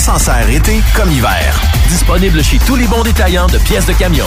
s'en 0.00 0.18
sert 0.18 0.48
été 0.48 0.82
comme 0.94 1.10
hiver. 1.10 1.60
Disponible 1.88 2.42
chez 2.42 2.58
tous 2.58 2.74
les 2.74 2.86
bons 2.86 3.02
détaillants 3.02 3.48
de 3.48 3.58
pièces 3.58 3.86
de 3.86 3.92
camion. 3.92 4.26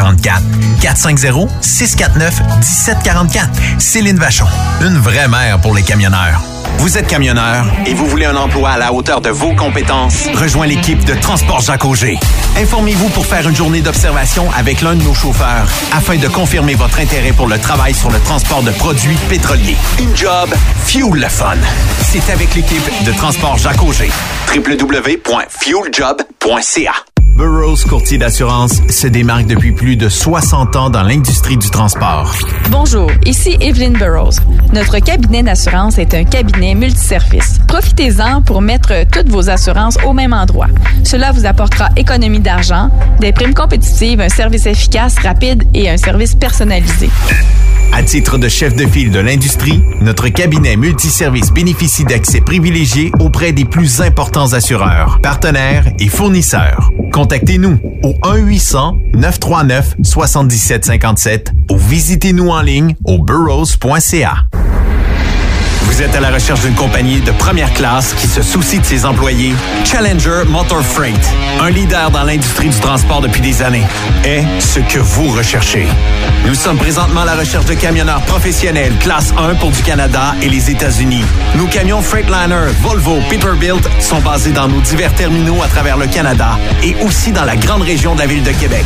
1744. 0.01 0.41
450 0.81 1.49
649 1.61 2.41
1744. 2.59 3.49
Céline 3.79 4.17
Vachon. 4.17 4.47
Une 4.81 4.97
vraie 4.97 5.27
mère 5.27 5.59
pour 5.59 5.75
les 5.75 5.83
camionneurs. 5.83 6.41
Vous 6.77 6.97
êtes 6.97 7.07
camionneur 7.07 7.65
et 7.85 7.93
vous 7.93 8.07
voulez 8.07 8.25
un 8.25 8.35
emploi 8.35 8.71
à 8.71 8.77
la 8.77 8.91
hauteur 8.91 9.21
de 9.21 9.29
vos 9.29 9.53
compétences? 9.53 10.27
Rejoins 10.33 10.65
l'équipe 10.65 11.05
de 11.05 11.13
Transport 11.13 11.59
Jacques 11.59 11.85
Auger. 11.85 12.17
Informez-vous 12.57 13.09
pour 13.09 13.23
faire 13.25 13.47
une 13.47 13.55
journée 13.55 13.81
d'observation 13.81 14.49
avec 14.57 14.81
l'un 14.81 14.95
de 14.95 15.03
nos 15.03 15.13
chauffeurs 15.13 15.67
afin 15.93 16.17
de 16.17 16.27
confirmer 16.27 16.73
votre 16.73 16.99
intérêt 16.99 17.33
pour 17.33 17.47
le 17.47 17.59
travail 17.59 17.93
sur 17.93 18.09
le 18.09 18.19
transport 18.21 18.63
de 18.63 18.71
produits 18.71 19.17
pétroliers. 19.29 19.77
Une 19.99 20.17
job, 20.17 20.49
fuel 20.85 21.13
le 21.13 21.29
fun. 21.29 21.57
C'est 22.01 22.31
avec 22.31 22.55
l'équipe 22.55 23.03
de 23.05 23.11
Transport 23.11 23.59
Jacques 23.59 23.83
Auger. 23.83 24.09
www.fueljob.ca 24.55 27.10
Burroughs 27.41 27.85
Courtier 27.89 28.19
d'assurance 28.19 28.83
se 28.87 29.07
démarque 29.07 29.47
depuis 29.47 29.71
plus 29.71 29.95
de 29.95 30.09
60 30.09 30.75
ans 30.75 30.91
dans 30.91 31.01
l'industrie 31.01 31.57
du 31.57 31.71
transport. 31.71 32.35
Bonjour, 32.69 33.09
ici 33.25 33.57
Evelyn 33.59 33.93
Burroughs. 33.93 34.35
Notre 34.73 34.99
cabinet 34.99 35.41
d'assurance 35.41 35.97
est 35.97 36.13
un 36.13 36.23
cabinet 36.23 36.75
multiservice. 36.75 37.57
Profitez-en 37.67 38.43
pour 38.43 38.61
mettre 38.61 38.93
toutes 39.11 39.29
vos 39.29 39.49
assurances 39.49 39.97
au 40.05 40.13
même 40.13 40.33
endroit. 40.33 40.67
Cela 41.03 41.31
vous 41.31 41.47
apportera 41.47 41.89
économie 41.95 42.41
d'argent, 42.41 42.91
des 43.19 43.31
primes 43.31 43.55
compétitives, 43.55 44.21
un 44.21 44.29
service 44.29 44.67
efficace, 44.67 45.17
rapide 45.17 45.63
et 45.73 45.89
un 45.89 45.97
service 45.97 46.35
personnalisé. 46.35 47.09
À 47.93 48.03
titre 48.03 48.37
de 48.37 48.47
chef 48.47 48.73
de 48.75 48.87
file 48.87 49.11
de 49.11 49.19
l'industrie, 49.19 49.81
notre 49.99 50.29
cabinet 50.29 50.77
multiservice 50.77 51.51
bénéficie 51.51 52.05
d'accès 52.05 52.39
privilégié 52.39 53.11
auprès 53.19 53.51
des 53.51 53.65
plus 53.65 53.99
importants 53.99 54.53
assureurs, 54.53 55.19
partenaires 55.21 55.85
et 55.99 56.07
fournisseurs. 56.07 56.91
Contactez-nous 57.31 57.79
au 58.03 58.11
1-800-939-7757 59.15 61.71
ou 61.71 61.77
visitez-nous 61.77 62.49
en 62.49 62.61
ligne 62.61 62.97
au 63.05 63.23
burrows.ca. 63.23 64.47
Vous 65.83 66.01
êtes 66.01 66.15
à 66.15 66.19
la 66.19 66.31
recherche 66.31 66.61
d'une 66.61 66.75
compagnie 66.75 67.19
de 67.19 67.31
première 67.31 67.73
classe 67.73 68.13
qui 68.13 68.27
se 68.27 68.41
soucie 68.41 68.79
de 68.79 68.85
ses 68.85 69.05
employés? 69.05 69.53
Challenger 69.83 70.43
Motor 70.47 70.81
Freight, 70.81 71.19
un 71.61 71.69
leader 71.69 72.11
dans 72.11 72.23
l'industrie 72.23 72.69
du 72.69 72.79
transport 72.79 73.21
depuis 73.21 73.41
des 73.41 73.61
années, 73.61 73.85
est 74.23 74.43
ce 74.59 74.79
que 74.79 74.99
vous 74.99 75.29
recherchez. 75.29 75.87
Nous 76.45 76.55
sommes 76.55 76.77
présentement 76.77 77.21
à 77.21 77.25
la 77.25 77.35
recherche 77.35 77.65
de 77.65 77.73
camionneurs 77.73 78.21
professionnels 78.21 78.93
classe 78.99 79.33
1 79.37 79.55
pour 79.55 79.71
du 79.71 79.81
Canada 79.81 80.35
et 80.41 80.49
les 80.49 80.69
États-Unis. 80.71 81.23
Nos 81.55 81.67
camions 81.67 82.01
Freightliner, 82.01 82.71
Volvo, 82.81 83.19
Peterbilt 83.29 83.87
sont 83.99 84.19
basés 84.19 84.51
dans 84.51 84.67
nos 84.67 84.81
divers 84.81 85.13
terminaux 85.13 85.61
à 85.63 85.67
travers 85.67 85.97
le 85.97 86.07
Canada 86.07 86.57
et 86.83 86.95
aussi 87.01 87.31
dans 87.31 87.45
la 87.45 87.55
grande 87.55 87.81
région 87.81 88.15
de 88.15 88.19
la 88.19 88.27
ville 88.27 88.43
de 88.43 88.51
Québec. 88.51 88.85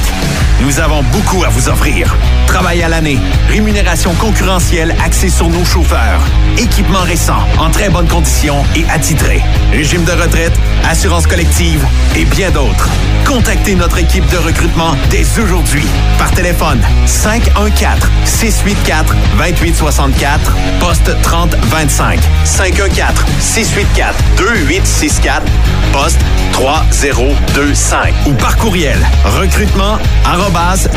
Nous 0.61 0.79
avons 0.79 1.03
beaucoup 1.03 1.44
à 1.44 1.50
vous 1.50 1.67
offrir. 1.67 2.16
Travail 2.47 2.81
à 2.84 2.89
l'année, 2.89 3.19
rémunération 3.50 4.13
concurrentielle 4.13 4.95
axée 5.03 5.29
sur 5.29 5.50
nos 5.50 5.66
chauffeurs, 5.66 6.22
équipement 6.57 6.84
récent, 6.94 7.40
en 7.57 7.69
très 7.69 7.90
bonne 7.90 8.07
condition 8.07 8.63
et 8.75 8.85
attitré, 8.90 9.41
régime 9.72 10.03
de 10.03 10.12
retraite, 10.12 10.53
assurance 10.90 11.28
collective 11.28 11.85
et 12.16 12.25
bien 12.25 12.51
d'autres. 12.51 12.90
Contactez 13.25 13.75
notre 13.75 13.97
équipe 13.97 14.25
de 14.31 14.38
recrutement 14.38 14.96
dès 15.09 15.25
aujourd'hui 15.40 15.85
par 16.18 16.31
téléphone 16.31 16.79
514 17.06 18.09
684 18.25 19.16
2864 19.38 20.56
poste 20.79 21.22
3025 21.22 22.19
514 22.44 23.25
684 23.40 24.16
2864 24.38 25.46
poste 25.91 26.19
3025 26.53 28.14
ou 28.28 28.34
par 28.34 28.55
courriel 28.58 28.97
recrutement 29.40 29.97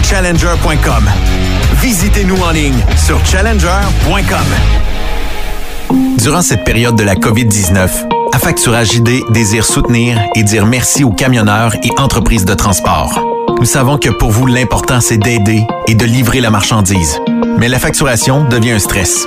challenger.com. 0.02 1.10
Visitez-nous 1.80 2.40
en 2.42 2.50
ligne 2.50 2.84
sur 2.96 3.24
challenger.com. 3.24 4.97
Durant 6.18 6.42
cette 6.42 6.64
période 6.64 6.96
de 6.96 7.04
la 7.04 7.14
COVID-19, 7.14 8.08
Affacturage 8.32 8.94
ID 8.94 9.22
désire 9.30 9.64
soutenir 9.64 10.20
et 10.34 10.42
dire 10.42 10.66
merci 10.66 11.02
aux 11.02 11.10
camionneurs 11.10 11.74
et 11.82 11.90
entreprises 11.98 12.44
de 12.44 12.54
transport. 12.54 13.20
Nous 13.58 13.64
savons 13.64 13.98
que 13.98 14.10
pour 14.10 14.30
vous, 14.30 14.46
l'important, 14.46 15.00
c'est 15.00 15.18
d'aider 15.18 15.66
et 15.88 15.94
de 15.94 16.04
livrer 16.04 16.40
la 16.40 16.50
marchandise. 16.50 17.18
Mais 17.58 17.68
la 17.68 17.78
facturation 17.78 18.44
devient 18.48 18.72
un 18.72 18.78
stress. 18.78 19.26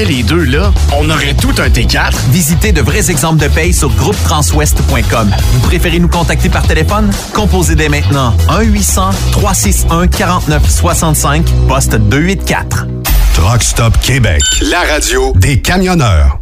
les 0.05 0.23
deux, 0.23 0.43
là, 0.43 0.71
on 0.97 1.09
aurait 1.09 1.33
tout 1.33 1.53
un 1.59 1.67
T4. 1.69 2.13
Visitez 2.29 2.71
de 2.71 2.81
vrais 2.81 3.09
exemples 3.11 3.41
de 3.41 3.47
paye 3.47 3.73
sur 3.73 3.89
groupetranswest.com. 3.89 5.31
Vous 5.53 5.59
préférez 5.61 5.99
nous 5.99 6.07
contacter 6.07 6.49
par 6.49 6.65
téléphone? 6.67 7.09
Composez 7.33 7.75
dès 7.75 7.89
maintenant 7.89 8.35
1-800-361-4965, 8.49 11.43
poste 11.67 11.95
284. 11.95 12.85
Truck 13.33 13.63
Stop 13.63 13.97
Québec, 14.01 14.41
la 14.61 14.81
radio 14.81 15.33
des 15.35 15.61
camionneurs. 15.61 16.39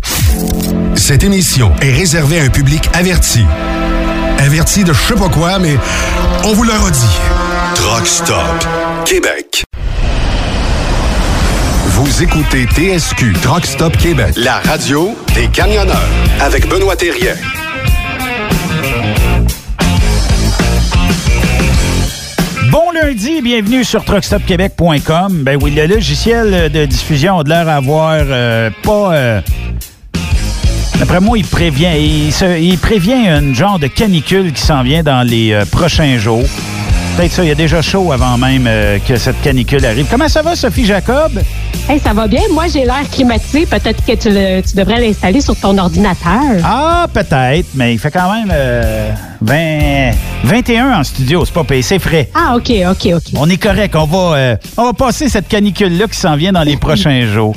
Cette 0.96 1.24
émission 1.24 1.72
est 1.82 1.94
réservée 1.94 2.40
à 2.40 2.44
un 2.44 2.50
public 2.50 2.90
averti. 2.94 3.46
Averti 4.40 4.84
de 4.84 4.94
je 4.94 5.00
sais 5.00 5.16
pas 5.16 5.30
quoi, 5.30 5.60
mais 5.60 5.78
on 6.44 6.54
vous 6.54 6.64
le 6.64 6.74
redit. 6.74 7.00
Truck 7.76 8.08
Stop 8.08 8.66
Québec. 9.06 9.64
Vous 12.00 12.24
écoutez 12.24 12.66
TSQ 12.66 13.34
Truck 13.42 13.66
Stop 13.66 13.98
Québec, 13.98 14.34
la 14.38 14.60
radio 14.60 15.18
des 15.36 15.48
camionneurs 15.48 16.08
avec 16.40 16.68
Benoît 16.70 16.96
Thérien. 16.96 17.36
Bon 22.72 22.92
lundi, 22.92 23.42
bienvenue 23.42 23.84
sur 23.84 24.04
truckstopquebec.com. 24.06 25.44
Ben 25.44 25.58
oui, 25.62 25.72
le 25.72 25.88
logiciel 25.88 26.72
de 26.72 26.86
diffusion 26.86 27.40
a 27.40 27.44
de 27.44 27.50
l'air 27.50 27.68
à 27.68 27.76
avoir 27.76 28.14
euh, 28.22 28.70
pas... 28.84 29.14
euh, 29.16 29.42
D'après 31.00 31.20
moi, 31.22 31.38
il 31.38 31.46
prévient, 31.46 31.92
il, 31.98 32.32
se- 32.34 32.60
il 32.60 32.78
prévient 32.78 33.28
un 33.28 33.54
genre 33.54 33.80
de 33.80 33.88
canicule 33.88 34.52
qui 34.52 34.62
s'en 34.62 34.84
vient 34.84 35.02
dans 35.02 35.24
les 35.26 35.54
euh, 35.54 35.66
prochains 35.66 36.18
jours. 36.18 36.44
Peut-être 37.18 37.32
ça, 37.34 37.44
il 37.44 37.50
y 37.50 37.52
a 37.52 37.56
déjà 37.56 37.82
chaud 37.82 38.14
avant 38.14 38.38
même 38.38 38.66
euh, 38.66 38.98
que 39.06 39.18
cette 39.18 39.42
canicule 39.42 39.86
arrive. 39.86 40.06
Comment 40.10 40.30
ça 40.30 40.42
va, 40.42 40.56
Sophie 40.56 40.86
Jacob? 40.86 41.42
Hey, 41.90 42.00
ça 42.00 42.14
va 42.14 42.28
bien. 42.28 42.42
Moi, 42.54 42.68
j'ai 42.72 42.86
l'air 42.86 43.02
climatisé. 43.12 43.66
Peut-être 43.66 44.06
que 44.06 44.14
tu, 44.14 44.30
le- 44.30 44.62
tu 44.62 44.74
devrais 44.78 45.02
l'installer 45.02 45.42
sur 45.42 45.56
ton 45.58 45.78
ordinateur. 45.78 46.40
Ah, 46.64 47.08
peut-être, 47.14 47.68
mais 47.76 47.94
il 47.94 48.00
fait 48.00 48.12
quand 48.12 48.32
même 48.34 48.50
euh, 48.54 49.12
20, 49.42 50.12
21 50.46 51.00
en 51.00 51.04
studio, 51.04 51.44
c'est 51.44 51.54
pas 51.54 51.66
payé, 51.66 51.82
c'est 51.82 52.00
frais. 52.00 52.30
Ah, 52.34 52.56
OK, 52.56 52.72
OK, 52.90 53.10
OK. 53.14 53.24
On 53.36 53.50
est 53.50 53.58
correct, 53.62 53.96
on 53.98 54.06
va, 54.06 54.38
euh, 54.38 54.56
on 54.78 54.86
va 54.86 54.94
passer 54.94 55.28
cette 55.28 55.50
canicule-là 55.50 56.08
qui 56.08 56.18
s'en 56.18 56.38
vient 56.38 56.54
dans 56.54 56.64
les 56.64 56.78
prochains 56.78 57.26
jours. 57.28 57.56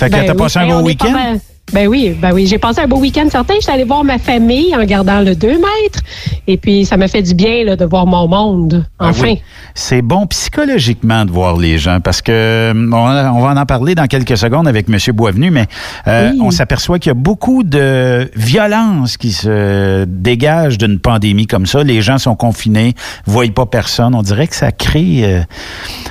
Fait 0.00 0.06
que 0.06 0.16
Ben 0.16 0.26
t'as 0.26 0.32
oui. 0.32 0.38
passé 0.38 0.58
un 0.58 0.66
Ben, 0.66 0.78
beau 0.80 0.86
week-end? 0.86 1.38
Ben 1.72 1.88
oui, 1.88 2.16
ben 2.20 2.32
oui. 2.32 2.46
J'ai 2.46 2.58
passé 2.58 2.80
un 2.80 2.86
beau 2.86 2.98
week-end 2.98 3.26
certain. 3.28 3.54
J'étais 3.60 3.72
allée 3.72 3.82
voir 3.84 4.04
ma 4.04 4.18
famille 4.18 4.74
en 4.76 4.84
gardant 4.84 5.20
le 5.20 5.34
2 5.34 5.48
mètres. 5.48 6.00
Et 6.46 6.56
puis, 6.58 6.84
ça 6.86 6.96
m'a 6.96 7.08
fait 7.08 7.22
du 7.22 7.34
bien 7.34 7.64
là, 7.64 7.74
de 7.74 7.84
voir 7.84 8.06
mon 8.06 8.28
monde. 8.28 8.86
Ah 9.00 9.08
Enfin. 9.08 9.22
oui. 9.24 9.42
C'est 9.74 10.00
bon 10.00 10.26
psychologiquement 10.28 11.24
de 11.24 11.32
voir 11.32 11.56
les 11.56 11.76
gens 11.76 11.98
parce 12.00 12.22
que 12.22 12.72
on, 12.72 12.94
on 12.94 13.40
va 13.42 13.60
en 13.60 13.66
parler 13.66 13.94
dans 13.96 14.06
quelques 14.06 14.36
secondes 14.38 14.68
avec 14.68 14.88
M. 14.88 14.96
Boisvenu, 15.14 15.50
mais 15.50 15.66
euh, 16.06 16.30
Oui. 16.32 16.38
on 16.40 16.50
s'aperçoit 16.52 16.98
qu'il 17.00 17.10
y 17.10 17.12
a 17.12 17.14
beaucoup 17.14 17.64
de 17.64 18.30
violence 18.36 19.16
qui 19.16 19.32
se 19.32 20.04
dégage 20.04 20.78
d'une 20.78 21.00
pandémie 21.00 21.46
comme 21.48 21.66
ça. 21.66 21.82
Les 21.82 22.00
gens 22.00 22.18
sont 22.18 22.36
confinés, 22.36 22.94
voient 23.26 23.44
pas 23.52 23.66
personne. 23.66 24.14
On 24.14 24.22
dirait 24.22 24.46
que 24.46 24.54
ça 24.56 24.70
crée, 24.70 25.22
euh, 25.24 25.40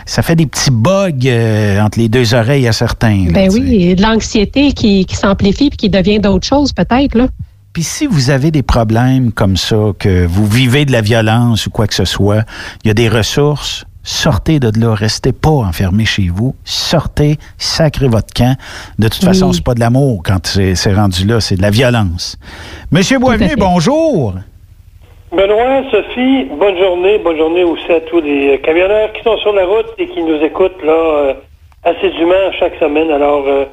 ça 0.05 0.21
fait 0.21 0.35
des 0.35 0.45
petits 0.47 0.69
bugs 0.71 1.11
euh, 1.25 1.79
entre 1.79 1.97
les 1.97 2.09
deux 2.09 2.33
oreilles 2.33 2.67
à 2.67 2.73
certains. 2.73 3.25
Ben 3.31 3.49
oui, 3.53 3.83
et 3.85 3.95
de 3.95 4.01
l'anxiété 4.01 4.73
qui, 4.73 5.05
qui 5.05 5.15
s'amplifie 5.15 5.44
puis 5.53 5.69
qui 5.69 5.89
devient 5.89 6.19
d'autres 6.19 6.47
choses, 6.47 6.73
peut-être. 6.73 7.15
là. 7.15 7.27
Puis 7.73 7.83
si 7.83 8.05
vous 8.07 8.29
avez 8.29 8.51
des 8.51 8.63
problèmes 8.63 9.31
comme 9.33 9.57
ça, 9.57 9.75
que 9.99 10.25
vous 10.25 10.45
vivez 10.45 10.85
de 10.85 10.91
la 10.93 11.01
violence 11.01 11.67
ou 11.67 11.71
quoi 11.71 11.87
que 11.87 11.93
ce 11.93 12.05
soit, 12.05 12.43
il 12.83 12.87
y 12.87 12.91
a 12.91 12.93
des 12.93 13.09
ressources. 13.09 13.85
Sortez 14.07 14.59
de 14.59 14.71
là, 14.79 14.93
restez 14.93 15.33
pas 15.33 15.49
enfermés 15.49 16.05
chez 16.05 16.29
vous. 16.29 16.55
Sortez, 16.63 17.37
sacrez 17.57 18.07
votre 18.07 18.31
camp. 18.33 18.55
De 18.99 19.07
toute 19.07 19.21
Oui. 19.23 19.27
façon, 19.27 19.51
c'est 19.51 19.63
pas 19.63 19.73
de 19.73 19.79
l'amour 19.79 20.21
quand 20.23 20.45
c'est 20.45 20.75
c'est 20.75 20.93
rendu 20.93 21.25
là, 21.25 21.41
c'est 21.41 21.55
de 21.57 21.61
la 21.63 21.71
violence. 21.71 22.37
Monsieur 22.91 23.17
Boisvenu, 23.19 23.55
bonjour. 23.57 24.35
Benoît, 25.31 25.81
Sophie, 25.91 26.45
bonne 26.57 26.77
journée. 26.77 27.17
Bonne 27.23 27.37
journée 27.37 27.63
aussi 27.63 27.91
à 27.91 27.99
tous 28.01 28.21
les 28.21 28.53
euh, 28.53 28.57
camionneurs 28.63 29.11
qui 29.13 29.23
sont 29.23 29.37
sur 29.39 29.53
la 29.53 29.65
route 29.65 29.87
et 29.97 30.07
qui 30.07 30.21
nous 30.23 30.37
écoutent 30.41 30.81
là 30.83 30.93
euh, 30.93 31.33
assidûment 31.83 32.51
chaque 32.59 32.75
semaine. 32.79 33.09
Alors, 33.11 33.43
euh, 33.47 33.65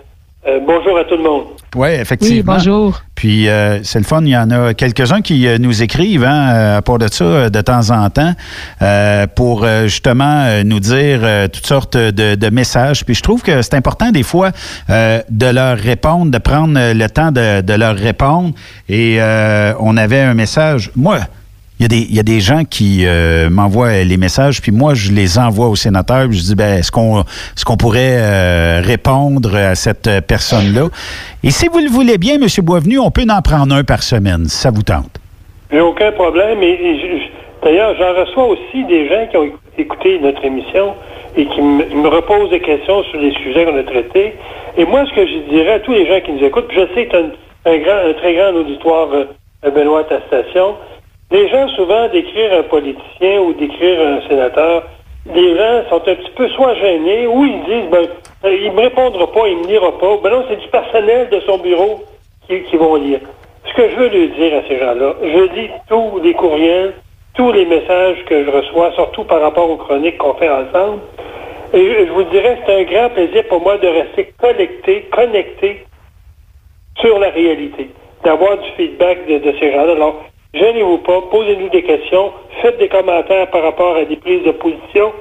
euh, 0.46 0.58
bonjour 0.66 0.98
à 0.98 1.04
tout 1.04 1.16
le 1.16 1.22
monde. 1.22 1.44
Oui, 1.74 1.88
effectivement. 1.88 2.36
Oui, 2.36 2.42
bonjour. 2.42 3.00
Puis 3.14 3.48
euh, 3.48 3.82
c'est 3.82 3.98
le 3.98 4.04
fun, 4.04 4.20
il 4.22 4.28
y 4.28 4.36
en 4.36 4.50
a 4.50 4.74
quelques-uns 4.74 5.22
qui 5.22 5.46
euh, 5.46 5.56
nous 5.58 5.82
écrivent 5.82 6.24
hein, 6.24 6.54
euh, 6.54 6.78
à 6.78 6.82
part 6.82 6.98
de 6.98 7.08
ça 7.08 7.48
de 7.48 7.60
temps 7.60 7.90
en 7.90 8.10
temps 8.10 8.34
euh, 8.82 9.26
pour 9.34 9.64
euh, 9.64 9.84
justement 9.84 10.44
euh, 10.44 10.64
nous 10.64 10.80
dire 10.80 11.20
euh, 11.22 11.48
toutes 11.48 11.66
sortes 11.66 11.96
de, 11.96 12.34
de 12.34 12.50
messages. 12.50 13.04
Puis 13.04 13.14
je 13.14 13.22
trouve 13.22 13.42
que 13.42 13.62
c'est 13.62 13.74
important 13.74 14.10
des 14.10 14.22
fois 14.22 14.50
euh, 14.90 15.22
de 15.30 15.46
leur 15.46 15.78
répondre, 15.78 16.30
de 16.30 16.38
prendre 16.38 16.74
le 16.74 17.06
temps 17.08 17.32
de, 17.32 17.62
de 17.62 17.72
leur 17.72 17.96
répondre. 17.96 18.52
Et 18.88 19.16
euh, 19.18 19.72
on 19.80 19.96
avait 19.96 20.20
un 20.20 20.34
message. 20.34 20.90
Moi, 20.96 21.20
il 21.82 21.84
y, 21.84 21.87
a 21.87 21.88
des, 21.88 22.06
il 22.11 22.14
y 22.14 22.20
a 22.20 22.23
des 22.23 22.38
gens 22.38 22.62
qui 22.62 23.05
euh, 23.06 23.50
m'envoient 23.50 24.05
les 24.05 24.17
messages, 24.17 24.62
puis 24.62 24.70
moi, 24.70 24.94
je 24.94 25.11
les 25.11 25.37
envoie 25.37 25.67
au 25.67 25.75
sénateur, 25.75 26.29
puis 26.29 26.38
je 26.38 26.44
dis, 26.44 26.55
ben, 26.55 26.79
est-ce 26.79 26.93
qu'on 26.93 27.23
est 27.23 27.76
pourrait 27.76 28.19
euh, 28.20 28.81
répondre 28.84 29.56
à 29.56 29.75
cette 29.75 30.08
personne-là? 30.29 30.87
Et 31.43 31.50
si 31.50 31.67
vous 31.67 31.81
le 31.81 31.88
voulez 31.90 32.19
bien, 32.19 32.34
M. 32.37 32.46
Boisvenu, 32.62 33.00
on 33.00 33.11
peut 33.11 33.26
en 33.29 33.43
prendre 33.43 33.75
un 33.75 33.82
par 33.82 34.05
semaine, 34.05 34.44
si 34.44 34.58
ça 34.58 34.70
vous 34.70 34.84
tente. 34.84 35.11
J'ai 35.73 35.81
aucun 35.81 36.12
problème. 36.12 36.62
Et, 36.62 37.29
d'ailleurs, 37.64 37.96
j'en 37.99 38.14
reçois 38.20 38.46
aussi 38.46 38.84
des 38.84 39.08
gens 39.08 39.27
qui 39.29 39.36
ont 39.39 39.44
éc- 39.46 39.53
écouté 39.79 40.20
notre 40.22 40.44
émission 40.44 40.94
et 41.36 41.46
qui 41.46 41.60
me 41.62 42.06
reposent 42.06 42.51
des 42.51 42.60
questions 42.60 43.03
sur 43.10 43.19
les 43.19 43.32
sujets 43.43 43.65
qu'on 43.65 43.77
a 43.77 43.82
traités. 43.82 44.34
Et 44.79 44.84
moi, 44.84 45.05
ce 45.10 45.15
que 45.17 45.27
je 45.27 45.51
dirais 45.51 45.72
à 45.74 45.81
tous 45.81 45.93
les 45.94 46.06
gens 46.06 46.20
qui 46.24 46.31
nous 46.31 46.44
écoutent, 46.44 46.69
puis 46.69 46.79
je 46.79 46.94
sais 46.94 47.06
que 47.06 47.10
tu 47.10 47.17
as 47.17 47.72
un, 47.72 47.79
grand, 47.79 48.08
un 48.08 48.12
très 48.20 48.34
grand 48.36 48.55
auditoire, 48.55 49.08
euh, 49.12 49.70
Benoît, 49.74 50.01
à 50.03 50.05
ta 50.05 50.20
station. 50.29 50.77
Les 51.32 51.48
gens, 51.48 51.67
souvent, 51.70 52.08
d'écrire 52.08 52.53
un 52.53 52.62
politicien 52.65 53.41
ou 53.41 53.55
d'écrire 53.55 54.01
un 54.06 54.29
sénateur, 54.29 54.82
les 55.34 55.56
gens 55.56 55.89
sont 55.89 56.03
un 56.06 56.15
petit 56.15 56.31
peu 56.36 56.46
soit 56.51 56.74
gênés 56.74 57.27
ou 57.27 57.46
ils 57.46 57.65
disent, 57.65 57.91
ben, 57.91 58.06
euh, 58.44 58.55
il 58.55 58.70
me 58.72 58.82
répondra 58.82 59.27
pas, 59.32 59.48
il 59.48 59.56
me 59.56 59.67
lira 59.67 59.96
pas. 59.98 60.19
Ben 60.22 60.31
non, 60.31 60.44
c'est 60.48 60.60
du 60.60 60.69
personnel 60.69 61.31
de 61.31 61.41
son 61.41 61.56
bureau 61.56 62.05
qui, 62.46 62.77
vont 62.77 62.96
lire. 62.96 63.20
Ce 63.65 63.72
que 63.72 63.89
je 63.89 63.96
veux 63.96 64.08
lui 64.08 64.29
dire 64.31 64.58
à 64.58 64.69
ces 64.69 64.79
gens-là, 64.79 65.15
je 65.22 65.55
lis 65.55 65.70
tous 65.89 66.20
les 66.22 66.34
courriels, 66.34 66.93
tous 67.34 67.51
les 67.53 67.65
messages 67.65 68.22
que 68.27 68.44
je 68.44 68.51
reçois, 68.51 68.93
surtout 68.93 69.24
par 69.24 69.41
rapport 69.41 69.70
aux 69.70 69.77
chroniques 69.77 70.19
qu'on 70.19 70.34
fait 70.34 70.51
ensemble. 70.51 71.01
Et 71.72 72.06
je, 72.06 72.12
vous 72.12 72.24
dirais, 72.24 72.58
c'est 72.67 72.74
un 72.74 72.82
grand 72.82 73.08
plaisir 73.08 73.44
pour 73.48 73.62
moi 73.62 73.79
de 73.79 73.89
rester 73.89 74.34
connecté, 74.39 75.08
connecté 75.10 75.86
sur 77.01 77.19
la 77.19 77.31
réalité, 77.31 77.89
d'avoir 78.22 78.58
du 78.58 78.69
feedback 78.77 79.27
de, 79.27 79.55
ces 79.58 79.72
gens-là. 79.72 79.94
Gênez-vous 80.54 80.98
pas, 80.98 81.20
posez-nous 81.30 81.68
des 81.70 81.82
questions, 81.82 82.32
faites 82.60 82.78
des 82.78 82.88
commentaires 82.88 83.50
par 83.50 83.62
rapport 83.62 83.96
à 83.96 84.04
des 84.04 84.16
prises 84.16 84.44
de 84.44 84.52
position. 84.52 85.12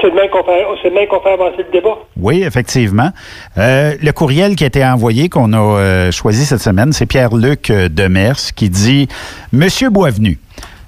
C'est 0.00 0.08
le 0.08 0.14
même 0.14 0.30
qu'on 0.30 0.42
fait, 0.44 1.06
qu'on 1.08 1.20
fait 1.20 1.32
avancer 1.32 1.58
le 1.58 1.72
débat. 1.72 1.98
Oui, 2.16 2.42
effectivement. 2.42 3.10
Euh, 3.58 3.94
le 4.00 4.12
courriel 4.12 4.56
qui 4.56 4.64
a 4.64 4.66
été 4.68 4.84
envoyé, 4.84 5.28
qu'on 5.28 5.52
a 5.52 5.58
euh, 5.58 6.10
choisi 6.10 6.46
cette 6.46 6.60
semaine, 6.60 6.92
c'est 6.92 7.06
Pierre-Luc 7.06 7.70
euh, 7.70 7.88
Demers 7.88 8.54
qui 8.56 8.70
dit 8.70 9.08
Monsieur 9.52 9.90
Boisvenu, 9.90 10.38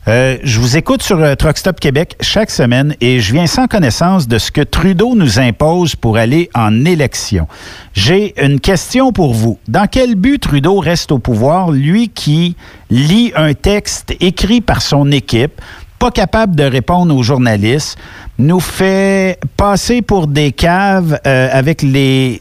Euh, 0.09 0.38
je 0.42 0.59
vous 0.59 0.76
écoute 0.76 1.00
sur 1.00 1.21
euh, 1.21 1.37
Truck 1.37 1.56
Stop 1.56 1.78
Québec 1.78 2.16
chaque 2.21 2.50
semaine 2.50 2.97
et 3.00 3.21
je 3.21 3.32
viens 3.32 3.47
sans 3.47 3.68
connaissance 3.68 4.26
de 4.26 4.37
ce 4.38 4.50
que 4.50 4.61
Trudeau 4.61 5.14
nous 5.14 5.38
impose 5.38 5.94
pour 5.94 6.16
aller 6.16 6.50
en 6.56 6.85
élection. 6.85 7.47
J'ai 7.94 8.35
une 8.44 8.59
question 8.59 9.12
pour 9.12 9.32
vous. 9.32 9.61
Dans 9.68 9.87
quel 9.87 10.16
but 10.16 10.42
Trudeau 10.42 10.80
reste 10.80 11.12
au 11.12 11.21
pouvoir, 11.21 11.71
lui 11.71 12.09
qui 12.09 12.56
lit 12.90 13.32
un 13.37 13.54
texte 13.54 14.16
écrit 14.18 14.61
par 14.61 14.82
son 14.82 15.12
équipe, 15.12 15.61
pas 16.00 16.11
capable 16.11 16.56
de 16.56 16.64
répondre 16.64 17.14
aux 17.14 17.23
journalistes, 17.23 17.97
nous 18.38 18.59
fait 18.59 19.38
passer 19.56 20.02
pour 20.02 20.26
des 20.26 20.50
caves 20.50 21.21
euh, 21.28 21.49
avec 21.52 21.80
les, 21.82 22.40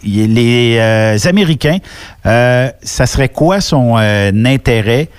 euh, 0.80 1.16
Américains? 1.26 1.78
Ça 2.24 3.06
serait 3.06 3.30
quoi 3.30 3.62
son 3.62 3.98
intérêt? 3.98 5.10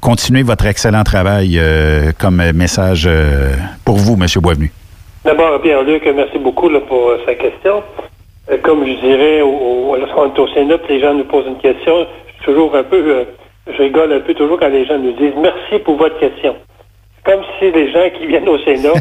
Continuez 0.00 0.42
votre 0.42 0.66
excellent 0.66 1.02
travail 1.04 1.58
euh, 1.58 2.12
comme 2.18 2.42
message 2.52 3.04
euh, 3.06 3.54
pour 3.84 3.96
vous, 3.96 4.14
M. 4.14 4.26
Boisvenu. 4.40 4.70
D'abord, 5.24 5.60
Pierre-Luc, 5.60 6.08
merci 6.14 6.38
beaucoup 6.38 6.68
là, 6.68 6.80
pour 6.80 7.10
euh, 7.10 7.18
sa 7.26 7.34
question. 7.34 7.82
Euh, 8.50 8.56
comme 8.62 8.86
je 8.86 8.92
dirais, 9.00 9.40
au, 9.42 9.48
au- 9.90 9.96
lorsqu'on 9.96 10.32
est 10.34 10.38
au 10.38 10.48
Sénat, 10.48 10.76
les 10.88 11.00
gens 11.00 11.14
nous 11.14 11.24
posent 11.24 11.46
une 11.46 11.58
question, 11.58 12.06
je 12.28 12.32
suis 12.34 12.44
toujours 12.44 12.74
un 12.74 12.84
peu, 12.84 12.96
euh, 12.96 13.24
je 13.66 13.82
rigole 13.82 14.12
un 14.12 14.20
peu 14.20 14.34
toujours 14.34 14.58
quand 14.58 14.68
les 14.68 14.86
gens 14.86 14.98
nous 14.98 15.12
disent 15.12 15.34
merci 15.40 15.78
pour 15.84 15.96
votre 15.96 16.18
question. 16.18 16.54
Comme 17.24 17.40
si 17.58 17.70
les 17.70 17.92
gens 17.92 18.08
qui 18.18 18.26
viennent 18.26 18.48
au 18.48 18.58
Sénat, 18.60 18.92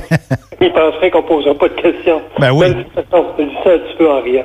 ils 0.59 0.73
penseraient 0.73 1.11
qu'on 1.11 1.21
ne 1.21 1.27
posera 1.27 1.53
pas 1.55 1.69
de 1.69 1.75
questions. 1.81 2.21
Ben 2.39 2.51
oui. 2.51 2.65
façon, 2.93 3.25
je 3.39 3.43
dis 3.43 3.55
ça 3.63 3.69
un 3.71 3.77
petit 3.77 3.95
peu 3.97 4.09
en 4.11 4.21
riant. 4.21 4.43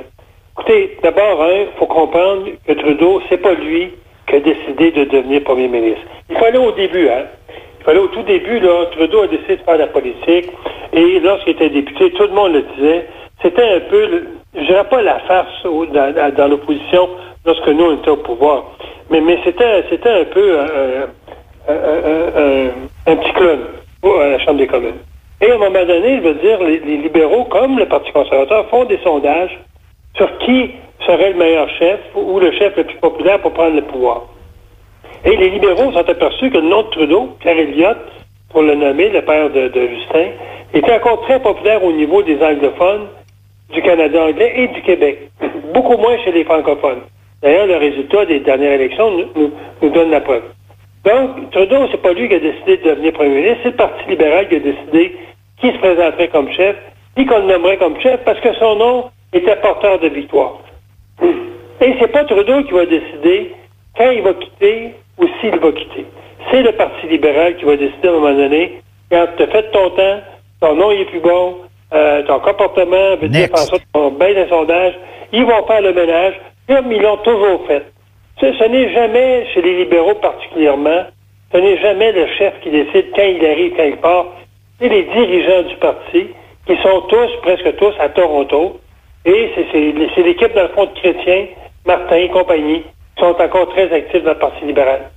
Écoutez, 0.57 0.97
d'abord, 1.03 1.43
il 1.51 1.67
faut 1.79 1.87
comprendre 1.87 2.45
que 2.65 2.73
Trudeau, 2.73 3.21
c'est 3.27 3.39
pas 3.41 3.53
lui 3.55 3.89
qui 4.27 4.35
a 4.35 4.39
décidé 4.39 4.91
de 4.91 5.03
devenir 5.05 5.43
premier 5.43 5.67
ministre. 5.67 6.01
Il 6.29 6.37
fallait 6.37 6.57
au 6.57 6.71
début, 6.71 7.07
hein. 7.09 7.25
Il 7.79 7.83
fallait 7.83 7.99
au 7.99 8.07
tout 8.07 8.23
début, 8.23 8.59
là, 8.59 8.85
Trudeau 8.91 9.23
a 9.23 9.27
décidé 9.27 9.57
de 9.57 9.61
faire 9.63 9.77
la 9.77 9.87
politique. 9.87 10.49
Et 10.93 11.19
lorsqu'il 11.19 11.53
était 11.53 11.69
député, 11.69 12.11
tout 12.11 12.23
le 12.23 12.29
monde 12.29 12.53
le 12.53 12.61
disait. 12.75 13.07
C'était 13.41 13.67
un 13.67 13.79
peu, 13.89 14.23
je 14.55 14.61
dirais 14.61 14.85
pas 14.89 15.01
la 15.01 15.19
farce 15.19 15.63
dans, 15.63 16.31
dans- 16.35 16.47
l'opposition 16.49 17.09
lorsque 17.45 17.67
nous, 17.67 17.83
on 17.83 17.95
était 17.97 18.09
au 18.09 18.17
pouvoir. 18.17 18.63
Mais, 19.09 19.19
mais 19.19 19.37
c'était, 19.43 19.83
c'était 19.89 20.09
un 20.09 20.23
peu 20.25 20.59
un, 20.59 20.63
un, 21.67 21.73
un- 21.73 22.67
un- 22.67 23.11
un 23.11 23.15
petit 23.17 23.33
clown 23.33 23.59
à 24.21 24.27
la 24.29 24.39
Chambre 24.39 24.59
des 24.59 24.67
communes. 24.67 24.99
Et 25.41 25.51
à 25.51 25.55
un 25.55 25.57
moment 25.57 25.83
donné, 25.85 26.17
je 26.17 26.21
veux 26.21 26.35
dire, 26.35 26.59
les, 26.63 26.79
les 26.79 26.97
libéraux, 26.97 27.43
comme 27.45 27.77
le 27.77 27.85
Parti 27.85 28.11
conservateur, 28.13 28.65
font 28.69 28.85
des 28.85 28.99
sondages 29.03 29.59
sur 30.15 30.37
qui 30.39 30.71
serait 31.05 31.31
le 31.31 31.37
meilleur 31.37 31.69
chef 31.77 31.99
ou 32.15 32.39
le 32.39 32.51
chef 32.53 32.75
le 32.77 32.83
plus 32.85 32.97
populaire 32.97 33.39
pour 33.39 33.53
prendre 33.53 33.75
le 33.75 33.81
pouvoir. 33.81 34.23
Et 35.25 35.35
les 35.35 35.49
libéraux 35.49 35.91
sont 35.91 36.07
aperçus 36.09 36.49
que 36.51 36.57
le 36.57 36.67
nom 36.67 36.83
de 36.83 36.87
Trudeau, 36.89 37.35
Pierre 37.39 37.57
Elliott, 37.57 37.97
pour 38.49 38.61
le 38.61 38.75
nommer, 38.75 39.09
le 39.09 39.21
père 39.21 39.49
de, 39.49 39.71
Justin, 39.73 40.27
était 40.73 40.93
encore 40.93 41.21
très 41.21 41.39
populaire 41.39 41.83
au 41.83 41.91
niveau 41.91 42.21
des 42.23 42.41
anglophones 42.43 43.07
du 43.71 43.81
Canada 43.81 44.25
anglais 44.25 44.53
et 44.55 44.67
du 44.67 44.81
Québec. 44.81 45.29
Beaucoup 45.73 45.97
moins 45.97 46.17
chez 46.23 46.31
les 46.31 46.43
francophones. 46.43 47.01
D'ailleurs, 47.41 47.67
le 47.67 47.77
résultat 47.77 48.25
des 48.25 48.39
dernières 48.39 48.73
élections 48.73 49.11
nous, 49.11 49.25
nous- 49.35 49.51
nous 49.81 49.89
donne 49.89 50.11
la 50.11 50.21
preuve. 50.21 50.43
Donc, 51.03 51.49
Trudeau, 51.51 51.87
c'est 51.91 52.01
pas 52.01 52.13
lui 52.13 52.29
qui 52.29 52.35
a 52.35 52.39
décidé 52.39 52.77
de 52.77 52.89
devenir 52.89 53.13
premier 53.13 53.29
ministre, 53.41 53.59
c'est 53.63 53.69
le 53.71 53.75
Parti 53.75 54.09
libéral 54.09 54.47
qui 54.47 54.55
a 54.55 54.59
décidé 54.59 55.17
qui 55.59 55.67
se 55.71 55.77
présenterait 55.77 56.27
comme 56.29 56.49
chef, 56.51 56.75
qui 57.17 57.25
qu'on 57.25 57.39
le 57.39 57.45
nommerait 57.47 57.77
comme 57.77 57.99
chef, 57.99 58.19
parce 58.23 58.39
que 58.39 58.53
son 58.55 58.75
nom 58.75 59.05
était 59.33 59.55
porteur 59.57 59.99
de 59.99 60.07
victoire. 60.09 60.59
Et 61.21 61.95
c'est 61.99 62.11
pas 62.11 62.23
Trudeau 62.23 62.63
qui 62.63 62.71
va 62.71 62.85
décider 62.85 63.51
quand 63.97 64.09
il 64.11 64.21
va 64.21 64.33
quitter 64.33 64.95
ou 65.17 65.25
s'il 65.39 65.57
va 65.59 65.71
quitter. 65.71 66.05
C'est 66.51 66.61
le 66.61 66.71
Parti 66.73 67.07
libéral 67.07 67.55
qui 67.57 67.65
va 67.65 67.75
décider 67.75 68.07
à 68.07 68.11
un 68.11 68.13
moment 68.13 68.33
donné, 68.33 68.81
quand 69.11 69.25
tu 69.37 69.43
as 69.43 69.47
fait 69.47 69.71
ton 69.71 69.89
temps, 69.91 70.19
ton 70.61 70.75
nom 70.75 70.91
est 70.91 71.05
plus 71.05 71.19
bon, 71.19 71.57
euh, 71.93 72.23
ton 72.23 72.39
comportement 72.39 73.15
veut 73.17 73.29
dire 73.29 73.41
Next. 73.41 73.69
faire 73.69 73.79
ça, 73.79 73.85
ton 73.93 74.11
bain 74.11 74.33
de 74.33 74.47
sondage, 74.49 74.93
ils 75.31 75.45
vont 75.45 75.65
faire 75.67 75.81
le 75.81 75.93
ménage, 75.93 76.33
comme 76.67 76.91
ils 76.91 77.01
l'ont 77.01 77.17
toujours 77.17 77.65
fait. 77.67 77.83
Ce, 78.39 78.51
ce 78.53 78.63
n'est 78.63 78.91
jamais, 78.93 79.47
chez 79.53 79.61
les 79.61 79.77
libéraux 79.77 80.15
particulièrement, 80.15 81.05
ce 81.53 81.57
n'est 81.57 81.77
jamais 81.77 82.11
le 82.11 82.27
chef 82.37 82.53
qui 82.61 82.71
décide 82.71 83.11
quand 83.15 83.23
il 83.23 83.45
arrive, 83.45 83.75
quand 83.75 83.83
il 83.83 83.97
part. 83.97 84.25
C'est 84.79 84.89
les 84.89 85.03
dirigeants 85.03 85.63
du 85.63 85.75
parti 85.75 86.27
qui 86.65 86.75
sont 86.81 87.01
tous, 87.09 87.29
presque 87.43 87.75
tous, 87.75 87.93
à 87.99 88.09
Toronto. 88.09 88.79
Et 89.25 89.51
c'est- 89.55 90.21
l'équipe, 90.23 90.53
dans 90.53 90.63
le 90.63 90.67
fond, 90.69 90.85
de 90.85 90.99
Chrétien, 90.99 91.45
Martin 91.85 92.15
et 92.15 92.29
compagnie, 92.29 92.81
qui 93.15 93.19
sont 93.23 93.35
encore 93.39 93.69
très 93.69 93.91
actifs 93.93 94.23
dans 94.23 94.31
le 94.31 94.39
Parti 94.39 94.65
libéral. 94.65 95.09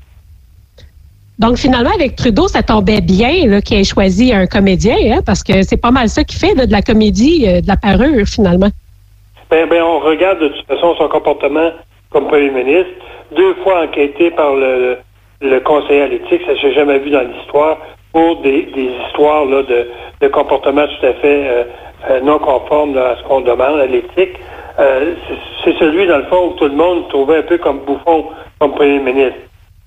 Donc, 1.39 1.57
finalement, 1.57 1.91
avec 1.95 2.17
Trudeau, 2.17 2.49
ça 2.49 2.63
tombait 2.63 3.01
bien 3.03 3.61
qu'il 3.61 3.79
ait 3.79 3.85
choisi 3.85 4.33
un 4.33 4.47
comédien, 4.47 4.97
hein, 5.11 5.21
parce 5.25 5.43
que 5.43 5.63
c'est 5.63 5.77
pas 5.77 5.91
mal 5.91 6.09
ça 6.09 6.25
qu'il 6.25 6.39
fait, 6.39 6.55
là, 6.55 6.67
de 6.67 6.73
la 6.73 6.83
comédie, 6.83 7.45
euh, 7.47 7.61
de 7.61 7.67
la 7.67 7.77
parure, 7.77 8.27
finalement. 8.27 8.69
Ben, 9.51 9.69
ben, 9.69 9.83
on 9.83 10.01
regarde 10.01 10.41
de 10.41 10.49
toute 10.49 10.67
façon 10.67 10.95
son 10.97 11.09
comportement 11.09 11.71
comme 12.11 12.27
premier 12.29 12.51
ministre, 12.51 12.91
deux 13.37 13.55
fois 13.63 13.85
enquêté 13.85 14.31
par 14.31 14.55
le, 14.55 14.99
le 15.41 15.61
conseiller 15.61 16.03
à 16.03 16.07
l'éthique, 16.09 16.43
ça 16.47 16.59
s'est 16.61 16.73
jamais 16.73 16.99
vu 17.01 17.11
dans 17.11 17.21
l'histoire, 17.21 17.79
pour 18.13 18.41
des, 18.41 18.63
des 18.75 18.91
histoires 19.07 19.45
là, 19.45 19.63
de, 19.63 19.89
de 20.23 20.29
comportement 20.29 20.87
tout 20.87 21.07
à 21.07 21.13
fait 21.15 21.49
euh, 21.49 21.65
euh, 22.11 22.21
non 22.21 22.39
conforme 22.39 22.97
à 22.99 23.17
ce 23.17 23.23
qu'on 23.25 23.41
demande 23.41 23.81
à 23.81 23.87
l'éthique. 23.87 24.37
Euh, 24.79 25.15
c'est- 25.65 25.79
celui, 25.79 26.07
dans 26.07 26.19
le 26.19 26.25
fond, 26.25 26.49
où 26.49 26.53
tout 26.55 26.67
le 26.67 26.75
monde 26.75 27.09
trouvait 27.09 27.39
un 27.39 27.43
peu 27.43 27.59
comme 27.59 27.81
bouffon 27.81 28.27
comme 28.59 28.73
premier 28.75 28.99
ministre. 29.01 29.39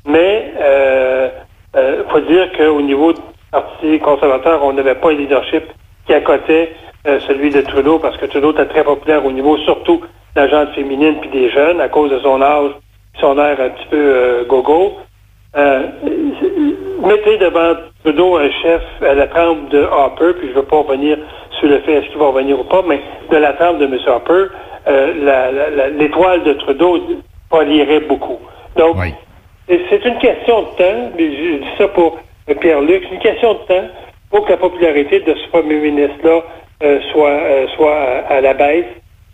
Mais 0.06 0.52
euh, 0.60 1.30
euh, 1.76 2.04
faut 2.10 2.20
dire 2.22 2.52
qu'au 2.58 2.82
niveau 2.82 3.14
du 3.14 3.20
Parti 3.52 4.00
conservateur, 4.00 4.64
on 4.64 4.74
n'avait 4.74 4.96
pas 4.96 5.10
un 5.10 5.14
leadership 5.14 5.64
qui 6.06 6.14
accotait 6.14 6.72
euh, 7.08 7.20
celui 7.28 7.50
de 7.50 7.62
Trudeau, 7.62 7.98
parce 8.00 8.18
que 8.18 8.26
Trudeau 8.28 8.52
était 8.52 8.66
très 8.66 8.84
populaire 8.84 9.26
au 9.26 9.32
niveau 9.32 9.58
surtout 9.60 10.02
de 10.36 10.42
la 10.42 10.48
gente 10.48 10.70
féminine 10.76 11.16
puis 11.22 11.30
des 11.30 11.50
jeunes, 11.50 11.82
à 11.82 11.90
cause 11.90 12.12
de 12.12 12.20
son 12.20 12.42
âge, 12.42 12.72
son 13.20 13.38
air 13.40 13.60
un 13.60 13.70
petit 13.70 13.88
peu 13.90 13.98
euh, 13.98 14.44
gogo. 14.46 14.98
Euh, 15.56 15.84
mettez 17.04 17.38
devant 17.38 17.74
Trudeau 18.04 18.38
un 18.38 18.50
chef 18.62 18.82
à 19.02 19.14
la 19.14 19.28
trempe 19.28 19.70
de 19.70 19.84
Harper, 19.84 20.34
puis 20.38 20.48
je 20.48 20.54
ne 20.54 20.60
veux 20.60 20.66
pas 20.66 20.78
revenir 20.78 21.18
sur 21.60 21.68
le 21.68 21.80
fait 21.80 21.94
est-ce 21.94 22.08
qu'il 22.10 22.20
va 22.20 22.28
revenir 22.28 22.60
ou 22.60 22.64
pas, 22.64 22.84
mais 22.88 23.02
de 23.32 23.38
la 23.38 23.54
trempe 23.54 23.80
de 23.80 23.86
M. 23.86 23.98
Harper, 24.08 24.46
euh, 24.88 25.90
l'étoile 25.98 26.44
de 26.44 26.54
Trudeau 26.54 27.00
polierait 27.50 28.02
beaucoup. 28.02 28.40
Donc, 28.76 28.96
Oui. 28.98 29.14
C'est 29.68 30.04
une 30.04 30.18
question 30.18 30.62
de 30.62 30.68
temps, 30.78 31.12
mais 31.16 31.32
je 31.32 31.58
dis 31.58 31.68
ça 31.78 31.88
pour 31.90 32.18
Pierre-Luc, 32.60 33.04
c'est 33.08 33.16
une 33.16 33.22
question 33.22 33.54
de 33.54 33.60
temps 33.68 33.88
pour 34.32 34.46
que 34.46 34.52
la 34.52 34.58
popularité 34.58 35.20
de 35.20 35.36
ce 35.36 35.48
premier 35.50 35.76
ministre-là 35.76 36.42
euh, 36.82 37.00
soit, 37.12 37.30
euh, 37.30 37.68
soit 37.76 37.94
à, 37.94 38.38
à 38.38 38.42
la 38.42 38.54
baisse. 38.56 38.86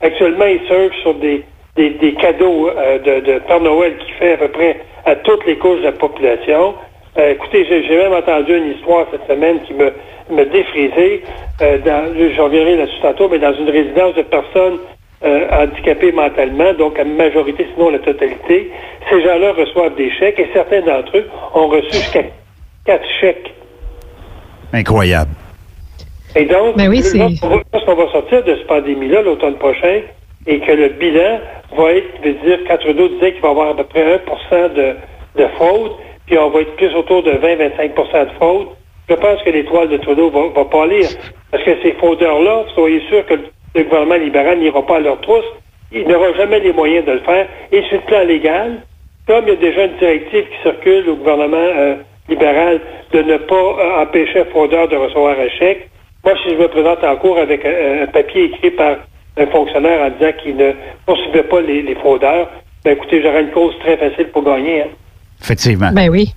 Actuellement, 0.01 0.45
il 0.45 0.59
surfe 0.67 0.93
sur 1.03 1.13
des, 1.15 1.45
des, 1.75 1.89
des 1.91 2.13
cadeaux 2.13 2.69
euh, 2.69 2.97
de, 2.99 3.19
de 3.33 3.39
Père 3.39 3.59
Noël 3.61 3.97
qui 3.97 4.11
fait 4.13 4.33
à 4.33 4.37
peu 4.37 4.47
près 4.49 4.79
à 5.05 5.15
toutes 5.17 5.45
les 5.45 5.57
couches 5.57 5.79
de 5.79 5.85
la 5.85 5.91
population. 5.91 6.73
Euh, 7.17 7.31
écoutez, 7.31 7.65
j'ai 7.65 7.83
j'ai 7.83 7.97
même 7.97 8.13
entendu 8.13 8.57
une 8.57 8.71
histoire 8.71 9.05
cette 9.11 9.27
semaine 9.27 9.59
qui 9.67 9.73
me, 9.73 9.91
me 10.31 10.45
défrisait. 10.45 11.21
Euh, 11.61 11.77
dans, 11.79 12.13
je 12.17 12.41
reviendrai 12.41 12.77
là-dessus 12.77 12.99
tantôt, 13.01 13.29
mais 13.29 13.39
dans 13.39 13.53
une 13.53 13.69
résidence 13.69 14.15
de 14.15 14.21
personnes 14.23 14.77
euh, 15.23 15.47
handicapés 15.51 16.11
mentalement, 16.11 16.73
donc 16.73 16.99
à 16.99 17.03
majorité, 17.05 17.67
sinon 17.73 17.89
la 17.89 17.99
totalité, 17.99 18.71
ces 19.09 19.21
gens-là 19.23 19.53
reçoivent 19.53 19.95
des 19.95 20.11
chèques 20.11 20.39
et 20.39 20.47
certains 20.53 20.81
d'entre 20.81 21.17
eux 21.17 21.25
ont 21.53 21.67
reçu 21.67 21.93
jusqu'à 21.93 22.23
quatre 22.85 23.05
chèques. 23.21 23.53
Incroyable. 24.73 25.31
Et 26.35 26.45
donc, 26.45 26.75
Ben 26.75 26.89
oui, 26.89 27.01
c'est- 27.01 27.17
lorsqu'on 27.17 27.47
va- 27.47 27.61
lorsqu'on 27.73 27.95
va 27.95 28.11
sortir 28.11 28.43
de 28.43 28.55
cette 28.55 28.67
pandémie-là 28.67 29.21
l'automne 29.21 29.55
prochain 29.55 30.01
et 30.47 30.59
que 30.59 30.71
le 30.71 30.89
bilan 30.89 31.39
va 31.75 31.93
être, 31.93 32.07
je 32.23 32.29
veux 32.29 32.33
dire, 32.35 32.59
quand 32.67 32.77
Trudeau 32.77 33.07
disait 33.09 33.33
qu'il 33.33 33.41
va 33.41 33.49
avoir 33.49 33.69
à 33.69 33.75
peu 33.75 33.83
près 33.83 34.19
1 34.51 34.69
de, 34.69 34.95
de 35.37 35.47
fraude, 35.55 35.91
puis 36.27 36.37
on 36.37 36.49
va 36.49 36.61
être 36.61 36.75
plus 36.75 36.93
autour 36.95 37.23
de 37.23 37.31
20-25% 37.31 38.25
de 38.25 38.31
fraude, 38.35 38.67
je 39.09 39.15
pense 39.15 39.41
que 39.43 39.49
l'étoile 39.49 39.89
de 39.89 39.97
Trudeau 39.97 40.29
va, 40.29 40.47
va 40.49 40.65
pas 40.65 40.87
lire. 40.87 41.09
Parce 41.51 41.63
que 41.63 41.81
ces 41.81 41.93
fraudeurs-là, 41.93 42.65
soyez 42.73 43.01
sûr 43.07 43.25
que 43.25 43.35
le 43.75 43.83
gouvernement 43.83 44.15
libéral 44.15 44.59
n'ira 44.59 44.85
pas 44.85 44.97
à 44.97 44.99
leur 44.99 45.21
trousse. 45.21 45.45
Il 45.91 46.07
n'aura 46.07 46.33
jamais 46.33 46.59
les 46.59 46.73
moyens 46.73 47.05
de 47.05 47.11
le 47.13 47.19
faire. 47.19 47.47
Et 47.71 47.83
sur 47.83 47.97
le 47.97 48.05
plan 48.07 48.23
légal, 48.23 48.81
comme 49.27 49.45
il 49.47 49.49
y 49.49 49.53
a 49.53 49.55
déjà 49.55 49.85
une 49.85 49.97
directive 49.97 50.45
qui 50.45 50.61
circule 50.63 51.09
au 51.09 51.15
gouvernement 51.15 51.57
euh, 51.57 51.95
libéral 52.29 52.81
de 53.11 53.21
ne 53.21 53.37
pas 53.37 53.55
euh, 53.55 54.01
empêcher 54.01 54.39
un 54.39 54.45
fraudeur 54.45 54.87
de 54.87 54.95
recevoir 54.95 55.39
un 55.39 55.49
chèque, 55.49 55.89
moi, 56.23 56.33
si 56.43 56.49
je 56.49 56.55
me 56.55 56.67
présente 56.67 57.03
en 57.03 57.15
cours 57.17 57.37
avec 57.37 57.63
un, 57.63 58.03
un 58.03 58.07
papier 58.07 58.45
écrit 58.45 58.71
par 58.71 58.97
un 59.37 59.47
fonctionnaire 59.47 60.01
en 60.01 60.09
disant 60.17 60.31
qu'il 60.41 60.55
ne 60.57 60.71
poursuivait 61.05 61.43
pas 61.43 61.61
les, 61.61 61.81
les 61.81 61.95
fraudeurs, 61.95 62.49
ben 62.83 62.93
écoutez, 62.95 63.21
j'aurais 63.21 63.41
une 63.41 63.51
cause 63.51 63.73
très 63.79 63.97
facile 63.97 64.27
pour 64.27 64.43
gagner. 64.43 64.83
hein. 64.83 64.87
Effectivement. 65.41 65.91
Ben 65.91 66.09
oui. 66.09 66.33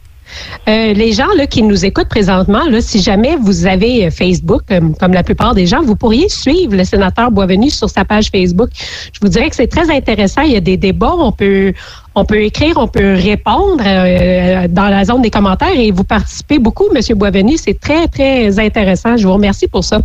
Euh, 0.68 0.92
les 0.92 1.12
gens 1.12 1.32
là, 1.36 1.46
qui 1.46 1.62
nous 1.62 1.86
écoutent 1.86 2.08
présentement, 2.08 2.64
là, 2.68 2.80
si 2.80 3.00
jamais 3.00 3.36
vous 3.36 3.66
avez 3.66 4.06
euh, 4.06 4.10
Facebook, 4.10 4.62
comme, 4.68 5.12
la 5.12 5.22
plupart 5.22 5.54
des 5.54 5.66
gens, 5.66 5.80
vous 5.82 5.96
pourriez 5.96 6.28
suivre 6.28 6.76
le 6.76 6.84
sénateur 6.84 7.30
Boisvenu 7.30 7.70
sur 7.70 7.88
sa 7.88 8.04
page 8.04 8.28
Facebook. 8.30 8.68
Je 8.74 9.18
vous 9.22 9.28
dirais 9.28 9.48
que 9.48 9.56
c'est 9.56 9.68
très 9.68 9.90
intéressant. 9.90 10.42
Il 10.42 10.52
y 10.52 10.56
a 10.56 10.60
des 10.60 10.76
débats. 10.76 11.14
On 11.18 11.32
peut, 11.32 11.72
on 12.14 12.24
peut 12.24 12.42
écrire, 12.42 12.76
on 12.76 12.88
peut 12.88 13.14
répondre 13.14 13.82
euh, 13.86 14.68
dans 14.68 14.88
la 14.88 15.04
zone 15.04 15.22
des 15.22 15.30
commentaires 15.30 15.78
et 15.78 15.90
vous 15.90 16.04
participez 16.04 16.58
beaucoup, 16.58 16.84
M. 16.94 17.00
Boisvenu. 17.16 17.56
C'est 17.56 17.80
très, 17.80 18.06
très 18.08 18.58
intéressant. 18.58 19.16
Je 19.16 19.26
vous 19.26 19.34
remercie 19.34 19.68
pour 19.68 19.84
ça. 19.84 20.00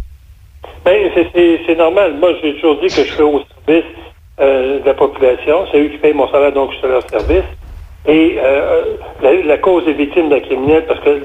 Ben, 0.86 1.12
c'est 1.16 1.78
normal. 1.78 2.16
Moi, 2.20 2.32
j'ai 2.42 2.56
toujours 2.56 2.76
dit 2.82 2.88
que 2.88 3.04
je 3.04 3.14
fais 3.14 3.24
au 3.24 3.42
service 3.66 3.86
de 4.40 4.86
la 4.86 4.94
population. 4.94 5.66
C'est 5.72 5.80
eux 5.80 5.88
qui 5.88 5.98
payent 5.98 6.14
mon 6.14 6.28
salaire, 6.30 6.52
donc 6.52 6.72
je 6.74 6.78
suis 6.78 6.88
leur 6.88 7.10
service. 7.10 7.46
Et 8.06 8.36
euh, 8.38 8.98
la, 9.22 9.58
cause 9.58 9.86
des 9.86 9.94
victimes 9.94 10.28
de 10.28 10.36
la 10.36 10.42
criminelle, 10.42 10.86
parce 10.86 11.00
que 11.00 11.22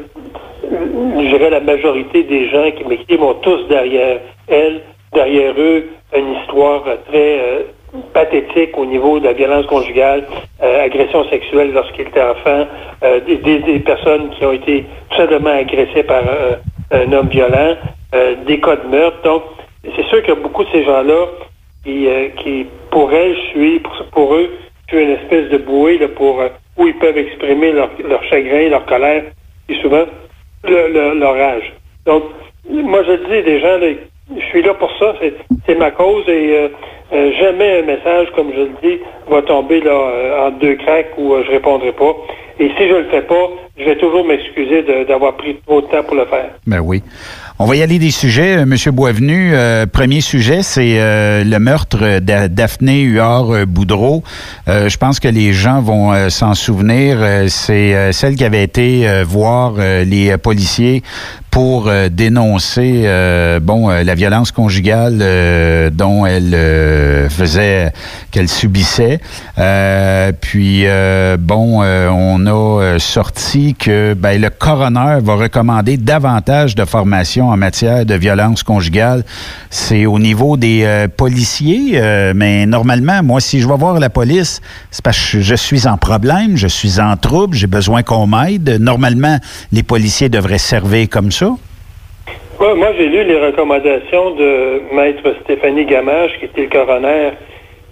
je 0.70 1.26
dirais 1.26 1.50
la 1.50 1.60
majorité 1.60 2.22
des 2.22 2.48
gens 2.50 2.70
qui 2.70 2.84
m'écrivent 2.84 3.22
ont 3.22 3.34
tous 3.34 3.66
derrière 3.68 4.20
elles, 4.46 4.82
derrière 5.12 5.54
eux, 5.58 5.86
une 6.16 6.34
histoire 6.34 6.84
très 7.08 7.40
euh, 7.40 7.62
pathétique 8.12 8.78
au 8.78 8.86
niveau 8.86 9.18
de 9.18 9.24
la 9.24 9.32
violence 9.32 9.66
conjugale, 9.66 10.24
euh, 10.62 10.84
agression 10.84 11.24
sexuelle 11.30 11.72
lorsqu'ils 11.72 12.02
étaient 12.02 12.22
enfants, 12.22 12.66
des, 13.26 13.36
des, 13.36 13.78
personnes 13.80 14.30
qui 14.30 14.44
ont 14.44 14.52
été 14.52 14.84
tout 15.10 15.16
simplement 15.16 15.50
agressées 15.50 16.04
par 16.04 16.22
un 16.92 17.12
homme 17.12 17.28
violent, 17.28 17.76
des 18.12 18.60
cas 18.60 18.76
de 18.76 18.88
meurtre. 18.88 19.22
Donc, 19.22 19.42
c'est 19.82 20.04
sûr 20.06 20.20
qu'il 20.22 20.34
y 20.34 20.36
a 20.36 20.40
beaucoup 20.40 20.64
de 20.64 20.70
ces 20.70 20.84
gens-là 20.84 21.26
qui, 21.84 22.08
qui 22.42 22.66
pour 22.90 23.12
elles, 23.12 23.36
suis, 23.50 23.80
pour, 23.80 24.04
pour 24.12 24.34
eux, 24.34 24.50
je 24.88 24.96
suis 24.96 25.04
une 25.04 25.12
espèce 25.12 25.50
de 25.50 25.58
bouée 25.58 25.98
là, 25.98 26.08
pour 26.08 26.42
où 26.78 26.86
ils 26.86 26.94
peuvent 26.94 27.18
exprimer 27.18 27.72
leur, 27.72 27.90
chagrin, 28.30 28.68
leur 28.68 28.86
colère, 28.86 29.24
et 29.68 29.74
souvent 29.82 30.04
leur 30.64 31.34
rage. 31.34 31.72
Donc, 32.06 32.24
moi, 32.70 33.02
je 33.04 33.12
dis 33.12 33.42
des 33.44 33.60
gens, 33.60 33.78
je 33.80 34.44
suis 34.46 34.62
là 34.62 34.74
pour 34.74 34.90
ça, 34.98 35.14
c'est 35.66 35.78
ma 35.78 35.90
cause 35.90 36.24
et 36.28 36.56
euh, 36.56 36.68
euh, 37.12 37.32
jamais 37.32 37.80
un 37.80 37.82
message, 37.82 38.28
comme 38.34 38.52
je 38.52 38.60
le 38.60 38.70
dis, 38.82 39.00
va 39.28 39.42
tomber 39.42 39.80
là 39.80 39.92
euh, 39.92 40.46
en 40.46 40.50
deux 40.52 40.74
craques 40.76 41.16
où 41.18 41.34
je 41.44 41.50
répondrai 41.50 41.92
pas. 41.92 42.14
Et 42.60 42.68
si 42.76 42.88
je 42.88 42.94
le 42.94 43.04
fais 43.04 43.22
pas, 43.22 43.48
je 43.78 43.84
vais 43.84 43.96
toujours 43.96 44.24
m'excuser 44.24 44.82
d'avoir 45.04 45.34
pris 45.36 45.56
trop 45.66 45.80
de 45.80 45.86
temps 45.86 46.02
pour 46.02 46.16
le 46.16 46.26
faire. 46.26 46.50
Ben 46.66 46.80
oui. 46.80 47.02
On 47.60 47.66
va 47.66 47.74
y 47.74 47.82
aller 47.82 47.98
des 47.98 48.12
sujets, 48.12 48.64
Monsieur 48.66 48.92
Boisvenu. 48.92 49.52
premier 49.92 50.20
sujet, 50.20 50.62
c'est 50.62 50.94
le 51.42 51.58
meurtre 51.58 52.20
de 52.20 52.46
Daphné 52.46 53.00
Huard-Boudreau. 53.00 54.22
je 54.68 54.96
pense 54.96 55.18
que 55.18 55.26
les 55.26 55.52
gens 55.52 55.80
vont 55.80 56.30
s'en 56.30 56.54
souvenir. 56.54 57.18
c'est 57.48 58.12
celle 58.12 58.36
qui 58.36 58.44
avait 58.44 58.62
été 58.62 59.24
voir 59.24 59.72
les 59.76 60.38
policiers 60.38 61.02
pour 61.50 61.88
euh, 61.88 62.08
dénoncer 62.08 63.02
euh, 63.04 63.60
bon 63.60 63.90
euh, 63.90 64.02
la 64.02 64.14
violence 64.14 64.52
conjugale 64.52 65.18
dont 65.92 66.26
elle 66.26 67.28
faisait 67.30 67.92
qu'elle 68.30 68.48
subissait. 68.48 69.20
puis 70.40 70.86
bon, 71.38 71.82
on 71.82 72.46
a 72.46 72.98
sorti 72.98 73.74
que 73.74 74.14
ben, 74.14 74.40
le 74.40 74.50
coroner 74.50 75.18
va 75.22 75.34
recommander 75.34 75.96
davantage 75.96 76.74
de 76.74 76.84
formation 76.84 77.48
en 77.48 77.56
matière 77.56 78.04
de 78.04 78.14
violence 78.14 78.62
conjugale. 78.62 79.24
C'est 79.70 80.06
au 80.06 80.18
niveau 80.18 80.56
des 80.56 81.06
policiers, 81.16 82.00
mais 82.34 82.66
normalement, 82.66 83.22
moi, 83.22 83.40
si 83.40 83.60
je 83.60 83.68
vais 83.68 83.76
voir 83.76 83.98
la 83.98 84.10
police, 84.10 84.60
c'est 84.90 85.02
parce 85.02 85.18
que 85.18 85.40
je 85.40 85.54
suis 85.54 85.86
en 85.86 85.96
problème, 85.96 86.56
je 86.56 86.68
suis 86.68 87.00
en 87.00 87.16
trouble, 87.16 87.56
j'ai 87.56 87.66
besoin 87.66 88.02
qu'on 88.02 88.26
m'aide. 88.26 88.78
Normalement, 88.80 89.38
les 89.72 89.82
policiers 89.82 90.28
devraient 90.28 90.58
servir 90.58 91.08
comme 91.08 91.32
ça 91.32 91.47
moi, 92.60 92.92
j'ai 92.96 93.08
lu 93.08 93.24
les 93.24 93.38
recommandations 93.38 94.32
de 94.32 94.82
maître 94.92 95.34
Stéphanie 95.44 95.84
Gamache, 95.84 96.36
qui 96.38 96.46
était 96.46 96.62
le 96.62 96.68
coroner 96.68 97.30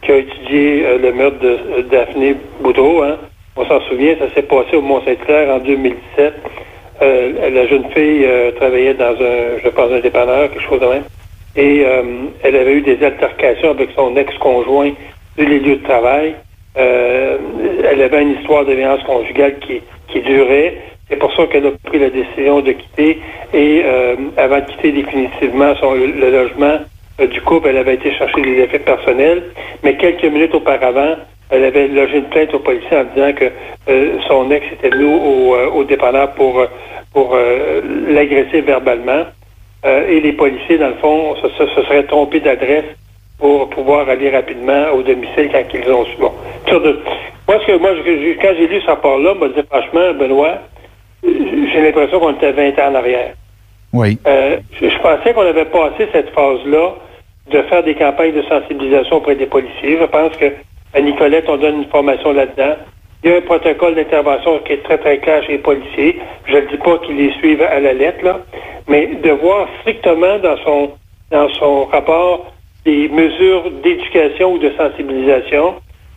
qui 0.03 0.13
a 0.13 0.17
étudié 0.17 0.85
euh, 0.85 0.99
le 0.99 1.13
meurtre 1.13 1.39
de 1.39 1.49
euh, 1.49 1.83
Daphné 1.91 2.37
Boudreau. 2.61 3.03
Hein. 3.03 3.17
On 3.57 3.65
s'en 3.65 3.81
souvient, 3.83 4.15
ça 4.19 4.33
s'est 4.35 4.43
passé 4.43 4.77
au 4.77 4.83
Mont-Saint-Clair 4.83 5.55
en 5.55 5.59
2017. 5.59 6.35
Euh, 7.03 7.51
la 7.51 7.67
jeune 7.67 7.91
fille 7.93 8.27
travaillait 8.57 8.95
dans 8.95 9.15
un, 9.15 9.59
je 9.63 9.69
pense, 9.69 9.93
un 9.93 10.01
dépanneur, 10.01 10.51
quelque 10.51 10.69
chose 10.69 10.81
de 10.81 10.87
même. 10.87 11.05
Et 11.57 11.85
elle 12.43 12.55
avait 12.55 12.75
eu 12.75 12.83
des 12.83 13.03
altercations 13.03 13.71
avec 13.71 13.89
son 13.97 14.15
ex-conjoint 14.15 14.91
les 15.39 15.59
lieux 15.59 15.77
de 15.77 15.83
travail. 15.85 16.35
elle 16.75 18.03
avait 18.03 18.23
une 18.23 18.35
histoire 18.39 18.67
de 18.67 18.75
violence 18.75 19.03
conjugale 19.05 19.59
qui, 19.61 19.81
qui 20.09 20.21
durait. 20.21 20.77
C'est 21.09 21.17
pour 21.17 21.33
ça 21.35 21.47
qu'elle 21.47 21.67
a 21.67 21.71
pris 21.85 22.01
la 22.01 22.11
décision 22.11 22.61
de 22.61 22.73
quitter 22.73 23.21
et 23.55 23.83
euh, 23.85 24.17
avant 24.37 24.57
de 24.57 24.65
quitter 24.65 24.91
définitivement 24.91 25.75
son, 25.77 25.95
le, 25.95 26.31
logement 26.31 26.79
euh, 27.21 27.29
du 27.29 27.41
couple, 27.43 27.69
elle 27.69 27.77
avait 27.77 27.95
été 27.95 28.13
chercher 28.13 28.43
des 28.43 28.59
effets 28.59 28.81
personnels. 28.81 29.45
Mais 29.85 29.97
quelques 29.97 30.25
minutes 30.25 30.55
auparavant, 30.55 31.15
elle 31.51 31.65
avait 31.65 31.87
logé 31.87 32.19
une 32.19 32.25
plainte 32.25 32.53
au 32.55 32.59
policier 32.59 32.97
en 32.97 33.05
disant 33.05 33.33
que 33.35 33.45
euh, 33.89 34.19
son 34.27 34.51
ex 34.51 34.67
était 34.73 34.91
venu 34.91 35.05
au, 35.05 35.55
au 35.75 35.85
dépanneur 35.85 36.33
pour, 36.33 36.67
pour 37.13 37.37
l'agresser 38.09 38.63
verbalement. 38.63 39.27
et 39.85 40.21
les 40.21 40.33
policiers, 40.33 40.79
dans 40.79 40.89
le 40.89 40.95
fond, 40.95 41.37
se, 41.37 41.49
se, 41.49 41.83
seraient 41.83 42.02
trompés 42.02 42.41
d'adresse 42.41 42.85
pour 43.39 43.69
pouvoir 43.71 44.09
aller 44.09 44.30
rapidement 44.30 44.91
au 44.93 45.02
domicile 45.02 45.50
quand 45.52 45.63
ils 45.73 45.93
ont 45.93 46.04
su. 46.07 46.17
Bon, 46.19 46.33
moi, 47.49 47.61
ce 47.61 47.67
que 47.67 47.78
moi, 47.78 47.91
quand 48.43 48.54
j'ai 48.59 48.67
lu 48.67 48.80
ce 48.80 48.87
rapport-là, 48.87 49.35
je 49.35 49.45
me 49.45 49.49
disais 49.50 49.67
franchement, 49.71 50.13
Benoît, 50.19 50.59
j'ai 51.26 51.80
l'impression 51.80 52.21
qu'on 52.21 52.34
était 52.34 52.52
20 52.52 52.78
ans 52.78 52.91
en 52.91 52.95
arrière. 52.97 53.34
Oui. 53.93 54.19
Euh, 54.26 54.58
je, 54.80 54.99
pensais 54.99 55.32
qu'on 55.32 55.47
avait 55.47 55.65
passé 55.67 56.08
cette 56.12 56.30
phase-là 56.30 56.95
de 57.50 57.62
faire 57.62 57.82
des 57.82 57.95
campagnes 57.95 58.34
de 58.34 58.43
sensibilisation 58.43 59.17
auprès 59.17 59.36
des 59.36 59.47
policiers. 59.47 59.99
Je 60.00 60.04
pense 60.04 60.36
que 60.36 60.52
à 60.95 61.00
Nicolette, 61.00 61.47
on 61.49 61.56
donne 61.56 61.82
une 61.82 61.89
formation 61.89 62.32
là-dedans. 62.32 62.76
Il 63.23 63.30
y 63.30 63.34
a 63.34 63.39
un 63.39 63.43
protocole 63.43 63.95
d'intervention 63.95 64.58
qui 64.60 64.75
est 64.75 64.82
très, 64.82 64.99
très 64.99 65.19
clair 65.19 65.43
chez 65.45 65.52
les 65.52 65.58
policiers. 65.58 66.19
Je 66.47 66.56
ne 66.56 66.60
dis 66.62 66.76
pas 66.76 66.99
qu'ils 66.99 67.17
les 67.17 67.32
suivent 67.34 67.62
à 67.62 67.80
la 67.80 67.93
lettre, 67.93 68.25
là, 68.25 68.41
mais 68.89 69.06
de 69.06 69.30
voir 69.30 69.69
strictement 69.80 70.39
dans 70.39 70.56
son, 70.58 70.91
dans 71.30 71.49
son 71.54 71.84
rapport 71.86 72.52
des 72.84 73.08
mesures 73.08 73.71
d'éducation 73.82 74.52
ou 74.52 74.58
de 74.58 74.71
sensibilisation. 74.76 75.75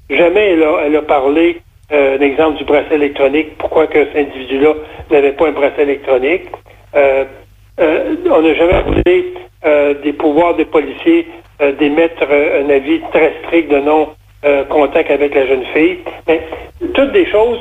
Jamais 0.10 0.52
elle 0.52 0.64
a, 0.64 0.82
elle 0.86 0.96
a 0.98 1.02
parlé 1.02 1.62
euh, 1.92 2.18
un 2.18 2.22
exemple 2.22 2.58
du 2.58 2.66
bracelet 2.66 2.96
électronique, 2.96 3.58
pourquoi 3.58 3.88
que 3.88 4.06
cet 4.06 4.16
individu-là 4.16 4.74
n'avait 5.10 5.32
pas 5.32 5.48
un 5.48 5.52
bracelet 5.52 5.84
électronique? 5.84 6.44
Euh, 6.96 7.26
euh, 7.80 8.16
on 8.30 8.42
n'a 8.42 8.54
jamais 8.54 8.82
voulu 8.84 9.04
des 10.04 10.14
pouvoirs 10.14 10.56
des 10.56 10.66
policiers 10.66 11.28
d'émettre 11.80 12.24
un 12.24 12.70
avis 12.70 13.02
très 13.12 13.34
strict 13.44 13.70
de 13.70 13.80
non-contact 13.80 15.12
avec 15.12 15.36
la 15.36 15.48
jeune 15.48 15.66
fille. 15.74 16.00
Mais 16.28 16.42
toutes 16.94 17.12
des 17.12 17.26
choses 17.26 17.60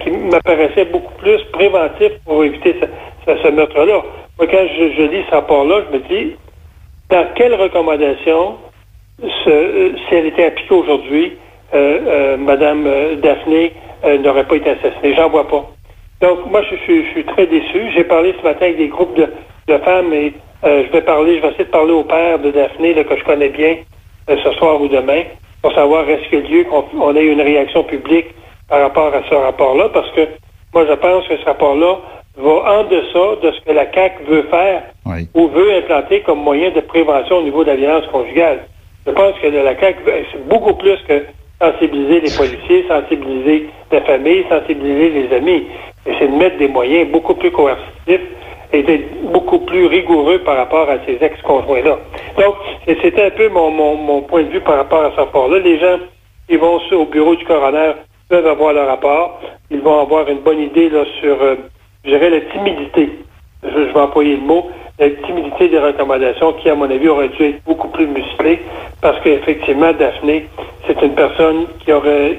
qui 0.00 0.10
m'apparaissaient 0.10 0.86
beaucoup 0.86 1.14
plus 1.18 1.40
préventives 1.52 2.18
pour 2.24 2.42
éviter 2.42 2.74
ce, 3.26 3.48
meurtre-là. 3.48 4.02
Moi, 4.38 4.48
quand 4.50 4.66
je, 4.76 5.02
lis 5.02 5.24
ce 5.28 5.34
rapport-là, 5.34 5.82
je 5.88 5.98
me 5.98 6.02
dis, 6.08 6.36
dans 7.10 7.26
quelle 7.36 7.54
recommandation, 7.54 8.56
si 9.22 9.50
elle 10.10 10.26
était 10.26 10.46
appliquée 10.46 10.74
aujourd'hui, 10.74 11.32
euh, 11.32 11.34
euh, 11.34 11.47
Madame 11.72 12.86
euh, 12.86 13.16
Daphné 13.16 13.72
n'aurait 14.22 14.44
pas 14.44 14.56
été 14.56 14.70
assassinée. 14.70 15.14
J'en 15.14 15.28
vois 15.28 15.48
pas. 15.48 15.66
Donc, 16.20 16.46
moi, 16.50 16.62
je, 16.70 16.76
suis 16.76 17.24
très 17.24 17.46
déçu. 17.46 17.90
J'ai 17.94 18.04
parlé 18.04 18.34
ce 18.38 18.44
matin 18.44 18.66
avec 18.66 18.78
des 18.78 18.88
groupes 18.88 19.16
de, 19.16 19.78
femmes 19.78 20.12
et 20.12 20.32
je 20.64 20.90
vais 20.90 21.02
parler, 21.02 21.36
je 21.36 21.42
vais 21.42 21.48
essayer 21.48 21.64
de 21.64 21.70
parler 21.70 21.92
au 21.92 22.04
père 22.04 22.38
de 22.38 22.50
Daphné, 22.50 22.94
que 22.94 23.16
je 23.16 23.24
connais 23.24 23.50
bien, 23.50 23.76
ce 24.28 24.50
soir 24.52 24.80
ou 24.80 24.88
demain, 24.88 25.22
pour 25.62 25.72
savoir 25.72 26.08
est-ce 26.08 26.28
qu'il 26.28 26.40
y 26.40 26.46
a 26.46 26.58
lieu 26.58 26.64
qu'on 26.64 27.16
ait 27.16 27.26
une 27.26 27.40
réaction 27.40 27.84
publique 27.84 28.28
par 28.68 28.80
rapport 28.80 29.14
à 29.14 29.22
ce 29.28 29.34
rapport-là, 29.34 29.88
parce 29.92 30.10
que 30.12 30.28
moi, 30.74 30.84
je 30.86 30.94
pense 30.94 31.26
que 31.26 31.36
ce 31.36 31.44
rapport-là 31.44 31.98
va 32.36 32.80
en 32.80 32.84
deçà 32.84 33.40
de 33.42 33.50
ce 33.50 33.60
que 33.62 33.72
la 33.72 33.86
CAC 33.86 34.22
veut 34.28 34.42
faire 34.50 34.82
ou 35.34 35.48
veut 35.48 35.74
implanter 35.76 36.20
comme 36.20 36.40
moyen 36.40 36.70
de 36.70 36.80
prévention 36.80 37.38
au 37.38 37.42
niveau 37.42 37.64
de 37.64 37.70
la 37.70 37.76
violence 37.76 38.06
conjugale. 38.12 38.60
Je 39.06 39.12
pense 39.12 39.34
que 39.40 39.46
la 39.46 39.74
CAC, 39.74 39.96
c'est 40.04 40.48
beaucoup 40.48 40.74
plus 40.74 40.98
que 41.08 41.24
sensibiliser 41.60 42.20
les 42.20 42.36
policiers, 42.36 42.86
sensibiliser 42.88 43.68
la 43.90 44.00
famille, 44.02 44.44
sensibiliser 44.48 45.10
les 45.10 45.36
amis. 45.36 45.66
Et 46.06 46.12
c'est 46.18 46.28
de 46.28 46.36
mettre 46.36 46.58
des 46.58 46.68
moyens 46.68 47.10
beaucoup 47.10 47.34
plus 47.34 47.50
coercitifs 47.50 48.20
et 48.72 48.82
d'être 48.82 49.32
beaucoup 49.32 49.60
plus 49.60 49.86
rigoureux 49.86 50.40
par 50.40 50.56
rapport 50.56 50.88
à 50.88 50.98
ces 51.06 51.18
ex-conjoints-là. 51.20 51.98
Donc, 52.38 52.54
c'était 52.86 53.24
un 53.24 53.30
peu 53.30 53.48
mon, 53.48 53.70
mon, 53.70 54.22
point 54.22 54.42
de 54.42 54.48
vue 54.48 54.60
par 54.60 54.76
rapport 54.76 55.04
à 55.04 55.10
ce 55.12 55.16
rapport-là. 55.16 55.58
Les 55.58 55.78
gens 55.78 55.98
qui 56.48 56.56
vont 56.56 56.80
au 56.92 57.04
bureau 57.06 57.34
du 57.34 57.44
coroner 57.44 57.92
peuvent 58.28 58.46
avoir 58.46 58.72
le 58.72 58.82
rapport. 58.82 59.40
Ils 59.70 59.80
vont 59.80 60.00
avoir 60.00 60.28
une 60.28 60.40
bonne 60.40 60.60
idée 60.60 60.90
là, 60.90 61.04
sur, 61.20 61.42
euh, 61.42 61.56
je 62.04 62.10
dirais, 62.10 62.30
la 62.30 62.40
timidité. 62.52 63.10
Je, 63.62 63.68
vais 63.68 64.00
employer 64.00 64.36
le 64.36 64.42
mot, 64.42 64.70
la 64.98 65.10
timidité 65.10 65.68
des 65.68 65.78
recommandations 65.78 66.52
qui, 66.54 66.68
à 66.68 66.74
mon 66.74 66.90
avis, 66.90 67.08
aurait 67.08 67.28
dû 67.28 67.44
être 67.44 67.62
beaucoup 67.64 67.88
plus 67.88 68.06
musclée 68.06 68.60
parce 69.00 69.20
qu'effectivement, 69.20 69.92
Daphné, 69.92 70.48
c'est 70.86 71.00
une 71.02 71.14
personne 71.14 71.66
qui 71.78 71.92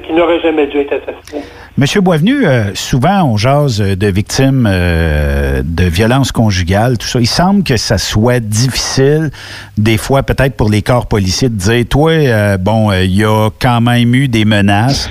qui 0.04 0.14
n'aurait 0.14 0.40
jamais 0.42 0.68
dû 0.68 0.80
être 0.80 0.94
assassinée. 0.94 1.44
Monsieur 1.80 2.02
Boisvenu, 2.02 2.46
euh, 2.46 2.76
souvent 2.76 3.24
on 3.24 3.38
jase 3.38 3.78
de 3.78 4.08
victimes 4.08 4.68
euh, 4.70 5.62
de 5.64 5.86
violences 5.86 6.34
conjugales, 6.34 6.98
tout 6.98 7.08
ça. 7.08 7.22
Il 7.22 7.26
semble 7.26 7.64
que 7.64 7.78
ça 7.78 7.98
soit 7.98 8.42
difficile, 8.42 9.32
des 9.78 9.96
fois 9.96 10.24
peut-être 10.24 10.58
pour 10.58 10.70
les 10.70 10.82
corps 10.82 11.06
policiers, 11.06 11.48
de 11.48 11.56
dire, 11.56 11.86
toi, 11.90 12.12
euh, 12.12 12.58
bon, 12.58 12.92
il 12.92 13.16
y 13.16 13.24
a 13.24 13.50
quand 13.62 13.80
même 13.80 14.14
eu 14.14 14.28
des 14.28 14.44
menaces, 14.44 15.10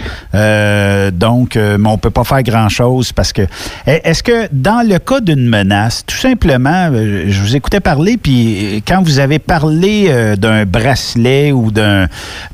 donc, 1.14 1.56
mais 1.56 1.88
on 1.88 1.96
peut 1.96 2.10
pas 2.10 2.24
faire 2.24 2.42
grand-chose 2.42 3.12
parce 3.12 3.32
que... 3.32 3.46
Est-ce 3.86 4.22
que 4.22 4.48
dans 4.52 4.86
le 4.86 4.98
cas 4.98 5.20
d'une 5.20 5.48
menace, 5.48 6.04
tout 6.06 6.18
simplement, 6.18 6.90
je 6.92 7.40
vous 7.40 7.56
écoutais 7.56 7.80
parler, 7.80 8.18
puis 8.18 8.82
quand 8.86 9.02
vous 9.02 9.20
avez 9.20 9.38
parlé 9.38 10.34
d'un 10.36 10.66
bracelet 10.66 11.50
ou 11.50 11.70
d'un... 11.70 12.08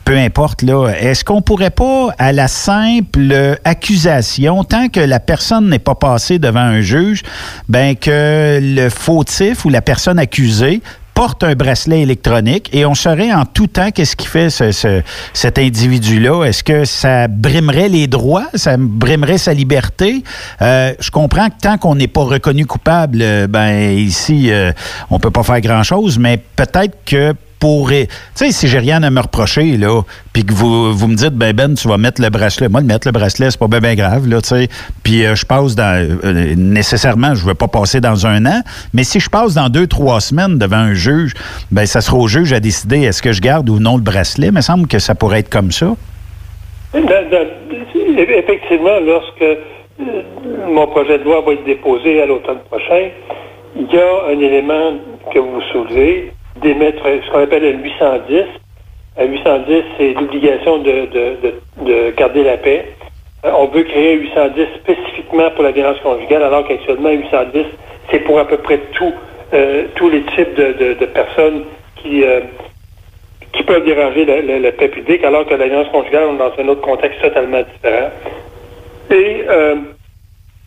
peu 0.05 0.17
importe, 0.17 0.63
là, 0.63 0.91
est-ce 1.01 1.25
qu'on 1.25 1.43
pourrait 1.43 1.71
pas, 1.71 2.11
à 2.17 2.31
la 2.31 2.47
simple 2.47 3.59
accusation 3.65 4.04
tant 4.69 4.89
que 4.89 5.01
la 5.01 5.21
personne 5.21 5.69
n'est 5.69 5.79
pas 5.79 5.95
passée 5.95 6.39
devant 6.39 6.61
un 6.61 6.81
juge, 6.81 7.23
ben 7.69 7.97
que 7.97 8.59
le 8.61 8.89
fautif 8.89 9.65
ou 9.65 9.71
la 9.71 9.83
personne 9.83 10.19
accusée 10.19 10.83
porte 11.15 11.45
un 11.45 11.55
bracelet 11.55 12.03
électronique 12.03 12.69
et 12.73 12.85
on 12.85 12.95
saurait 12.95 13.33
en 13.33 13.45
tout 13.45 13.69
temps 13.69 13.91
qu'est-ce 13.93 14.17
qui 14.17 14.27
fait 14.27 14.51
cet 14.51 15.59
individu-là. 15.59 16.45
Est-ce 16.45 16.65
que 16.65 16.85
ça 16.85 17.29
brimerait 17.29 17.89
les 17.89 18.09
droits, 18.09 18.47
ça 18.55 18.77
brimerait 18.77 19.39
sa 19.39 19.55
liberté? 19.55 20.25
Euh, 20.61 20.93
je 20.99 21.11
comprends 21.11 21.49
que 21.49 21.55
tant 21.63 21.79
qu'on 21.79 21.95
n'est 21.95 22.09
pas 22.09 22.25
reconnu 22.25 22.67
coupable, 22.67 23.47
ben 23.49 23.93
ici, 23.93 24.51
euh, 24.51 24.73
on 25.09 25.21
peut 25.21 25.31
pas 25.31 25.45
faire 25.45 25.61
grand-chose, 25.61 26.19
mais 26.19 26.39
peut-être 26.57 26.97
que 27.07 27.33
tu 27.65 28.07
sais, 28.35 28.53
si 28.53 28.69
j'ai 28.69 28.79
rien 28.79 29.03
à 29.03 29.11
me 29.11 29.21
reprocher, 29.21 29.77
là, 29.79 30.03
puis 30.33 30.45
que 30.45 30.53
vous, 30.53 30.93
vous 30.93 31.09
me 31.09 31.15
dites, 31.15 31.33
ben, 31.33 31.55
Ben, 31.55 31.75
tu 31.75 31.89
vas 31.89 31.97
mettre 31.97 32.21
le 32.21 32.29
bracelet. 32.29 32.69
Moi, 32.69 32.81
le 32.81 32.87
mettre 32.87 33.09
le 33.09 33.13
bracelet, 33.13 33.51
c'est 33.51 33.59
pas 33.59 33.69
bien 33.69 33.81
ben 33.81 33.97
grave, 33.97 34.29
là, 34.29 34.41
tu 34.43 34.49
sais. 34.49 34.69
Puis 35.03 35.25
euh, 35.25 35.35
je 35.35 35.47
passe 35.47 35.75
dans. 35.75 36.19
Euh, 36.25 36.55
nécessairement, 36.57 37.35
je 37.35 37.45
veux 37.47 37.55
pas 37.55 37.69
passer 37.69 38.01
dans 38.01 38.27
un 38.27 38.45
an, 38.45 38.61
mais 38.93 39.05
si 39.05 39.19
je 39.19 39.31
passe 39.31 39.55
dans 39.55 39.69
deux, 39.69 39.87
trois 39.87 40.21
semaines 40.21 40.59
devant 40.59 40.77
un 40.77 40.95
juge, 40.95 41.33
ben, 41.71 41.87
ça 41.87 42.01
sera 42.01 42.19
au 42.19 42.29
juge 42.29 42.53
à 42.53 42.61
décider 42.61 43.03
est-ce 43.03 43.23
que 43.23 43.33
je 43.33 43.41
garde 43.41 43.69
ou 43.71 43.79
non 43.79 43.97
le 43.97 44.03
bracelet. 44.03 44.49
Il 44.49 44.53
me 44.53 44.61
semble 44.61 44.87
que 44.87 44.99
ça 44.99 45.15
pourrait 45.15 45.41
être 45.41 45.51
comme 45.51 45.73
ça. 45.73 45.95
effectivement, 48.39 49.01
lorsque 49.07 49.43
euh, 49.43 50.23
mon 50.69 50.87
projet 50.89 51.19
de 51.19 51.25
loi 51.25 51.43
va 51.47 51.53
être 51.53 51.65
déposé 51.65 52.21
à 52.23 52.27
l'automne 52.27 52.59
prochain, 52.69 53.09
il 53.77 53.87
y 53.91 53.99
a 53.99 54.35
un 54.35 54.39
élément 54.39 54.93
que 55.33 55.39
vous 55.39 55.61
soulevez, 55.73 56.33
d'émettre 56.63 57.03
ce 57.05 57.31
qu'on 57.31 57.41
appelle 57.41 57.63
le 57.63 57.83
810. 57.83 58.45
Un 59.17 59.27
810, 59.27 59.83
c'est 59.97 60.15
l'obligation 60.15 60.79
de, 60.79 61.09
de, 61.85 62.11
garder 62.17 62.43
la 62.43 62.57
paix. 62.57 62.87
Euh, 63.45 63.51
on 63.57 63.67
veut 63.67 63.85
créer 63.85 64.15
un 64.15 64.21
810 64.21 64.67
spécifiquement 64.83 65.51
pour 65.51 65.63
la 65.65 65.71
violence 65.71 65.99
conjugale, 66.01 66.43
alors 66.43 66.67
qu'actuellement, 66.67 67.11
810, 67.11 67.65
c'est 68.11 68.21
pour 68.21 68.39
à 68.39 68.47
peu 68.47 68.57
près 68.59 68.79
tout, 68.93 69.13
euh, 69.53 69.85
tous 69.95 70.11
les 70.11 70.23
types 70.23 70.55
de, 70.57 71.05
personnes 71.07 71.65
qui, 71.97 72.25
euh, 72.25 72.41
qui 73.53 73.63
peuvent 73.63 73.85
déranger 73.85 74.25
la, 74.25 74.73
paix 74.73 74.89
publique, 74.89 75.23
alors 75.23 75.47
que 75.47 75.55
la 75.55 75.69
violence 75.69 75.89
conjugale, 75.93 76.25
on 76.31 76.35
est 76.35 76.39
dans 76.39 76.53
un 76.59 76.69
autre 76.69 76.81
contexte 76.81 77.21
totalement 77.21 77.63
différent. 77.63 78.11
Et 79.11 79.45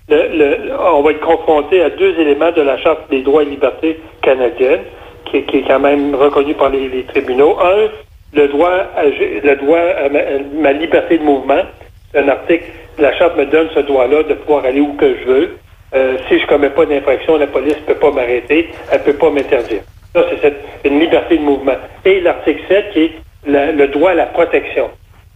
on 0.09 1.01
va 1.01 1.11
être 1.11 1.19
confronté 1.19 1.81
à 1.81 1.89
deux 1.89 2.17
éléments 2.17 2.51
de 2.51 2.61
la 2.61 2.77
Charte 2.77 3.09
des 3.09 3.23
droits 3.23 3.41
et 3.41 3.45
libertés 3.45 3.99
canadiennes 4.21 4.83
qui, 5.31 5.57
est 5.57 5.67
quand 5.67 5.79
même 5.79 6.15
reconnu 6.15 6.53
par 6.53 6.69
les, 6.69 7.03
tribunaux. 7.03 7.57
Un, 7.59 7.89
le 8.33 8.47
droit, 8.47 8.71
à, 8.95 9.03
le 9.05 9.55
droit 9.55 9.79
à 9.79 10.09
ma, 10.09 10.73
liberté 10.73 11.17
de 11.17 11.23
mouvement. 11.23 11.61
Un 12.15 12.27
article, 12.27 12.65
la 12.97 13.13
Charte 13.17 13.37
me 13.37 13.45
donne 13.45 13.69
ce 13.73 13.79
droit-là 13.79 14.23
de 14.23 14.33
pouvoir 14.33 14.65
aller 14.65 14.81
où 14.81 14.93
que 14.93 15.15
je 15.19 15.25
veux. 15.25 15.57
Euh, 15.93 16.17
si 16.27 16.37
je 16.37 16.43
ne 16.43 16.47
commets 16.47 16.69
pas 16.69 16.85
d'infraction, 16.85 17.37
la 17.37 17.47
police 17.47 17.77
ne 17.77 17.93
peut 17.93 17.99
pas 17.99 18.11
m'arrêter, 18.11 18.69
elle 18.91 18.99
ne 18.99 19.03
peut 19.03 19.13
pas 19.13 19.29
m'interdire. 19.29 19.81
Ça, 20.13 20.23
c'est 20.41 20.53
une 20.83 20.99
liberté 20.99 21.37
de 21.37 21.43
mouvement. 21.43 21.75
Et 22.05 22.19
l'article 22.21 22.61
7, 22.67 22.91
qui 22.91 22.99
est 23.03 23.11
le 23.45 23.87
droit 23.87 24.11
à 24.11 24.15
la 24.15 24.25
protection. 24.25 24.89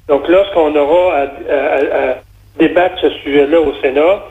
Donc, 0.08 0.28
lorsqu'on 0.28 0.76
aura 0.76 1.20
à, 1.20 2.16
débattre 2.58 3.00
ce 3.00 3.10
sujet-là 3.10 3.62
au 3.62 3.74
Sénat, 3.82 4.24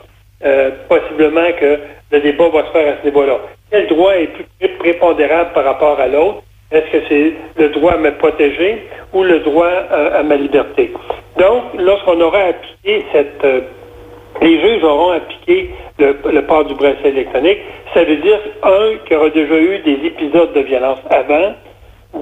euh, 0.45 0.71
possiblement 0.89 1.51
que 1.59 1.79
le 2.11 2.19
débat 2.19 2.49
va 2.49 2.65
se 2.65 2.71
faire 2.71 2.93
à 2.93 3.01
ce 3.01 3.05
niveau-là 3.05 3.39
quel 3.71 3.87
droit 3.87 4.13
est 4.15 4.27
plus 4.27 4.69
prépondérable 4.79 5.51
par 5.53 5.63
rapport 5.63 5.99
à 5.99 6.07
l'autre? 6.07 6.43
Est-ce 6.71 6.91
que 6.91 7.03
c'est 7.09 7.33
le 7.57 7.69
droit 7.69 7.93
à 7.93 7.97
me 7.97 8.11
protéger 8.11 8.85
ou 9.13 9.23
le 9.23 9.39
droit 9.39 9.67
à, 9.67 10.21
ma 10.23 10.35
liberté? 10.35 10.91
Donc, 11.37 11.63
lorsqu'on 11.77 12.19
aura 12.21 12.39
appliqué 12.39 13.05
cette... 13.13 13.43
Euh, 13.43 13.61
les 14.41 14.59
juges 14.59 14.83
auront 14.83 15.11
appliqué 15.11 15.69
le, 15.99 16.41
port 16.41 16.65
du 16.65 16.73
bracelet 16.73 17.09
électronique, 17.09 17.59
ça 17.93 18.03
veut 18.03 18.15
dire, 18.17 18.39
un, 18.63 18.97
qu'il 19.05 19.13
y 19.13 19.19
aura 19.19 19.29
déjà 19.29 19.59
eu 19.59 19.79
des 19.79 20.07
épisodes 20.07 20.53
de 20.53 20.61
violence 20.61 20.99
avant, 21.09 21.53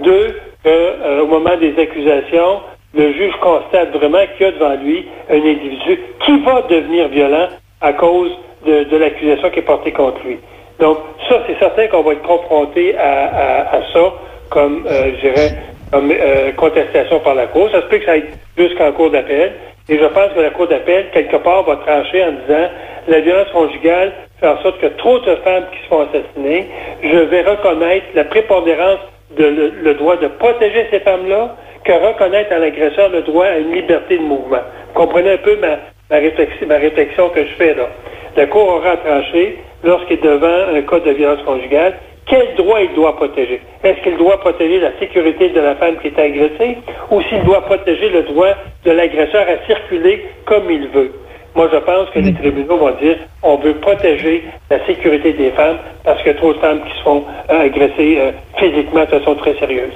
deux, 0.04 0.36
qu'au 0.64 0.70
euh, 0.70 1.26
moment 1.26 1.56
des 1.58 1.80
accusations, 1.80 2.62
le 2.94 3.14
juge 3.14 3.34
constate 3.42 3.96
vraiment 3.96 4.26
qu'il 4.36 4.48
y 4.48 4.50
a 4.50 4.52
devant 4.52 4.76
lui 4.76 5.06
un 5.30 5.38
individu 5.38 6.00
qui 6.26 6.40
va 6.40 6.64
devenir 6.64 7.08
violent 7.10 7.48
à 7.82 7.94
cause 7.94 8.32
de 8.66 8.98
l'accusation 8.98 9.50
qui 9.50 9.60
est 9.60 9.64
portée 9.64 9.92
contre 9.92 10.20
lui. 10.26 10.38
Donc, 10.80 10.98
ça, 11.28 11.44
c'est 11.46 11.60
certain 11.60 11.88
qu'on 11.88 12.02
va 12.02 12.14
être 12.14 12.22
confronté 12.22 12.98
à, 12.98 13.82
ça 13.94 14.14
comme, 14.50 14.86
euh, 14.88 15.12
je 15.16 15.28
dirais, 15.28 15.50
comme 15.92 16.12
euh, 16.12 16.52
contestation 16.54 17.20
par 17.20 17.36
la 17.36 17.48
Cour. 17.48 17.70
Ça 17.72 17.82
se 17.82 17.88
peut 17.88 17.98
que 17.98 18.06
ça 18.06 18.14
aille 18.14 18.26
jusqu'en 18.58 18.92
Cour 18.94 19.12
d'appel. 19.12 19.54
Et 19.90 19.98
je 19.98 20.06
pense 20.06 20.32
que 20.34 20.40
la 20.40 20.50
Cour 20.52 20.68
d'appel, 20.68 21.08
quelque 21.12 21.36
part, 21.38 21.64
va 21.64 21.76
trancher 21.78 22.24
en 22.24 22.32
disant 22.32 22.70
la 23.08 23.20
violence 23.20 23.50
conjugale 23.52 24.14
fait 24.40 24.48
en 24.48 24.62
sorte 24.62 24.80
que 24.80 24.88
trop 24.88 25.20
de 25.20 25.36
femmes 25.38 25.66
qui 25.72 25.84
se 25.84 25.88
font 25.90 26.08
assassiner, 26.08 26.68
je 27.04 27.18
vais 27.18 27.42
reconnaître 27.42 28.06
la 28.16 28.24
prépondérance 28.24 29.00
de 29.38 29.74
le, 29.84 29.94
droit 29.96 30.16
de 30.16 30.28
protéger 30.28 30.88
ces 30.92 31.02
femmes-là 31.02 31.58
que 31.84 31.92
reconnaître 31.92 32.52
à 32.54 32.60
l'agresseur 32.60 33.10
le 33.10 33.22
droit 33.22 33.46
à 33.46 33.58
une 33.58 33.74
liberté 33.74 34.18
de 34.18 34.24
mouvement. 34.24 34.62
Vous 34.88 34.94
comprenez 34.94 35.32
un 35.32 35.38
peu 35.38 35.58
ma, 35.58 35.78
ma, 36.10 36.18
réflexion, 36.18 36.68
ma 36.68 36.78
réflexion 36.78 37.30
que 37.30 37.44
je 37.46 37.54
fais 37.54 37.74
là. 37.74 37.90
La 38.36 38.46
Cour 38.48 38.68
aura 38.68 38.98
tranché 38.98 39.58
lorsqu'il 39.84 40.18
est 40.18 40.24
devant 40.24 40.76
un 40.76 40.82
cas 40.82 41.00
de 41.00 41.12
violence 41.12 41.44
conjugale, 41.44 41.94
quel 42.28 42.56
droit 42.56 42.80
il 42.82 42.94
doit 42.94 43.16
protéger? 43.16 43.60
Est-ce 43.84 44.02
qu'il 44.04 44.18
doit 44.18 44.40
protéger 44.40 44.80
la 44.80 44.92
sécurité 45.00 45.50
de 45.50 45.60
la 45.60 45.76
femme 45.76 45.98
qui 46.00 46.08
est 46.08 46.20
agressée 46.20 46.78
ou 47.10 47.22
s'il 47.24 47.44
doit 47.44 47.62
protéger 47.62 48.10
le 48.10 48.24
droit 48.24 48.54
de 48.86 48.92
l'agresseur 48.92 49.48
à 49.48 49.66
circuler 49.66 50.26
comme 50.46 50.70
il 50.70 50.88
veut? 50.90 51.12
Moi, 51.56 51.68
je 51.74 51.78
pense 51.80 52.10
que 52.12 52.20
les 52.20 52.34
tribunaux 52.34 52.78
vont 52.78 52.92
dire 53.02 53.18
on 53.42 53.56
veut 53.56 53.74
protéger 53.74 54.44
la 54.70 54.86
sécurité 54.86 55.34
des 55.34 55.50
femmes 55.52 55.78
parce 56.04 56.26
a 56.28 56.34
trop 56.36 56.54
de 56.54 56.60
femmes 56.60 56.82
qui 56.84 56.98
se 56.98 57.04
font 57.04 57.24
euh, 57.50 57.66
agresser 57.66 58.18
euh, 58.20 58.32
physiquement 58.58 59.02
de 59.02 59.08
façon 59.08 59.34
très 59.36 59.56
sérieuse. 59.56 59.94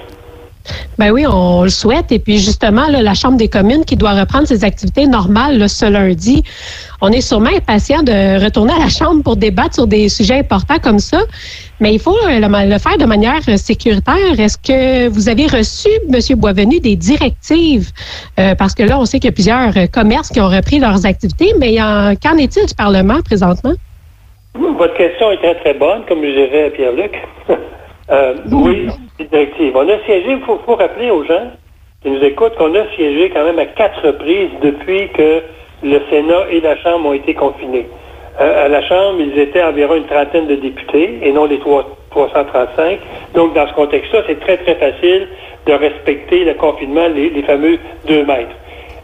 Ben 1.00 1.12
oui, 1.12 1.26
on 1.28 1.64
le 1.64 1.70
souhaite. 1.70 2.12
Et 2.12 2.20
puis 2.20 2.38
justement, 2.38 2.88
la 2.88 3.14
Chambre 3.14 3.38
des 3.38 3.48
communes 3.48 3.84
qui 3.86 3.96
doit 3.96 4.14
reprendre 4.14 4.48
ses 4.48 4.64
activités 4.64 5.08
normales 5.08 5.68
ce 5.68 5.86
lundi, 5.86 6.44
on 7.02 7.10
est 7.10 7.22
sûrement 7.22 7.50
impatient 7.50 8.04
de 8.04 8.44
retourner 8.44 8.74
à 8.74 8.80
la 8.80 8.90
Chambre 8.90 9.24
pour 9.24 9.36
débattre 9.36 9.76
sur 9.76 9.88
des 9.88 10.10
sujets 10.10 10.40
importants 10.40 10.80
comme 10.82 11.00
ça. 11.00 11.20
Mais 11.80 11.94
il 11.94 12.00
faut 12.00 12.18
euh, 12.28 12.40
le, 12.40 12.78
faire 12.78 12.98
de 12.98 13.06
manière 13.06 13.42
sécuritaire. 13.58 14.40
Est-ce 14.40 14.58
que 14.58 15.08
vous 15.10 15.30
avez 15.30 15.48
reçu, 15.48 15.90
M. 16.12 16.40
Boisvenu, 16.40 16.80
des 16.80 16.96
directives? 16.96 17.92
Euh, 18.40 18.56
parce 18.56 18.74
que 18.74 18.84
là, 18.84 19.00
on 19.00 19.06
sait 19.06 19.20
qu'il 19.20 19.30
y 19.30 19.34
a 19.34 19.34
plusieurs 19.34 19.74
commerces 19.92 20.30
qui 20.30 20.40
ont 20.40 20.50
repris 20.50 20.80
leurs 20.80 21.06
activités, 21.06 21.54
mais 21.60 21.78
qu'en 21.78 22.38
est-il 22.38 22.66
du 22.68 22.76
Parlement 22.76 23.22
présentement? 23.26 23.74
Votre 24.54 24.96
question 24.96 25.32
est 25.32 25.38
très, 25.38 25.56
très 25.56 25.74
bonne, 25.74 26.04
comme 26.08 26.24
je 26.24 26.30
dirais 26.30 26.66
à 26.66 26.70
Pierre-Luc. 26.70 27.12
Euh, 28.12 28.36
oui, 28.52 28.88
directive. 29.32 29.76
On 29.76 29.88
a 29.88 30.00
siégé, 30.06 30.32
il 30.32 30.42
faut, 30.42 30.76
rappeler 30.76 31.10
aux 31.10 31.24
gens 31.24 31.52
qui 32.02 32.10
nous 32.10 32.24
écoutent 32.24 32.56
qu'on 32.56 32.76
a 32.76 32.86
siégé 32.96 33.30
quand 33.30 33.46
même 33.46 33.60
à 33.60 33.66
quatre 33.66 34.06
reprises 34.06 34.50
depuis 34.62 35.10
que 35.10 35.42
le 35.84 36.00
Sénat 36.10 36.50
et 36.52 36.60
la 36.62 36.78
Chambre 36.78 37.10
ont 37.10 37.13
été 37.13 37.34
confinés. 37.34 37.88
Euh, 38.42 38.66
à 38.66 38.68
la 38.68 38.82
Chambre, 38.82 39.20
ils 39.20 39.39
étaient 39.39 39.63
environ 39.63 39.96
une 39.96 40.06
trentaine 40.06 40.48
de 40.48 40.56
députés 40.56 41.20
et 41.22 41.32
non 41.32 41.46
les 41.46 41.60
335. 41.60 43.00
Donc, 43.36 43.54
dans 43.54 43.68
ce 43.68 43.74
contexte-là, 43.74 44.22
c'est 44.28 44.39
très, 44.39 44.58
très 44.58 44.76
facile 44.76 45.28
de 45.66 45.74
respecter 45.74 46.44
le 46.44 46.56
confinement, 46.56 47.08
les, 47.08 47.42
fameux 47.44 47.78
deux 48.06 48.26
mètres. 48.26 48.56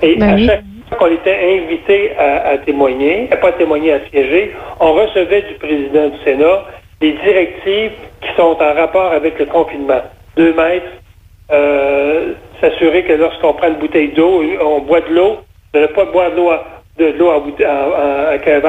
Et 0.02 0.16
ben 0.16 0.30
à 0.30 0.38
chaque 0.38 0.64
fois 0.90 0.98
qu'on 0.98 1.14
était 1.14 1.62
invité 1.62 2.12
à, 2.18 2.50
à 2.50 2.58
témoigner, 2.58 3.30
à 3.32 3.38
pas 3.38 3.54
témoigner, 3.54 3.94
à 3.94 4.00
siéger, 4.10 4.54
on 4.80 4.94
recevait 4.94 5.44
du 5.44 5.54
président 5.56 6.10
du 6.10 6.18
Sénat 6.26 6.66
des 7.02 7.14
directives 7.14 7.92
qui 8.22 8.30
sont 8.36 8.58
en 8.60 8.74
rapport 8.74 9.12
avec 9.12 9.40
le 9.40 9.46
confinement. 9.46 10.02
Deux 10.36 10.54
mètres, 10.54 10.86
euh, 11.52 12.34
s'assurer 12.62 13.04
que 13.04 13.14
lorsqu'on 13.14 13.54
prend 13.54 13.70
une 13.70 13.76
bouteille 13.80 14.10
d'eau, 14.10 14.44
on 14.62 14.82
boit 14.82 15.02
de 15.02 15.14
l'eau, 15.14 15.38
de 15.74 15.80
ne 15.80 15.88
pas 15.88 16.06
boire 16.06 16.32
de 16.32 17.06
l'eau, 17.18 17.32
avec 17.32 18.48
un 18.48 18.60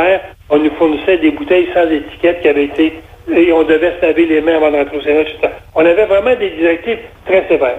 on 0.48 0.58
nous 0.58 0.70
fournissait 0.72 1.18
des 1.18 1.30
bouteilles 1.30 1.68
sans 1.74 1.88
étiquette 1.90 2.40
qui 2.42 2.48
avaient 2.48 2.64
été 2.64 2.94
et 3.32 3.52
on 3.52 3.62
devait 3.62 3.94
se 4.00 4.06
laver 4.06 4.26
les 4.26 4.40
mains 4.40 4.56
avant 4.56 4.70
de 4.70 4.76
rentrer 4.78 4.96
au. 4.96 5.48
On 5.74 5.84
avait 5.84 6.06
vraiment 6.06 6.34
des 6.34 6.50
directives 6.50 6.98
très 7.26 7.46
sévères. 7.48 7.78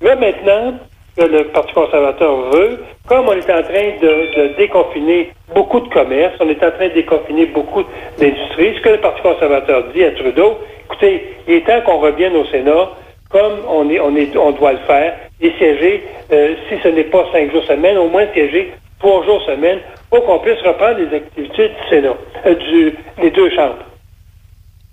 Là, 0.00 0.16
maintenant, 0.16 0.74
que 1.16 1.24
le 1.24 1.44
Parti 1.44 1.72
conservateur 1.72 2.50
veut, 2.50 2.78
comme 3.06 3.28
on 3.28 3.32
est 3.32 3.50
en 3.50 3.62
train 3.62 3.90
de, 4.00 4.56
déconfiner 4.56 5.32
beaucoup 5.54 5.80
de 5.80 5.88
commerces, 5.88 6.34
on 6.40 6.48
est 6.48 6.62
en 6.62 6.70
train 6.70 6.88
de 6.88 6.94
déconfiner 6.94 7.46
beaucoup 7.46 7.82
d'industries, 8.18 8.76
ce 8.76 8.80
que 8.80 8.88
le 8.90 8.98
Parti 8.98 9.22
conservateur 9.22 9.84
dit 9.94 10.04
à 10.04 10.12
Trudeau, 10.12 10.58
écoutez, 10.86 11.36
il 11.48 11.54
est 11.54 11.66
temps 11.66 11.80
qu'on 11.82 11.98
revienne 11.98 12.36
au 12.36 12.44
Sénat 12.46 12.90
comme 13.30 13.60
on, 13.68 13.88
est, 13.88 14.00
on, 14.00 14.14
est, 14.16 14.36
on 14.36 14.50
doit 14.50 14.72
le 14.72 14.78
faire, 14.86 15.14
et 15.40 15.52
siéger, 15.52 16.02
euh, 16.32 16.54
si 16.68 16.76
ce 16.82 16.88
n'est 16.88 17.04
pas 17.04 17.24
cinq 17.32 17.52
jours 17.52 17.64
semaine, 17.64 17.96
au 17.96 18.08
moins 18.08 18.26
siéger 18.32 18.72
trois 18.98 19.24
jours 19.24 19.40
semaine 19.42 19.78
pour 20.10 20.24
qu'on 20.24 20.40
puisse 20.40 20.60
reprendre 20.62 20.98
les 20.98 21.16
activités 21.16 21.68
du 21.68 21.88
Sénat, 21.88 22.14
euh, 22.46 22.54
du, 22.54 22.94
les 23.22 23.30
deux 23.30 23.50
chambres. 23.50 23.84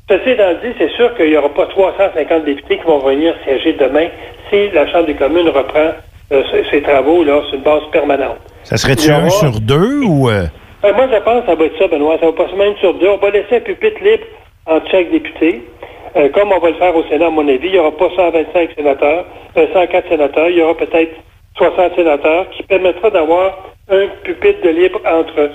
Ceci 0.09 0.29
étant 0.29 0.53
dit, 0.63 0.73
c'est 0.77 0.91
sûr 0.91 1.13
qu'il 1.15 1.29
n'y 1.29 1.35
aura 1.35 1.49
pas 1.49 1.65
350 1.65 2.45
députés 2.45 2.77
qui 2.77 2.83
vont 2.83 2.99
venir 2.99 3.35
siéger 3.43 3.73
demain 3.73 4.07
si 4.49 4.69
la 4.69 4.87
Chambre 4.87 5.07
des 5.07 5.15
communes 5.15 5.49
reprend 5.49 5.91
euh, 6.31 6.43
ses, 6.71 6.81
travaux 6.81 7.23
là, 7.23 7.41
sur 7.47 7.55
une 7.55 7.63
base 7.63 7.83
permanente. 7.91 8.37
Ça 8.63 8.77
serait-tu 8.77 9.11
un 9.11 9.29
sur 9.29 9.59
deux 9.59 10.03
ou... 10.03 10.29
Euh? 10.29 10.45
moi, 10.83 11.07
je 11.11 11.19
pense 11.23 11.41
que 11.41 11.47
ça 11.47 11.55
va 11.55 11.65
être 11.65 11.77
ça, 11.77 11.87
Benoît. 11.87 12.17
Ça 12.19 12.25
va 12.27 12.33
pas 12.33 12.49
se 12.49 12.55
mettre 12.55 12.79
sur 12.79 12.93
deux. 12.95 13.07
On 13.07 13.17
va 13.17 13.29
laisser 13.29 13.57
un 13.57 13.59
pupitre 13.61 14.03
libre 14.03 14.25
entre 14.65 14.89
chaque 14.91 15.11
député. 15.11 15.63
comme 16.33 16.51
on 16.51 16.59
va 16.59 16.69
le 16.69 16.75
faire 16.75 16.95
au 16.95 17.03
Sénat, 17.05 17.27
à 17.27 17.29
mon 17.29 17.47
avis, 17.47 17.67
il 17.67 17.71
n'y 17.71 17.79
aura 17.79 17.91
pas 17.91 18.09
125 18.15 18.69
sénateurs, 18.75 19.25
104 19.55 20.09
sénateurs. 20.09 20.49
Il 20.49 20.57
y 20.57 20.61
aura 20.61 20.75
peut-être 20.75 21.15
60 21.57 21.95
sénateurs 21.95 22.49
qui 22.51 22.63
permettra 22.63 23.09
d'avoir 23.09 23.73
un 23.89 24.07
pupitre 24.23 24.61
de 24.63 24.69
libre 24.69 24.99
entre, 25.05 25.51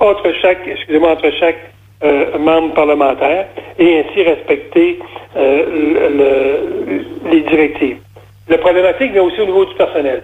entre 0.00 0.32
chaque, 0.42 0.66
excusez-moi, 0.66 1.12
entre 1.12 1.30
chaque 1.38 1.58
euh, 2.02 2.38
membre 2.38 2.74
parlementaire 2.74 3.46
et 3.78 4.00
ainsi 4.00 4.22
respecter 4.22 4.98
euh, 5.36 7.00
les 7.30 7.40
directives. 7.42 7.98
La 8.48 8.58
problématique 8.58 9.12
vient 9.12 9.22
aussi 9.22 9.40
au 9.40 9.46
niveau 9.46 9.64
du 9.64 9.74
personnel. 9.74 10.22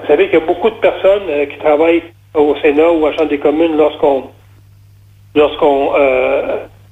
Vous 0.00 0.06
savez 0.06 0.26
qu'il 0.28 0.38
y 0.38 0.42
a 0.42 0.46
beaucoup 0.46 0.70
de 0.70 0.76
personnes 0.76 1.28
euh, 1.28 1.46
qui 1.46 1.58
travaillent 1.58 2.02
au 2.34 2.54
Sénat 2.56 2.90
ou 2.90 3.06
à 3.06 3.10
la 3.10 3.16
Chambre 3.16 3.30
des 3.30 3.38
communes 3.38 3.76
lorsqu'on 3.76 4.24
lorsqu'on 5.34 5.92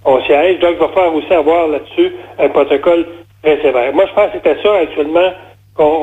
on 0.04 0.22
siège. 0.22 0.58
Donc, 0.60 0.72
il 0.74 0.78
va 0.78 0.88
falloir 0.88 1.14
aussi 1.14 1.32
avoir 1.32 1.68
là-dessus 1.68 2.12
un 2.38 2.48
protocole 2.48 3.06
très 3.42 3.60
sévère. 3.60 3.92
Moi, 3.92 4.06
je 4.06 4.14
pense 4.14 4.30
que 4.32 4.38
c'est 4.42 4.68
à 4.68 4.74
actuellement 4.74 5.32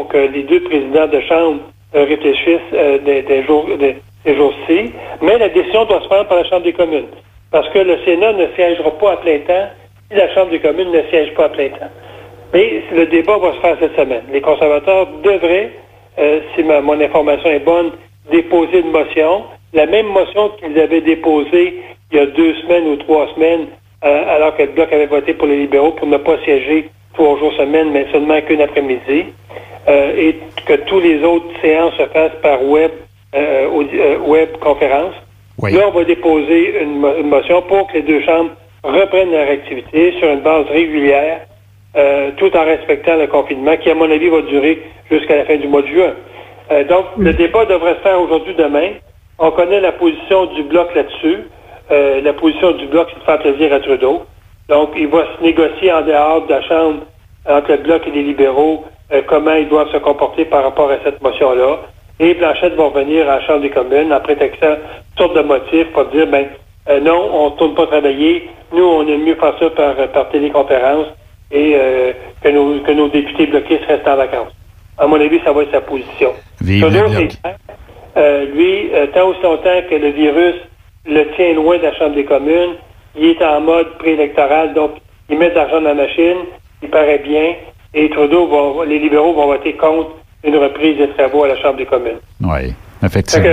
que 0.09 0.17
les 0.17 0.43
deux 0.43 0.61
présidents 0.61 1.07
de 1.07 1.19
Chambre 1.21 1.59
euh, 1.95 2.03
réfléchissent 2.05 2.73
euh, 2.73 2.97
des, 2.99 3.43
jours, 3.43 3.67
des, 3.77 4.35
jours-ci. 4.35 4.91
Mais 5.21 5.37
la 5.37 5.49
décision 5.49 5.85
doit 5.85 6.01
se 6.01 6.07
prendre 6.07 6.27
par 6.27 6.37
la 6.37 6.45
Chambre 6.45 6.63
des 6.63 6.73
communes. 6.73 7.07
Parce 7.51 7.69
que 7.69 7.79
le 7.79 7.97
Sénat 8.03 8.33
ne 8.33 8.47
siégera 8.55 8.91
pas 8.97 9.13
à 9.13 9.17
plein 9.17 9.39
temps 9.39 9.67
si 10.09 10.17
la 10.17 10.33
Chambre 10.33 10.49
des 10.49 10.59
communes 10.59 10.91
ne 10.91 11.01
siège 11.09 11.33
pas 11.35 11.45
à 11.45 11.49
plein 11.49 11.69
temps. 11.69 11.91
Mais 12.53 12.83
le 12.91 13.05
débat 13.07 13.37
va 13.37 13.53
se 13.53 13.59
faire 13.59 13.77
cette 13.79 13.95
semaine. 13.95 14.23
Les 14.31 14.41
conservateurs 14.41 15.07
devraient, 15.23 15.71
euh, 16.19 16.39
si 16.55 16.63
mon 16.63 16.99
information 16.99 17.49
est 17.49 17.59
bonne, 17.65 17.91
déposer 18.31 18.79
une 18.79 18.91
motion. 18.91 19.43
La 19.73 19.85
même 19.85 20.07
motion 20.07 20.49
qu'ils 20.59 20.79
avaient 20.79 21.01
déposée 21.01 21.81
il 22.11 22.17
y 22.17 22.19
a 22.19 22.25
deux 22.25 22.53
semaines 22.55 22.87
ou 22.87 22.95
trois 22.95 23.27
semaines, 23.35 23.67
alors 24.01 24.55
que 24.55 24.63
le 24.63 24.69
Bloc 24.69 24.93
avait 24.93 25.07
voté 25.07 25.33
pour 25.33 25.47
les 25.47 25.57
libéraux 25.57 25.91
pour 25.91 26.07
ne 26.07 26.15
pas 26.17 26.37
siéger 26.45 26.89
trois 27.13 27.37
jours 27.37 27.51
semaine, 27.53 27.91
mais 27.91 28.05
seulement 28.13 28.39
qu'une 28.41 28.61
après-midi. 28.61 29.25
Euh, 29.87 30.13
et 30.17 30.35
que 30.65 30.73
tous 30.73 30.99
les 30.99 31.23
autres 31.23 31.47
séances 31.61 31.93
se 31.93 32.05
fassent 32.07 32.41
par 32.41 32.61
web, 32.61 32.91
euh, 33.33 33.69
euh, 33.93 34.17
web 34.19 34.49
conférence. 34.59 35.13
Là, 35.63 35.87
on 35.87 35.91
va 35.91 36.03
déposer 36.03 36.81
une, 36.81 36.99
motion 37.23 37.61
pour 37.61 37.87
que 37.87 37.93
les 37.93 38.01
deux 38.01 38.21
chambres 38.23 38.51
reprennent 38.83 39.31
leur 39.31 39.49
activité 39.49 40.13
sur 40.19 40.29
une 40.29 40.41
base 40.41 40.65
régulière, 40.67 41.39
tout 42.37 42.55
en 42.55 42.63
respectant 42.63 43.15
le 43.15 43.27
confinement, 43.27 43.75
qui, 43.77 43.89
à 43.89 43.95
mon 43.95 44.11
avis, 44.11 44.29
va 44.29 44.41
durer 44.41 44.83
jusqu'à 45.09 45.37
la 45.37 45.45
fin 45.45 45.55
du 45.55 45.67
mois 45.67 45.81
de 45.81 45.87
juin. 45.87 46.13
donc, 46.89 47.05
le 47.17 47.33
débat 47.33 47.65
devrait 47.65 47.95
se 47.95 48.01
faire 48.01 48.21
aujourd'hui, 48.21 48.53
demain. 48.53 48.89
On 49.39 49.49
connaît 49.51 49.79
la 49.79 49.93
position 49.93 50.45
du 50.53 50.63
bloc 50.63 50.93
là-dessus. 50.93 51.39
la 51.89 52.33
position 52.33 52.73
du 52.73 52.85
bloc, 52.85 53.07
c'est 53.11 53.19
de 53.19 53.23
faire 53.23 53.39
plaisir 53.39 53.73
à 53.73 53.79
Trudeau. 53.79 54.25
Donc, 54.69 54.89
il 54.95 55.07
va 55.07 55.25
se 55.37 55.43
négocier 55.43 55.91
en 55.91 56.01
dehors 56.01 56.45
de 56.45 56.51
la 56.51 56.61
Chambre 56.61 56.99
entre 57.47 57.71
le 57.71 57.77
bloc 57.77 58.05
et 58.07 58.11
les 58.11 58.23
libéraux 58.23 58.83
euh, 59.13 59.21
comment 59.25 59.53
ils 59.53 59.69
doivent 59.69 59.91
se 59.91 59.97
comporter 59.97 60.43
par 60.45 60.63
rapport 60.63 60.91
à 60.91 60.97
cette 61.03 61.21
motion-là. 61.21 61.79
Et 62.19 62.33
Blanchette 62.33 62.73
va 62.75 62.85
revenir 62.85 63.29
à 63.29 63.37
la 63.37 63.41
Chambre 63.45 63.61
des 63.61 63.69
communes 63.69 64.11
en 64.11 64.19
prétextant 64.19 64.75
toutes 65.15 65.27
sortes 65.27 65.37
de 65.37 65.47
motifs 65.47 65.91
pour 65.93 66.05
dire, 66.05 66.27
ben 66.27 66.47
euh, 66.89 66.99
non, 66.99 67.29
on 67.33 67.51
ne 67.51 67.55
tourne 67.55 67.75
pas 67.75 67.87
travailler. 67.87 68.49
Nous, 68.73 68.83
on 68.83 69.07
aime 69.07 69.23
mieux 69.23 69.35
faire 69.35 69.53
ça 69.59 69.69
par, 69.69 69.95
par 70.09 70.29
téléconférence 70.29 71.07
et 71.51 71.73
euh, 71.75 72.13
que, 72.41 72.49
nos, 72.49 72.79
que 72.79 72.91
nos 72.91 73.09
députés 73.09 73.47
bloqués 73.47 73.79
restent 73.87 74.07
en 74.07 74.15
vacances. 74.15 74.53
À 74.97 75.07
mon 75.07 75.19
avis, 75.19 75.39
ça 75.43 75.51
va 75.51 75.63
être 75.63 75.71
sa 75.71 75.81
position. 75.81 76.33
Vive 76.61 76.85
euh, 78.17 78.45
lui, 78.45 78.89
tant 79.13 79.27
aussi 79.27 79.41
longtemps 79.43 79.79
que 79.87 79.95
le 79.95 80.09
virus 80.09 80.55
le 81.05 81.23
tient 81.35 81.53
loin 81.53 81.77
de 81.77 81.83
la 81.83 81.93
Chambre 81.93 82.15
des 82.15 82.25
communes, 82.25 82.75
il 83.15 83.29
est 83.29 83.43
en 83.43 83.61
mode 83.61 83.97
préélectoral, 83.97 84.73
donc 84.73 84.91
il 85.29 85.37
met 85.37 85.49
de 85.49 85.55
l'argent 85.55 85.81
dans 85.81 85.89
la 85.89 85.93
machine, 85.93 86.37
il 86.81 86.89
paraît 86.89 87.19
bien, 87.19 87.55
et 87.93 88.09
Trudeau 88.09 88.47
va, 88.47 88.85
les 88.85 88.99
libéraux 88.99 89.33
vont 89.33 89.47
voter 89.47 89.73
contre 89.73 90.11
une 90.43 90.57
reprise 90.57 90.97
des 90.97 91.09
travaux 91.09 91.43
à 91.43 91.49
la 91.49 91.57
Chambre 91.57 91.77
des 91.77 91.85
communes. 91.85 92.19
Oui, 92.41 92.73
effectivement. 93.03 93.47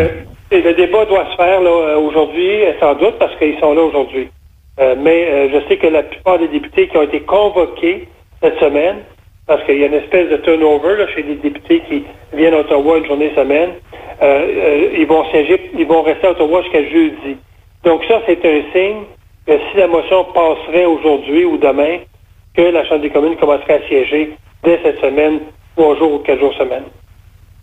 et 0.51 0.61
le 0.61 0.75
débat 0.75 1.05
doit 1.07 1.27
se 1.31 1.37
faire 1.37 1.61
là, 1.61 1.99
aujourd'hui, 1.99 2.61
sans 2.81 2.95
doute, 2.95 3.19
parce 3.19 3.35
qu'ils 3.37 3.59
sont 3.59 3.75
là 3.75 3.83
aujourd'hui. 3.83 4.29
Euh, 4.81 4.97
mais 4.99 5.27
euh, 5.29 5.49
je 5.53 5.69
sais 5.69 5.77
que 5.77 5.87
la 5.87 6.03
plupart 6.03 6.39
des 6.39 6.49
députés 6.49 6.89
qui 6.89 6.97
ont 6.97 7.03
été 7.03 7.21
convoqués 7.21 8.09
cette 8.43 8.59
semaine, 8.59 8.97
parce 9.47 9.63
qu'il 9.65 9.79
y 9.79 9.85
a 9.85 9.87
une 9.87 9.95
espèce 9.95 10.29
de 10.31 10.37
turnover 10.39 10.97
là, 10.97 11.07
chez 11.15 11.23
les 11.23 11.37
députés 11.37 11.83
qui 11.89 12.05
viennent 12.33 12.55
à 12.55 12.61
Ottawa 12.61 12.99
une 12.99 13.07
journée 13.07 13.33
semaine, 13.37 13.71
euh, 14.23 14.91
ils 14.99 15.07
vont 15.07 15.25
siéger, 15.31 15.71
ils 15.79 15.87
vont 15.87 16.03
rester 16.03 16.27
à 16.27 16.31
Ottawa 16.33 16.63
jusqu'à 16.63 16.83
jeudi. 16.83 17.37
Donc 17.85 18.03
ça, 18.09 18.21
c'est 18.27 18.45
un 18.45 18.63
signe 18.73 19.03
que 19.47 19.53
si 19.53 19.79
la 19.79 19.87
motion 19.87 20.25
passerait 20.35 20.87
aujourd'hui 20.87 21.45
ou 21.45 21.57
demain, 21.57 21.99
que 22.57 22.63
la 22.63 22.85
Chambre 22.87 23.03
des 23.03 23.11
communes 23.11 23.37
commencerait 23.37 23.85
à 23.85 23.89
siéger 23.89 24.33
dès 24.65 24.81
cette 24.83 25.01
semaine, 25.01 25.41
trois 25.77 25.97
jours 25.97 26.15
ou 26.15 26.19
quatre 26.21 26.41
jours 26.41 26.55
semaine. 26.55 26.85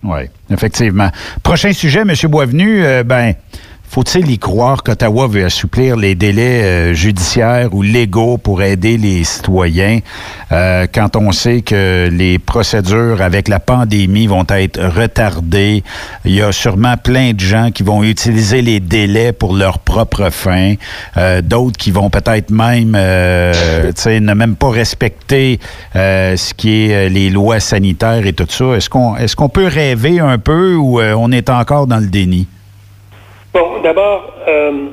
Oui, 0.03 0.21
effectivement. 0.51 1.09
Prochain 1.43 1.73
sujet, 1.73 2.01
M. 2.01 2.13
Boisvenu, 2.29 2.83
ben, 3.03 3.33
faut-il 3.91 4.31
y 4.31 4.39
croire 4.39 4.83
qu'Ottawa 4.83 5.27
veut 5.27 5.43
assouplir 5.43 5.97
les 5.97 6.15
délais 6.15 6.63
euh, 6.63 6.93
judiciaires 6.93 7.73
ou 7.73 7.81
légaux 7.81 8.37
pour 8.37 8.63
aider 8.63 8.97
les 8.97 9.25
citoyens? 9.25 9.99
Euh, 10.53 10.87
quand 10.93 11.17
on 11.17 11.33
sait 11.33 11.61
que 11.61 12.07
les 12.09 12.39
procédures 12.39 13.21
avec 13.21 13.49
la 13.49 13.59
pandémie 13.59 14.27
vont 14.27 14.45
être 14.47 14.81
retardées? 14.81 15.83
Il 16.23 16.33
y 16.33 16.41
a 16.41 16.53
sûrement 16.53 16.95
plein 16.95 17.33
de 17.33 17.41
gens 17.41 17.71
qui 17.71 17.83
vont 17.83 18.01
utiliser 18.01 18.61
les 18.61 18.79
délais 18.79 19.33
pour 19.33 19.53
leur 19.53 19.79
propre 19.79 20.29
fin, 20.29 20.75
euh, 21.17 21.41
d'autres 21.41 21.77
qui 21.77 21.91
vont 21.91 22.09
peut-être 22.09 22.49
même 22.49 22.91
ne 22.91 24.33
même 24.33 24.55
pas 24.55 24.69
respecter 24.69 25.59
ce 25.93 26.53
qui 26.53 26.89
est 26.89 27.09
les 27.09 27.29
lois 27.29 27.59
sanitaires 27.59 28.25
et 28.25 28.31
tout 28.31 28.47
ça. 28.47 28.77
Est-ce 28.77 28.89
qu'on 28.89 29.17
est-ce 29.17 29.35
qu'on 29.35 29.49
peut 29.49 29.67
rêver 29.67 30.21
un 30.21 30.37
peu 30.37 30.75
ou 30.75 31.01
on 31.01 31.31
est 31.33 31.49
encore 31.49 31.87
dans 31.87 31.99
le 31.99 32.07
déni? 32.07 32.47
Bon, 33.53 33.81
d'abord, 33.83 34.33
euh, 34.47 34.87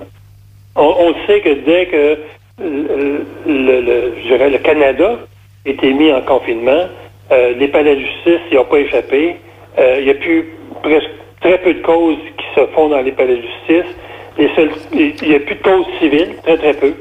on, 0.74 1.14
sait 1.26 1.40
que 1.42 1.50
dès 1.64 1.86
que 1.86 2.18
le, 2.60 3.24
le, 3.46 4.14
je 4.20 4.26
dirais, 4.26 4.50
le 4.50 4.58
Canada 4.58 5.16
était 5.64 5.92
mis 5.92 6.12
en 6.12 6.22
confinement, 6.22 6.88
euh, 7.30 7.54
les 7.56 7.68
palais 7.68 7.94
de 7.94 8.00
justice 8.00 8.40
n'y 8.50 8.58
ont 8.58 8.64
pas 8.64 8.80
échappé. 8.80 9.36
Euh, 9.78 9.98
il 10.00 10.08
y 10.08 10.10
a 10.10 10.14
plus 10.14 10.54
presque 10.82 11.10
très 11.40 11.58
peu 11.58 11.74
de 11.74 11.82
causes 11.82 12.18
qui 12.36 12.46
se 12.56 12.66
font 12.74 12.88
dans 12.88 13.00
les 13.00 13.12
palais 13.12 13.36
de 13.36 13.42
justice. 13.42 13.94
Il 14.38 15.28
n'y 15.28 15.34
a 15.36 15.40
plus 15.40 15.54
de 15.54 15.62
causes 15.62 15.86
civiles, 16.00 16.34
très 16.42 16.56
très 16.56 16.74
peu. 16.74 16.94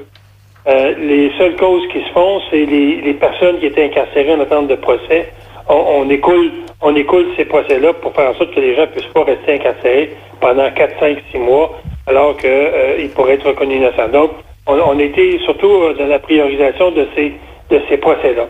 les 1.00 1.32
seules 1.40 1.56
causes 1.56 1.88
qui 1.92 2.04
se 2.04 2.10
font, 2.10 2.40
c'est 2.52 2.66
les, 2.66 3.02
les, 3.02 3.14
personnes 3.14 3.58
qui 3.60 3.66
étaient 3.66 3.86
incarcérées 3.86 4.34
en 4.34 4.42
attente 4.42 4.68
de 4.68 4.76
procès. 4.76 5.32
On, 5.70 6.04
on 6.04 6.10
écoule, 6.10 6.52
on 6.82 6.96
écoule 6.96 7.26
ces 7.36 7.46
procès-là 7.46 7.94
pour 7.94 8.14
faire 8.14 8.30
en 8.30 8.36
sorte 8.36 8.54
que 8.54 8.60
les 8.60 8.76
gens 8.76 8.88
puissent 8.88 9.14
pas 9.14 9.24
rester 9.24 9.56
incarcérés 9.56 10.16
pendant 10.40 10.70
4, 10.72 11.00
5, 11.00 11.18
6 11.32 11.38
mois, 11.40 11.80
alors 12.06 12.38
qu'ils 12.38 12.50
euh, 12.50 13.08
pourraient 13.16 13.34
être 13.34 13.48
reconnus 13.48 13.78
innocents. 13.78 14.10
Donc, 14.10 14.32
on, 14.68 15.00
était 15.00 15.40
surtout 15.40 15.72
euh, 15.72 15.94
dans 15.94 16.08
la 16.08 16.20
priorisation 16.20 16.92
de 16.92 17.08
ces, 17.16 17.34
de 17.70 17.96
procès-là. 17.98 18.48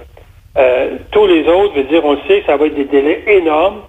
Euh, 0.57 0.97
tous 1.11 1.27
les 1.27 1.47
autres, 1.47 1.73
je 1.75 1.81
veux 1.81 1.87
dire, 1.87 2.03
on 2.03 2.13
le 2.13 2.19
sait, 2.27 2.43
ça 2.45 2.57
va 2.57 2.65
être 2.65 2.75
des 2.75 2.85
délais 2.85 3.23
énormes. 3.27 3.81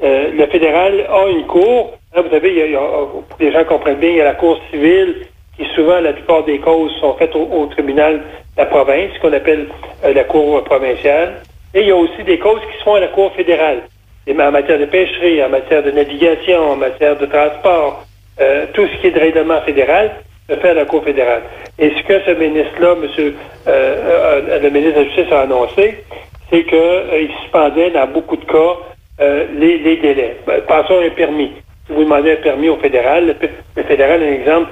le 0.00 0.46
fédéral 0.46 1.06
a 1.08 1.28
une 1.28 1.46
cour. 1.46 1.92
Hein, 2.14 2.22
vous 2.22 2.30
savez, 2.30 2.50
il 2.50 2.72
y 2.72 2.76
a, 2.76 2.78
pour 2.78 3.36
que 3.38 3.44
les 3.44 3.52
gens 3.52 3.64
comprennent 3.64 3.98
bien, 3.98 4.10
il 4.10 4.16
y 4.16 4.20
a 4.20 4.24
la 4.24 4.34
cour 4.34 4.58
civile 4.70 5.26
qui 5.56 5.64
souvent, 5.76 6.00
la 6.00 6.12
plupart 6.12 6.42
des 6.44 6.58
causes 6.58 6.92
sont 7.00 7.14
faites 7.14 7.34
au, 7.36 7.66
tribunal 7.66 8.16
de 8.16 8.22
la 8.58 8.66
province, 8.66 9.10
ce 9.14 9.20
qu'on 9.20 9.32
appelle 9.32 9.68
la 10.02 10.24
cour 10.24 10.64
provinciale. 10.64 11.42
Et 11.74 11.80
il 11.80 11.88
y 11.88 11.90
a 11.90 11.96
aussi 11.96 12.22
des 12.24 12.38
causes 12.38 12.60
qui 12.70 12.78
se 12.78 12.84
font 12.84 12.94
à 12.94 13.00
la 13.00 13.08
cour 13.08 13.32
fédérale 13.34 13.82
en 14.30 14.50
matière 14.50 14.78
de 14.78 14.86
pêcherie, 14.86 15.42
en 15.42 15.48
matière 15.48 15.82
de 15.82 15.90
navigation, 15.90 16.72
en 16.72 16.76
matière 16.76 17.16
de 17.16 17.26
transport, 17.26 18.04
euh, 18.40 18.66
tout 18.72 18.86
ce 18.86 19.00
qui 19.00 19.08
est 19.08 19.10
de 19.10 19.20
règlement 19.20 19.60
fédéral 19.62 20.12
se 20.48 20.56
fait 20.56 20.70
à 20.70 20.74
la 20.74 20.84
Cour 20.84 21.04
fédérale. 21.04 21.42
Et 21.78 21.90
ce 21.90 22.02
que 22.02 22.20
ce 22.24 22.30
ministre-là, 22.32 22.94
monsieur, 22.96 23.34
euh, 23.66 24.40
euh, 24.48 24.60
le 24.60 24.70
ministre 24.70 24.98
de 24.98 25.04
la 25.04 25.10
Justice 25.10 25.32
a 25.32 25.40
annoncé, 25.42 26.04
c'est 26.50 26.64
qu'il 26.64 27.30
suspendait 27.42 27.90
dans 27.90 28.06
beaucoup 28.08 28.36
de 28.36 28.44
cas 28.44 28.76
les, 29.18 29.78
les, 29.78 29.96
délais. 29.96 30.36
Ben, 30.46 30.60
passons 30.62 31.00
un 31.00 31.10
permis. 31.10 31.52
Vous 31.88 32.04
demandez 32.04 32.32
un 32.32 32.36
permis 32.36 32.68
au 32.68 32.76
fédéral, 32.76 33.36
le, 33.76 33.82
fédéral, 33.82 34.22
un 34.22 34.32
exemple, 34.32 34.68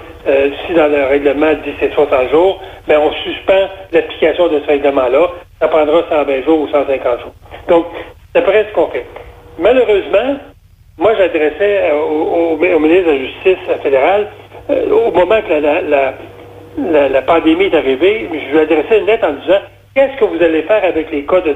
si 0.66 0.72
dans 0.72 0.86
le 0.86 1.04
règlement 1.04 1.52
dit 1.64 1.72
c'est 1.78 1.92
60 1.92 2.30
jours, 2.30 2.60
ben 2.88 2.98
on 2.98 3.12
suspend 3.12 3.68
l'application 3.92 4.48
de 4.48 4.60
ce 4.60 4.66
règlement-là. 4.66 5.30
Ça 5.60 5.68
prendra 5.68 6.04
120 6.08 6.42
jours 6.44 6.60
ou 6.60 6.68
150 6.68 7.20
jours. 7.20 7.32
Donc, 7.68 7.86
c'est 8.34 8.42
près 8.42 8.66
ce 8.68 8.74
qu'on 8.74 8.88
fait. 8.88 9.04
Malheureusement, 9.58 10.38
moi, 10.98 11.14
j'adressais 11.16 11.90
au, 11.92 12.56
ministre 12.56 13.06
de 13.06 13.10
la 13.10 13.18
Justice 13.18 13.82
fédérale, 13.82 14.28
au 14.70 15.10
moment 15.10 15.40
que 15.42 15.52
la, 15.52 16.12
la, 17.10 17.22
pandémie 17.22 17.64
est 17.64 17.74
arrivée, 17.74 18.28
je 18.32 18.52
lui 18.52 18.58
adressais 18.60 18.98
une 19.00 19.06
lettre 19.06 19.26
en 19.26 19.32
disant 19.32 19.60
qu'est-ce 19.94 20.18
que 20.18 20.24
vous 20.24 20.42
allez 20.42 20.62
faire 20.62 20.84
avec 20.84 21.10
les 21.10 21.24
cas 21.24 21.40
de 21.40 21.54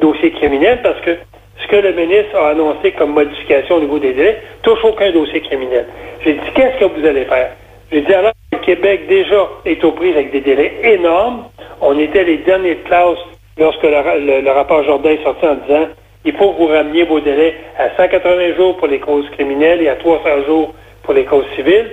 dossiers 0.00 0.32
criminels? 0.32 0.80
Parce 0.82 1.00
que 1.00 1.16
ce 1.62 1.66
que 1.68 1.76
le 1.76 1.92
ministre 1.92 2.36
a 2.36 2.50
annoncé 2.50 2.92
comme 2.92 3.12
modification 3.12 3.76
au 3.76 3.80
niveau 3.80 3.98
des 3.98 4.12
délais 4.12 4.40
touche 4.62 4.82
aucun 4.84 5.10
dossier 5.10 5.40
criminel. 5.40 5.86
J'ai 6.24 6.34
dit 6.34 6.50
qu'est-ce 6.54 6.78
que 6.78 6.84
vous 6.84 7.06
allez 7.06 7.24
faire? 7.24 7.52
J'ai 7.90 8.02
dit 8.02 8.12
alors 8.12 8.32
le 8.52 8.58
Québec 8.58 9.06
déjà 9.08 9.48
est 9.64 9.82
aux 9.84 9.92
prises 9.92 10.14
avec 10.14 10.32
des 10.32 10.40
délais 10.40 10.72
énormes. 10.82 11.44
On 11.80 11.98
était 11.98 12.24
les 12.24 12.38
derniers 12.38 12.76
de 12.76 12.82
classe 12.82 13.18
lorsque 13.58 13.82
le, 13.82 14.50
rapport 14.50 14.84
Jourdain 14.84 15.10
est 15.10 15.22
sorti 15.22 15.46
en 15.46 15.54
disant 15.54 15.88
il 16.24 16.32
faut 16.34 16.52
que 16.52 16.58
vous 16.58 16.66
rameniez 16.66 17.04
vos 17.04 17.20
délais 17.20 17.54
à 17.78 17.90
180 17.96 18.56
jours 18.56 18.76
pour 18.76 18.88
les 18.88 18.98
causes 18.98 19.28
criminelles 19.30 19.82
et 19.82 19.88
à 19.88 19.96
300 19.96 20.44
jours 20.46 20.74
pour 21.02 21.14
les 21.14 21.24
causes 21.24 21.46
civiles. 21.56 21.90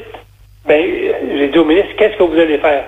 Ben, 0.68 0.84
j'ai 1.38 1.48
dit 1.48 1.60
au 1.60 1.64
ministre, 1.64 1.92
qu'est-ce 1.98 2.18
que 2.18 2.24
vous 2.24 2.40
allez 2.40 2.58
faire? 2.58 2.86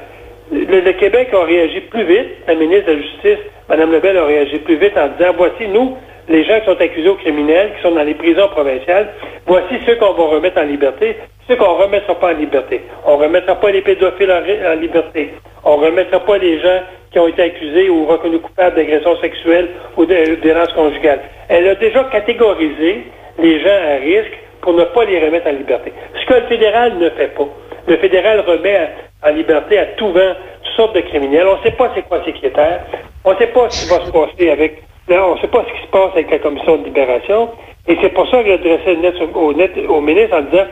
Le, 0.52 0.92
Québec 0.94 1.30
a 1.34 1.44
réagi 1.44 1.82
plus 1.82 2.06
vite. 2.06 2.28
La 2.48 2.56
ministre 2.56 2.88
de 2.88 2.94
la 2.94 3.02
Justice, 3.02 3.46
Mme 3.70 3.92
Lebel, 3.92 4.18
a 4.18 4.26
réagi 4.26 4.58
plus 4.60 4.78
vite 4.78 4.98
en 4.98 5.08
disant, 5.10 5.34
voici, 5.38 5.68
nous, 5.68 5.96
les 6.30 6.44
gens 6.44 6.60
qui 6.60 6.66
sont 6.66 6.82
accusés 6.82 7.10
aux 7.10 7.16
criminels, 7.16 7.74
qui 7.76 7.82
sont 7.82 7.96
dans 7.96 8.04
les 8.04 8.14
prisons 8.14 8.48
provinciales, 8.50 9.14
voici 9.46 9.76
ceux 9.86 9.96
qu'on 9.96 10.14
va 10.14 10.24
remettre 10.24 10.60
en 10.60 10.66
liberté, 10.66 11.18
ceux 11.48 11.56
qu'on 11.56 11.78
ne 11.78 11.84
remettra 11.84 12.16
pas 12.16 12.34
en 12.34 12.38
liberté. 12.38 12.82
On 13.06 13.18
ne 13.18 13.24
remettra 13.24 13.56
pas 13.56 13.72
les 13.72 13.82
pédophiles 13.82 14.32
en, 14.32 14.74
liberté. 14.76 15.34
On 15.64 15.78
ne 15.78 15.86
remettra 15.86 16.20
pas 16.20 16.38
les 16.38 16.60
gens 16.60 16.82
qui 17.12 17.20
ont 17.20 17.28
été 17.28 17.44
accusés 17.44 17.90
ou 17.90 18.06
reconnus 18.06 18.42
coupables 18.42 18.76
d'agression 18.76 19.16
sexuelle 19.18 19.70
ou 19.96 20.06
de, 20.06 20.16
violence 20.42 20.72
conjugale. 20.74 21.22
Elle 21.48 21.68
a 21.70 21.76
déjà 21.76 22.04
catégorisé 22.06 23.04
les 23.40 23.60
gens 23.62 23.70
à 23.70 23.96
risque 23.96 24.38
pour 24.62 24.74
ne 24.74 24.84
pas 24.84 25.06
les 25.06 25.24
remettre 25.24 25.48
en 25.48 25.54
liberté. 25.54 25.94
Ce 26.20 26.26
que 26.26 26.34
le 26.34 26.48
fédéral 26.48 26.98
ne 26.98 27.10
fait 27.12 27.34
pas. 27.34 27.48
Le 27.88 27.96
fédéral 27.98 28.42
remet 28.42 28.90
en 29.24 29.30
liberté 29.30 29.78
à 29.80 29.86
tout 29.86 30.10
vent 30.10 30.34
toutes 30.64 30.76
sortes 30.76 30.96
de 30.96 31.02
criminels. 31.02 31.48
On 31.48 31.58
ne 31.58 31.64
sait 31.64 31.76
pas 31.76 31.90
c'est 31.96 32.02
quoi 32.02 32.22
ces 32.26 32.34
critères. 32.34 32.82
On 33.24 33.32
ne 33.32 33.38
sait 33.38 33.48
pas 33.48 33.70
ce 33.70 33.86
qui 33.86 33.90
va 33.90 34.06
se 34.06 34.12
passer 34.12 34.50
avec. 34.50 34.84
On 35.10 35.36
ne 35.36 35.40
sait 35.40 35.48
pas 35.48 35.66
ce 35.68 35.74
qui 35.74 35.86
se 35.86 35.92
passe 35.92 36.12
avec 36.14 36.32
la 36.32 36.40
commission 36.40 36.78
de 36.78 36.86
libération. 36.86 37.50
Et 37.88 37.98
c'est 38.02 38.10
pour 38.10 38.30
ça 38.30 38.44
que 38.44 38.48
j'ai 38.48 38.54
adressé 38.54 38.94
une 38.94 39.02
lettre 39.02 39.22
au, 39.34 39.94
au 39.94 40.02
ministre 40.02 40.38
en 40.38 40.42
disant 40.42 40.66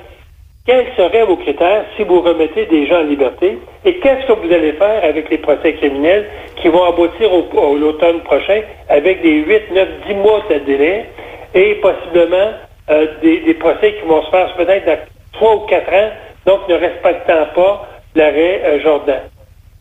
quels 0.66 0.88
seraient 0.98 1.26
vos 1.26 1.38
critères 1.38 1.86
si 1.96 2.04
vous 2.04 2.22
remettez 2.22 2.66
des 2.66 2.88
gens 2.88 3.02
en 3.02 3.04
liberté? 3.04 3.60
Et 3.86 4.00
qu'est-ce 4.00 4.26
que 4.26 4.34
vous 4.34 4.52
allez 4.52 4.74
faire 4.74 5.04
avec 5.04 5.30
les 5.30 5.38
procès 5.38 5.74
criminels 5.74 6.26
qui 6.56 6.70
vont 6.70 6.84
aboutir 6.84 7.32
au, 7.32 7.78
l'automne 7.78 8.22
prochain 8.22 8.62
avec 8.90 9.22
des 9.22 9.44
8, 9.44 9.72
9, 9.72 9.90
10 10.08 10.14
mois 10.16 10.42
de 10.50 10.58
délai 10.66 11.06
et 11.54 11.76
possiblement 11.76 12.54
euh, 12.90 13.06
des, 13.22 13.54
procès 13.54 13.94
qui 13.94 14.08
vont 14.08 14.24
se 14.24 14.32
faire 14.32 14.56
peut-être 14.56 14.86
dans 14.88 14.98
3 15.34 15.56
ou 15.56 15.60
4 15.68 15.94
ans 15.94 16.10
donc 16.48 16.68
ne 16.68 16.74
respectant 16.74 17.46
pas 17.54 17.88
l'arrêt 18.16 18.62
euh, 18.66 18.80
Jordan. 18.82 19.22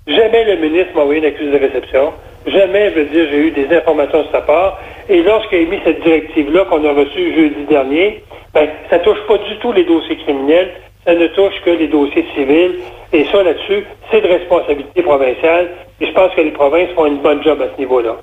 Jamais 0.07 0.45
le 0.45 0.57
ministre 0.57 0.95
m'a 0.95 1.01
envoyé 1.01 1.21
une 1.21 1.27
accuse 1.27 1.51
de 1.51 1.59
réception. 1.59 2.13
Jamais, 2.47 2.91
je 2.91 3.01
veux 3.01 3.05
dire, 3.07 3.27
j'ai 3.31 3.39
eu 3.39 3.51
des 3.51 3.75
informations 3.75 4.23
de 4.23 4.29
sa 4.31 4.41
part. 4.43 4.79
Et 5.09 5.23
lorsqu'il 5.23 5.59
a 5.59 5.61
émis 5.63 5.81
cette 5.85 6.03
directive-là 6.03 6.65
qu'on 6.67 6.85
a 6.85 6.93
reçue 6.93 7.35
jeudi 7.35 7.65
dernier, 7.69 8.23
ben, 8.53 8.69
ça 8.91 8.99
touche 8.99 9.21
pas 9.27 9.39
du 9.39 9.57
tout 9.59 9.73
les 9.73 9.85
dossiers 9.85 10.17
criminels, 10.19 10.71
ça 11.07 11.15
ne 11.15 11.27
touche 11.29 11.55
que 11.65 11.71
les 11.71 11.89
dossiers 11.89 12.25
civils. 12.35 12.77
Et 13.13 13.25
ça, 13.25 13.43
là-dessus, 13.43 13.85
c'est 14.11 14.21
de 14.21 14.29
responsabilité 14.29 15.03
provinciale. 15.03 15.71
Et 16.01 16.07
je 16.07 16.13
pense 16.13 16.35
que 16.35 16.41
les 16.41 16.51
provinces 16.51 16.91
font 16.95 17.07
une 17.07 17.19
bonne 17.19 17.43
job 17.43 17.61
à 17.63 17.75
ce 17.75 17.81
niveau-là. 17.81 18.17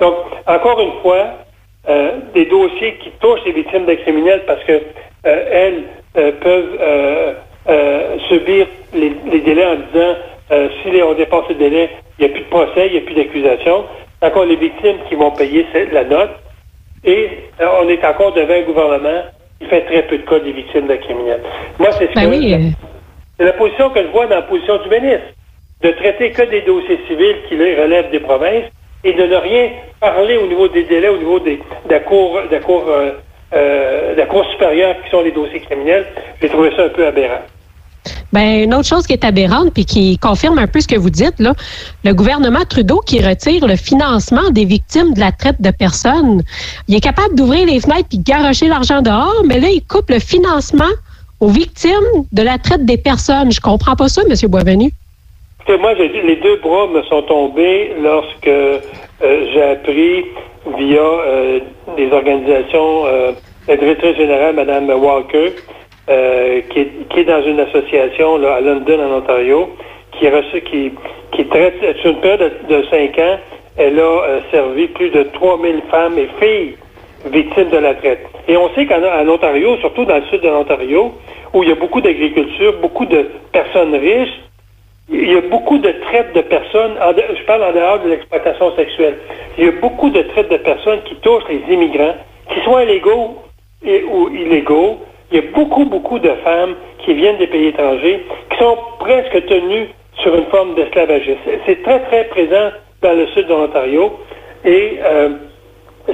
Donc, 0.00 0.14
encore 0.46 0.80
une 0.80 1.00
fois, 1.02 1.26
euh, 1.88 2.12
des 2.34 2.46
dossiers 2.46 2.94
qui 3.02 3.10
touchent 3.20 3.44
les 3.46 3.52
victimes 3.52 3.86
de 3.86 3.94
criminels 3.94 4.42
parce 4.46 4.62
que 4.64 4.72
euh, 4.72 5.44
elles 5.50 5.84
euh, 6.16 6.32
peuvent 6.40 6.78
euh, 7.68 8.16
subir 8.28 8.66
les, 8.94 9.10
délais 9.40 9.66
en 9.66 9.76
disant 9.76 10.14
euh, 10.50 10.68
si 10.82 11.02
on 11.02 11.14
dépasse 11.14 11.48
le 11.50 11.56
délai, 11.56 11.90
il 12.18 12.24
n'y 12.24 12.30
a 12.30 12.34
plus 12.34 12.44
de 12.44 12.48
procès, 12.48 12.86
il 12.86 12.92
n'y 12.92 12.98
a 12.98 13.00
plus 13.02 13.14
d'accusation. 13.14 13.84
C'est 14.20 14.28
encore 14.28 14.46
les 14.46 14.56
victimes 14.56 14.96
qui 15.08 15.14
vont 15.14 15.30
payer 15.30 15.66
la 15.92 16.04
note. 16.04 16.30
Et 17.04 17.28
euh, 17.60 17.66
on 17.82 17.88
est 17.88 18.04
encore 18.04 18.32
devant 18.32 18.54
un 18.54 18.62
gouvernement 18.62 19.22
qui 19.60 19.66
fait 19.66 19.82
très 19.82 20.02
peu 20.02 20.18
de 20.18 20.22
cas 20.22 20.38
des 20.40 20.52
victimes 20.52 20.86
de 20.86 20.96
criminels. 20.96 21.42
Moi, 21.78 21.90
c'est 21.92 22.08
ce 22.08 22.14
ben 22.14 22.30
que 22.30 22.76
c'est 23.38 23.44
la 23.44 23.52
position 23.52 23.90
que 23.90 24.02
je 24.02 24.08
vois 24.08 24.26
dans 24.26 24.36
la 24.36 24.42
position 24.42 24.78
du 24.78 24.88
ministre, 24.88 25.26
de 25.82 25.90
traiter 25.92 26.32
que 26.32 26.42
des 26.42 26.62
dossiers 26.62 26.98
civils 27.06 27.36
qui 27.48 27.54
relèvent 27.56 28.10
des 28.10 28.18
provinces 28.18 28.64
et 29.04 29.12
de 29.12 29.22
ne 29.22 29.36
rien 29.36 29.70
parler 30.00 30.36
au 30.38 30.46
niveau 30.48 30.66
des 30.66 30.82
délais, 30.82 31.08
au 31.08 31.18
niveau 31.18 31.38
des, 31.38 31.56
de 31.56 31.90
la 31.90 32.00
cour, 32.00 32.40
de 32.50 32.52
la 32.52 32.60
cour, 32.60 32.84
de 33.52 34.16
la 34.16 34.26
cour 34.26 34.44
supérieure 34.50 34.96
qui 35.04 35.10
sont 35.10 35.22
les 35.22 35.30
dossiers 35.30 35.60
criminels. 35.60 36.06
J'ai 36.42 36.48
trouvé 36.48 36.72
ça 36.74 36.84
un 36.84 36.88
peu 36.88 37.06
aberrant. 37.06 37.42
Ben, 38.32 38.64
une 38.64 38.74
autre 38.74 38.86
chose 38.86 39.06
qui 39.06 39.14
est 39.14 39.24
aberrante 39.24 39.72
puis 39.72 39.84
qui 39.84 40.18
confirme 40.18 40.58
un 40.58 40.66
peu 40.66 40.80
ce 40.80 40.88
que 40.88 40.96
vous 40.96 41.10
dites, 41.10 41.38
là, 41.38 41.54
le 42.04 42.12
gouvernement 42.12 42.64
Trudeau 42.68 43.00
qui 43.00 43.20
retire 43.20 43.66
le 43.66 43.76
financement 43.76 44.50
des 44.50 44.64
victimes 44.64 45.14
de 45.14 45.20
la 45.20 45.32
traite 45.32 45.60
de 45.60 45.70
personnes. 45.70 46.42
Il 46.88 46.94
est 46.94 47.00
capable 47.00 47.34
d'ouvrir 47.34 47.66
les 47.66 47.80
fenêtres 47.80 48.08
puis 48.08 48.18
de 48.18 48.24
garocher 48.24 48.68
l'argent 48.68 49.00
dehors, 49.00 49.42
mais 49.46 49.60
là, 49.60 49.68
il 49.70 49.82
coupe 49.82 50.10
le 50.10 50.18
financement 50.18 50.92
aux 51.40 51.48
victimes 51.48 52.26
de 52.32 52.42
la 52.42 52.58
traite 52.58 52.84
des 52.84 52.98
personnes. 52.98 53.50
Je 53.50 53.60
comprends 53.60 53.96
pas 53.96 54.08
ça, 54.08 54.22
M. 54.28 54.34
Boisvenu. 54.50 54.90
Moi, 55.68 55.94
les 55.94 56.36
deux 56.36 56.56
bras 56.56 56.86
me 56.86 57.02
sont 57.02 57.22
tombés 57.22 57.92
lorsque 58.02 58.46
euh, 58.46 58.80
j'ai 59.20 59.62
appris 59.62 60.24
via 60.78 61.00
euh, 61.00 61.60
des 61.96 62.10
organisations, 62.10 63.06
euh, 63.06 63.32
la 63.68 63.76
directrice 63.76 64.16
générale, 64.16 64.54
Mme 64.54 64.90
Walker, 64.90 65.52
euh, 66.10 66.60
qui, 66.70 66.80
est, 66.80 67.24
dans 67.24 67.42
une 67.42 67.60
association 67.60 68.36
à 68.36 68.60
London, 68.60 68.98
en 69.00 69.18
Ontario, 69.18 69.70
qui, 70.12 70.26
qui, 70.70 70.92
qui 71.32 71.44
traite, 71.46 71.74
sur 72.00 72.10
une 72.10 72.20
période 72.20 72.52
de, 72.68 72.82
cinq 72.90 73.18
ans, 73.18 73.38
elle 73.76 73.98
a 73.98 74.02
euh, 74.02 74.40
servi 74.50 74.88
plus 74.88 75.10
de 75.10 75.22
3000 75.24 75.82
femmes 75.90 76.18
et 76.18 76.28
filles 76.40 76.76
victimes 77.26 77.70
de 77.70 77.78
la 77.78 77.94
traite. 77.94 78.26
Et 78.46 78.56
on 78.56 78.68
sait 78.74 78.86
qu'en 78.86 79.28
Ontario, 79.28 79.76
surtout 79.78 80.04
dans 80.04 80.16
le 80.16 80.24
sud 80.30 80.40
de 80.40 80.48
l'Ontario, 80.48 81.12
où 81.52 81.62
il 81.62 81.68
y 81.68 81.72
a 81.72 81.76
beaucoup 81.76 82.00
d'agriculture, 82.00 82.74
beaucoup 82.80 83.06
de 83.06 83.26
personnes 83.52 83.94
riches, 83.94 84.40
il 85.10 85.32
y 85.32 85.36
a 85.36 85.40
beaucoup 85.40 85.78
de 85.78 85.90
traite 85.90 86.34
de 86.34 86.42
personnes, 86.42 86.92
je 87.16 87.44
parle 87.44 87.64
en 87.64 87.72
dehors 87.72 88.00
de 88.00 88.10
l'exploitation 88.10 88.74
sexuelle, 88.76 89.16
il 89.56 89.64
y 89.64 89.68
a 89.68 89.72
beaucoup 89.72 90.10
de 90.10 90.22
traite 90.22 90.50
de 90.50 90.58
personnes 90.58 91.00
qui 91.04 91.14
touchent 91.16 91.48
les 91.48 91.74
immigrants, 91.74 92.14
qui 92.52 92.60
soient 92.60 92.84
illégaux 92.84 93.36
et, 93.84 94.02
ou 94.04 94.28
illégaux, 94.28 94.98
il 95.30 95.36
y 95.36 95.40
a 95.40 95.50
beaucoup, 95.54 95.84
beaucoup 95.84 96.18
de 96.18 96.30
femmes 96.44 96.74
qui 97.04 97.14
viennent 97.14 97.36
des 97.36 97.46
pays 97.46 97.68
étrangers 97.68 98.24
qui 98.50 98.58
sont 98.58 98.78
presque 98.98 99.46
tenues 99.46 99.88
sur 100.22 100.34
une 100.34 100.46
forme 100.46 100.74
d'esclavagisme. 100.74 101.38
C'est 101.66 101.82
très, 101.82 102.00
très 102.00 102.24
présent 102.24 102.70
dans 103.02 103.12
le 103.12 103.26
sud 103.28 103.46
de 103.46 103.52
l'Ontario. 103.52 104.18
Et 104.64 104.98
euh, 105.04 105.30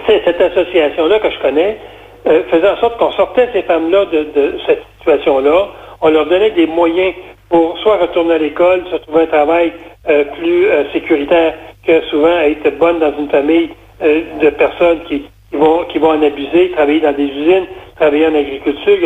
cette 0.07 0.41
association-là 0.41 1.19
que 1.21 1.31
je 1.31 1.39
connais 1.39 1.79
euh, 2.27 2.43
faisait 2.51 2.69
en 2.69 2.77
sorte 2.79 2.99
qu'on 2.99 3.13
sortait 3.13 3.49
ces 3.53 3.63
femmes-là 3.63 4.07
de, 4.07 4.57
cette 4.67 4.83
situation-là. 4.99 5.69
On 6.01 6.11
leur 6.11 6.27
donnait 6.27 6.51
des 6.51 6.67
moyens 6.67 7.15
pour 7.49 7.79
soit 7.79 7.99
retourner 7.99 8.35
à 8.35 8.39
l'école, 8.39 8.83
soit 8.91 8.99
trouver 9.01 9.23
un 9.23 9.27
travail 9.27 9.73
euh, 10.09 10.25
plus 10.39 10.67
sécuritaire 10.93 11.55
que 11.87 12.01
souvent 12.03 12.39
être 12.41 12.79
bonne 12.79 12.99
dans 12.99 13.13
une 13.19 13.29
famille 13.29 13.71
de 14.03 14.51
personnes 14.51 15.01
qui, 15.09 15.25
vont, 15.53 15.85
qui 15.85 15.99
vont 15.99 16.11
en 16.11 16.23
abuser, 16.23 16.71
travailler 16.73 17.01
dans 17.01 17.13
des 17.13 17.25
usines 17.25 17.67
travailler 17.97 18.27
en 18.27 18.35
agriculture. 18.35 18.97
Il 18.99 19.05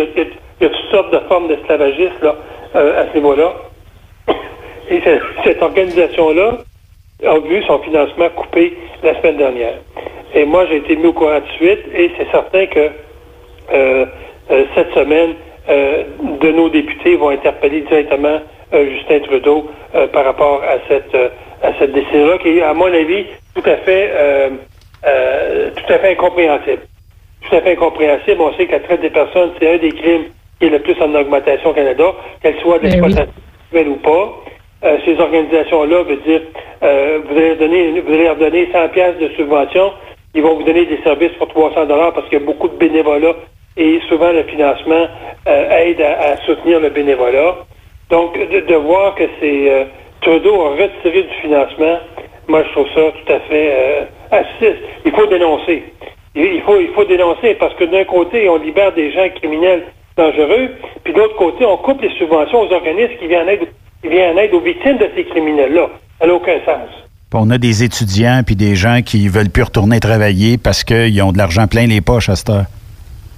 y 0.60 0.66
a, 0.66 0.68
toutes 0.68 0.90
sortes 0.90 1.12
de 1.12 1.18
formes 1.28 1.48
d'esclavagisme 1.48 2.22
là, 2.22 2.34
euh, 2.76 3.02
à 3.02 3.10
ce 3.10 3.16
niveau-là. 3.16 3.54
Et 4.90 5.00
cette, 5.44 5.62
organisation-là 5.62 6.58
a 7.26 7.38
vu 7.40 7.62
son 7.64 7.78
financement 7.80 8.28
coupé 8.30 8.76
la 9.02 9.14
semaine 9.20 9.36
dernière. 9.36 9.74
Et 10.34 10.44
moi, 10.44 10.66
j'ai 10.66 10.76
été 10.76 10.96
mis 10.96 11.06
au 11.06 11.12
courant 11.12 11.40
de 11.40 11.48
suite 11.56 11.80
et 11.94 12.10
c'est 12.16 12.30
certain 12.30 12.66
que 12.66 12.90
euh, 13.72 14.06
euh, 14.50 14.64
cette 14.74 14.92
semaine, 14.94 15.34
de 15.68 16.50
nos 16.50 16.70
députés 16.70 17.16
vont 17.16 17.28
interpeller 17.28 17.82
directement 17.82 18.40
Justin 18.72 19.18
Trudeau 19.20 19.70
par 20.14 20.24
rapport 20.24 20.62
à 20.62 20.78
cette 20.88 21.14
à 21.62 21.72
cette 21.78 21.92
décision-là, 21.92 22.38
qui 22.38 22.56
est, 22.56 22.62
à 22.62 22.72
mon 22.72 22.86
avis, 22.86 23.26
tout 23.54 23.68
à 23.68 23.76
fait 23.76 24.10
tout 25.02 25.92
à 25.92 25.98
fait 25.98 26.12
incompréhensible 26.12 26.80
tout 27.42 27.54
à 27.54 27.60
fait 27.60 27.72
incompréhensible. 27.72 28.40
On 28.40 28.52
sait 28.54 28.66
que 28.66 28.72
la 28.72 28.80
traite 28.80 29.00
des 29.00 29.10
personnes, 29.10 29.50
c'est 29.58 29.74
un 29.74 29.78
des 29.78 29.92
crimes 29.92 30.24
qui 30.58 30.66
est 30.66 30.70
le 30.70 30.80
plus 30.80 31.00
en 31.00 31.14
augmentation 31.14 31.70
au 31.70 31.74
Canada, 31.74 32.12
qu'elle 32.42 32.58
soit 32.60 32.78
ben 32.78 32.90
d'exploitation 32.90 33.32
sexuelle 33.70 33.88
ou 33.88 33.96
pas. 33.96 34.34
Euh, 34.84 34.96
ces 35.04 35.18
organisations-là 35.18 36.02
veulent 36.02 36.22
dire, 36.22 36.42
euh, 36.82 37.20
vous 37.28 37.36
allez 37.36 37.56
donner, 37.56 38.00
vous 38.00 38.12
allez 38.12 38.24
leur 38.24 38.36
donner 38.36 38.68
100 38.72 38.88
pièces 38.88 39.18
de 39.18 39.28
subvention 39.36 39.92
ils 40.34 40.42
vont 40.42 40.56
vous 40.56 40.62
donner 40.62 40.84
des 40.84 40.98
services 41.02 41.32
pour 41.38 41.48
300 41.48 41.86
dollars 41.86 42.12
parce 42.12 42.28
qu'il 42.28 42.38
y 42.38 42.42
a 42.42 42.44
beaucoup 42.44 42.68
de 42.68 42.76
bénévolat 42.76 43.34
et 43.78 43.98
souvent 44.08 44.30
le 44.30 44.42
financement 44.42 45.08
euh, 45.48 45.78
aide 45.78 46.02
à, 46.02 46.36
soutenir 46.44 46.80
le 46.80 46.90
bénévolat. 46.90 47.56
Donc, 48.10 48.38
de, 48.38 48.74
voir 48.74 49.14
que 49.14 49.24
c'est 49.40 49.86
Trudeau 50.20 50.62
a 50.62 50.70
retiré 50.70 51.22
du 51.22 51.34
financement, 51.40 51.98
moi 52.48 52.64
je 52.64 52.72
trouve 52.72 52.88
ça 52.94 53.12
tout 53.12 53.32
à 53.32 53.40
fait 53.40 53.72
euh, 53.72 54.42
Il 55.04 55.12
faut 55.12 55.26
dénoncer. 55.26 55.84
Il, 56.38 56.62
faut, 56.62 56.78
il 56.80 56.90
faut 56.94 57.04
dénoncer 57.04 57.54
parce 57.54 57.74
que 57.74 57.84
d'un 57.84 58.04
côté, 58.04 58.48
on 58.48 58.56
libère 58.56 58.92
des 58.94 59.10
gens 59.12 59.28
criminels 59.34 59.82
dangereux, 60.16 60.70
puis 61.02 61.12
de 61.12 61.18
l'autre 61.18 61.36
côté, 61.36 61.64
on 61.64 61.76
coupe 61.78 62.00
les 62.00 62.10
subventions 62.16 62.60
aux 62.60 62.72
organismes 62.72 63.14
qui 63.18 63.26
viennent 63.26 63.46
en 63.46 63.50
aide, 63.50 63.68
qui 64.02 64.08
viennent 64.08 64.36
en 64.36 64.40
aide 64.40 64.54
aux 64.54 64.60
victimes 64.60 64.98
de 64.98 65.08
ces 65.16 65.24
criminels-là. 65.24 65.88
Ça 66.20 66.26
n'a 66.26 66.34
aucun 66.34 66.58
sens. 66.64 66.88
On 67.34 67.50
a 67.50 67.58
des 67.58 67.84
étudiants 67.84 68.42
puis 68.44 68.56
des 68.56 68.74
gens 68.74 69.00
qui 69.04 69.28
veulent 69.28 69.50
plus 69.50 69.64
retourner 69.64 70.00
travailler 70.00 70.56
parce 70.56 70.82
qu'ils 70.82 71.20
ont 71.22 71.32
de 71.32 71.38
l'argent 71.38 71.66
plein 71.66 71.86
les 71.86 72.00
poches 72.00 72.28
à 72.28 72.36
cette 72.36 72.50
heure. 72.50 72.64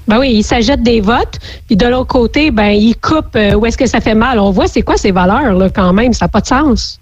Ben 0.07 0.19
oui, 0.19 0.31
ils 0.33 0.43
s'ajoutent 0.43 0.83
des 0.83 1.01
votes, 1.01 1.39
puis 1.67 1.77
de 1.77 1.87
l'autre 1.87 2.09
côté, 2.09 2.51
ben 2.51 2.71
ils 2.71 2.97
coupent 2.97 3.37
euh, 3.37 3.55
où 3.55 3.67
est-ce 3.67 3.79
que 3.79 3.87
ça 3.87 4.01
fait 4.01 4.15
mal? 4.15 4.39
On 4.39 4.51
voit 4.51 4.67
c'est 4.67 4.83
quoi 4.83 4.97
ces 4.97 5.13
valeurs 5.13 5.53
là 5.55 5.69
quand 5.71 5.93
même, 5.93 6.13
ça 6.13 6.25
n'a 6.25 6.29
pas 6.29 6.41
de 6.41 6.47
sens. 6.47 7.01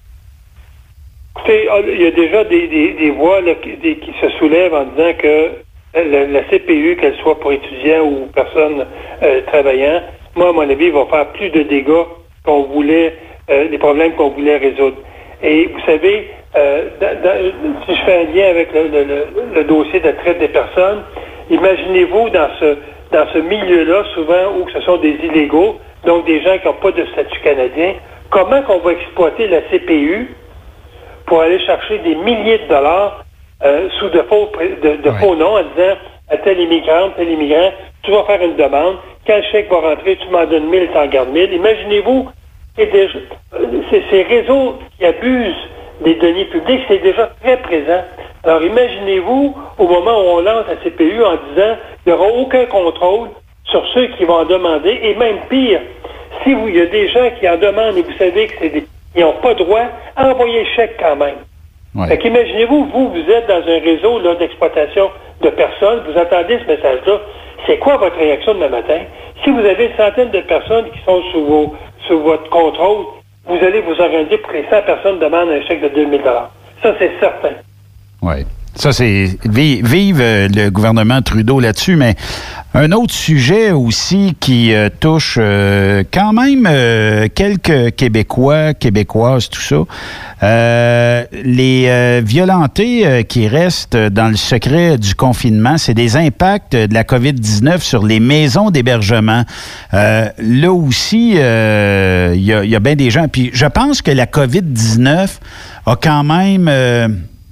Écoutez, 1.37 1.69
ah, 1.71 1.81
il 1.87 2.03
y 2.03 2.07
a 2.07 2.11
déjà 2.11 2.45
des, 2.45 3.11
voix 3.17 3.41
qui, 3.63 4.13
se 4.21 4.29
soulèvent 4.39 4.75
en 4.75 4.85
disant 4.85 5.13
que 5.23 5.51
la, 5.95 6.43
CPU, 6.45 6.97
qu'elle 6.97 7.17
soit 7.17 7.39
pour 7.41 7.53
étudiants 7.53 8.05
ou 8.05 8.29
personnes 8.35 8.87
euh, 9.23 9.41
travaillant, 9.47 10.03
moi, 10.37 10.51
à 10.51 10.53
mon 10.53 10.69
avis, 10.69 10.91
va 10.91 11.07
faire 11.07 11.27
plus 11.33 11.51
de 11.51 11.63
dégâts 11.63 12.05
qu'on 12.45 12.65
voulait, 12.65 13.15
euh, 13.51 13.69
des 13.69 13.79
problèmes 13.79 14.13
qu'on 14.13 14.31
voulait 14.31 14.59
résoudre. 14.59 14.99
Et 15.43 15.67
vous 15.67 15.81
savez, 15.87 16.31
euh, 16.57 16.89
si 17.87 17.95
je 17.95 18.03
fais 18.03 18.27
un 18.27 18.35
lien 18.35 18.51
avec 18.51 18.69
le, 18.73 19.65
dossier 19.65 20.01
de 20.01 20.11
traite 20.11 20.39
des 20.39 20.49
personnes, 20.49 21.03
imaginez-vous 21.51 22.31
dans 22.31 22.49
ce 22.61 22.77
dans 23.11 23.27
ce 23.33 23.39
milieu-là, 23.39 24.05
souvent 24.15 24.59
où 24.59 24.69
ce 24.69 24.83
sont 24.83 24.99
des 24.99 25.17
illégaux, 25.23 25.79
donc 26.05 26.27
des 26.27 26.43
gens 26.43 26.59
qui 26.59 26.67
n'ont 26.67 26.75
pas 26.75 26.91
de 26.91 27.07
statut 27.07 27.41
canadien, 27.41 27.95
comment 28.31 28.61
qu'on 28.63 28.79
va 28.79 28.93
exploiter 28.93 29.49
la 29.49 29.63
CPU 29.63 30.29
pour 31.25 31.41
aller 31.41 31.59
chercher 31.61 31.99
des 31.99 32.15
milliers 32.17 32.59
de 32.59 32.69
dollars 32.69 33.25
euh, 33.65 33.89
sous 33.99 34.09
de 34.11 34.23
faux, 34.23 34.51
de, 34.83 35.11
faux 35.13 35.35
noms 35.35 35.57
en 35.57 35.63
disant 35.63 35.97
à 36.31 36.37
tel 36.39 36.61
immigrant, 36.61 37.11
tel 37.17 37.31
immigrant, 37.31 37.73
tu 38.03 38.11
vas 38.11 38.25
faire 38.25 38.43
une 38.43 38.57
demande, 38.57 38.97
quand 39.27 39.37
le 39.37 39.43
chèque 39.51 39.71
va 39.71 39.81
rentrer, 39.81 40.17
tu 40.17 40.29
m'en 40.29 40.45
donnes 40.47 40.69
1000, 40.69 40.89
tu 40.93 40.99
en 40.99 41.07
gardes 41.07 41.31
1000. 41.31 41.53
Imaginez-vous, 41.53 42.29
ces 42.77 44.23
réseaux 44.23 44.79
qui 44.97 45.05
abusent 45.05 45.69
des 46.03 46.15
deniers 46.15 46.45
publics, 46.47 46.83
c'est 46.89 47.03
déjà 47.03 47.31
très 47.43 47.57
présent. 47.59 48.05
Alors 48.45 48.63
imaginez-vous, 48.63 49.55
au 49.79 49.87
moment 49.89 50.21
où 50.21 50.39
on 50.39 50.41
lance 50.41 50.65
la 50.69 50.77
CPU 50.77 51.25
en 51.25 51.37
disant 51.51 51.77
il 52.07 52.13
n'y 52.13 52.19
aura 52.19 52.29
aucun 52.29 52.67
contrôle 52.67 53.31
sur 53.65 53.85
ceux 53.93 54.07
qui 54.17 54.25
vont 54.25 54.41
en 54.41 54.45
demander, 54.45 54.99
et 55.03 55.15
même 55.17 55.41
pire, 55.51 55.81
si 56.43 56.55
vous, 56.55 56.69
il 56.69 56.77
y 56.77 56.81
a 56.81 56.87
des 56.87 57.09
gens 57.09 57.31
qui 57.39 57.49
en 57.49 57.57
demandent 57.57 57.97
et 57.97 58.03
vous 58.03 58.17
savez 58.19 58.47
que 58.47 58.55
c'est 58.61 58.85
ils 59.17 59.23
n'ont 59.23 59.41
pas 59.43 59.55
droit, 59.55 59.87
envoyez 60.17 60.61
le 60.61 60.69
chèque 60.77 60.97
quand 61.01 61.17
même. 61.17 61.39
Ouais. 61.95 62.09
Fait 62.09 62.19
qu'imaginez-vous, 62.19 62.85
vous, 62.93 63.09
vous 63.11 63.31
êtes 63.31 63.49
dans 63.49 63.63
un 63.67 63.81
réseau 63.81 64.21
d'exploitation 64.37 65.11
de 65.43 65.51
personnes, 65.51 66.03
vous 66.07 66.19
entendez 66.19 66.59
ce 66.59 66.67
message-là, 66.67 67.21
c'est 67.67 67.79
quoi 67.79 67.97
votre 67.97 68.17
réaction 68.17 68.55
demain 68.55 68.69
matin? 68.69 69.01
Si 69.43 69.51
vous 69.51 69.61
avez 69.61 69.87
une 69.87 69.97
centaine 69.97 70.31
de 70.31 70.41
personnes 70.41 70.91
qui 70.91 71.01
sont 71.05 71.23
sous, 71.33 71.45
vos, 71.45 71.75
sous 72.07 72.21
votre 72.21 72.49
contrôle, 72.51 73.07
vous 73.47 73.65
allez 73.65 73.81
vous 73.81 74.01
organiser 74.01 74.39
pour 74.39 74.53
que 74.53 74.59
les 74.59 74.67
100 74.71 74.83
personnes 74.83 75.19
demandent 75.19 75.51
un 75.51 75.63
chèque 75.63 75.81
de 75.81 75.89
2000 75.89 76.21
Ça, 76.83 76.95
c'est 76.99 77.13
certain. 77.21 77.55
Oui. 78.23 78.45
Ça, 78.75 78.93
c'est 78.93 79.39
vive 79.45 80.21
euh, 80.21 80.49
le 80.49 80.71
gouvernement 80.71 81.21
Trudeau 81.21 81.59
là-dessus, 81.59 81.97
mais 81.97 82.15
un 82.75 82.93
autre 82.93 83.15
sujet 83.15 83.73
aussi 83.73 84.37
qui 84.39 84.73
euh, 84.73 84.89
touche 85.01 85.37
euh, 85.41 86.05
quand 86.13 86.33
même 86.33 86.69
quelques 87.35 87.97
Québécois, 87.97 88.75
Québécoises, 88.75 89.49
tout 89.49 89.61
ça. 89.61 89.79
les 91.45 92.21
violentés 92.23 93.25
qui 93.29 93.49
restent 93.49 93.97
dans 93.97 94.29
le 94.29 94.37
secret 94.37 94.99
du 94.99 95.15
confinement, 95.15 95.79
c'est 95.79 95.95
des 95.95 96.17
impacts 96.17 96.77
de 96.77 96.95
la 96.95 97.03
COVID-19 97.03 97.81
sur 97.81 98.05
les 98.05 98.21
maisons 98.21 98.71
d'hébergement. 98.71 99.45
là 99.93 100.73
aussi, 100.73 101.31
il 101.31 102.45
y 102.45 102.53
a, 102.53 102.65
y 102.65 102.77
a 102.77 102.81
bien 102.81 102.95
des 102.95 103.11
gens. 103.11 103.27
Puis 103.29 103.51
je 103.53 103.67
pense 103.67 104.03
que 104.03 104.11
la 104.11 104.27
COVID-19 104.27 105.29
a 105.87 105.97
quand 105.97 106.23
même 106.23 106.69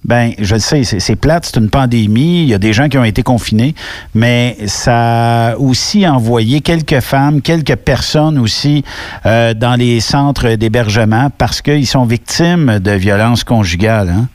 ben, 0.06 0.30
je 0.38 0.54
le 0.54 0.60
sais, 0.60 0.84
c'est 0.84 1.20
plate, 1.20 1.46
c'est 1.46 1.58
une 1.58 1.68
pandémie, 1.68 2.42
il 2.42 2.48
y 2.48 2.54
a 2.54 2.58
des 2.58 2.72
gens 2.72 2.88
qui 2.88 2.96
ont 2.96 3.04
été 3.04 3.24
confinés, 3.24 3.74
mais 4.14 4.54
ça 4.66 5.48
a 5.48 5.56
aussi 5.56 6.06
envoyé 6.06 6.60
quelques 6.60 7.00
femmes, 7.00 7.42
quelques 7.42 7.74
personnes 7.74 8.38
aussi 8.38 8.84
euh, 9.26 9.52
dans 9.52 9.74
les 9.74 9.98
centres 9.98 10.50
d'hébergement 10.54 11.28
parce 11.36 11.60
qu'ils 11.60 11.88
sont 11.88 12.04
victimes 12.04 12.78
de 12.78 12.92
violences 12.92 13.42
conjugales. 13.42 14.10
Hein? 14.10 14.26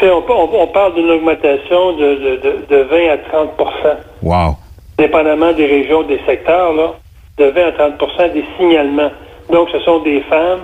On, 0.00 0.66
parle 0.68 0.94
d'une 0.94 1.10
augmentation 1.10 1.96
de, 1.96 2.38
de, 2.70 2.76
20 2.76 2.96
à 3.10 3.16
30% 3.16 3.96
Wow. 4.22 4.56
Dépendamment 4.96 5.52
des 5.54 5.66
régions, 5.66 6.02
des 6.04 6.20
secteurs, 6.24 6.72
là, 6.74 6.94
de 7.38 7.46
20 7.46 7.60
à 7.66 7.90
30% 7.90 8.32
des 8.32 8.44
signalements. 8.58 9.10
Donc, 9.50 9.70
ce 9.72 9.80
sont 9.80 10.00
des 10.04 10.20
femmes 10.28 10.60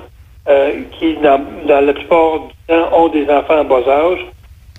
euh, 0.49 0.73
qui, 0.99 1.17
dans, 1.17 1.41
la 1.69 1.93
plupart 1.93 2.41
du 2.41 2.55
temps, 2.69 2.89
ont 2.93 3.09
des 3.09 3.29
enfants 3.31 3.61
en 3.61 3.65
bas 3.65 3.89
âge, 3.89 4.27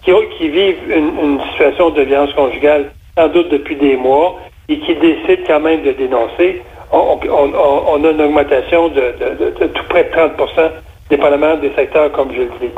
qui, 0.04 0.12
qui 0.38 0.50
vivent 0.50 0.78
une, 0.90 1.40
situation 1.52 1.90
de 1.90 2.02
violence 2.04 2.34
conjugale, 2.34 2.92
sans 3.18 3.30
doute 3.30 3.50
depuis 3.50 3.76
des 3.76 3.96
mois, 3.96 4.40
et 4.70 4.80
qui 4.80 4.96
décident 4.96 5.44
quand 5.48 5.60
même 5.60 5.82
de 5.84 5.92
dénoncer, 5.92 6.62
on, 6.92 8.04
a 8.04 8.10
une 8.10 8.22
augmentation 8.22 8.90
de, 8.90 9.14
tout 9.68 9.84
près 9.90 10.04
de 10.04 10.10
30% 10.10 10.72
dépendamment 11.10 11.56
des 11.58 11.72
secteurs, 11.76 12.12
comme 12.12 12.32
je 12.34 12.42
le 12.42 12.52
dis. 12.62 12.72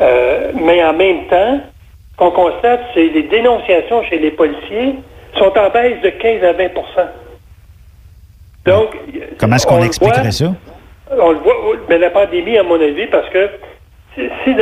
Euh, 0.00 0.52
mais 0.54 0.82
en 0.84 0.92
même 0.92 1.26
temps, 1.26 1.60
ce 2.12 2.16
qu'on 2.16 2.30
constate, 2.30 2.80
c'est 2.94 3.08
les 3.08 3.24
dénonciations 3.24 4.02
chez 4.04 4.18
les 4.18 4.30
policiers 4.30 4.94
sont 5.36 5.52
en 5.56 5.70
baisse 5.70 6.00
de 6.02 6.10
15 6.10 6.44
à 6.44 6.52
20% 6.52 6.70
Donc, 8.66 8.96
comment 9.38 9.56
est-ce 9.56 9.66
qu'on 9.66 9.82
expliquerait 9.82 10.32
ça? 10.32 10.52
On 11.10 11.30
le 11.30 11.38
voit, 11.38 11.54
mais 11.88 11.98
la 11.98 12.10
pandémie, 12.10 12.58
à 12.58 12.62
mon 12.62 12.80
avis, 12.80 13.06
parce 13.06 13.28
que 13.30 13.48
si, 14.16 14.54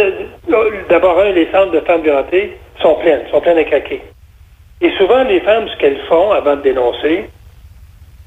d'abord, 0.88 1.22
les 1.24 1.50
centres 1.50 1.72
de 1.72 1.80
femmes 1.80 2.02
violentées 2.02 2.56
sont 2.80 2.94
pleines, 2.96 3.22
sont 3.30 3.40
pleines 3.40 3.58
à 3.58 3.64
craquer. 3.64 4.02
Et 4.80 4.90
souvent, 4.98 5.22
les 5.24 5.40
femmes, 5.40 5.66
ce 5.68 5.76
qu'elles 5.78 6.00
font 6.08 6.30
avant 6.32 6.56
de 6.56 6.62
dénoncer, 6.62 7.24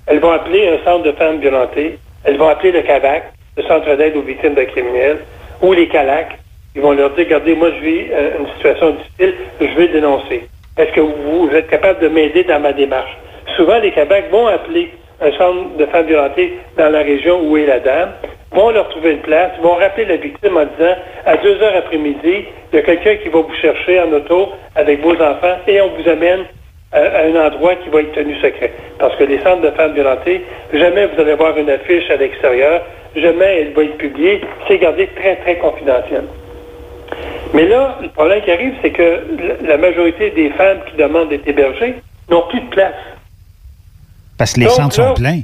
elles 0.08 0.20
vont 0.20 0.32
appeler 0.32 0.68
un 0.68 0.84
centre 0.84 1.04
de 1.04 1.12
femmes 1.12 1.40
violentées, 1.40 2.00
elles 2.24 2.38
vont 2.38 2.50
appeler 2.50 2.72
le 2.72 2.82
CAVAC, 2.82 3.32
le 3.58 3.64
Centre 3.64 3.96
d'aide 3.96 4.16
aux 4.16 4.22
victimes 4.22 4.56
de 4.56 4.64
criminels, 4.64 5.20
ou 5.62 5.74
les 5.74 5.88
CALAC. 5.88 6.40
Ils 6.76 6.82
vont 6.82 6.94
leur 6.94 7.12
dire, 7.12 7.26
regardez, 7.26 7.56
moi, 7.56 7.70
je 7.72 7.86
vis 7.86 8.06
euh, 8.12 8.40
une 8.40 8.48
situation 8.56 8.92
difficile, 8.92 9.36
je 9.60 9.78
vais 9.78 9.88
dénoncer. 9.90 10.48
Est-ce 10.78 10.92
que 10.94 11.02
vous, 11.02 11.50
êtes 11.54 11.70
capable 11.70 12.00
de 12.00 12.08
m'aider 12.08 12.44
dans 12.44 12.60
ma 12.60 12.74
démarche? 12.74 13.18
Souvent, 13.56 13.80
les 13.80 13.92
CAVAC 13.92 14.32
vont 14.32 14.48
appeler 14.48 14.92
un 15.22 15.32
centre 15.34 15.78
de 15.78 15.86
femmes 15.88 16.06
violentées 16.06 16.54
dans 16.78 16.90
la 16.90 17.00
région 17.00 17.42
où 17.44 17.58
est 17.58 17.66
la 17.66 17.80
dame, 17.80 18.12
vont 18.52 18.72
leur 18.72 18.90
trouver 18.90 19.12
une 19.12 19.20
place, 19.20 19.52
vont 19.62 19.76
rappeler 19.76 20.06
la 20.06 20.16
victime 20.18 20.58
en 20.58 20.66
disant 20.66 20.96
à 21.26 21.38
deux 21.38 21.62
heures 21.62 21.76
après-midi, 21.76 22.46
il 22.72 22.76
y 22.76 22.80
a 22.80 22.82
quelqu'un 22.82 23.16
qui 23.18 23.30
va 23.30 23.42
vous 23.42 23.56
chercher 23.62 24.00
en 24.02 24.12
auto 24.12 24.50
avec 24.76 25.02
vos 25.02 25.14
enfants 25.14 25.58
et 25.68 25.82
on 25.82 25.90
vous 25.90 26.10
amène 26.10 26.46
à, 26.92 27.24
un 27.24 27.36
endroit 27.48 27.76
qui 27.76 27.90
va 27.90 28.02
être 28.02 28.14
tenu 28.14 28.36
secret. 28.36 28.72
Parce 28.98 29.16
que 29.18 29.24
les 29.24 29.40
centres 29.40 29.62
de 29.62 29.72
femmes 29.72 29.94
violentées, 29.94 30.42
jamais 30.74 31.08
vous 31.08 31.22
allez 31.22 31.36
voir 31.36 31.58
une 31.58 31.70
affiche 31.70 32.10
à 32.10 32.16
l'extérieur, 32.16 32.82
jamais 33.16 33.62
elle 33.62 33.74
va 33.74 33.84
être 33.84 33.98
publiée, 33.98 34.42
c'est 34.68 34.78
gardé 34.78 35.08
très, 35.16 35.36
très 35.38 35.58
confidentiel. 35.58 36.24
Mais 37.54 37.66
là, 37.66 37.98
le 38.02 38.10
problème 38.10 38.42
qui 38.42 38.52
arrive, 38.52 38.74
c'est 38.82 38.92
que 38.92 39.20
la 39.66 39.78
majorité 39.78 40.30
des 40.32 40.50
femmes 40.52 40.80
qui 40.90 40.98
demandent 40.98 41.30
d'être 41.30 41.48
hébergées 41.48 41.96
n'ont 42.30 42.44
plus 42.44 42.62
de 42.62 42.70
place. 42.70 42.94
Parce 44.40 44.54
que 44.54 44.62
les 44.62 44.70
centres 44.70 44.96
sont 44.96 45.14
pleins. 45.14 45.42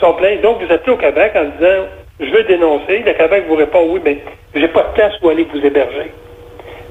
sont 0.00 0.14
pleins. 0.14 0.36
Donc, 0.42 0.58
vous 0.60 0.70
appelez 0.70 0.92
au 0.92 0.96
Québec 0.96 1.32
en 1.36 1.44
disant 1.44 1.86
Je 2.20 2.26
veux 2.26 2.42
dénoncer. 2.42 2.98
Le 3.06 3.12
Québec 3.12 3.44
vous 3.48 3.54
répond 3.54 3.86
Oui, 3.88 4.00
mais 4.04 4.18
j'ai 4.54 4.68
pas 4.68 4.82
de 4.82 4.94
place 4.94 5.14
où 5.22 5.28
aller 5.28 5.46
vous 5.54 5.64
héberger. 5.64 6.12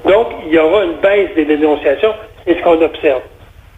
Donc, 0.06 0.28
il 0.46 0.54
y 0.54 0.58
aura 0.58 0.84
une 0.84 0.96
baisse 1.02 1.28
des 1.36 1.44
dénonciations. 1.44 2.14
C'est 2.46 2.58
ce 2.58 2.62
qu'on 2.62 2.80
observe. 2.80 3.20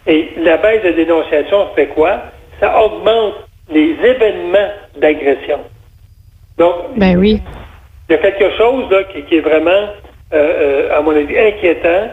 Et 0.07 0.31
la 0.37 0.55
baisse 0.57 0.83
des 0.83 0.93
dénonciations 0.93 1.67
fait 1.75 1.87
quoi? 1.87 2.21
Ça 2.61 2.81
augmente 2.81 3.33
les 3.69 3.95
événements 4.03 4.69
d'agression. 4.97 5.59
Donc, 6.57 6.75
ben 6.95 7.17
oui. 7.17 7.41
il 8.09 8.13
y 8.13 8.15
a 8.15 8.19
quelque 8.19 8.55
chose 8.57 8.89
là, 8.89 9.03
qui, 9.03 9.35
est 9.35 9.41
vraiment, 9.41 9.69
euh, 9.71 9.89
euh, 10.33 10.97
à 10.97 11.01
mon 11.01 11.11
avis, 11.11 11.37
inquiétant 11.37 12.07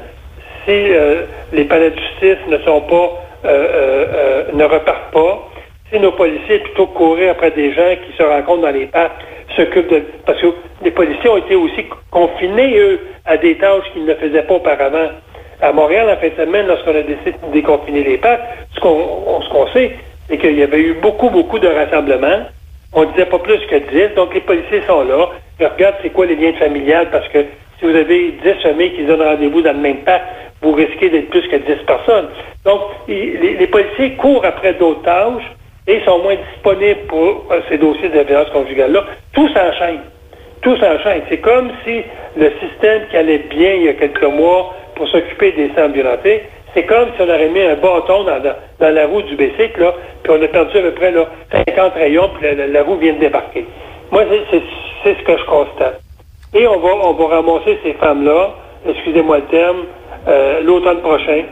si 0.64 0.70
euh, 0.70 1.26
les 1.52 1.64
palais 1.64 1.90
de 1.90 1.96
justice 2.00 2.46
ne 2.48 2.58
sont 2.58 2.80
pas, 2.80 3.10
ne 4.52 4.64
repartent 4.64 5.12
pas 5.12 5.51
nos 5.98 6.12
policiers, 6.12 6.58
plutôt 6.60 6.86
que 6.86 6.96
courir 6.96 7.32
après 7.32 7.50
des 7.50 7.72
gens 7.72 7.94
qui 8.06 8.16
se 8.16 8.22
rencontrent 8.22 8.62
dans 8.62 8.70
les 8.70 8.86
parcs, 8.86 9.12
s'occupent 9.56 9.90
de... 9.90 10.02
Parce 10.24 10.40
que 10.40 10.46
les 10.82 10.90
policiers 10.90 11.28
ont 11.28 11.36
été 11.36 11.54
aussi 11.54 11.84
confinés, 12.10 12.78
eux, 12.78 13.00
à 13.26 13.36
des 13.36 13.56
tâches 13.56 13.84
qu'ils 13.92 14.04
ne 14.04 14.14
faisaient 14.14 14.42
pas 14.42 14.54
auparavant. 14.54 15.10
À 15.60 15.72
Montréal, 15.72 16.10
en 16.10 16.16
fin 16.20 16.28
de 16.28 16.34
semaine, 16.34 16.66
lorsqu'on 16.66 16.96
a 16.96 17.02
décidé 17.02 17.32
de 17.32 17.52
déconfiner 17.52 18.02
les 18.02 18.18
parcs, 18.18 18.40
ce 18.74 18.80
qu'on 18.80 19.66
sait, 19.72 19.92
c'est 20.28 20.38
qu'il 20.38 20.58
y 20.58 20.62
avait 20.62 20.80
eu 20.80 20.94
beaucoup, 20.94 21.30
beaucoup 21.30 21.58
de 21.58 21.68
rassemblements. 21.68 22.46
On 22.94 23.04
disait 23.04 23.26
pas 23.26 23.38
plus 23.38 23.58
que 23.66 23.76
10, 23.76 24.14
donc 24.16 24.34
les 24.34 24.40
policiers 24.40 24.82
sont 24.86 25.04
là. 25.04 25.28
Ils 25.60 25.66
regardent 25.66 25.96
c'est 26.02 26.10
quoi 26.10 26.26
les 26.26 26.36
liens 26.36 26.52
familiales, 26.54 27.10
parce 27.10 27.28
que 27.28 27.38
si 27.78 27.84
vous 27.84 27.94
avez 27.94 28.32
10 28.42 28.62
familles 28.62 28.92
qui 28.92 29.04
donnent 29.04 29.22
rendez-vous 29.22 29.62
dans 29.62 29.72
le 29.72 29.78
même 29.78 29.98
parc, 29.98 30.22
vous 30.62 30.72
risquez 30.72 31.10
d'être 31.10 31.30
plus 31.30 31.46
que 31.48 31.56
10 31.56 31.84
personnes. 31.86 32.28
Donc, 32.64 32.80
les 33.08 33.66
policiers 33.66 34.12
courent 34.14 34.44
après 34.44 34.74
d'autres 34.74 35.02
tâches 35.02 35.44
et 35.86 36.00
sont 36.04 36.18
moins 36.18 36.36
disponibles 36.52 37.06
pour 37.08 37.46
euh, 37.50 37.60
ces 37.68 37.78
dossiers 37.78 38.08
de 38.08 38.20
violence 38.20 38.50
conjugale-là. 38.50 39.04
Tout 39.32 39.48
s'enchaîne. 39.48 40.00
Tout 40.62 40.76
s'enchaîne. 40.76 41.22
C'est 41.28 41.38
comme 41.38 41.70
si 41.84 42.02
le 42.36 42.52
système 42.60 43.02
qui 43.10 43.16
allait 43.16 43.44
bien 43.50 43.74
il 43.74 43.82
y 43.82 43.88
a 43.88 43.94
quelques 43.94 44.22
mois 44.22 44.74
pour 44.94 45.08
s'occuper 45.08 45.52
des 45.52 45.70
sans 45.76 45.88
violentés, 45.88 46.42
c'est 46.74 46.84
comme 46.84 47.08
si 47.16 47.22
on 47.22 47.28
aurait 47.28 47.48
mis 47.48 47.60
un 47.60 47.74
bâton 47.74 48.24
dans, 48.24 48.88
la 48.88 49.06
roue 49.06 49.22
du 49.22 49.36
bicycle, 49.36 49.80
là, 49.80 49.94
puis 50.22 50.32
on 50.32 50.42
a 50.42 50.48
perdu 50.48 50.78
à 50.78 50.82
peu 50.82 50.92
près 50.92 51.10
là, 51.10 51.26
50 51.68 51.94
rayons, 51.94 52.30
puis 52.38 52.48
la, 52.54 52.82
roue 52.82 52.96
vient 52.96 53.12
de 53.12 53.18
débarquer. 53.18 53.66
Moi, 54.10 54.24
c'est 54.50 55.14
ce 55.14 55.22
que 55.24 55.36
je 55.36 55.44
constate. 55.44 56.00
Et 56.54 56.66
on 56.66 56.78
va, 56.78 56.90
on 56.94 57.26
ramasser 57.26 57.78
ces 57.82 57.94
femmes-là, 57.94 58.54
excusez-moi 58.88 59.38
le 59.38 59.44
terme, 59.44 59.84
euh, 60.28 60.60
l'automne 60.62 61.00
prochain. 61.00 61.44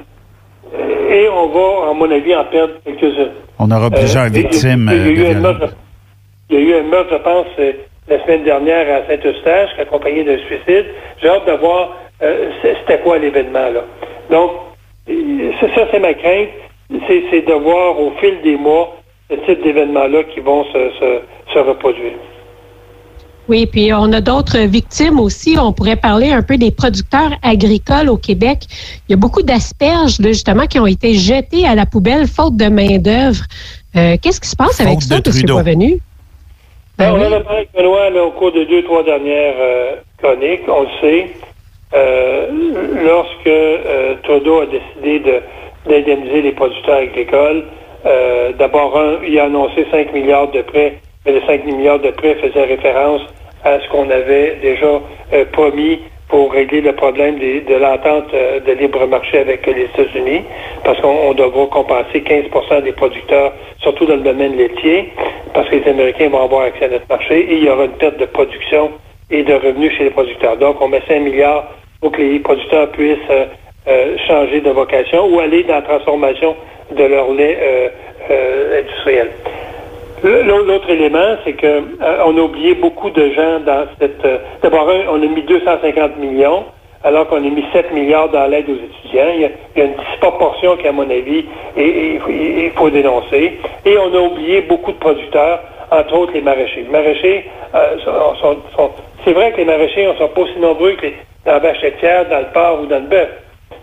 Et 1.11 1.29
on 1.29 1.49
va, 1.49 1.91
à 1.91 1.93
mon 1.93 2.11
avis, 2.11 2.35
en 2.35 2.45
perdre 2.45 2.75
quelques-unes. 2.85 3.33
On 3.61 3.71
aura 3.71 3.91
plusieurs 3.91 4.25
euh, 4.25 4.29
victimes. 4.29 4.91
Il 4.91 5.19
y, 5.19 5.27
a 5.27 5.31
eu 5.31 5.35
un 5.37 5.41
meurtre, 5.41 5.75
il 6.49 6.57
y 6.57 6.59
a 6.59 6.61
eu 6.61 6.81
un 6.81 6.89
meurtre, 6.89 7.11
je 7.13 7.19
pense, 7.19 7.47
euh, 7.59 7.73
la 8.09 8.23
semaine 8.25 8.43
dernière 8.43 9.03
à 9.03 9.07
Saint-Eustache, 9.07 9.71
accompagné 9.79 10.25
d'un 10.25 10.39
suicide. 10.39 10.87
J'ai 11.21 11.29
hâte 11.29 11.47
de 11.47 11.53
voir 11.53 11.97
c'était 12.63 12.99
quoi 12.99 13.19
l'événement, 13.19 13.71
là. 13.71 13.85
Donc, 14.31 14.51
ça, 15.07 15.87
c'est 15.91 15.99
ma 15.99 16.13
crainte. 16.15 16.49
C'est 17.07 17.47
de 17.47 17.53
voir 17.55 17.99
au 17.99 18.13
fil 18.21 18.41
des 18.43 18.57
mois 18.57 18.97
ce 19.31 19.37
type 19.37 19.63
d'événements-là 19.63 20.25
qui 20.25 20.41
vont 20.41 20.65
se, 20.65 21.21
se 21.53 21.59
reproduire. 21.59 22.13
Oui, 23.51 23.67
puis 23.67 23.93
on 23.93 24.13
a 24.13 24.21
d'autres 24.21 24.61
victimes 24.61 25.19
aussi. 25.19 25.57
On 25.59 25.73
pourrait 25.73 25.97
parler 25.97 26.31
un 26.31 26.41
peu 26.41 26.57
des 26.57 26.71
producteurs 26.71 27.33
agricoles 27.43 28.09
au 28.09 28.17
Québec. 28.17 28.59
Il 29.09 29.11
y 29.11 29.15
a 29.15 29.17
beaucoup 29.17 29.43
d'asperges, 29.43 30.19
justement, 30.23 30.67
qui 30.67 30.79
ont 30.79 30.87
été 30.87 31.15
jetées 31.15 31.67
à 31.67 31.75
la 31.75 31.85
poubelle 31.85 32.29
faute 32.29 32.57
de 32.57 32.69
main-d'œuvre. 32.69 33.43
Euh, 33.97 34.17
qu'est-ce 34.23 34.41
qui 34.41 34.47
se 34.47 34.55
passe 34.55 34.81
avec 34.81 35.03
ça, 35.03 35.17
M. 35.17 35.23
Boisvenu? 35.47 35.99
Ben, 36.97 37.13
on 37.13 37.17
en 37.17 37.33
a 37.33 37.41
parlé 37.41 37.59
avec 37.59 37.71
Benoît 37.77 38.25
au 38.25 38.31
cours 38.31 38.53
des 38.53 38.67
deux, 38.67 38.85
trois 38.85 39.03
dernières 39.03 39.57
euh, 39.59 39.97
chroniques. 40.23 40.69
On 40.69 40.83
le 40.83 40.89
sait. 41.01 41.31
Euh, 41.93 42.47
lorsque 43.05 44.23
Trudeau 44.23 44.61
a 44.61 44.67
décidé 44.67 45.29
d'indemniser 45.89 46.43
les 46.43 46.53
producteurs 46.53 46.99
agricoles, 46.99 47.65
d'abord, 48.61 48.97
il 49.27 49.37
a 49.41 49.47
annoncé 49.47 49.89
5 49.91 50.13
milliards 50.13 50.53
de 50.53 50.63
prêts, 50.63 50.99
mais 51.27 51.33
les 51.33 51.45
5 51.49 51.65
milliards 51.65 51.99
de 51.99 52.11
prêts 52.13 52.37
faisaient 52.37 52.65
référence 52.65 53.23
à 53.65 53.81
ce 53.81 53.89
qu'on 53.89 54.09
avait 54.11 54.57
déjà 54.63 55.01
euh, 55.33 55.45
promis 55.53 56.01
pour 56.29 56.53
régler 56.53 56.81
le 56.81 56.93
problème 56.95 57.39
de 57.39 57.75
l'entente 57.75 58.33
euh, 58.35 58.61
de 58.61 58.73
libre 58.73 59.07
marché 59.07 59.39
avec 59.39 59.67
les 59.67 59.83
États-Unis, 59.83 60.43
parce 60.85 61.01
qu'on 61.01 61.35
devra 61.35 61.67
compenser 61.67 62.21
15% 62.21 62.83
des 62.83 62.93
producteurs, 62.93 63.53
surtout 63.79 64.07
dans 64.07 64.17
le 64.17 64.23
domaine 64.23 64.57
laitier, 64.57 65.13
parce 65.53 65.69
que 65.69 65.77
les 65.77 65.91
Américains 65.91 66.29
vont 66.29 66.45
avoir 66.45 66.63
accès 66.63 66.85
à 66.85 66.89
notre 66.89 67.09
marché 67.09 67.41
et 67.41 67.57
il 67.57 67.65
y 67.65 67.69
aura 67.69 67.85
une 67.85 67.93
perte 67.93 68.19
de 68.19 68.27
production 68.27 68.93
et 69.31 69.43
de 69.43 69.55
revenus 69.55 69.93
chez 69.97 70.05
les 70.05 70.11
producteurs. 70.11 70.57
Donc, 70.57 70.81
on 70.81 70.89
met 70.89 71.03
5 71.09 71.21
milliards 71.21 71.69
pour 72.01 72.13
que 72.13 72.23
les 72.23 72.39
producteurs 72.39 72.91
puissent 72.93 73.19
euh, 73.89 74.17
changer 74.29 74.61
de 74.61 74.71
vocation 74.71 75.27
ou 75.27 75.41
aller 75.41 75.65
dans 75.65 75.75
la 75.75 75.83
transformation 75.83 76.57
de 76.97 77.05
leur 77.05 77.33
lait 77.33 77.59
industriel. 78.79 79.31
L'autre 80.23 80.91
élément, 80.91 81.37
c'est 81.45 81.55
que 81.55 81.67
euh, 81.67 82.25
on 82.27 82.37
a 82.37 82.41
oublié 82.41 82.75
beaucoup 82.75 83.11
de 83.11 83.31
gens 83.31 83.61
dans 83.61 83.87
cette. 83.99 84.25
Euh, 84.25 84.39
d'abord, 84.63 84.89
on 85.11 85.23
a 85.23 85.27
mis 85.27 85.43
250 85.43 86.19
millions, 86.19 86.65
alors 87.03 87.27
qu'on 87.29 87.37
a 87.37 87.41
mis 87.41 87.65
7 87.73 87.93
milliards 87.93 88.29
dans 88.29 88.47
l'aide 88.47 88.69
aux 88.69 88.75
étudiants. 88.75 89.33
Il 89.35 89.41
y, 89.41 89.45
a, 89.45 89.85
une 89.85 89.95
disproportion 90.11 90.77
qui, 90.77 90.87
à 90.89 90.93
mon 90.93 91.09
avis, 91.09 91.45
il 91.77 92.71
faut 92.77 92.91
dénoncer. 92.91 93.59
Et 93.87 93.97
on 93.99 94.15
a 94.15 94.21
oublié 94.21 94.61
beaucoup 94.63 94.93
de 94.93 94.99
producteurs, 94.99 95.61
entre 95.91 96.15
autres 96.15 96.33
les 96.35 96.43
maraîchers. 96.43 96.83
Les 96.83 96.91
maraîchers 96.91 97.45
euh, 97.75 97.97
c'est 99.25 99.33
vrai 99.33 99.53
que 99.53 99.59
les 99.59 99.65
maraîchers 99.65 100.07
ne 100.07 100.15
sont 100.15 100.29
pas 100.29 100.41
aussi 100.41 100.59
nombreux 100.59 100.93
que 100.93 101.03
les, 101.03 101.17
dans 101.45 101.53
la 101.53 101.59
vache 101.59 101.81
dans 102.31 102.39
le 102.39 102.53
porc 102.53 102.83
ou 102.83 102.87
dans 102.87 102.99
le 102.99 103.07
bœuf. 103.07 103.29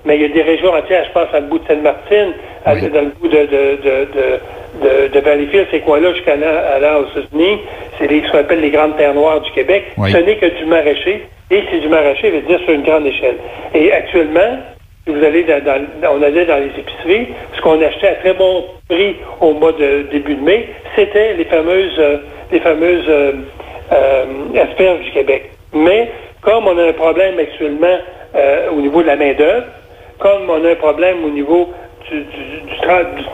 Mais 0.06 0.16
il 0.16 0.22
y 0.22 0.26
a 0.26 0.30
des 0.30 0.42
régions 0.42 0.74
entières, 0.74 1.06
je 1.06 1.12
pense, 1.12 1.34
à 1.34 1.40
le 1.40 1.48
bout 1.48 1.60
de 1.60 1.68
Sainte-Martine, 1.68 2.34
dans 2.66 3.02
le 3.02 3.12
bout 3.20 3.28
de, 3.28 3.38
de, 3.38 3.78
de 3.84 4.40
de, 4.82 5.08
de 5.08 5.20
Valleyfield, 5.20 5.68
ces 5.72 5.80
coins-là, 5.80 6.14
jusqu'à 6.14 6.36
là, 6.36 7.00
aux 7.00 7.20
États-Unis, 7.20 7.60
c'est 7.98 8.08
ce 8.08 8.32
qu'on 8.32 8.40
appelle 8.40 8.62
les 8.62 8.70
grandes 8.70 8.98
terres 8.98 9.14
noires 9.14 9.42
du 9.42 9.52
Québec. 9.52 9.86
Ce 9.98 10.18
n'est 10.18 10.36
que 10.36 10.46
du 10.46 10.66
maraîcher, 10.66 11.26
et 11.50 11.64
c'est 11.72 11.80
du 11.80 11.88
maraîcher, 11.88 12.30
veut 12.30 12.42
dire 12.42 12.60
sur 12.60 12.74
une 12.74 12.84
grande 12.84 13.06
échelle. 13.06 13.38
Et 13.74 13.92
actuellement, 13.92 14.60
si 15.06 15.14
vous 15.14 15.24
allez 15.24 15.44
dans, 15.44 15.86
on 16.12 16.22
allait 16.22 16.46
dans 16.46 16.58
les 16.58 16.72
épiceries, 16.78 17.28
ce 17.56 17.62
qu'on 17.62 17.82
achetait 17.82 18.10
à 18.10 18.16
très 18.16 18.34
bon 18.34 18.66
prix 18.90 19.16
au 19.42 19.54
mois 19.54 19.72
de 19.72 20.06
début 20.12 20.36
de 20.36 20.44
mai, 20.44 20.68
c'était 20.96 21.34
les 21.34 21.46
fameuses, 21.46 21.98
euh, 21.98 22.18
les 22.52 22.60
fameuses 22.60 23.06
euh, 23.08 23.32
euh, 23.94 24.26
asperges 24.62 25.00
du 25.06 25.12
Québec. 25.12 25.52
Mais 25.74 26.10
comme 26.42 26.68
on 26.68 26.78
a 26.78 26.90
un 26.90 26.94
problème 26.94 27.40
actuellement 27.40 27.98
au 28.72 28.82
niveau 28.82 29.02
de 29.02 29.08
la 29.08 29.16
main 29.16 29.34
d'œuvre, 29.34 29.66
comme 30.20 30.50
on 30.50 30.64
a 30.66 30.72
un 30.72 30.76
problème 30.76 31.24
au 31.26 31.30
niveau 31.30 31.70
du, 32.10 32.26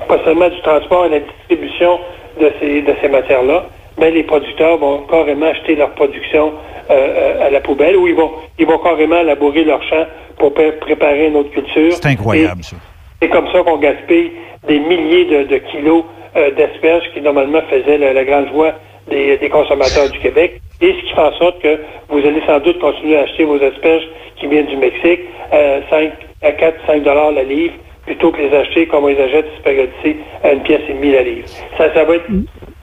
pas 0.07 0.17
seulement 0.25 0.49
du 0.49 0.59
transport 0.61 1.05
et 1.05 1.09
la 1.09 1.19
distribution 1.19 1.99
de 2.39 2.51
ces, 2.59 2.81
de 2.81 2.93
ces 3.01 3.09
matières-là, 3.09 3.65
mais 3.99 4.11
les 4.11 4.23
producteurs 4.23 4.77
vont 4.77 5.03
carrément 5.09 5.47
acheter 5.47 5.75
leur 5.75 5.91
production 5.91 6.53
euh, 6.89 6.93
euh, 6.93 7.47
à 7.47 7.49
la 7.49 7.61
poubelle 7.61 7.95
ou 7.95 8.07
ils 8.07 8.15
vont, 8.15 8.31
ils 8.57 8.65
vont 8.65 8.79
carrément 8.79 9.21
labourer 9.21 9.63
leur 9.63 9.81
champ 9.83 10.05
pour 10.37 10.53
préparer 10.53 11.27
une 11.27 11.35
autre 11.35 11.51
culture. 11.51 11.93
C'est 11.93 12.07
incroyable, 12.07 12.63
ça. 12.63 12.75
C'est 13.21 13.29
comme 13.29 13.47
ça 13.51 13.59
qu'on 13.61 13.77
gaspille 13.77 14.31
des 14.67 14.79
milliers 14.79 15.45
de, 15.45 15.57
kilos 15.71 16.03
euh, 16.35 16.51
d'asperges 16.51 17.03
qui 17.13 17.21
normalement 17.21 17.61
faisaient 17.69 17.97
la, 17.97 18.23
grande 18.25 18.49
joie 18.49 18.73
des, 19.09 19.37
des, 19.37 19.49
consommateurs 19.49 20.09
du 20.09 20.19
Québec. 20.19 20.59
Et 20.81 20.93
ce 20.93 21.07
qui 21.07 21.13
fait 21.13 21.21
en 21.21 21.33
sorte 21.33 21.61
que 21.61 21.79
vous 22.09 22.19
allez 22.19 22.41
sans 22.45 22.59
doute 22.59 22.79
continuer 22.79 23.17
à 23.17 23.21
acheter 23.21 23.45
vos 23.45 23.61
asperges 23.63 24.03
qui 24.37 24.47
viennent 24.47 24.65
du 24.65 24.75
Mexique, 24.75 25.21
5 25.89 26.11
à 26.43 26.51
4, 26.51 26.85
5 26.85 27.03
dollars 27.03 27.31
la 27.31 27.43
livre, 27.43 27.73
plutôt 28.05 28.31
que 28.31 28.41
les 28.41 28.53
acheter 28.55 28.87
comme 28.87 29.05
on 29.05 29.07
les 29.07 29.19
achète 29.19 29.45
spaghetti 29.59 30.17
à 30.43 30.51
une 30.51 30.61
pièce 30.61 30.81
et 30.89 30.93
demie 30.93 31.11
la 31.11 31.23
livre. 31.23 31.47
Ça, 31.77 31.93
ça 31.93 32.03
va 32.03 32.15
être, 32.15 32.27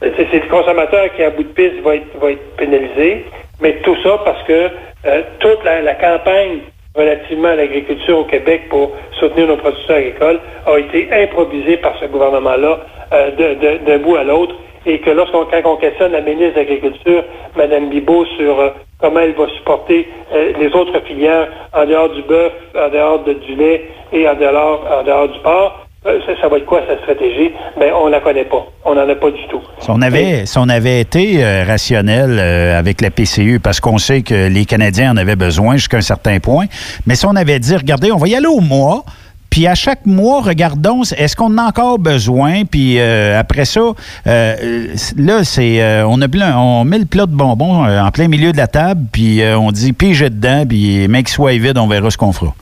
c'est, 0.00 0.32
le 0.32 0.48
consommateur 0.48 1.14
qui, 1.14 1.22
à 1.22 1.30
bout 1.30 1.42
de 1.42 1.48
piste, 1.48 1.80
va 1.82 1.96
être, 1.96 2.18
va 2.20 2.32
être 2.32 2.56
pénalisé, 2.56 3.24
mais 3.60 3.74
tout 3.82 3.96
ça 4.02 4.18
parce 4.24 4.42
que 4.44 4.70
euh, 5.06 5.22
toute 5.38 5.64
la, 5.64 5.94
campagne 5.94 6.60
relativement 6.94 7.48
à 7.48 7.56
l'agriculture 7.56 8.18
au 8.18 8.24
Québec 8.24 8.68
pour 8.68 8.92
soutenir 9.18 9.46
nos 9.46 9.56
producteurs 9.56 9.96
agricoles 9.96 10.40
a 10.66 10.78
été 10.78 11.08
improvisée 11.12 11.76
par 11.76 11.96
ce 11.98 12.06
gouvernement-là 12.06 12.80
euh, 13.12 13.78
d'un 13.86 13.98
bout 13.98 14.16
à 14.16 14.24
l'autre 14.24 14.54
et 14.86 15.00
que 15.00 15.10
lorsqu'on 15.10 15.44
quand 15.44 15.60
on 15.64 15.76
questionne 15.76 16.12
la 16.12 16.20
ministre 16.20 16.54
de 16.54 16.60
l'Agriculture, 16.60 17.24
Mme 17.56 17.90
Bibot, 17.90 18.24
sur 18.38 18.58
euh, 18.60 18.70
comment 18.98 19.20
elle 19.20 19.34
va 19.34 19.48
supporter 19.58 20.08
les 20.58 20.68
autres 20.74 21.00
filières 21.06 21.48
en 21.72 21.86
dehors 21.86 22.10
du 22.10 22.22
bœuf, 22.22 22.52
en 22.76 22.88
dehors 22.88 23.24
du 23.24 23.54
lait 23.54 23.88
et 24.12 24.28
en 24.28 24.34
dehors, 24.34 24.86
en 25.00 25.02
dehors 25.02 25.28
du 25.28 25.38
port, 25.40 25.86
euh, 26.06 26.18
ça, 26.40 26.48
va 26.48 26.56
être 26.56 26.64
quoi 26.64 26.80
sa 26.88 26.96
stratégie? 27.02 27.50
Ben, 27.78 27.92
on 27.94 28.08
la 28.08 28.20
connaît 28.20 28.46
pas. 28.46 28.66
On 28.86 28.94
n'en 28.94 29.06
a 29.06 29.14
pas 29.14 29.30
du 29.30 29.46
tout. 29.50 29.60
Si 29.80 29.90
on 29.90 30.00
avait, 30.00 30.46
si 30.46 30.56
on 30.56 30.70
avait 30.70 30.98
été 30.98 31.44
euh, 31.44 31.62
rationnel 31.66 32.38
euh, 32.38 32.78
avec 32.78 33.02
la 33.02 33.10
PCU, 33.10 33.60
parce 33.60 33.80
qu'on 33.80 33.98
sait 33.98 34.22
que 34.22 34.48
les 34.48 34.64
Canadiens 34.64 35.12
en 35.12 35.18
avaient 35.18 35.36
besoin 35.36 35.76
jusqu'à 35.76 35.98
un 35.98 36.02
certain 36.02 36.38
point, 36.40 36.66
mais 37.06 37.16
si 37.16 37.26
on 37.26 37.36
avait 37.36 37.58
dit, 37.58 37.76
regardez, 37.76 38.12
on 38.12 38.16
va 38.16 38.28
y 38.28 38.34
aller 38.34 38.46
au 38.46 38.60
mois, 38.60 39.04
puis 39.50 39.66
à 39.66 39.74
chaque 39.74 40.06
mois, 40.06 40.40
regardons, 40.40 41.02
est-ce 41.02 41.34
qu'on 41.36 41.46
en 41.46 41.58
a 41.58 41.64
encore 41.64 41.98
besoin? 41.98 42.64
Puis 42.64 43.00
après 43.00 43.64
ça, 43.64 43.80
là, 44.24 45.44
c'est 45.44 46.02
on, 46.04 46.22
a 46.22 46.56
on 46.56 46.84
met 46.84 46.98
le 46.98 47.04
plat 47.06 47.26
de 47.26 47.34
bonbons 47.34 47.84
en 47.84 48.10
plein 48.10 48.28
milieu 48.28 48.52
de 48.52 48.56
la 48.56 48.68
table, 48.68 49.02
puis 49.12 49.42
on 49.56 49.72
dit 49.72 49.92
pige 49.92 50.20
dedans, 50.20 50.64
puis 50.68 51.08
mec 51.08 51.28
soit 51.28 51.58
vide, 51.58 51.78
on 51.78 51.88
verra 51.88 52.10
ce 52.10 52.16
qu'on 52.16 52.32
fera. 52.32 52.54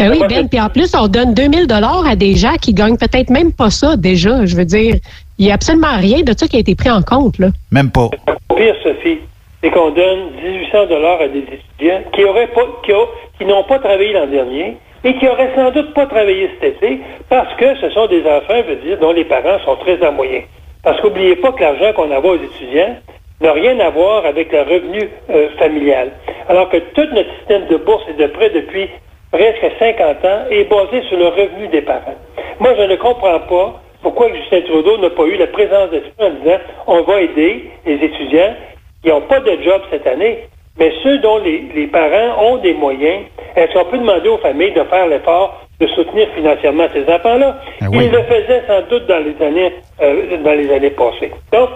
Ben 0.00 0.10
oui, 0.10 0.20
Ben. 0.30 0.48
Puis 0.48 0.58
en 0.58 0.70
plus, 0.70 0.94
on 0.94 1.08
donne 1.08 1.34
2000 1.34 1.66
dollars 1.66 2.06
à 2.06 2.16
des 2.16 2.34
gens 2.34 2.54
qui 2.54 2.72
gagnent 2.72 2.96
peut-être 2.96 3.28
même 3.28 3.52
pas 3.52 3.68
ça 3.68 3.96
déjà. 3.96 4.46
Je 4.46 4.56
veux 4.56 4.64
dire, 4.64 4.96
il 5.38 5.44
n'y 5.44 5.50
a 5.50 5.54
absolument 5.54 5.94
rien 5.98 6.22
de 6.22 6.32
ça 6.36 6.48
qui 6.48 6.56
a 6.56 6.60
été 6.60 6.74
pris 6.74 6.90
en 6.90 7.02
compte. 7.02 7.38
Là. 7.38 7.48
Même 7.70 7.90
pas. 7.90 8.08
Le 8.26 8.56
pire, 8.56 8.74
Sophie, 8.82 9.18
c'est 9.62 9.70
qu'on 9.70 9.90
donne 9.90 10.30
1800 10.42 10.86
dollars 10.86 11.20
à 11.20 11.28
des 11.28 11.40
étudiants 11.40 12.00
qui 12.14 12.22
pas, 12.22 13.06
qui, 13.38 13.44
n'ont 13.44 13.64
pas 13.64 13.78
travaillé 13.78 14.14
l'an 14.14 14.26
dernier 14.26 14.78
et 15.04 15.14
qui 15.14 15.28
auraient 15.28 15.52
sans 15.54 15.70
doute 15.70 15.94
pas 15.94 16.06
travaillé 16.06 16.50
cet 16.60 16.76
été 16.76 17.00
parce 17.28 17.54
que 17.56 17.74
ce 17.76 17.90
sont 17.90 18.06
des 18.06 18.22
enfants, 18.22 18.62
je 18.66 18.74
veux 18.74 18.76
dire, 18.76 18.98
dont 18.98 19.12
les 19.12 19.24
parents 19.24 19.58
sont 19.64 19.76
très 19.76 20.04
en 20.06 20.12
moyen. 20.12 20.42
Parce 20.82 21.00
qu'oubliez 21.00 21.36
pas 21.36 21.52
que 21.52 21.60
l'argent 21.60 21.92
qu'on 21.94 22.10
envoie 22.10 22.32
aux 22.32 22.42
étudiants 22.42 22.96
n'a 23.40 23.52
rien 23.52 23.78
à 23.80 23.90
voir 23.90 24.26
avec 24.26 24.52
le 24.52 24.60
revenu 24.60 25.08
euh, 25.30 25.48
familial. 25.58 26.10
Alors 26.48 26.68
que 26.68 26.76
tout 26.76 27.06
notre 27.12 27.34
système 27.38 27.66
de 27.68 27.76
bourse 27.76 28.04
est 28.08 28.20
de 28.20 28.26
près 28.26 28.50
depuis 28.50 28.88
presque 29.30 29.64
50 29.78 30.24
ans, 30.24 30.44
est 30.50 30.64
basé 30.64 31.02
sur 31.08 31.18
le 31.18 31.28
revenu 31.28 31.68
des 31.68 31.82
parents. 31.82 32.16
Moi, 32.58 32.74
je 32.76 32.82
ne 32.82 32.96
comprends 32.96 33.40
pas 33.40 33.80
pourquoi 34.02 34.28
Justin 34.34 34.62
Trudeau 34.62 34.98
n'a 34.98 35.10
pas 35.10 35.24
eu 35.24 35.36
la 35.36 35.46
présence 35.46 35.90
d'esprit 35.90 36.12
en 36.18 36.30
disant 36.30 36.58
on 36.86 37.02
va 37.02 37.20
aider 37.20 37.70
les 37.86 37.94
étudiants 37.94 38.54
qui 39.02 39.10
n'ont 39.10 39.20
pas 39.22 39.40
de 39.40 39.62
job 39.62 39.82
cette 39.90 40.06
année, 40.06 40.46
mais 40.78 40.92
ceux 41.02 41.18
dont 41.18 41.38
les, 41.38 41.86
parents 41.88 42.42
ont 42.42 42.56
des 42.58 42.74
moyens, 42.74 43.24
est-ce 43.56 43.72
qu'on 43.72 43.84
peut 43.86 43.98
demander 43.98 44.28
aux 44.28 44.38
familles 44.38 44.72
de 44.72 44.84
faire 44.84 45.06
l'effort 45.08 45.66
de 45.80 45.86
soutenir 45.88 46.28
financièrement 46.34 46.86
ces 46.92 47.02
enfants-là? 47.12 47.60
Ah 47.80 47.86
Ils 47.92 48.10
le 48.10 48.22
faisaient 48.22 48.62
sans 48.66 48.82
doute 48.88 49.06
dans 49.06 49.18
les 49.18 49.44
années, 49.44 49.74
euh, 50.00 50.36
dans 50.38 50.52
les 50.52 50.72
années 50.72 50.90
passées. 50.90 51.32
Donc, 51.52 51.70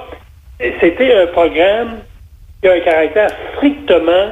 c'était 0.81 1.15
un 1.15 1.27
programme 1.29 1.99
qui 2.63 2.69
a 2.69 2.73
un 2.73 2.81
caractère 2.81 3.31
strictement 3.57 4.31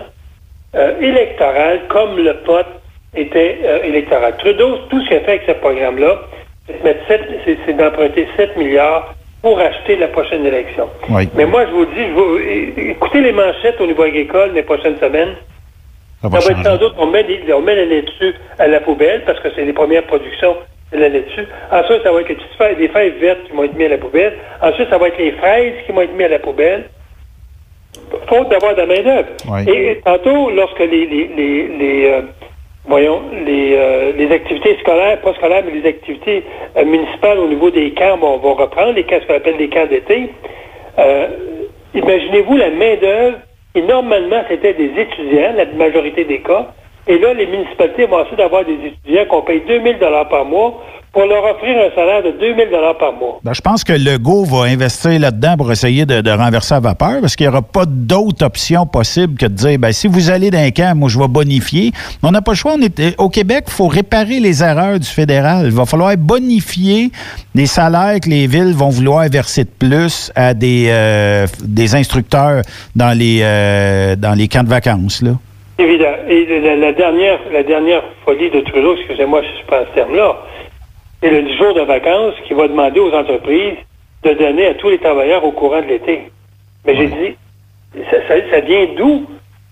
euh, 0.74 1.00
électoral, 1.00 1.82
comme 1.88 2.16
le 2.16 2.34
pote 2.44 2.66
était 3.14 3.58
euh, 3.64 3.82
électoral. 3.82 4.36
Trudeau, 4.38 4.78
tout 4.88 5.00
ce 5.02 5.08
qu'il 5.08 5.16
a 5.16 5.20
fait 5.20 5.30
avec 5.32 5.42
ce 5.46 5.52
programme-là, 5.52 6.20
c'est 6.66 7.76
d'emprunter 7.76 8.26
7 8.36 8.56
milliards 8.56 9.14
pour 9.42 9.58
acheter 9.58 9.96
la 9.96 10.08
prochaine 10.08 10.46
élection. 10.46 10.88
Mais 11.34 11.46
moi, 11.46 11.66
je 11.66 11.72
vous 11.72 11.84
dis, 11.86 12.06
je 12.76 12.90
écoutez 12.90 13.20
les 13.20 13.32
manchettes 13.32 13.80
au 13.80 13.86
niveau 13.86 14.04
agricole 14.04 14.52
les 14.54 14.62
prochaines 14.62 14.98
semaines. 14.98 15.34
Ça 16.22 16.28
va, 16.28 16.38
être 16.38 16.62
sans 16.62 16.76
doute, 16.76 16.94
on 16.98 17.06
met, 17.06 17.26
on 17.52 17.60
met 17.60 17.74
la 17.74 17.84
laitue 17.84 18.34
à 18.60 18.68
la 18.68 18.78
poubelle 18.78 19.24
parce 19.26 19.40
que 19.40 19.48
c'est 19.56 19.64
les 19.64 19.72
premières 19.72 20.04
productions 20.04 20.56
de 20.92 20.98
la 20.98 21.08
laitue. 21.08 21.46
Ensuite, 21.72 22.04
ça 22.04 22.12
va 22.12 22.20
être 22.20 22.28
les 22.28 22.36
petites 22.36 22.54
feuilles, 22.56 22.76
les 22.78 22.88
feuilles 22.88 23.14
vertes 23.20 23.40
qui 23.44 23.56
vont 23.56 23.64
être 23.64 23.74
mises 23.74 23.86
à 23.86 23.90
la 23.90 23.98
poubelle. 23.98 24.34
Ensuite, 24.62 24.88
ça 24.88 24.98
va 24.98 25.08
être 25.08 25.18
les 25.18 25.32
fraises 25.32 25.74
qui 25.84 25.90
vont 25.90 26.02
être 26.02 26.14
mises 26.14 26.26
à 26.26 26.28
la 26.28 26.38
poubelle. 26.38 26.84
Faute 28.28 28.48
d'avoir 28.50 28.74
de 28.74 28.80
la 28.82 28.86
main-d'œuvre. 28.86 29.28
Et 29.66 30.00
tantôt, 30.04 30.50
lorsque 30.50 30.78
les, 30.78 31.06
les, 31.06 31.68
les, 31.76 32.06
euh, 32.06 32.22
voyons, 32.84 33.22
les, 33.44 33.74
euh, 33.74 34.12
les 34.16 34.30
activités 34.32 34.76
scolaires, 34.80 35.20
pas 35.20 35.34
scolaires, 35.34 35.62
mais 35.64 35.80
les 35.80 35.88
activités 35.88 36.44
euh, 36.76 36.84
municipales 36.84 37.38
au 37.38 37.48
niveau 37.48 37.70
des 37.70 37.92
camps 37.92 38.16
vont, 38.16 38.38
vont 38.38 38.54
reprendre, 38.54 38.92
les 38.92 39.04
camps, 39.04 39.18
ce 39.20 39.26
qu'on 39.26 39.34
appelle 39.34 39.56
les 39.56 39.68
camps 39.68 39.86
d'été. 39.86 40.30
Euh, 40.98 41.28
imaginez-vous 41.94 42.56
la 42.56 42.70
main-d'œuvre, 42.70 43.38
et 43.74 43.82
normalement, 43.82 44.42
c'était 44.48 44.74
des 44.74 44.90
étudiants, 45.00 45.52
la 45.56 45.66
majorité 45.66 46.24
des 46.24 46.40
cas, 46.40 46.74
et 47.06 47.18
là, 47.18 47.34
les 47.34 47.46
municipalités 47.46 48.06
vont 48.06 48.20
essayer 48.20 48.36
d'avoir 48.36 48.64
des 48.64 48.74
étudiants 48.74 49.24
qu'on 49.28 49.42
paye 49.42 49.62
2000 49.66 49.98
dollars 49.98 50.28
par 50.28 50.44
mois 50.44 50.80
pour 51.12 51.26
leur 51.26 51.44
offrir 51.44 51.76
un 51.76 51.94
salaire 51.94 52.22
de 52.22 52.30
2000 52.38 52.70
dollars 52.70 52.96
par 52.96 53.12
mois. 53.12 53.38
Ben, 53.42 53.52
je 53.52 53.60
pense 53.60 53.84
que 53.84 53.92
Legault 53.92 54.44
va 54.44 54.64
investir 54.64 55.18
là-dedans 55.18 55.56
pour 55.58 55.70
essayer 55.70 56.06
de, 56.06 56.30
renverser 56.30 56.74
la 56.74 56.80
vapeur 56.80 57.20
parce 57.20 57.36
qu'il 57.36 57.46
n'y 57.46 57.52
aura 57.52 57.60
pas 57.60 57.84
d'autre 57.86 58.46
option 58.46 58.86
possible 58.86 59.36
que 59.36 59.46
de 59.46 59.52
dire 59.52 59.78
ben, 59.78 59.92
si 59.92 60.06
vous 60.06 60.30
allez 60.30 60.50
dans 60.50 60.58
un 60.60 60.70
camp, 60.70 60.96
moi, 60.96 61.08
je 61.08 61.18
vais 61.18 61.28
bonifier. 61.28 61.92
on 62.22 62.30
n'a 62.30 62.40
pas 62.40 62.52
le 62.52 62.56
choix. 62.56 62.76
Est, 62.80 63.14
au 63.18 63.28
Québec, 63.28 63.64
il 63.66 63.72
faut 63.72 63.88
réparer 63.88 64.40
les 64.40 64.62
erreurs 64.62 64.98
du 64.98 65.08
fédéral. 65.08 65.66
Il 65.66 65.72
va 65.72 65.84
falloir 65.84 66.16
bonifier 66.16 67.10
les 67.54 67.66
salaires 67.66 68.18
que 68.20 68.30
les 68.30 68.46
villes 68.46 68.72
vont 68.72 68.88
vouloir 68.88 69.28
verser 69.28 69.64
de 69.64 69.70
plus 69.78 70.32
à 70.34 70.54
des, 70.54 70.86
euh, 70.88 71.46
des 71.62 71.94
instructeurs 71.94 72.62
dans 72.96 73.16
les, 73.16 73.40
euh, 73.42 74.16
dans 74.16 74.32
les 74.32 74.48
camps 74.48 74.64
de 74.64 74.70
vacances. 74.70 75.20
Là. 75.20 75.32
Évidemment. 75.78 76.16
Et 76.28 76.76
la, 76.76 76.92
dernière, 76.92 77.38
la 77.50 77.62
dernière 77.62 78.02
folie 78.24 78.50
de 78.50 78.60
Trudeau, 78.60 78.94
excusez-moi 78.96 79.42
si 79.42 79.60
je 79.60 79.66
prends 79.66 79.84
ce 79.90 79.94
terme-là, 79.94 80.36
c'est 81.20 81.30
le 81.30 81.42
10 81.42 81.56
jours 81.56 81.74
de 81.74 81.82
vacances 81.82 82.34
qui 82.46 82.54
va 82.54 82.68
demander 82.68 83.00
aux 83.00 83.12
entreprises 83.12 83.76
de 84.22 84.34
donner 84.34 84.66
à 84.66 84.74
tous 84.74 84.90
les 84.90 84.98
travailleurs 84.98 85.44
au 85.44 85.52
courant 85.52 85.80
de 85.80 85.86
l'été. 85.86 86.30
Mais 86.86 86.96
j'ai 86.96 87.06
dit, 87.06 87.36
ça, 88.10 88.60
vient 88.60 88.86
d'où 88.96 89.26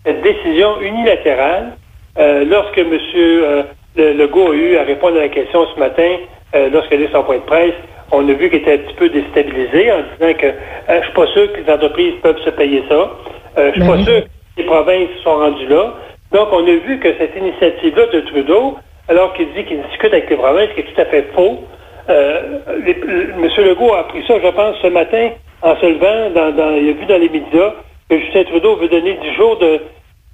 cette 0.05 0.23
décision 0.23 0.81
unilatérale? 0.81 1.77
Euh, 2.19 2.45
lorsque 2.45 2.79
M. 2.79 2.99
Euh, 3.15 3.63
Legault 3.97 4.53
a 4.53 4.55
eu 4.55 4.77
à 4.77 4.83
répondre 4.83 5.17
à 5.17 5.21
la 5.21 5.29
question 5.29 5.67
ce 5.75 5.79
matin, 5.79 6.17
euh, 6.55 6.71
lorsqu'il 6.71 7.03
a 7.03 7.05
eu 7.05 7.09
son 7.13 7.23
point 7.23 7.37
de 7.37 7.43
presse, 7.43 7.75
on 8.11 8.29
a 8.29 8.33
vu 8.33 8.51
qu'il 8.51 8.61
était 8.61 8.75
un 8.75 8.79
petit 8.79 8.95
peu 8.95 9.09
déstabilisé 9.09 9.93
en 9.93 9.99
disant 9.99 10.35
que 10.39 10.47
je 10.89 11.05
suis 11.05 11.13
pas 11.13 11.27
sûr 11.29 11.53
que 11.53 11.61
les 11.61 11.73
entreprises 11.73 12.15
peuvent 12.23 12.41
se 12.45 12.51
payer 12.51 12.83
ça. 12.89 13.11
je 13.57 13.71
suis 13.73 13.81
pas 13.81 13.97
ben 13.97 14.05
sûr 14.05 14.23
les 14.61 14.67
provinces 14.67 15.09
sont 15.25 15.37
rendues 15.37 15.67
là. 15.69 15.95
Donc, 16.33 16.49
on 16.53 16.63
a 16.67 16.77
vu 16.87 16.99
que 17.01 17.13
cette 17.19 17.35
initiative-là 17.37 18.07
de 18.07 18.21
Trudeau, 18.21 18.77
alors 19.09 19.33
qu'il 19.35 19.53
dit 19.55 19.65
qu'il 19.65 19.83
discute 19.83 20.13
avec 20.13 20.31
les 20.31 20.37
provinces, 20.37 20.69
qui 20.75 20.81
est 20.81 20.95
tout 20.95 21.01
à 21.01 21.07
fait 21.07 21.27
faux. 21.35 21.65
Euh, 22.09 22.59
M. 22.87 23.49
Legault 23.65 23.95
a 23.95 24.01
appris 24.01 24.23
ça, 24.29 24.35
je 24.43 24.49
pense, 24.49 24.77
ce 24.83 24.89
matin, 24.89 25.31
en 25.63 25.77
se 25.77 25.87
levant, 25.87 26.31
dans, 26.31 26.77
il 26.77 26.91
a 26.91 26.93
vu 26.93 27.07
dans 27.07 27.19
les 27.19 27.29
médias 27.29 27.75
que 28.09 28.19
Justin 28.19 28.45
Trudeau 28.45 28.77
veut 28.77 28.89
donner 28.89 29.19
10 29.23 29.35
jours 29.35 29.59
de... 29.59 29.81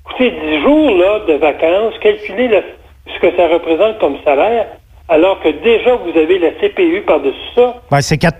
Écoutez, 0.08 0.30
10 0.30 0.62
jours 0.62 0.90
là, 0.98 1.20
de 1.26 1.34
vacances, 1.34 1.94
calculer 2.00 2.50
ce 3.14 3.20
que 3.20 3.36
ça 3.36 3.48
représente 3.48 3.98
comme 3.98 4.16
salaire, 4.24 4.66
alors 5.08 5.40
que 5.40 5.48
déjà 5.48 5.96
vous 5.96 6.18
avez 6.18 6.38
la 6.38 6.50
CPU 6.52 7.02
par-dessus 7.06 7.38
ça. 7.54 7.74
Ben, 7.90 8.00
c'est 8.00 8.18
4 8.18 8.38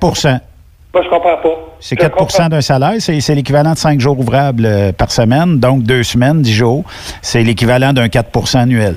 Moi, 0.97 1.05
je 1.05 1.11
comprends 1.11 1.37
pas. 1.37 1.59
C'est 1.79 2.01
4% 2.01 2.49
d'un 2.49 2.63
salaire, 2.63 2.95
c'est 3.01 3.35
l'équivalent 3.35 3.73
de 3.73 3.77
5 3.77 4.01
jours 4.01 4.19
ouvrables 4.19 4.65
euh, 4.65 4.93
par 4.93 5.11
semaine, 5.11 5.61
donc 5.61 5.83
deux 5.83 6.03
semaines, 6.03 6.41
10 6.41 6.51
jours. 6.55 6.85
C'est 7.21 7.43
l'équivalent 7.43 7.93
d'un 7.93 8.07
4% 8.07 8.57
annuel. 8.61 8.95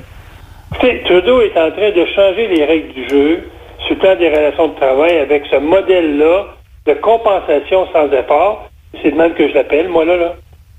Trudeau 0.80 1.42
est 1.42 1.60
en 1.60 1.72
train 1.72 1.92
de 1.92 2.06
changer 2.16 2.48
les 2.48 2.64
règles 2.64 2.94
du 2.94 3.10
jeu 3.10 3.50
sur 3.80 3.96
le 3.96 4.00
plan 4.00 4.16
des 4.16 4.30
relations 4.30 4.70
de 4.70 4.76
travail 4.76 5.18
avec 5.18 5.44
ce 5.52 5.58
modèle-là 5.58 6.46
de 6.88 6.94
compensation 6.94 7.86
sans 7.92 8.10
effort. 8.14 8.70
C'est 9.02 9.12
le 9.12 9.18
même 9.18 9.34
que 9.34 9.50
je 9.50 9.54
l'appelle, 9.56 9.90
moi, 9.90 10.06
là, 10.06 10.16
là. 10.16 10.36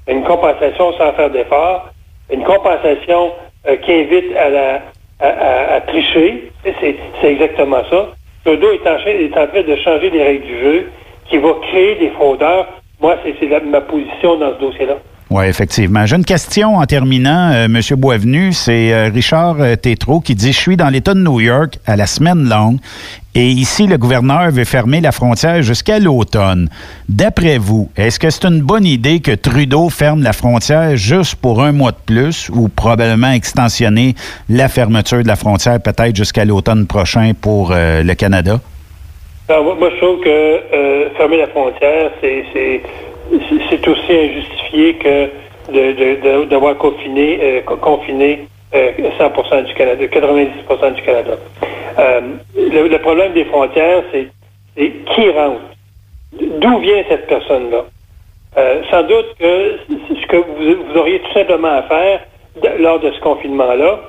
Une 0.08 0.24
compensation 0.24 0.94
sans 0.96 1.12
faire 1.12 1.28
d'effort. 1.28 1.90
Une 2.32 2.44
compensation 2.44 3.32
euh, 3.68 3.76
qui 3.76 3.92
invite 3.92 4.34
à, 4.38 4.48
la, 4.48 4.80
à, 5.20 5.80
tricher. 5.82 6.50
C'est 6.64 6.96
exactement 7.22 7.82
ça. 7.90 8.08
Trudeau 8.46 8.68
est 8.72 8.88
en, 8.88 8.96
est 9.06 9.36
en 9.36 9.46
train 9.48 9.62
de 9.62 9.76
changer 9.84 10.08
les 10.08 10.22
règles 10.22 10.46
du 10.46 10.60
jeu 10.60 10.86
qui 11.30 11.38
va 11.38 11.54
créer 11.62 11.98
des 11.98 12.10
fraudeurs. 12.10 12.66
Moi, 13.00 13.16
c'est 13.22 13.64
ma 13.64 13.80
position 13.80 14.38
dans 14.38 14.54
ce 14.54 14.60
dossier-là. 14.60 14.96
Oui, 15.30 15.44
effectivement. 15.44 16.06
J'ai 16.06 16.16
une 16.16 16.24
question 16.24 16.78
en 16.78 16.86
terminant, 16.86 17.52
euh, 17.52 17.66
M. 17.66 17.80
Boisvenu. 17.96 18.52
C'est 18.52 18.92
euh, 18.92 19.10
Richard 19.14 19.60
euh, 19.60 19.76
Tétrault 19.76 20.18
qui 20.18 20.34
dit 20.34 20.52
Je 20.52 20.58
suis 20.58 20.76
dans 20.76 20.88
l'État 20.88 21.14
de 21.14 21.20
New 21.20 21.38
York 21.38 21.78
à 21.86 21.94
la 21.94 22.06
semaine 22.06 22.48
longue 22.48 22.78
et 23.36 23.48
ici, 23.48 23.86
le 23.86 23.96
gouverneur 23.96 24.50
veut 24.50 24.64
fermer 24.64 25.00
la 25.00 25.12
frontière 25.12 25.62
jusqu'à 25.62 26.00
l'automne. 26.00 26.68
D'après 27.08 27.58
vous, 27.58 27.88
est-ce 27.96 28.18
que 28.18 28.28
c'est 28.28 28.44
une 28.44 28.60
bonne 28.60 28.84
idée 28.84 29.20
que 29.20 29.30
Trudeau 29.30 29.88
ferme 29.88 30.24
la 30.24 30.32
frontière 30.32 30.96
juste 30.96 31.36
pour 31.36 31.62
un 31.62 31.70
mois 31.70 31.92
de 31.92 31.98
plus 32.04 32.48
ou 32.52 32.68
probablement 32.68 33.30
extensionner 33.30 34.16
la 34.48 34.68
fermeture 34.68 35.22
de 35.22 35.28
la 35.28 35.36
frontière 35.36 35.80
peut-être 35.80 36.16
jusqu'à 36.16 36.44
l'automne 36.44 36.88
prochain 36.88 37.30
pour 37.40 37.72
le 37.72 38.14
Canada? 38.14 38.58
Moi, 39.58 39.90
je 39.90 39.96
trouve 39.96 40.20
que 40.20 41.10
fermer 41.16 41.38
la 41.38 41.48
frontière, 41.48 42.10
c'est 42.20 43.88
aussi 43.88 44.12
injustifié 44.12 44.94
que 44.94 45.30
d'avoir 46.48 46.76
confiné, 46.76 47.38
euh, 47.42 47.60
confiné 47.62 48.46
100% 48.72 48.72
euh, 48.72 49.62
du 49.62 49.74
Canada, 49.74 50.06
90% 50.06 50.94
du 50.94 51.02
Canada. 51.02 51.36
Euh, 51.98 52.20
le, 52.56 52.98
problème 52.98 53.32
des 53.32 53.44
frontières, 53.44 54.02
c'est 54.12 54.28
qui 54.76 55.30
rentre. 55.30 55.60
D'où 56.32 56.78
vient 56.78 57.02
cette 57.08 57.26
personne-là? 57.26 57.84
sans 58.90 59.04
doute 59.04 59.36
que 59.38 59.78
ce 59.88 60.26
que 60.26 60.36
vous, 60.36 60.98
auriez 60.98 61.20
tout 61.20 61.32
simplement 61.32 61.68
à 61.68 61.82
faire 61.82 62.20
lors 62.78 62.98
de 62.98 63.10
ce 63.12 63.20
confinement-là, 63.20 64.00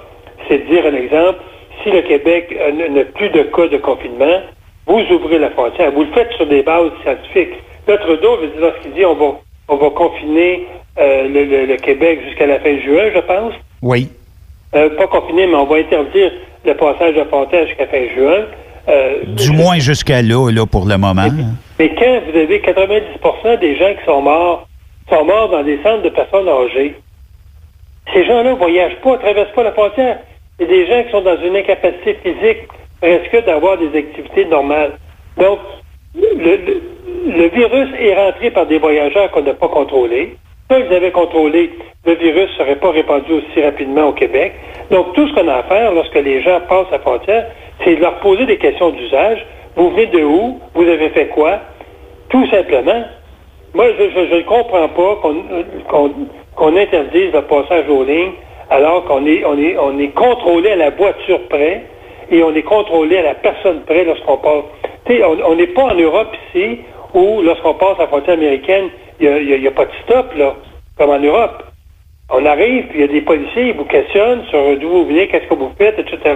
c'est 0.48 0.58
de 0.58 0.74
dire 0.74 0.86
un 0.86 0.96
exemple, 0.96 1.40
si 1.84 1.92
le 1.92 2.02
Québec 2.02 2.58
n'a 2.74 3.04
plus 3.06 3.30
de 3.30 3.44
cas 3.44 3.68
de 3.68 3.78
confinement, 3.78 4.42
vous 4.88 5.16
ouvrez 5.16 5.40
la 5.40 5.50
frontière. 5.52 5.92
Vous 5.92 6.04
le 6.04 6.12
faites 6.12 6.32
sur 6.34 6.48
des 6.48 6.64
bases 6.64 6.92
scientifiques. 7.04 7.62
Là, 7.88 7.98
Trudeau, 7.98 8.38
lorsqu'il 8.60 8.94
dit 8.94 9.06
on 9.06 9.16
va, 9.16 9.40
on 9.68 9.76
va 9.76 9.90
confiner 9.92 10.68
euh, 11.00 11.28
le, 11.68 11.78
Québec 11.78 12.20
jusqu'à 12.28 12.48
la 12.48 12.60
fin 12.60 12.78
juin, 12.80 13.10
je 13.14 13.20
pense. 13.22 13.54
Oui. 13.82 14.10
Euh, 14.76 14.90
pas 14.98 15.08
confiner, 15.08 15.48
mais 15.48 15.56
on 15.56 15.66
va 15.66 15.78
interdire 15.78 16.32
le 16.66 16.74
passage 16.76 17.16
de 17.16 17.24
frontière 17.26 17.68
jusqu'à 17.68 17.88
fin 17.88 18.08
juin. 18.16 18.46
Euh, 18.90 19.24
du 19.26 19.52
moins 19.52 19.80
jusqu'à 19.80 20.22
là, 20.22 20.50
là, 20.52 20.66
pour 20.66 20.86
le 20.86 20.98
moment. 20.98 21.28
Mais, 21.80 21.90
quand 21.90 22.22
vous 22.30 22.38
avez 22.38 22.60
90% 22.60 23.60
des 23.60 23.76
gens 23.78 23.94
qui 23.98 24.06
sont 24.06 24.22
morts, 24.22 24.68
sont 25.10 25.26
morts 25.26 25.50
dans 25.50 25.64
des 25.64 25.78
centres 25.84 26.04
de 26.04 26.10
personnes 26.10 26.48
âgées, 26.48 26.96
ces 28.14 28.26
gens-là 28.26 28.52
ne 28.52 28.56
voyagent 28.56 28.98
pas, 29.04 29.12
ne 29.12 29.18
traversent 29.18 29.54
pas 29.54 29.64
la 29.64 29.72
frontière. 29.72 30.20
C'est 30.60 30.68
des 30.68 30.88
gens 30.88 31.04
qui 31.04 31.12
sont 31.12 31.22
dans 31.22 31.42
une 31.42 31.56
incapacité 31.56 32.18
physique 32.24 32.68
presque 33.02 33.46
d'avoir 33.46 33.78
des 33.78 33.98
activités 33.98 34.46
normales. 34.46 34.94
Donc, 35.38 35.60
le, 36.16 37.48
virus 37.50 37.90
est 38.00 38.14
rentré 38.14 38.52
par 38.52 38.66
des 38.68 38.78
voyageurs 38.78 39.32
qu'on 39.32 39.42
n'a 39.42 39.54
pas 39.54 39.68
contrôlés. 39.68 40.36
Si 40.70 40.78
ils 40.80 40.94
avaient 40.94 41.12
contrôlé, 41.12 41.72
le 42.06 42.14
virus 42.14 42.50
ne 42.52 42.64
serait 42.64 42.76
pas 42.76 42.92
répandu 42.92 43.34
aussi 43.34 43.62
rapidement 43.62 44.10
au 44.10 44.14
Québec. 44.14 44.54
Donc, 44.92 45.14
tout 45.14 45.28
ce 45.28 45.34
qu'on 45.34 45.48
a 45.48 45.56
à 45.56 45.64
faire 45.64 45.94
lorsque 45.94 46.16
les 46.16 46.42
gens 46.42 46.62
passent 46.70 46.92
la 46.92 47.00
frontière, 47.00 47.48
c'est 47.84 47.96
de 47.96 48.02
leur 48.02 48.20
poser 48.20 48.46
des 48.46 48.58
questions 48.58 48.92
d'usage. 48.92 49.46
Vous 49.76 49.90
venez 49.90 50.08
de 50.08 50.24
où? 50.24 50.60
Vous 50.76 50.84
avez 50.84 51.10
fait 51.10 51.28
quoi? 51.28 51.60
Tout 52.30 52.46
simplement. 52.48 53.04
Moi, 53.74 53.86
je 53.98 54.36
ne 54.36 54.42
comprends 54.42 54.90
pas 54.90 55.22
qu'on 56.58 56.78
interdise 56.78 57.32
le 57.34 57.42
passage 57.42 57.90
aux 57.90 58.04
lignes 58.04 58.34
alors 58.70 59.06
qu'on 59.06 59.26
est, 59.26 59.44
on 59.46 59.58
est, 59.58 59.78
on 59.78 59.98
est 60.00 60.10
contrôlé 60.10 60.72
à 60.72 60.76
la 60.76 60.90
voiture 60.92 61.42
près 61.50 61.84
et 62.32 62.44
on 62.44 62.56
est 62.56 62.64
contrôlé 62.64 63.18
à 63.18 63.24
la 63.24 63.36
personne 63.36 63.82
près 63.82 64.06
lorsqu'on 64.06 64.38
passe. 64.38 64.64
On 65.46 65.56
n'est 65.56 65.68
pas 65.68 65.84
en 65.84 65.96
Europe 65.96 66.34
ici 66.48 66.80
où, 67.14 67.42
lorsqu'on 67.42 67.74
passe 67.74 67.98
à 67.98 68.04
la 68.04 68.08
frontière 68.08 68.36
américaine, 68.36 68.86
il 69.20 69.60
n'y 69.60 69.68
a, 69.68 69.72
pas 69.72 69.86
de 69.86 69.92
stop, 70.04 70.34
là, 70.36 70.56
comme 70.98 71.10
en 71.10 71.20
Europe. 71.20 71.64
On 72.30 72.46
arrive, 72.46 72.88
puis 72.88 73.00
il 73.00 73.02
y 73.02 73.04
a 73.04 73.08
des 73.08 73.22
policiers, 73.22 73.70
ils 73.70 73.76
vous 73.76 73.86
questionnent 73.86 74.46
sur 74.50 74.80
d'où 74.80 74.90
vous 74.90 75.06
venez, 75.06 75.28
qu'est-ce 75.28 75.48
que 75.48 75.54
vous 75.54 75.72
faites, 75.78 76.00
etc. 76.00 76.36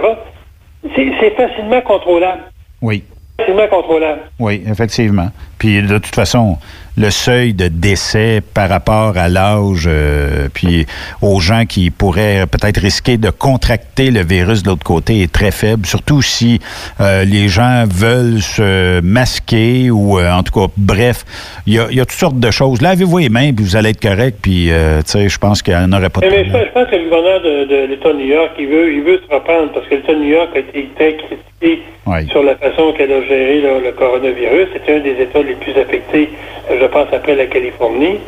C'est 0.94 1.30
facilement 1.30 1.80
contrôlable. 1.80 2.42
Oui. 2.82 3.02
Facilement 3.38 3.66
contrôlable. 3.68 4.20
Oui, 4.38 4.62
effectivement. 4.70 5.28
Puis 5.58 5.82
de 5.82 5.98
toute 5.98 6.14
façon, 6.14 6.58
le 6.98 7.10
seuil 7.10 7.52
de 7.52 7.68
décès 7.68 8.40
par 8.54 8.70
rapport 8.70 9.18
à 9.18 9.28
l'âge, 9.28 9.86
euh, 9.86 10.48
puis 10.52 10.86
aux 11.20 11.40
gens 11.40 11.66
qui 11.66 11.90
pourraient 11.90 12.46
peut-être 12.50 12.80
risquer 12.80 13.18
de 13.18 13.28
contracter 13.28 14.10
le 14.10 14.22
virus 14.22 14.62
de 14.62 14.70
l'autre 14.70 14.84
côté 14.84 15.22
est 15.22 15.32
très 15.32 15.50
faible, 15.50 15.84
surtout 15.84 16.22
si 16.22 16.58
euh, 17.00 17.24
les 17.24 17.48
gens 17.48 17.84
veulent 17.86 18.40
se 18.40 19.00
masquer 19.02 19.90
ou 19.90 20.18
euh, 20.18 20.32
en 20.32 20.42
tout 20.42 20.58
cas, 20.58 20.72
bref, 20.78 21.24
il 21.66 21.74
y 21.74 21.78
a, 21.78 21.86
toutes 22.06 22.12
sortes 22.12 22.40
de 22.40 22.50
choses. 22.50 22.80
Lavez-vous 22.80 23.18
les 23.18 23.28
mains, 23.28 23.52
puis 23.52 23.64
vous 23.64 23.76
allez 23.76 23.90
être 23.90 24.00
correct, 24.00 24.38
puis 24.40 24.70
tu 24.70 25.10
sais, 25.10 25.28
je 25.28 25.38
pense 25.38 25.62
qu'il 25.62 25.74
n'y 25.74 25.80
en 25.80 25.92
aurait 25.92 26.08
pas 26.08 26.20
de 26.20 26.26
mais, 26.28 26.44
je, 26.44 26.72
pense 26.72 26.88
que 26.88 26.96
le 26.96 27.04
gouverneur 27.04 27.42
de, 27.42 27.86
l'État 27.88 28.12
de 28.12 28.18
New 28.18 28.26
York, 28.26 28.52
il 28.58 28.68
veut, 28.68 28.92
il 28.92 29.02
veut 29.02 29.20
se 29.26 29.34
reprendre 29.34 29.72
parce 29.72 29.86
que 29.86 29.96
l'État 29.96 30.14
de 30.14 30.18
New 30.18 30.30
York 30.30 30.50
a 30.54 30.58
été 30.60 30.88
très 30.96 31.16
critiqué 31.16 31.82
sur 32.30 32.42
la 32.42 32.56
façon 32.56 32.92
qu'elle 32.96 33.12
a 33.12 33.22
géré 33.22 33.60
le 33.60 33.92
coronavirus. 33.92 34.68
C'était 34.72 34.96
un 34.96 35.00
des 35.00 35.20
États 35.22 35.42
les 35.42 35.54
plus 35.54 35.72
affectés 35.72 36.30
je 36.68 36.85
pense, 36.86 37.08
après 37.12 37.34
la 37.34 37.46
Californie. 37.46 38.18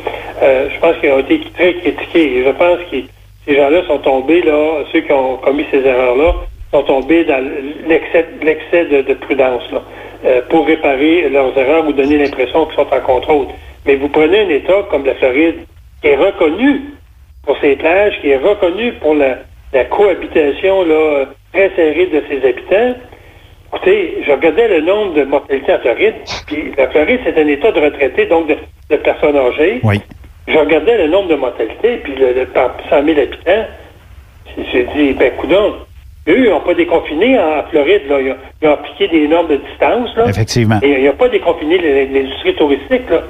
Euh, 0.43 0.69
je 0.73 0.79
pense 0.81 0.97
qu'ils 0.99 1.13
ont 1.13 1.19
été 1.19 1.41
très 1.55 1.75
critiqués. 1.75 2.45
Je 2.45 2.51
pense 2.51 2.79
que 2.91 2.97
ces 3.47 3.57
gens-là 3.57 3.83
sont 3.87 3.99
tombés, 3.99 4.43
là, 4.43 4.85
ceux 4.93 5.01
qui 5.01 5.13
ont 5.13 5.37
commis 5.39 5.65
ces 5.71 5.85
erreurs-là, 5.85 6.35
sont 6.73 6.83
tombés 6.83 7.25
dans 7.25 7.43
l'excès 7.87 8.85
de, 8.85 9.15
prudence 9.15 9.63
euh, 10.25 10.43
pour 10.51 10.67
réparer 10.67 11.29
leurs 11.29 11.57
erreurs 11.57 11.87
ou 11.87 11.93
donner 11.93 12.19
l'impression 12.19 12.67
qu'ils 12.67 12.77
sont 12.77 12.95
en 12.95 13.01
contrôle. 13.01 13.47
Mais 13.87 13.97
vous 13.97 14.09
prenez 14.09 14.41
un 14.41 14.49
État 14.51 14.87
comme 14.91 15.07
la 15.07 15.15
Floride, 15.15 15.61
qui 16.03 16.09
est 16.09 16.17
reconnu 16.17 16.83
pour 17.47 17.59
ses 17.61 17.77
plages, 17.77 18.21
qui 18.21 18.31
est 18.31 18.37
reconnu 18.37 18.93
pour 18.95 19.15
la, 19.15 19.39
cohabitation 19.85 20.85
là, 20.85 21.27
très 21.53 21.71
serrée 21.75 22.07
de 22.07 22.23
ses 22.29 22.47
habitants, 22.47 23.01
Écoutez, 23.73 24.23
je 24.27 24.33
regardais 24.33 24.69
le 24.69 24.81
nombre 24.81 25.15
de 25.15 25.25
mortalité 25.25 25.75
en 25.75 25.79
Floride, 25.79 26.15
puis 26.47 26.73
la 26.77 26.89
Floride, 26.89 27.21
c'est 27.25 27.39
un 27.39 27.47
état 27.47 27.71
de 27.71 27.81
retraités, 27.81 28.27
donc 28.27 28.49
de, 28.49 28.97
personnes 28.97 29.37
âgées. 29.37 29.81
Oui. 29.83 30.01
Je 30.47 30.57
regardais 30.57 30.97
le 30.97 31.09
nombre 31.09 31.29
de 31.29 31.35
mortalité, 31.35 31.99
puis 32.03 32.15
le, 32.15 32.47
par 32.47 32.75
100 32.89 33.05
000 33.05 33.21
habitants. 33.21 33.67
J'ai 34.73 34.85
dit, 34.97 35.13
ben, 35.13 35.31
coudons, 35.37 35.75
eux, 36.29 36.47
ils 36.47 36.51
n'ont 36.51 36.61
pas 36.61 36.73
déconfiné 36.73 37.39
en 37.39 37.63
Floride, 37.71 38.03
là. 38.09 38.21
Ils 38.21 38.69
ont, 38.69 38.73
appliqué 38.73 39.09
des 39.09 39.29
normes 39.29 39.49
de 39.49 39.57
distance, 39.57 40.17
là. 40.17 40.29
Effectivement. 40.29 40.79
Et 40.83 41.03
ils 41.03 41.05
n'ont 41.05 41.13
pas 41.13 41.29
déconfiné 41.29 41.79
l'industrie 41.79 42.55
touristique, 42.55 43.11
là. 43.11 43.23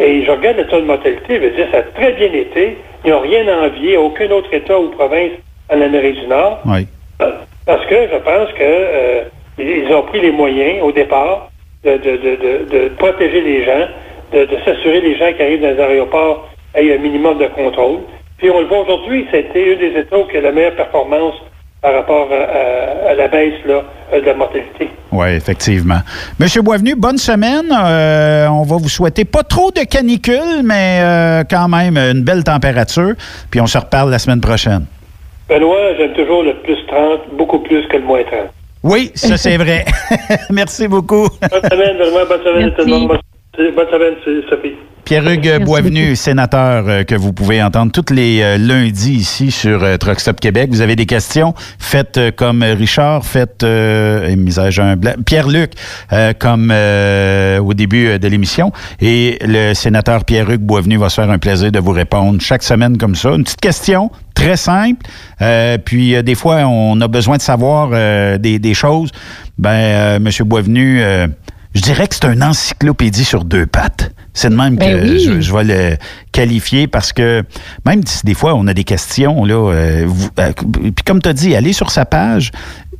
Et 0.00 0.24
je 0.24 0.30
regarde 0.30 0.56
le 0.56 0.66
taux 0.66 0.80
de 0.80 0.86
mortalité, 0.86 1.36
je 1.36 1.40
veux 1.40 1.50
dire, 1.50 1.66
ça 1.70 1.78
a 1.78 1.82
très 1.82 2.12
bien 2.12 2.32
été. 2.32 2.76
Ils 3.04 3.10
n'ont 3.10 3.20
rien 3.20 3.46
à 3.46 3.66
envier 3.66 3.96
à 3.96 4.00
aucun 4.00 4.30
autre 4.30 4.52
État 4.52 4.78
ou 4.78 4.88
province 4.90 5.32
en 5.72 5.80
Amérique 5.80 6.20
du 6.20 6.26
Nord. 6.26 6.60
Oui. 6.66 6.86
Parce 7.18 7.84
que 7.86 8.08
je 8.10 8.16
pense 8.18 8.48
que 8.52 8.62
euh, 8.62 9.22
ils 9.58 9.92
ont 9.92 10.02
pris 10.02 10.20
les 10.20 10.30
moyens 10.30 10.82
au 10.82 10.92
départ 10.92 11.50
de, 11.84 11.92
de, 11.96 12.16
de, 12.16 12.70
de 12.70 12.88
protéger 12.96 13.40
les 13.40 13.64
gens, 13.64 13.86
de, 14.32 14.46
s'assurer 14.64 15.00
les 15.00 15.16
gens 15.16 15.32
qui 15.36 15.42
arrivent 15.42 15.62
dans 15.62 15.70
les 15.70 15.80
aéroports 15.80 16.48
aient 16.74 16.94
un 16.94 16.98
minimum 16.98 17.38
de 17.38 17.46
contrôle. 17.46 18.00
Puis 18.38 18.50
on 18.50 18.60
le 18.60 18.66
voit 18.66 18.80
aujourd'hui, 18.80 19.26
c'était 19.30 19.74
un 19.74 19.78
des 19.78 19.98
États 19.98 20.16
qui 20.30 20.36
a 20.36 20.40
la 20.40 20.52
meilleure 20.52 20.76
performance 20.76 21.34
par 21.80 21.94
rapport 21.94 22.28
à, 22.32 23.14
la 23.14 23.28
baisse 23.28 23.54
là, 23.64 23.82
de 24.12 24.24
la 24.24 24.34
mortalité. 24.34 24.88
Oui, 25.12 25.28
effectivement. 25.28 26.00
Monsieur 26.38 26.62
Boisvenu, 26.62 26.94
bonne 26.96 27.18
semaine. 27.18 27.72
Euh, 27.72 28.48
on 28.48 28.62
va 28.62 28.76
vous 28.76 28.88
souhaiter 28.88 29.24
pas 29.24 29.44
trop 29.44 29.70
de 29.70 29.84
canicule, 29.84 30.62
mais 30.64 31.00
euh, 31.00 31.44
quand 31.48 31.68
même 31.68 31.96
une 31.96 32.22
belle 32.22 32.42
température. 32.42 33.14
Puis 33.50 33.60
on 33.60 33.66
se 33.66 33.78
reparle 33.78 34.10
la 34.10 34.18
semaine 34.18 34.40
prochaine. 34.40 34.86
Benoît, 35.48 35.94
j'aime 35.96 36.12
toujours 36.12 36.42
le 36.42 36.54
plus 36.56 36.76
30, 36.88 37.36
beaucoup 37.36 37.60
plus 37.60 37.86
que 37.86 37.96
le 37.96 38.02
moins 38.02 38.22
30. 38.24 38.50
Oui, 38.82 39.10
ça 39.14 39.36
c'est 39.36 39.56
vrai. 39.56 39.84
Merci 40.50 40.88
beaucoup. 40.88 41.28
Bonne 41.40 41.70
semaine, 41.70 41.96
bonne 41.98 42.44
semaine 42.44 42.74
tout 42.76 42.84
le 42.84 42.86
monde. 42.86 43.18
Bonne 43.58 43.88
semaine, 43.90 44.14
Sophie. 44.48 44.76
Pierre-Hugues 45.04 45.64
Boisvenu, 45.64 46.14
sénateur 46.14 46.84
euh, 46.86 47.02
que 47.02 47.16
vous 47.16 47.32
pouvez 47.32 47.60
entendre 47.60 47.90
tous 47.90 48.14
les 48.14 48.40
euh, 48.40 48.56
lundis 48.56 49.14
ici 49.14 49.50
sur 49.50 49.82
euh, 49.82 49.96
Truck 49.96 50.20
Stop 50.20 50.38
Québec. 50.38 50.68
Vous 50.70 50.80
avez 50.80 50.94
des 50.94 51.06
questions, 51.06 51.54
faites 51.80 52.20
comme 52.36 52.62
Richard, 52.62 53.24
faites 53.24 53.64
euh, 53.64 54.32
un 54.32 55.22
Pierre-Luc 55.24 55.72
comme 56.38 56.70
au 56.70 57.74
début 57.74 58.18
de 58.18 58.28
l'émission. 58.28 58.70
Et 59.00 59.38
le 59.40 59.74
sénateur 59.74 60.24
Pierre-Hugues 60.24 60.60
Boisvenu 60.60 60.96
va 60.98 61.08
se 61.08 61.20
faire 61.20 61.30
un 61.30 61.38
plaisir 61.38 61.72
de 61.72 61.80
vous 61.80 61.92
répondre 61.92 62.40
chaque 62.40 62.62
semaine 62.62 62.96
comme 62.96 63.16
ça. 63.16 63.30
Une 63.30 63.42
petite 63.42 63.60
question, 63.60 64.12
très 64.34 64.56
simple. 64.56 65.00
puis 65.84 66.22
des 66.22 66.34
fois, 66.36 66.58
on 66.66 67.00
a 67.00 67.08
besoin 67.08 67.38
de 67.38 67.42
savoir 67.42 67.88
des, 68.38 68.58
des, 68.58 68.74
choses. 68.74 69.10
Ben, 69.56 70.20
Monsieur 70.20 70.44
Boisvenu 70.44 71.02
je 71.78 71.82
dirais 71.84 72.08
que 72.08 72.16
c'est 72.16 72.24
une 72.24 72.42
encyclopédie 72.42 73.24
sur 73.24 73.44
deux 73.44 73.64
pattes. 73.64 74.10
C'est 74.34 74.50
de 74.50 74.56
même 74.56 74.74
ben 74.74 75.00
que 75.00 75.40
je, 75.40 75.52
vais 75.52 75.62
le 75.62 75.96
qualifier 76.32 76.88
parce 76.88 77.12
que 77.12 77.44
même 77.86 78.04
si 78.04 78.26
des 78.26 78.34
fois 78.34 78.56
on 78.56 78.66
a 78.66 78.74
des 78.74 78.82
questions, 78.82 79.44
là, 79.44 79.54
euh, 79.54 80.08
euh, 80.40 80.52
puis 80.56 81.04
comme 81.06 81.22
tu 81.22 81.28
as 81.28 81.32
dit, 81.32 81.54
aller 81.54 81.72
sur 81.72 81.92
sa 81.92 82.04
page, 82.04 82.50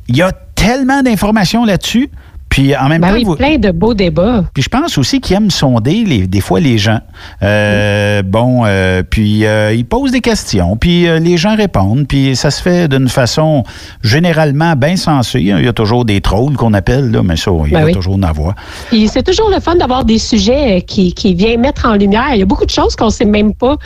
il 0.07 0.15
y 0.15 0.21
a 0.21 0.31
tellement 0.31 1.03
d'informations 1.03 1.65
là-dessus. 1.65 2.09
Puis 2.49 2.75
en 2.75 2.89
même 2.89 3.01
ben 3.01 3.09
temps, 3.09 3.29
oui, 3.29 3.35
plein 3.37 3.57
de 3.57 3.71
beaux 3.71 3.93
débats. 3.93 4.43
Puis 4.53 4.63
je 4.63 4.69
pense 4.69 4.97
aussi 4.97 5.21
qu'il 5.21 5.35
aime 5.35 5.51
sonder 5.51 6.03
les, 6.03 6.25
des 6.27 6.41
fois 6.41 6.59
les 6.59 6.77
gens. 6.77 6.99
Euh, 7.43 8.23
bon, 8.23 8.63
euh, 8.65 9.03
puis 9.07 9.45
euh, 9.45 9.71
il 9.73 9.85
pose 9.85 10.11
des 10.11 10.21
questions, 10.21 10.75
puis 10.75 11.03
les 11.19 11.37
gens 11.37 11.55
répondent, 11.55 12.07
puis 12.07 12.35
ça 12.35 12.49
se 12.49 12.61
fait 12.61 12.87
d'une 12.87 13.07
façon 13.07 13.63
généralement 14.03 14.75
bien 14.75 14.95
sensée. 14.95 15.39
Il 15.41 15.63
y 15.63 15.67
a 15.67 15.73
toujours 15.73 16.05
des 16.05 16.21
trolls 16.21 16.55
qu'on 16.55 16.73
appelle 16.73 17.11
là, 17.11 17.21
mais 17.23 17.35
ça, 17.35 17.51
il 17.65 17.71
ben 17.71 17.85
va 17.85 17.91
toujours 17.91 18.15
en 18.15 18.23
avoir. 18.23 18.55
Puis 18.87 19.07
c'est 19.07 19.23
toujours 19.23 19.49
le 19.49 19.59
fun 19.59 19.75
d'avoir 19.75 20.03
des 20.03 20.17
sujets 20.17 20.81
qui, 20.81 21.13
qui 21.13 21.35
viennent 21.35 21.61
mettre 21.61 21.85
en 21.85 21.95
lumière. 21.95 22.29
Il 22.33 22.39
y 22.39 22.43
a 22.43 22.45
beaucoup 22.45 22.65
de 22.65 22.71
choses 22.71 22.95
qu'on 22.95 23.11
sait 23.11 23.25
même 23.25 23.53
pas, 23.53 23.77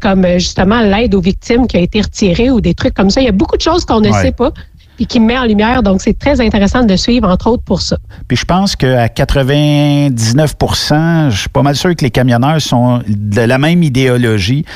comme 0.00 0.26
justement 0.34 0.80
l'aide 0.82 1.14
aux 1.14 1.20
victimes 1.20 1.66
qui 1.66 1.78
a 1.78 1.80
été 1.80 2.02
retirée 2.02 2.50
ou 2.50 2.60
des 2.60 2.74
trucs 2.74 2.94
comme 2.94 3.10
ça. 3.10 3.20
Il 3.20 3.24
y 3.24 3.28
a 3.28 3.32
beaucoup 3.32 3.56
de 3.56 3.62
choses 3.62 3.84
qu'on 3.84 4.00
ne 4.00 4.12
sait 4.12 4.32
pas 4.32 4.52
puis 4.96 5.06
qui 5.06 5.20
me 5.20 5.26
met 5.26 5.38
en 5.38 5.44
lumière. 5.44 5.82
Donc, 5.82 6.00
c'est 6.02 6.18
très 6.18 6.40
intéressant 6.40 6.84
de 6.84 6.96
suivre, 6.96 7.28
entre 7.28 7.48
autres, 7.48 7.62
pour 7.62 7.82
ça. 7.82 7.98
Puis 8.28 8.36
je 8.36 8.44
pense 8.44 8.76
qu'à 8.76 9.06
99% 9.06 11.30
je 11.30 11.38
suis 11.38 11.48
pas 11.48 11.62
mal 11.62 11.76
sûr 11.76 11.96
que 11.96 12.04
les 12.04 12.10
camionneurs 12.10 12.60
sont 12.60 13.00
de 13.06 13.40
la 13.40 13.56
même 13.58 13.82
idéologie. 13.82 14.66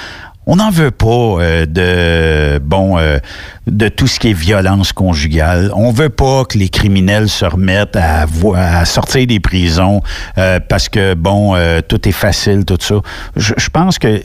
On 0.51 0.57
n'en 0.57 0.71
veut 0.71 0.91
pas 0.91 1.07
euh, 1.07 1.67
de 1.67 2.59
bon 2.59 2.97
euh, 2.97 3.19
de 3.67 3.89
tout 3.89 4.07
ce 4.07 4.19
qui 4.19 4.31
est 4.31 4.33
violence 4.33 4.95
conjugale. 4.95 5.71
On 5.75 5.91
veut 5.91 6.09
pas 6.09 6.47
que 6.47 6.57
les 6.57 6.71
criminels 6.71 7.29
se 7.29 7.45
remettent 7.45 7.97
à, 7.97 8.25
à 8.57 8.85
sortir 8.87 9.27
des 9.27 9.41
prisons 9.41 10.01
euh, 10.39 10.59
parce 10.67 10.89
que 10.89 11.13
bon 11.13 11.55
tout 11.87 12.09
est 12.09 12.13
facile 12.13 12.65
tout 12.65 12.79
ça. 12.81 12.95
je 13.37 13.69
pense 13.71 13.99
que 13.99 14.23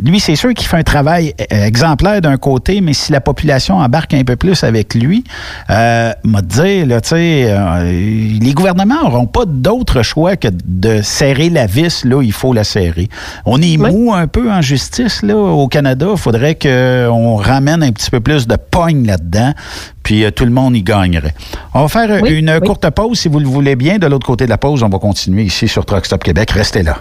lui, 0.00 0.20
c'est 0.20 0.36
sûr 0.36 0.54
qu'il 0.54 0.66
fait 0.66 0.76
un 0.76 0.82
travail 0.82 1.34
euh, 1.40 1.64
exemplaire 1.64 2.20
d'un 2.20 2.36
côté, 2.36 2.80
mais 2.80 2.92
si 2.92 3.12
la 3.12 3.20
population 3.20 3.78
embarque 3.78 4.14
un 4.14 4.24
peu 4.24 4.36
plus 4.36 4.64
avec 4.64 4.94
lui, 4.94 5.24
euh, 5.70 6.12
m'a 6.24 6.42
dire, 6.42 6.86
là, 6.86 7.00
tu 7.00 7.10
sais, 7.10 7.46
euh, 7.48 7.92
les 8.40 8.52
gouvernements 8.54 9.02
n'auront 9.02 9.26
pas 9.26 9.44
d'autre 9.46 10.02
choix 10.02 10.36
que 10.36 10.48
de 10.64 11.02
serrer 11.02 11.50
la 11.50 11.66
vis 11.66 12.04
là 12.04 12.22
il 12.22 12.32
faut 12.32 12.52
la 12.52 12.64
serrer. 12.64 13.08
On 13.44 13.60
est 13.60 13.76
mou 13.76 14.12
un 14.12 14.26
peu 14.26 14.50
en 14.50 14.62
justice 14.62 15.22
là 15.22 15.36
au 15.36 15.68
Canada. 15.68 16.06
Il 16.10 16.18
faudrait 16.18 16.54
qu'on 16.54 17.36
ramène 17.36 17.82
un 17.82 17.92
petit 17.92 18.10
peu 18.10 18.20
plus 18.20 18.46
de 18.46 18.56
pogne 18.56 19.06
là-dedans 19.06 19.52
puis 20.02 20.24
euh, 20.24 20.30
tout 20.30 20.44
le 20.44 20.50
monde 20.50 20.76
y 20.76 20.82
gagnerait. 20.82 21.34
On 21.74 21.82
va 21.82 21.88
faire 21.88 22.24
une 22.24 22.60
courte 22.60 22.88
pause, 22.90 23.20
si 23.20 23.28
vous 23.28 23.38
le 23.38 23.46
voulez 23.46 23.76
bien. 23.76 23.98
De 23.98 24.06
l'autre 24.06 24.26
côté 24.26 24.44
de 24.44 24.50
la 24.50 24.58
pause, 24.58 24.82
on 24.82 24.88
va 24.88 24.98
continuer 24.98 25.44
ici 25.44 25.68
sur 25.68 25.84
Truck 25.84 26.06
Stop 26.06 26.24
Québec. 26.24 26.50
Restez 26.50 26.82
là. 26.82 26.98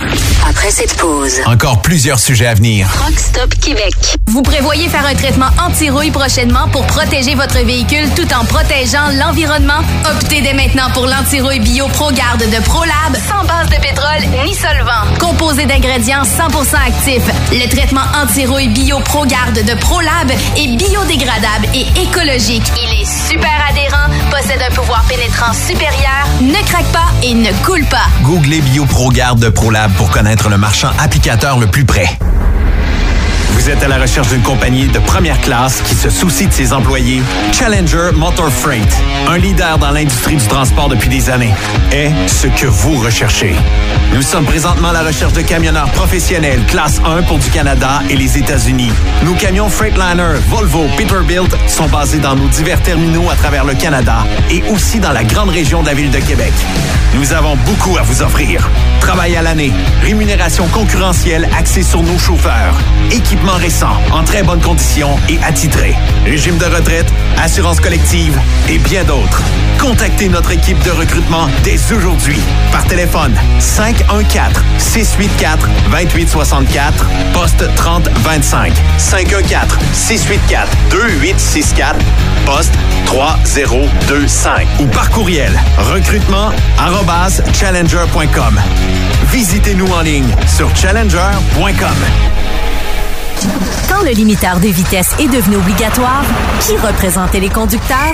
Après 0.48 0.72
cette 0.72 0.96
pause, 0.98 1.42
encore 1.46 1.82
plusieurs 1.82 2.20
sujets 2.20 2.48
à 2.48 2.54
venir. 2.54 2.81
Truck 2.88 3.20
Stop 3.20 3.54
Québec. 3.56 3.94
Vous 4.28 4.42
prévoyez 4.42 4.88
faire 4.90 5.06
un 5.06 5.14
traitement 5.14 5.50
anti-rouille 5.60 6.12
prochainement 6.12 6.68
pour 6.70 6.86
protéger 6.88 7.36
votre 7.36 7.60
véhicule 7.66 8.10
tout 8.16 8.28
en 8.34 8.46
protégeant 8.46 9.10
l'environnement? 9.20 9.82
Optez 10.10 10.42
dès 10.42 10.54
maintenant 10.54 10.90
pour 10.94 11.06
l'anti-rouille 11.06 11.60
bio 11.60 11.88
ProGarde 11.90 12.44
de 12.50 12.62
ProLab, 12.64 13.16
sans 13.28 13.46
base 13.46 13.70
de 13.70 13.82
pétrole 13.82 14.46
ni 14.46 14.54
solvant. 14.54 15.06
Composé 15.20 15.66
d'ingrédients 15.66 16.24
100% 16.24 16.76
actifs, 16.88 17.28
le 17.52 17.70
traitement 17.70 18.06
anti-rouille 18.22 18.70
bio 18.70 19.00
ProGarde 19.00 19.64
de 19.64 19.74
ProLab 19.74 20.32
est 20.58 20.76
biodégradable 20.78 21.68
et 21.74 21.86
écologique. 22.02 22.72
Il 22.78 23.02
est 23.02 23.30
super 23.30 23.52
adhérent, 23.70 24.08
possède 24.30 24.62
un 24.70 24.74
pouvoir 24.74 25.04
pénétrant 25.08 25.54
supérieur, 25.54 26.28
ne 26.42 26.66
craque 26.68 26.92
pas 26.92 27.10
et 27.24 27.34
ne 27.34 27.52
coule 27.66 27.86
pas. 27.86 28.08
Googlez 28.24 28.62
BioProGarde 28.62 29.40
de 29.40 29.50
ProLab 29.50 29.92
pour 29.94 30.10
connaître 30.10 30.50
le 30.50 30.58
marchand 30.58 30.92
applicateur 31.00 31.60
le 31.60 31.68
plus 31.68 31.86
près. 31.86 32.18
Vous 33.52 33.70
êtes 33.70 33.84
à 33.84 33.88
la 33.88 34.00
recherche 34.00 34.30
d'une 34.30 34.42
compagnie 34.42 34.88
de 34.88 35.00
première 35.00 35.40
classe 35.42 35.82
qui 35.82 35.96
se 35.96 36.10
soucie 36.10 36.48
de 36.48 36.54
ses 36.54 36.74
employés? 36.74 37.22
Challenger 37.52 38.12
Motor 38.14 38.50
Freight, 38.50 38.98
un 39.28 39.38
leader 39.38 39.78
dans 39.78 39.92
l'industrie 39.92 40.36
du 40.36 40.48
transport 40.48 40.90
depuis 40.90 41.10
des 41.10 41.30
années, 41.30 41.54
est 41.92 42.12
ce 42.28 42.48
que 42.48 42.66
vous 42.66 42.98
recherchez. 43.00 43.56
Nous 44.14 44.22
sommes 44.22 44.44
présentement 44.44 44.90
à 44.90 44.94
la 44.94 45.04
recherche 45.04 45.32
de 45.32 45.42
camionneurs 45.42 45.90
professionnels 45.92 46.66
classe 46.66 47.00
1 47.06 47.24
pour 47.24 47.40
du 47.40 47.50
Canada 47.50 48.02
et 48.10 48.18
les 48.18 48.38
États-Unis. 48.38 48.92
Nos 49.24 49.34
camions 49.36 49.70
Freightliner, 49.70 50.34
Volvo, 50.50 50.86
Peterbilt 50.98 51.56
sont 51.68 51.88
basés 51.88 52.20
dans 52.20 52.36
nos 52.36 52.48
divers 52.50 52.82
terminaux 52.82 53.30
à 53.30 53.36
travers 53.36 53.64
le 53.64 53.74
Canada 53.74 54.26
et 54.50 54.64
aussi 54.70 55.00
dans 55.00 55.14
la 55.14 55.24
grande 55.24 55.50
région 55.50 55.82
de 55.82 55.88
la 55.88 55.94
ville 55.94 56.12
de 56.12 56.20
Québec. 56.20 56.52
Nous 57.16 57.32
avons 57.32 57.56
beaucoup 57.56 57.98
à 57.98 58.02
vous 58.02 58.22
offrir. 58.22 58.70
Travail 59.00 59.36
à 59.38 59.42
l'année, 59.42 59.72
rémunération 60.02 60.68
concurrentielle 60.68 61.48
axée 61.58 61.84
sur 61.84 62.04
nos 62.04 62.18
chauffeurs, 62.18 62.76
équipement 63.12 63.56
récent, 63.56 63.96
en 64.12 64.24
très 64.24 64.44
bonnes 64.44 64.62
conditions 64.62 65.18
et 65.30 65.38
attitré, 65.44 65.96
régime 66.26 66.58
de 66.58 66.66
retraite, 66.66 67.12
assurance 67.42 67.80
collective 67.80 68.38
et 68.70 68.78
bien 68.78 69.04
d'autres. 69.04 69.42
Contactez 69.80 70.30
notre 70.30 70.52
équipe 70.52 70.82
de 70.84 70.92
recrutement 70.92 71.48
dès 71.64 71.80
aujourd'hui 71.92 72.40
par 72.72 72.86
téléphone 72.86 73.34
514 73.60 74.01
684 74.78 75.68
2864 75.90 77.06
poste 77.34 77.64
3025 77.76 78.74
514 78.98 79.78
684 79.94 80.70
2864 80.90 82.00
poste 82.46 82.74
3025 83.06 84.68
ou 84.80 84.86
par 84.88 85.10
courriel 85.10 85.52
recrutement 85.78 86.52
challenger.com. 87.54 88.60
Visitez-nous 89.32 89.88
en 89.88 90.02
ligne 90.02 90.36
sur 90.48 90.76
challenger.com. 90.76 91.88
Quand 93.90 94.04
le 94.04 94.12
limiteur 94.12 94.60
de 94.60 94.68
vitesse 94.68 95.16
est 95.20 95.28
devenu 95.28 95.58
obligatoire, 95.58 96.24
qui 96.62 96.78
représentait 96.78 97.40
les 97.40 97.50
conducteurs? 97.50 98.14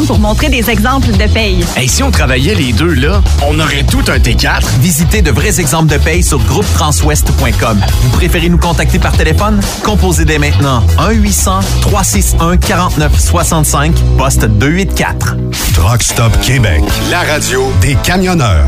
pour 0.05 0.19
montrer 0.19 0.49
des 0.49 0.69
exemples 0.69 1.11
de 1.11 1.33
paye. 1.33 1.63
Hey, 1.75 1.87
si 1.87 2.03
on 2.03 2.11
travaillait 2.11 2.55
les 2.55 2.73
deux, 2.73 2.93
là, 2.93 3.21
on 3.47 3.59
aurait 3.59 3.83
tout 3.83 4.03
un 4.07 4.17
T4. 4.17 4.63
Visitez 4.79 5.21
de 5.21 5.31
vrais 5.31 5.59
exemples 5.59 5.91
de 5.91 5.97
paye 5.97 6.23
sur 6.23 6.39
groupetranswest.com. 6.39 7.79
Vous 8.03 8.09
préférez 8.09 8.49
nous 8.49 8.57
contacter 8.57 8.99
par 8.99 9.15
téléphone? 9.15 9.59
Composez 9.83 10.25
dès 10.25 10.39
maintenant 10.39 10.83
1-800-361-4965, 10.97 13.91
poste 14.17 14.45
284. 14.45 15.35
Truck 15.73 16.03
Stop 16.03 16.37
Québec, 16.41 16.83
la 17.09 17.21
radio 17.21 17.71
des 17.81 17.95
camionneurs. 18.03 18.67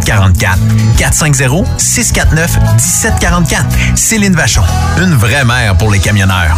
450-649-1744. 0.00 0.56
450-649-1744. 0.96 3.96
Céline 3.96 4.34
Vachon. 4.34 4.62
Une 4.98 5.14
vraie 5.14 5.44
mère 5.44 5.76
pour 5.76 5.90
les 5.90 5.98
camionneurs. 5.98 6.56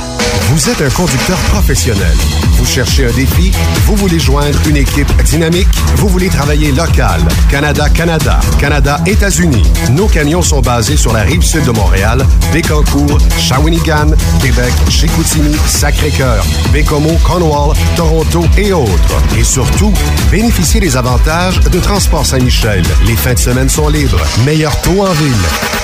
Vous 0.48 0.68
êtes 0.68 0.80
un 0.80 0.90
conducteur 0.90 1.38
professionnel. 1.50 2.16
Vous 2.58 2.66
cherchez 2.66 3.06
un 3.06 3.12
défi? 3.12 3.52
Vous 3.86 3.96
voulez 3.96 4.18
joindre 4.18 4.58
une 4.68 4.76
équipe 4.76 5.10
dynamique? 5.22 5.68
Vous 5.96 6.08
voulez 6.08 6.28
travailler 6.28 6.72
local? 6.72 7.20
Canada-Canada, 7.50 8.40
Canada-États-Unis. 8.58 9.62
Nos 9.90 10.06
camions 10.06 10.42
sont 10.42 10.60
basés 10.60 10.96
sur 10.96 11.12
la 11.12 11.22
rive 11.22 11.42
sud 11.42 11.64
de 11.64 11.70
Montréal, 11.70 12.24
Bécancour, 12.52 13.18
Shawinigan, 13.38 14.08
Québec, 14.40 14.72
Chicoutimi, 14.88 15.56
Sacré-Cœur, 15.66 16.44
Bécomo, 16.72 17.18
Cornwall, 17.24 17.76
Toronto 17.96 18.44
et 18.56 18.72
autres. 18.72 19.22
Et 19.38 19.44
surtout, 19.44 19.92
bénéficiez 20.30 20.80
des 20.80 20.96
avantages 20.96 21.60
de 21.60 21.78
Transport 21.78 22.26
Saint-Michel. 22.26 22.82
Les 23.06 23.16
de 23.34 23.38
semaine 23.38 23.68
sont 23.68 23.88
libres. 23.88 24.20
Meilleur 24.44 24.78
taux 24.82 25.02
en 25.02 25.12
ville. 25.12 25.32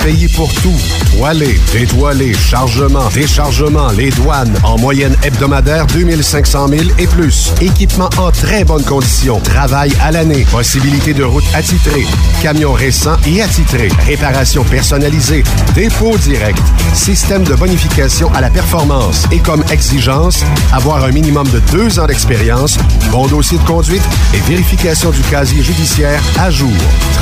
Payé 0.02 0.28
pour 0.28 0.52
tout. 0.54 0.76
Toilé, 1.16 1.58
détoilé, 1.72 2.32
chargement, 2.34 3.08
déchargement, 3.12 3.88
les 3.90 4.10
douanes. 4.10 4.54
En 4.62 4.78
moyenne 4.78 5.16
hebdomadaire, 5.24 5.86
2500 5.86 6.68
000 6.68 6.82
et 6.98 7.06
plus. 7.06 7.52
Équipement 7.60 8.08
en 8.16 8.30
très 8.30 8.64
bonne 8.64 8.84
condition. 8.84 9.40
Travail 9.40 9.92
à 10.00 10.12
l'année. 10.12 10.46
Possibilité 10.50 11.14
de 11.14 11.24
route 11.24 11.44
attitrée. 11.54 12.06
Camion 12.42 12.72
récent 12.72 13.16
et 13.26 13.42
attitré. 13.42 13.88
Réparation 14.06 14.62
personnalisée. 14.64 15.42
Dépôt 15.74 16.16
direct. 16.18 16.62
Système 16.94 17.42
de 17.44 17.54
bonification 17.54 18.32
à 18.34 18.40
la 18.40 18.50
performance. 18.50 19.24
Et 19.32 19.38
comme 19.38 19.64
exigence, 19.72 20.44
avoir 20.72 21.04
un 21.04 21.10
minimum 21.10 21.48
de 21.48 21.60
deux 21.72 21.98
ans 21.98 22.06
d'expérience, 22.06 22.78
bon 23.10 23.26
dossier 23.26 23.58
de 23.58 23.64
conduite 23.64 24.02
et 24.32 24.38
vérification 24.48 25.10
du 25.10 25.22
casier 25.22 25.62
judiciaire 25.62 26.22
à 26.38 26.50
jour. 26.50 26.72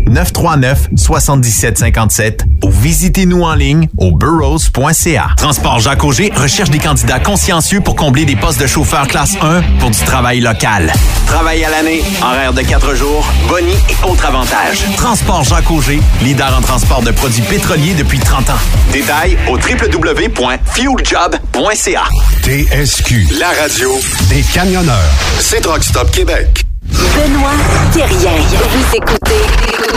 1-800-939-7757 0.09 2.41
ou 2.65 2.71
visitez-nous 2.71 3.43
en 3.43 3.55
ligne 3.55 3.89
au 3.99 4.13
burrows.ca. 4.13 5.27
Transport 5.37 5.81
Jacques 5.81 6.05
Auger 6.05 6.33
recherche 6.35 6.71
des 6.71 6.79
candidats 6.79 7.21
consciencieux 7.21 7.83
pour 7.83 7.95
combler 7.95 8.25
des 8.25 8.37
postes 8.37 8.61
de 8.61 8.67
chauffeur 8.67 9.07
classe 9.07 9.28
1 9.41 9.63
pour 9.81 9.91
du 9.91 9.99
travail 10.01 10.41
local. 10.41 10.93
Travail 11.27 11.65
à 11.65 11.71
l'année, 11.71 12.05
horaire 12.23 12.53
de 12.53 12.61
4 12.63 12.95
jours, 12.95 13.27
boni 13.49 13.73
et 13.73 13.97
autres 14.09 14.25
avantages. 14.25 14.79
Transport 14.97 15.43
Jacques 15.45 15.71
Auger, 15.71 16.01
leader 16.23 16.57
en 16.57 16.61
transport 16.63 17.03
de 17.03 17.11
produits 17.11 17.43
pétroliers 17.43 17.93
depuis 17.95 18.19
30 18.19 18.49
ans. 18.51 18.59
Détails 18.93 19.37
au 19.49 19.57
www.fueljob.ca. 19.57 22.03
TSQ, 22.43 23.27
la 23.39 23.49
radio 23.61 23.93
des 24.31 24.43
camionneurs. 24.43 25.11
C'est 25.41 25.61
Truck 25.61 25.85
Stop 25.85 26.11
Québec. 26.11 26.65
Benoît 26.85 27.51
Thérien. 27.93 28.39
Vous 28.71 28.97
écoutez 28.97 29.43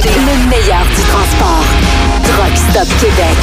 le 0.04 0.50
meilleur 0.50 0.84
du 0.96 1.02
transport. 1.04 1.64
Truck 2.24 2.58
Stop 2.72 2.88
Québec. 3.00 3.38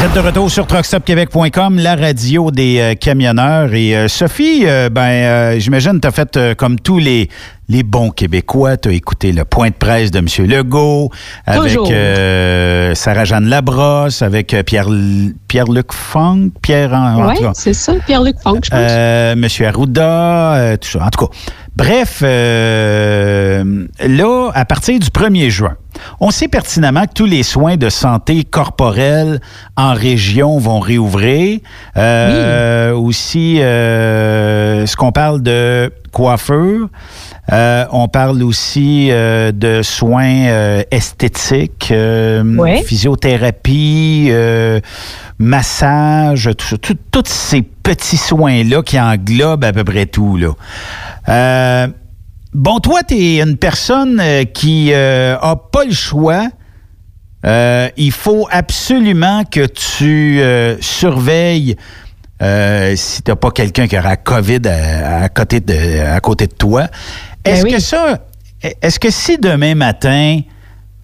Vous 0.00 0.06
êtes 0.06 0.14
de 0.14 0.20
retour 0.20 0.50
sur 0.50 0.66
truckstopquebec.com, 0.66 1.78
la 1.78 1.94
radio 1.94 2.50
des 2.50 2.78
euh, 2.78 2.94
camionneurs. 2.94 3.74
Et 3.74 3.94
euh, 3.94 4.08
Sophie, 4.08 4.62
euh, 4.64 4.88
ben, 4.88 5.60
j'imagine 5.60 6.00
tu 6.00 6.08
as 6.08 6.10
fait 6.10 6.54
comme 6.56 6.80
tous 6.80 6.98
les, 6.98 7.28
les 7.70 7.82
bons 7.84 8.10
Québécois. 8.10 8.76
Tu 8.76 8.88
as 8.88 8.92
écouté 8.92 9.32
le 9.32 9.44
point 9.44 9.68
de 9.68 9.74
presse 9.74 10.10
de 10.10 10.18
M. 10.18 10.26
Legault, 10.46 11.10
avec 11.46 11.78
euh, 11.78 12.94
Sarah-Jeanne 12.94 13.46
Labrosse, 13.46 14.22
avec 14.22 14.52
euh, 14.52 14.62
Pierre, 14.64 14.88
Pierre-Luc 15.48 15.92
Funk, 15.92 16.50
Pierre... 16.60 16.90
Oui, 16.90 17.46
c'est 17.54 17.72
ça, 17.72 17.94
Pierre-Luc 18.04 18.36
Funk, 18.42 18.58
je 18.64 18.70
pense. 18.70 18.78
Euh, 18.90 19.36
Monsieur 19.36 19.68
Arruda, 19.68 20.54
euh, 20.54 20.76
tout 20.76 20.88
ça. 20.88 21.04
En 21.04 21.10
tout 21.10 21.26
cas, 21.26 21.32
bref, 21.76 22.22
là, 22.22 23.62
à 24.52 24.64
partir 24.64 24.98
du 24.98 25.06
1er 25.08 25.48
juin, 25.48 25.76
on 26.18 26.30
sait 26.30 26.48
pertinemment 26.48 27.04
que 27.06 27.12
tous 27.14 27.26
les 27.26 27.44
soins 27.44 27.76
de 27.76 27.88
santé 27.88 28.42
corporelle 28.42 29.40
en 29.76 29.92
région 29.94 30.58
vont 30.58 30.80
réouvrir. 30.80 31.60
Euh, 31.96 32.92
Aussi, 32.94 33.58
ce 33.58 34.96
qu'on 34.96 35.12
parle 35.12 35.42
de 35.42 35.92
coiffeur, 36.10 36.88
euh, 37.52 37.84
on 37.90 38.08
parle 38.08 38.42
aussi 38.42 39.08
euh, 39.10 39.50
de 39.52 39.82
soins 39.82 40.46
euh, 40.46 40.82
esthétiques, 40.90 41.88
euh, 41.90 42.42
physiothérapie, 42.84 44.28
euh, 44.30 44.80
massage, 45.38 46.50
tous 47.10 47.24
ces 47.26 47.62
petits 47.62 48.16
soins-là 48.16 48.82
qui 48.82 49.00
englobent 49.00 49.64
à 49.64 49.72
peu 49.72 49.84
près 49.84 50.06
tout. 50.06 50.36
Là. 50.36 50.52
Euh, 51.28 51.88
bon, 52.52 52.78
toi, 52.78 53.02
tu 53.02 53.14
es 53.14 53.40
une 53.40 53.56
personne 53.56 54.22
qui 54.54 54.92
euh, 54.92 55.36
a 55.40 55.56
pas 55.56 55.84
le 55.84 55.92
choix. 55.92 56.48
Euh, 57.46 57.88
il 57.96 58.12
faut 58.12 58.46
absolument 58.50 59.44
que 59.44 59.64
tu 59.66 60.40
euh, 60.40 60.76
surveilles 60.80 61.74
euh, 62.42 62.94
si 62.96 63.22
tu 63.22 63.30
n'as 63.30 63.36
pas 63.36 63.50
quelqu'un 63.50 63.86
qui 63.86 63.98
aura 63.98 64.16
COVID 64.16 64.60
à, 64.66 65.22
à 65.24 65.28
côté 65.28 65.60
de, 65.60 66.00
à 66.14 66.20
côté 66.20 66.46
de 66.46 66.54
toi. 66.54 66.86
Est-ce 67.44 67.64
que 67.64 67.80
ça, 67.80 68.18
est-ce 68.82 68.98
que 69.00 69.10
si 69.10 69.38
demain 69.38 69.74
matin, 69.74 70.40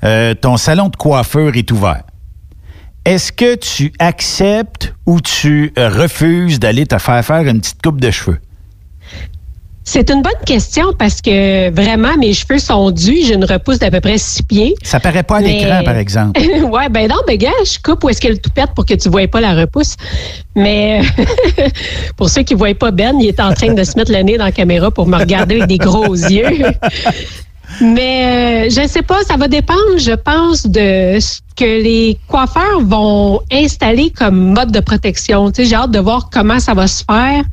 euh, 0.04 0.34
ton 0.34 0.56
salon 0.56 0.88
de 0.88 0.96
coiffeur 0.96 1.56
est 1.56 1.70
ouvert, 1.70 2.02
est-ce 3.04 3.32
que 3.32 3.54
tu 3.54 3.92
acceptes 3.98 4.94
ou 5.06 5.20
tu 5.20 5.72
refuses 5.76 6.58
d'aller 6.58 6.86
te 6.86 6.98
faire 6.98 7.24
faire 7.24 7.46
une 7.46 7.60
petite 7.60 7.80
coupe 7.80 8.00
de 8.00 8.10
cheveux? 8.10 8.40
C'est 9.88 10.10
une 10.10 10.20
bonne 10.20 10.32
question 10.44 10.92
parce 10.98 11.22
que 11.22 11.70
vraiment, 11.70 12.16
mes 12.18 12.32
cheveux 12.32 12.58
sont 12.58 12.90
dus. 12.90 13.18
J'ai 13.24 13.34
une 13.34 13.44
repousse 13.44 13.78
d'à 13.78 13.88
peu 13.88 14.00
près 14.00 14.18
six 14.18 14.42
pieds. 14.42 14.74
Ça 14.82 14.98
paraît 14.98 15.22
pas 15.22 15.36
à 15.36 15.40
Mais- 15.40 15.60
l'écran, 15.60 15.82
par 15.84 15.96
exemple. 15.96 16.40
ouais, 16.70 16.88
ben 16.90 17.06
non, 17.08 17.14
ben 17.24 17.36
gars, 17.38 17.50
je 17.64 17.78
coupe 17.80 18.02
où 18.02 18.08
est-ce 18.08 18.20
qu'elle 18.20 18.40
tout 18.40 18.50
pète 18.50 18.70
pour 18.74 18.84
que 18.84 18.94
tu 18.94 19.06
ne 19.06 19.12
voyes 19.12 19.28
pas 19.28 19.40
la 19.40 19.54
repousse? 19.54 19.94
Mais 20.56 21.02
pour 22.16 22.28
ceux 22.28 22.42
qui 22.42 22.54
ne 22.54 22.58
voient 22.58 22.74
pas 22.74 22.90
Ben, 22.90 23.16
il 23.20 23.28
est 23.28 23.38
en 23.38 23.54
train 23.54 23.74
de 23.74 23.84
se 23.84 23.96
mettre 23.96 24.10
le 24.10 24.18
nez 24.22 24.36
dans 24.36 24.46
la 24.46 24.52
caméra 24.52 24.90
pour 24.90 25.06
me 25.06 25.16
regarder 25.16 25.54
avec 25.56 25.68
des 25.68 25.78
gros 25.78 26.14
yeux. 26.30 26.48
Mais 27.80 28.66
euh, 28.66 28.70
je 28.70 28.80
ne 28.80 28.88
sais 28.88 29.02
pas, 29.02 29.22
ça 29.22 29.36
va 29.36 29.46
dépendre, 29.48 29.98
je 29.98 30.12
pense, 30.12 30.66
de 30.66 31.18
ce 31.20 31.38
que 31.56 31.64
les 31.64 32.18
coiffeurs 32.26 32.80
vont 32.80 33.40
installer 33.52 34.10
comme 34.10 34.52
mode 34.54 34.72
de 34.72 34.80
protection. 34.80 35.50
Tu 35.52 35.62
sais, 35.62 35.68
j'ai 35.70 35.76
hâte 35.76 35.90
de 35.92 35.98
voir 36.00 36.28
comment 36.32 36.58
ça 36.58 36.74
va 36.74 36.86
se 36.88 37.04
faire. 37.08 37.44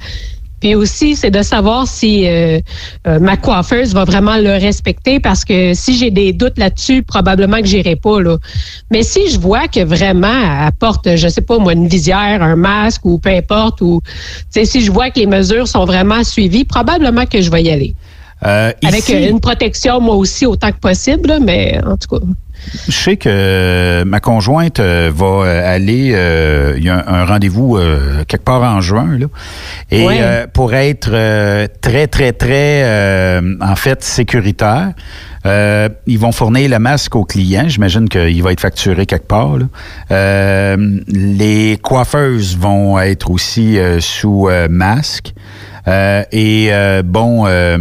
Puis 0.64 0.76
aussi, 0.76 1.18
c'est 1.18 1.30
de 1.30 1.42
savoir 1.42 1.86
si 1.90 2.26
euh, 2.26 2.58
euh, 3.06 3.20
ma 3.20 3.36
coiffeuse 3.36 3.94
va 3.94 4.06
vraiment 4.06 4.38
le 4.38 4.52
respecter 4.52 5.20
parce 5.20 5.44
que 5.44 5.74
si 5.74 5.98
j'ai 5.98 6.10
des 6.10 6.32
doutes 6.32 6.58
là-dessus, 6.58 7.04
probablement 7.04 7.58
que 7.58 7.66
j'irai 7.66 7.98
pas 7.98 8.22
là. 8.22 8.38
Mais 8.90 9.04
si 9.04 9.30
je 9.30 9.38
vois 9.38 9.68
que 9.68 9.84
vraiment 9.84 10.30
elle 10.66 10.72
porte, 10.80 11.18
je 11.18 11.28
sais 11.28 11.42
pas 11.42 11.58
moi, 11.58 11.74
une 11.74 11.90
visière, 11.90 12.42
un 12.42 12.56
masque 12.56 13.04
ou 13.04 13.18
peu 13.18 13.32
importe, 13.32 13.82
ou 13.82 14.00
si 14.52 14.80
je 14.80 14.90
vois 14.90 15.10
que 15.10 15.20
les 15.20 15.28
mesures 15.28 15.68
sont 15.68 15.84
vraiment 15.84 16.24
suivies, 16.24 16.64
probablement 16.64 17.26
que 17.26 17.42
je 17.42 17.52
vais 17.52 17.64
y 17.64 17.70
aller. 17.70 17.94
Euh, 18.46 18.72
Avec 18.86 19.02
ici- 19.10 19.28
une 19.28 19.42
protection 19.42 20.00
moi 20.00 20.16
aussi 20.16 20.46
autant 20.46 20.72
que 20.72 20.80
possible, 20.80 21.40
mais 21.42 21.78
en 21.86 21.98
tout 21.98 22.08
cas. 22.08 22.26
Je 22.88 22.92
sais 22.92 23.18
que 23.18 23.30
euh, 23.30 24.06
ma 24.06 24.20
conjointe 24.20 24.80
euh, 24.80 25.12
va 25.14 25.26
euh, 25.26 25.76
aller, 25.76 26.12
euh, 26.14 26.74
il 26.78 26.84
y 26.84 26.90
a 26.90 26.96
un, 27.08 27.22
un 27.22 27.26
rendez-vous 27.26 27.78
euh, 27.78 28.24
quelque 28.28 28.44
part 28.44 28.62
en 28.64 28.82
juin, 28.82 29.18
là. 29.18 29.28
Et 29.92 30.08
euh, 30.10 30.48
pour 30.52 30.74
être 30.74 31.10
euh, 31.12 31.68
très, 31.82 32.08
très, 32.08 32.34
très, 32.34 32.84
euh, 32.84 33.56
en 33.62 33.76
fait, 33.76 34.04
sécuritaire, 34.04 34.94
euh, 35.46 35.90
ils 36.08 36.18
vont 36.18 36.32
fournir 36.32 36.70
le 36.70 36.80
masque 36.80 37.16
aux 37.16 37.26
clients. 37.26 37.68
J'imagine 37.68 38.08
qu'il 38.08 38.42
va 38.42 38.52
être 38.54 38.62
facturé 38.62 39.06
quelque 39.06 39.28
part. 39.28 39.58
là. 39.58 39.66
Euh, 40.12 41.00
les 41.08 41.78
coiffeuses 41.82 42.58
vont 42.58 42.98
être 43.00 43.30
aussi 43.30 43.78
euh, 43.78 44.00
sous 44.00 44.50
masque. 44.70 45.34
Euh, 45.88 46.24
et 46.32 46.70
euh, 46.72 47.04
bon, 47.04 47.46
euh, 47.46 47.78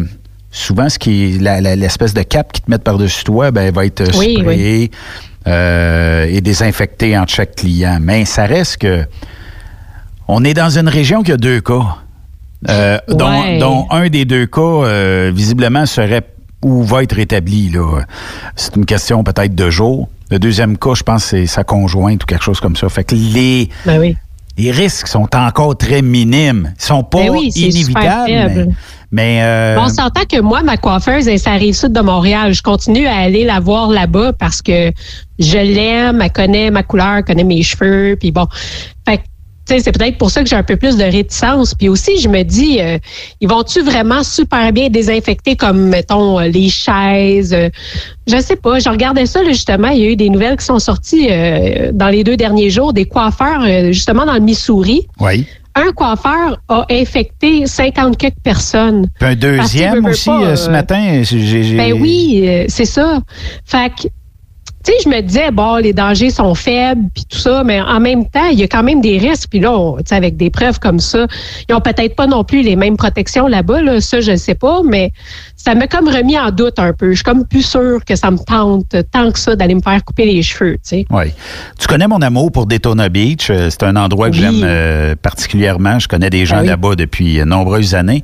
souvent, 0.52 0.88
ce 0.88 0.98
qui 0.98 1.38
l'espèce 1.40 2.14
de 2.14 2.22
cape 2.22 2.52
qu'ils 2.52 2.62
te 2.64 2.70
mettent 2.70 2.84
par-dessus 2.84 3.24
toi, 3.24 3.50
ben, 3.50 3.72
va 3.72 3.84
être 3.86 4.02
euh, 4.02 4.18
Oui, 4.18 4.36
sprayé 4.38 4.90
euh, 5.48 6.26
et 6.30 6.40
désinfecté 6.40 7.18
entre 7.18 7.32
chaque 7.32 7.56
client. 7.56 7.98
Mais 8.00 8.24
ça 8.24 8.44
reste 8.46 8.76
que 8.76 9.04
on 10.28 10.44
est 10.44 10.54
dans 10.54 10.78
une 10.78 10.88
région 10.88 11.22
qui 11.24 11.32
a 11.32 11.36
deux 11.36 11.60
cas, 11.60 11.96
euh, 12.68 12.98
dont, 13.08 13.28
Ouais. 13.42 13.58
dont 13.58 13.86
un 13.90 14.08
des 14.08 14.24
deux 14.24 14.46
cas, 14.46 14.60
euh, 14.60 15.32
visiblement, 15.34 15.84
serait 15.86 16.22
ou 16.62 16.84
va 16.84 17.02
être 17.02 17.18
établi. 17.18 17.70
là. 17.70 18.02
C'est 18.54 18.76
une 18.76 18.86
question 18.86 19.24
peut-être 19.24 19.54
de 19.54 19.68
jours. 19.68 20.08
Le 20.30 20.38
deuxième 20.38 20.78
cas, 20.78 20.94
je 20.94 21.02
pense, 21.02 21.24
c'est 21.24 21.46
sa 21.46 21.64
conjointe 21.64 22.22
ou 22.22 22.26
quelque 22.26 22.44
chose 22.44 22.60
comme 22.60 22.76
ça. 22.76 22.88
Fait 22.88 23.02
que 23.04 23.14
les, 23.16 23.68
Ben 23.84 23.98
oui. 23.98 24.16
Les 24.58 24.70
risques 24.70 25.08
sont 25.08 25.28
encore 25.34 25.76
très 25.76 26.02
minimes. 26.02 26.72
Ils 26.78 26.84
sont 26.84 27.02
pas 27.02 27.18
Ben 27.18 27.30
oui, 27.30 27.50
inévitables, 27.54 28.26
mais, 28.26 28.66
mais, 29.10 29.42
euh, 29.42 29.76
On 29.80 29.88
s'entend 29.88 30.24
que 30.28 30.40
moi, 30.40 30.62
ma 30.62 30.76
coiffeuse, 30.76 31.28
elle, 31.28 31.38
ça 31.38 31.52
arrive 31.52 31.74
sud 31.74 31.92
de 31.92 32.00
Montréal. 32.00 32.52
Je 32.52 32.62
continue 32.62 33.06
à 33.06 33.16
aller 33.16 33.44
la 33.44 33.60
voir 33.60 33.88
là-bas 33.88 34.32
parce 34.34 34.60
que 34.62 34.92
je 35.38 35.58
l'aime, 35.58 36.20
elle 36.20 36.32
connaît 36.32 36.70
ma 36.70 36.82
couleur, 36.82 37.16
elle 37.16 37.24
connaît 37.24 37.44
mes 37.44 37.62
cheveux, 37.62 38.16
puis 38.18 38.30
bon. 38.30 38.46
Fait 39.06 39.18
que, 39.18 39.22
tu 39.22 39.28
sais, 39.61 39.61
c'est 39.80 39.92
peut-être 39.92 40.18
pour 40.18 40.30
ça 40.30 40.42
que 40.42 40.48
j'ai 40.48 40.56
un 40.56 40.62
peu 40.62 40.76
plus 40.76 40.96
de 40.96 41.04
réticence. 41.04 41.74
Puis 41.74 41.88
aussi, 41.88 42.18
je 42.18 42.28
me 42.28 42.42
dis, 42.42 42.78
euh, 42.80 42.98
ils 43.40 43.48
vont-tu 43.48 43.80
vraiment 43.82 44.22
super 44.22 44.72
bien 44.72 44.88
désinfecter 44.88 45.56
comme, 45.56 45.88
mettons, 45.88 46.38
euh, 46.40 46.48
les 46.48 46.68
chaises? 46.68 47.52
euh, 47.54 47.68
je 48.26 48.38
sais 48.40 48.56
pas. 48.56 48.78
Je 48.78 48.88
regardais 48.88 49.26
ça, 49.26 49.42
là, 49.42 49.50
justement. 49.50 49.88
Il 49.88 49.98
y 50.00 50.06
a 50.06 50.10
eu 50.10 50.16
des 50.16 50.28
nouvelles 50.30 50.56
qui 50.56 50.64
sont 50.64 50.78
sorties 50.78 51.28
euh, 51.30 51.90
dans 51.92 52.08
les 52.08 52.24
deux 52.24 52.36
derniers 52.36 52.70
jours, 52.70 52.92
des 52.92 53.04
coiffeurs, 53.06 53.62
justement, 53.92 54.24
dans 54.26 54.34
le 54.34 54.40
Missouri. 54.40 55.06
oui. 55.20 55.46
Un 55.74 55.90
coiffeur 55.92 56.60
a 56.68 56.84
infecté 56.90 57.66
50 57.66 58.18
quelques 58.18 58.34
personnes. 58.42 59.06
Puis 59.18 59.26
un 59.30 59.34
deuxième 59.34 60.04
aussi 60.04 60.28
pas, 60.28 60.54
ce 60.54 60.68
matin. 60.68 61.22
j'ai- 61.22 61.74
Ben 61.78 61.94
oui, 61.94 62.46
c'est 62.68 62.84
ça. 62.84 63.20
Fait 63.64 63.88
que, 63.88 64.08
tu 64.84 64.90
sais, 64.92 64.98
je 65.04 65.08
me 65.08 65.20
disais, 65.20 65.50
bon, 65.52 65.76
les 65.76 65.92
dangers 65.92 66.30
sont 66.30 66.54
faibles, 66.54 67.02
puis 67.14 67.24
tout 67.28 67.38
ça, 67.38 67.62
mais 67.64 67.80
en 67.80 68.00
même 68.00 68.26
temps, 68.28 68.46
il 68.50 68.58
y 68.58 68.62
a 68.62 68.68
quand 68.68 68.82
même 68.82 69.00
des 69.00 69.18
risques. 69.18 69.48
Puis 69.50 69.60
là, 69.60 69.72
on- 69.72 69.96
tu 69.98 70.02
sais, 70.06 70.14
avec 70.16 70.36
des 70.36 70.50
preuves 70.50 70.78
comme 70.80 70.98
ça, 70.98 71.26
ils 71.68 71.74
ont 71.74 71.80
peut-être 71.80 72.16
pas 72.16 72.26
non 72.26 72.42
plus 72.44 72.62
les 72.62 72.74
mêmes 72.76 72.96
protections 72.96 73.46
là-bas, 73.46 73.80
là, 73.82 74.00
ça, 74.00 74.20
je 74.20 74.32
ne 74.32 74.36
sais 74.36 74.54
pas, 74.54 74.80
mais 74.84 75.12
ça 75.56 75.74
m'a 75.74 75.86
comme 75.86 76.08
remis 76.08 76.38
en 76.38 76.50
doute 76.50 76.78
un 76.78 76.92
peu. 76.92 77.10
Je 77.10 77.16
suis 77.16 77.24
comme 77.24 77.46
plus 77.46 77.62
sûre 77.62 78.04
que 78.04 78.16
ça 78.16 78.30
me 78.30 78.38
tente 78.38 78.96
tant 79.12 79.30
que 79.30 79.38
ça 79.38 79.54
d'aller 79.54 79.74
me 79.76 79.82
faire 79.82 80.04
couper 80.04 80.26
les 80.26 80.42
cheveux, 80.42 80.74
tu 80.74 80.80
sais. 80.82 81.06
Oui. 81.10 81.26
Tu 81.78 81.86
connais 81.86 82.08
mon 82.08 82.20
amour 82.20 82.50
pour 82.50 82.66
Daytona 82.66 83.08
Beach. 83.08 83.50
Euh, 83.50 83.68
C'est 83.70 83.84
un 83.84 83.94
endroit 83.96 84.30
que 84.30 84.34
Oui. 84.34 84.40
j'aime 84.40 84.60
euh, 84.64 85.14
particulièrement. 85.20 85.98
Je 85.98 86.08
connais 86.08 86.30
des 86.30 86.44
gens 86.46 86.56
Ah 86.58 86.62
oui. 86.62 86.66
là-bas 86.68 86.94
depuis 86.96 87.38
euh, 87.40 87.44
nombreuses 87.44 87.94
années. 87.94 88.22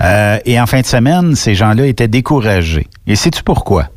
Euh, 0.00 0.38
et 0.44 0.60
en 0.60 0.66
fin 0.66 0.80
de 0.80 0.86
semaine, 0.86 1.36
ces 1.36 1.54
gens-là 1.54 1.86
étaient 1.86 2.08
découragés. 2.08 2.86
Et 3.06 3.14
sais-tu 3.14 3.42
pourquoi? 3.44 3.88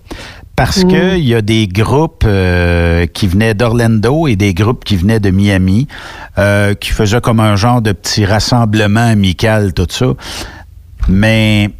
Parce 0.55 0.83
Mm. 0.85 0.91
que 0.91 1.17
il 1.17 1.25
y 1.25 1.35
a 1.35 1.41
des 1.41 1.67
groupes 1.67 2.23
euh, 2.25 3.05
qui 3.07 3.27
venaient 3.27 3.53
d'Orlando 3.53 4.27
et 4.27 4.35
des 4.35 4.53
groupes 4.53 4.85
qui 4.85 4.95
venaient 4.95 5.19
de 5.19 5.29
Miami, 5.29 5.87
euh, 6.37 6.73
qui 6.75 6.91
faisaient 6.91 7.19
comme 7.21 7.39
un 7.41 7.55
genre 7.55 7.81
de 7.81 7.91
petit 7.91 8.25
rassemblement 8.25 9.01
amical, 9.07 9.73
tout 9.73 9.87
ça. 9.89 10.07
Mais 11.09 11.71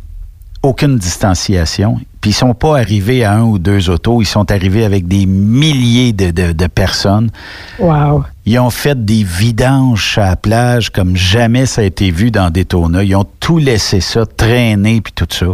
aucune 0.62 0.98
distanciation. 0.98 2.00
Puis 2.26 2.32
ils 2.32 2.34
sont 2.38 2.56
pas 2.56 2.80
arrivés 2.80 3.24
à 3.24 3.34
un 3.34 3.44
ou 3.44 3.60
deux 3.60 3.88
autos, 3.92 4.20
ils 4.20 4.26
sont 4.26 4.50
arrivés 4.52 4.84
avec 4.84 5.08
des 5.08 5.28
milliers 5.28 6.12
de, 6.12 6.32
de- 6.32 6.54
de 6.54 6.66
personnes. 6.66 7.30
Wow. 7.78 8.24
Ils 8.48 8.58
ont 8.58 8.72
fait 8.72 9.06
des 9.06 9.24
vidanges 9.24 10.16
à 10.18 10.30
la 10.30 10.36
plage 10.36 10.90
comme 10.90 11.16
jamais 11.16 11.68
ça 11.68 11.82
a 11.82 11.84
été 11.84 12.10
vu 12.10 12.32
dans 12.32 12.50
Daytona. 12.50 13.04
Ils 13.04 13.16
ont 13.16 13.26
tout 13.40 13.60
laissé 13.60 14.00
ça 14.00 14.26
traîner 14.26 15.02
puis 15.02 15.14
tout 15.14 15.28
ça. 15.30 15.46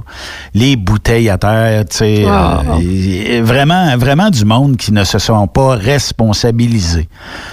Les 0.54 0.78
bouteilles 0.78 1.30
à 1.30 1.38
terre, 1.38 1.84
tu 1.90 1.98
sais, 1.98 2.24
Wow. 2.24 2.80
euh, 2.82 3.42
vraiment, 3.44 3.98
vraiment 3.98 4.30
du 4.30 4.46
monde 4.46 4.78
qui 4.78 4.94
ne 4.94 5.04
se 5.04 5.20
sont 5.20 5.48
pas 5.48 5.76
responsabilisés. 5.76 7.10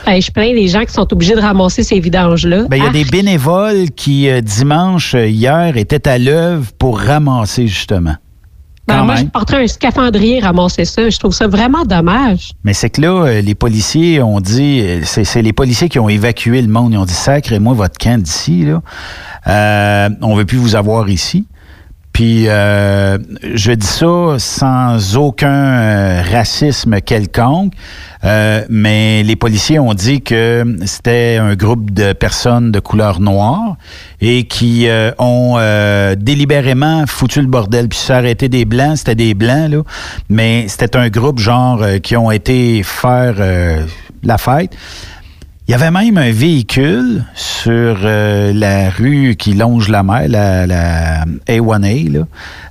Hey, 0.07 0.23
je 0.23 0.31
plains 0.31 0.53
les 0.53 0.69
gens 0.69 0.85
qui 0.85 0.93
sont 0.93 1.13
obligés 1.13 1.35
de 1.35 1.41
ramasser 1.41 1.83
ces 1.83 1.99
vidanges-là. 1.99 2.67
Ben, 2.69 2.77
il 2.77 2.83
y 2.85 2.87
a 2.87 2.91
Ah, 2.91 2.93
des 2.93 3.05
bénévoles 3.05 3.91
qui, 3.97 4.29
euh, 4.29 4.41
dimanche, 4.41 5.17
euh, 5.17 5.27
hier, 5.27 5.77
étaient 5.77 6.07
à 6.07 6.19
l'œuvre 6.19 6.71
pour 6.79 7.01
ramasser, 7.01 7.67
justement. 7.67 8.15
Ben, 8.89 9.05
moi, 9.05 9.17
je 9.17 9.25
porterais 9.25 9.65
un 9.65 9.67
scaphandrier 9.67 10.41
ramasser 10.41 10.85
ça. 10.85 11.09
Je 11.09 11.19
trouve 11.19 11.33
ça 11.33 11.47
vraiment 11.47 11.85
dommage. 11.85 12.53
Mais 12.65 12.73
c'est 12.73 12.91
que 12.91 13.01
là, 13.03 13.27
euh, 13.27 13.41
les 13.41 13.55
policiers 13.55 14.23
ont 14.23 14.41
dit, 14.41 14.81
euh, 14.83 15.01
c'est 15.05 15.43
les 15.43 15.53
policiers 15.53 15.89
qui 15.89 15.99
ont 15.99 16.09
évacué 16.09 16.63
le 16.63 16.69
monde. 16.69 16.93
Ils 16.93 16.99
ont 16.99 17.05
dit, 17.05 17.15
sacrez-moi 17.15 17.75
votre 17.75 17.99
camp 17.99 18.21
d'ici, 18.21 18.65
là. 18.65 18.83
Euh, 19.47 20.11
on 20.21 20.35
veut 20.35 20.45
plus 20.45 20.59
vous 20.59 20.75
avoir 20.75 21.09
ici. 21.09 21.47
Puis, 22.19 22.49
euh, 22.49 23.17
je 23.55 23.71
dis 23.71 23.87
ça 23.87 24.35
sans 24.39 25.17
aucun 25.17 25.79
euh, 25.79 26.23
racisme 26.29 27.01
quelconque, 27.01 27.75
euh, 28.25 28.65
mais 28.69 29.23
les 29.23 29.37
policiers 29.37 29.79
ont 29.79 29.95
dit 29.95 30.21
que 30.21 30.79
c'était 30.85 31.39
un 31.41 31.55
groupe 31.55 31.93
de 31.93 32.13
personnes 32.15 32.73
de 32.73 32.81
couleur 32.81 33.21
noire 33.21 33.77
et 34.21 34.49
qui 34.49 34.89
euh, 34.89 35.13
ont 35.21 35.59
euh, 35.59 36.17
délibérément 36.17 37.05
foutu 37.07 37.41
le 37.41 37.47
bordel. 37.47 37.89
Puis 37.89 38.01
ça 38.01 38.17
arrêté 38.17 38.49
des 38.49 38.65
blancs, 38.65 38.97
c'était 38.97 39.15
des 39.15 39.35
blancs, 39.35 39.71
là, 39.71 39.83
mais 40.29 40.67
c'était 40.67 40.97
un 40.97 41.11
groupe 41.11 41.39
genre 41.39 41.85
qui 42.03 42.17
ont 42.17 42.33
été 42.33 42.83
faire 42.83 43.37
la 44.25 44.39
fête. 44.39 44.77
Il 45.69 45.73
y 45.73 45.75
avait 45.75 45.91
même 45.91 46.17
un 46.17 46.31
véhicule 46.31 47.27
sur 47.35 47.99
euh, 48.03 48.55
la 48.55 48.89
rue 48.89 49.37
qui 49.37 49.53
longe 49.53 49.91
la 49.91 50.03
mer, 50.03 50.27
la, 50.27 50.67
la 50.67 51.27
A1A, 51.47 52.11
là. 52.11 52.27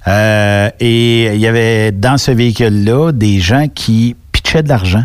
Euh, 0.08 0.70
et 0.80 1.36
il 1.36 1.40
y 1.40 1.46
avait 1.46 1.92
dans 1.92 2.18
ce 2.18 2.32
véhicule-là 2.32 3.12
des 3.12 3.40
gens 3.40 3.68
qui 3.68 4.16
pitchaient 4.32 4.64
de 4.64 4.70
l'argent 4.70 5.04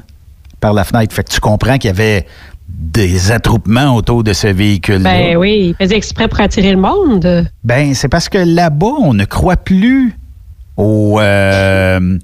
par 0.59 0.73
la 0.73 0.85
fenêtre. 0.85 1.15
Fait 1.15 1.23
que 1.23 1.31
tu 1.33 1.41
comprends 1.41 1.77
qu'il 1.77 1.89
y 1.89 1.93
avait 1.93 2.27
des 2.67 3.31
attroupements 3.31 3.95
autour 3.95 4.25
de 4.25 4.33
ce 4.33 4.47
véhicule-là. 4.47 5.13
Ben 5.13 5.37
oui, 5.37 5.75
ils 5.79 5.85
faisaient 5.85 5.99
exprès 5.99 6.29
pour 6.29 6.41
attirer 6.41 6.73
le 6.73 6.81
monde. 6.81 7.47
Ben, 7.63 7.93
c'est 7.93 8.09
parce 8.09 8.31
que 8.31 8.39
là-bas, 8.39 8.95
on 9.01 9.13
ne 9.13 9.27
croit 9.27 9.59
plus 9.59 10.17
au, 10.79 11.21
euh, 11.21 12.19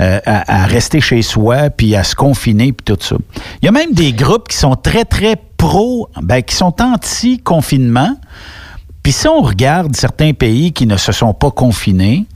euh, 0.00 0.20
à, 0.24 0.66
rester 0.66 1.00
chez 1.00 1.22
soi, 1.22 1.70
puis 1.70 1.96
à 1.96 2.04
se 2.04 2.14
confiner, 2.14 2.72
puis 2.72 2.84
tout 2.84 2.98
ça. 3.00 3.16
Il 3.62 3.66
y 3.66 3.68
a 3.68 3.72
même 3.72 3.92
des 3.92 4.12
groupes 4.12 4.48
qui 4.48 4.56
sont 4.56 4.76
très, 4.76 5.04
très 5.04 5.36
pro, 5.56 6.08
ben, 6.22 6.42
qui 6.42 6.54
sont 6.54 6.80
anti-confinement. 6.80 8.16
Puis 9.02 9.12
si 9.12 9.26
on 9.26 9.40
regarde 9.40 9.96
certains 9.96 10.34
pays 10.34 10.72
qui 10.72 10.86
ne 10.86 10.96
se 10.96 11.12
sont 11.12 11.34
pas 11.34 11.50
confinés, 11.50 12.26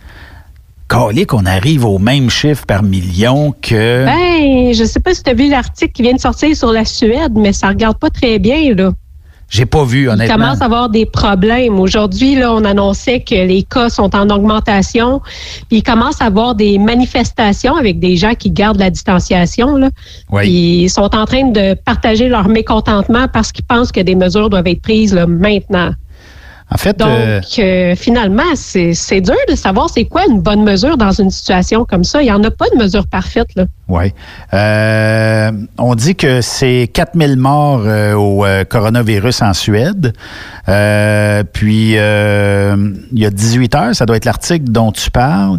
qu'on 0.89 1.47
arrive 1.47 1.85
au 1.85 1.99
même 1.99 2.29
chiffre 2.29 2.67
par 2.67 2.83
million 2.83 3.55
que... 3.63 4.05
Ben, 4.05 4.75
je 4.75 4.85
sais 4.85 5.01
pas 5.01 5.15
si 5.15 5.23
tu 5.23 5.31
as 5.31 5.35
vu 5.35 5.49
l'article 5.49 5.93
qui 5.93 6.03
vient 6.03 6.15
de 6.15 6.21
sortir 6.21 6.55
sur 6.55 6.73
la 6.73 6.85
Suède, 6.85 7.33
mais 7.35 7.53
ça 7.53 7.69
regarde 7.69 7.99
pas 7.99 8.11
très 8.11 8.39
bien, 8.39 8.75
là. 8.75 8.93
J'ai 9.53 9.67
pas 9.67 9.85
vu, 9.85 10.05
Il 10.05 10.09
honnêtement. 10.09 10.35
commence 10.37 10.63
à 10.63 10.65
avoir 10.65 10.89
des 10.89 11.05
problèmes. 11.05 11.79
Aujourd'hui, 11.79 12.37
là, 12.37 12.55
on 12.55 12.65
annonçait 12.65 13.21
que 13.21 13.35
les 13.35 13.63
cas 13.65 13.91
sont 13.91 14.17
en 14.17 14.31
augmentation. 14.31 15.21
Puis 15.69 15.79
il 15.79 15.83
commence 15.83 16.23
à 16.23 16.25
avoir 16.25 16.55
des 16.55 16.79
manifestations 16.79 17.77
avec 17.77 18.01
des 18.01 18.17
gens 18.17 18.33
qui 18.35 18.51
gardent 18.51 18.81
la 18.81 18.89
distanciation. 18.89 19.77
Là. 19.77 19.91
Oui. 20.31 20.43
Puis 20.45 20.83
Ils 20.85 20.89
sont 20.89 21.15
en 21.15 21.27
train 21.27 21.51
de 21.51 21.75
partager 21.75 22.29
leur 22.31 22.49
mécontentement 22.49 23.27
parce 23.31 23.53
qu'ils 23.53 23.67
pensent 23.67 23.93
que 23.93 24.01
des 24.01 24.15
mesures 24.15 24.49
doivent 24.49 24.67
être 24.69 24.81
prises 24.81 25.13
là, 25.13 25.27
maintenant. 25.27 25.91
En 26.73 26.79
fait, 26.79 26.99
Donc, 26.99 27.09
euh, 27.09 27.41
euh, 27.59 27.95
finalement, 27.97 28.55
c'est 28.55 29.21
dur 29.21 29.37
de 29.49 29.55
savoir 29.55 29.91
c'est 29.91 30.07
quoi 30.07 30.25
une 30.27 30.41
bonne 30.41 30.65
mesure 30.65 30.97
dans 30.97 31.11
une 31.11 31.31
situation 31.31 31.85
comme 31.85 32.05
ça. 32.05 32.23
Il 32.23 32.27
n'y 32.27 32.33
en 32.33 32.43
a 32.45 32.51
pas 32.51 32.65
de 32.75 32.83
mesure 32.83 33.07
parfaite. 33.07 33.49
Là. 33.57 33.65
Oui. 33.89 34.15
Euh, 34.55 35.51
on 35.77 35.95
dit 35.95 36.15
que 36.15 36.41
c'est 36.41 36.89
4000 36.93 37.37
morts 37.37 37.83
euh, 37.85 38.15
au 38.15 38.47
coronavirus 38.69 39.43
en 39.43 39.53
Suède. 39.53 40.15
Puis, 40.67 41.93
il 41.93 43.19
y 43.19 43.27
a 43.27 43.31
18 43.31 43.75
heures, 43.75 43.95
ça 43.95 44.07
doit 44.07 44.17
être 44.17 44.25
l'article 44.25 44.71
dont 44.71 44.93
tu 44.93 45.11
parles. 45.11 45.59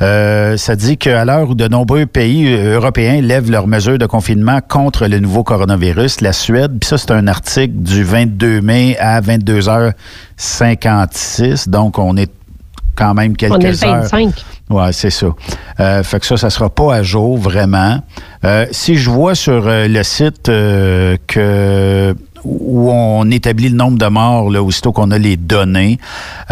Ça 0.00 0.76
dit 0.76 0.96
qu'à 0.96 1.24
l'heure 1.26 1.50
où 1.50 1.54
de 1.54 1.68
nombreux 1.68 2.06
pays 2.06 2.54
européens 2.54 3.20
lèvent 3.20 3.50
leurs 3.50 3.66
mesures 3.66 3.98
de 3.98 4.06
confinement 4.06 4.60
contre 4.66 5.06
le 5.06 5.18
nouveau 5.18 5.44
coronavirus, 5.44 6.22
la 6.22 6.32
Suède, 6.32 6.78
puis 6.80 6.88
ça, 6.88 6.96
c'est 6.96 7.10
un 7.10 7.26
article 7.26 7.74
du 7.74 8.04
22 8.04 8.62
mai 8.62 8.96
à 8.98 9.20
22h56. 10.46 11.68
Donc, 11.68 11.98
on 11.98 12.16
est 12.16 12.30
quand 12.94 13.14
même 13.14 13.36
quelques 13.36 13.54
On 13.54 13.60
est 13.60 13.72
le 13.72 13.88
heures. 13.88 14.02
25. 14.02 14.44
Ouais, 14.70 14.92
c'est 14.92 15.10
ça. 15.10 15.26
Euh, 15.78 16.02
fait 16.02 16.20
que 16.20 16.26
ça, 16.26 16.36
ça 16.36 16.50
sera 16.50 16.70
pas 16.70 16.94
à 16.94 17.02
jour 17.02 17.36
vraiment. 17.38 18.00
Euh, 18.44 18.66
si 18.72 18.96
je 18.96 19.10
vois 19.10 19.34
sur 19.34 19.66
euh, 19.66 19.86
le 19.86 20.02
site 20.02 20.48
euh, 20.48 21.16
que 21.26 22.14
où 22.44 22.90
on 22.92 23.28
établit 23.30 23.68
le 23.70 23.76
nombre 23.76 23.98
de 23.98 24.06
morts, 24.06 24.50
là, 24.50 24.62
aussitôt 24.62 24.92
qu'on 24.92 25.10
a 25.10 25.18
les 25.18 25.36
données, 25.36 25.98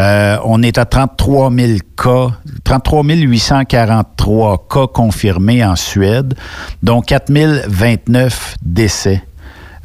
euh, 0.01 0.37
on 0.45 0.61
est 0.63 0.77
à 0.77 0.85
33 0.85 1.53
000 1.53 1.79
cas, 1.97 2.35
33 2.65 3.05
843 3.05 4.67
cas 4.69 4.87
confirmés 4.89 5.65
en 5.65 5.77
Suède, 5.77 6.35
dont 6.83 7.01
4 7.01 7.31
029 7.69 8.57
décès. 8.63 9.23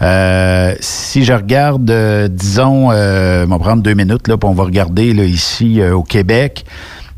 Euh, 0.02 0.76
si 0.80 1.26
je 1.26 1.34
regarde, 1.34 1.90
euh, 1.92 2.28
disons, 2.28 2.92
euh, 2.92 3.46
on 3.46 3.50
va 3.50 3.60
prendre 3.60 3.84
deux 3.84 3.94
minutes, 3.94 4.28
là, 4.28 4.38
puis 4.38 4.50
on 4.50 4.54
va 4.54 4.64
regarder 4.64 5.14
là, 5.14 5.24
ici 5.24 5.82
euh, 5.82 5.96
au 5.96 6.04
Québec. 6.04 6.66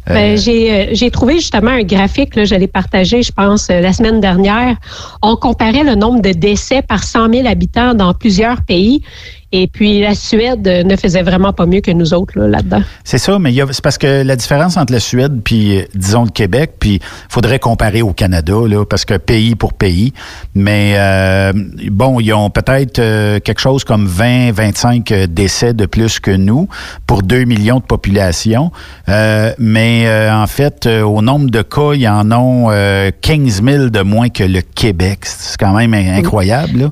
Euh, 0.10 0.14
Ben, 0.16 0.38
j'ai 0.38 1.12
trouvé 1.12 1.36
justement 1.36 1.72
un 1.72 1.84
graphique, 1.84 2.36
là, 2.36 2.46
je 2.46 2.56
l'ai 2.56 2.68
partagé, 2.68 3.22
je 3.22 3.32
pense, 3.32 3.68
la 3.70 3.94
semaine 3.94 4.20
dernière. 4.20 4.78
On 5.22 5.36
comparait 5.36 5.84
le 5.84 5.94
nombre 5.94 6.22
de 6.22 6.32
décès 6.32 6.82
par 6.82 7.04
100 7.04 7.32
000 7.32 7.48
habitants 7.48 7.94
dans 7.94 8.14
plusieurs 8.16 8.64
pays. 8.64 9.04
Et 9.52 9.68
puis, 9.68 10.02
la 10.02 10.16
Suède 10.16 10.68
euh, 10.68 10.84
ne 10.84 10.96
faisait 10.96 11.24
vraiment 11.24 11.54
pas 11.54 11.66
mieux 11.66 11.82
que 11.82 11.92
nous 11.92 12.14
autres 12.14 12.40
là, 12.40 12.48
là-dedans. 12.48 12.82
C'est 13.04 13.18
ça, 13.18 13.38
mais 13.40 13.54
c'est 13.72 13.82
parce 13.84 13.98
que 13.98 14.24
la 14.24 14.36
différence 14.36 14.78
entre 14.78 14.94
la 14.94 15.00
Suède 15.00 15.42
puis 15.44 15.78
euh, 15.78 15.84
disons 15.94 16.24
le 16.24 16.30
Québec, 16.30 16.74
puis 16.80 17.00
faudrait 17.30 17.60
comparer 17.60 18.02
au 18.02 18.14
Canada 18.14 18.54
là, 18.68 18.86
parce 18.86 19.06
que 19.06 19.18
pays 19.18 19.56
pour 19.56 19.74
pays. 19.74 20.14
Mais 20.56 20.94
euh, 20.96 21.52
bon, 21.92 22.20
ils 22.20 22.34
ont 22.34 22.50
peut-être 22.50 23.00
euh, 23.00 23.40
quelque 23.40 23.62
chose 23.62 23.84
comme 23.84 24.06
20, 24.06 24.52
25 24.52 25.12
euh, 25.12 25.28
décès 25.28 25.74
de 25.74 25.86
plus 25.86 26.20
que 26.20 26.32
nous 26.32 26.68
pour 27.06 27.24
2 27.24 27.44
millions 27.44 27.80
de 27.80 27.84
population. 27.84 28.72
Euh, 29.10 29.52
mais 29.58 30.08
en 30.32 30.48
fait, 30.48 30.88
au 30.88 31.22
nombre 31.22 31.50
de 31.50 31.62
cas, 31.62 31.94
ils 31.94 32.08
en 32.08 32.32
ont 32.32 32.68
euh, 32.70 33.12
15 33.22 33.64
000 33.64 33.90
de 33.90 34.02
moins 34.02 34.30
que 34.30 34.44
le 34.44 34.62
Québec. 34.62 35.20
C'est 35.24 35.60
quand 35.60 35.74
même 35.74 35.94
incroyable. 35.94 36.80
Là. 36.80 36.92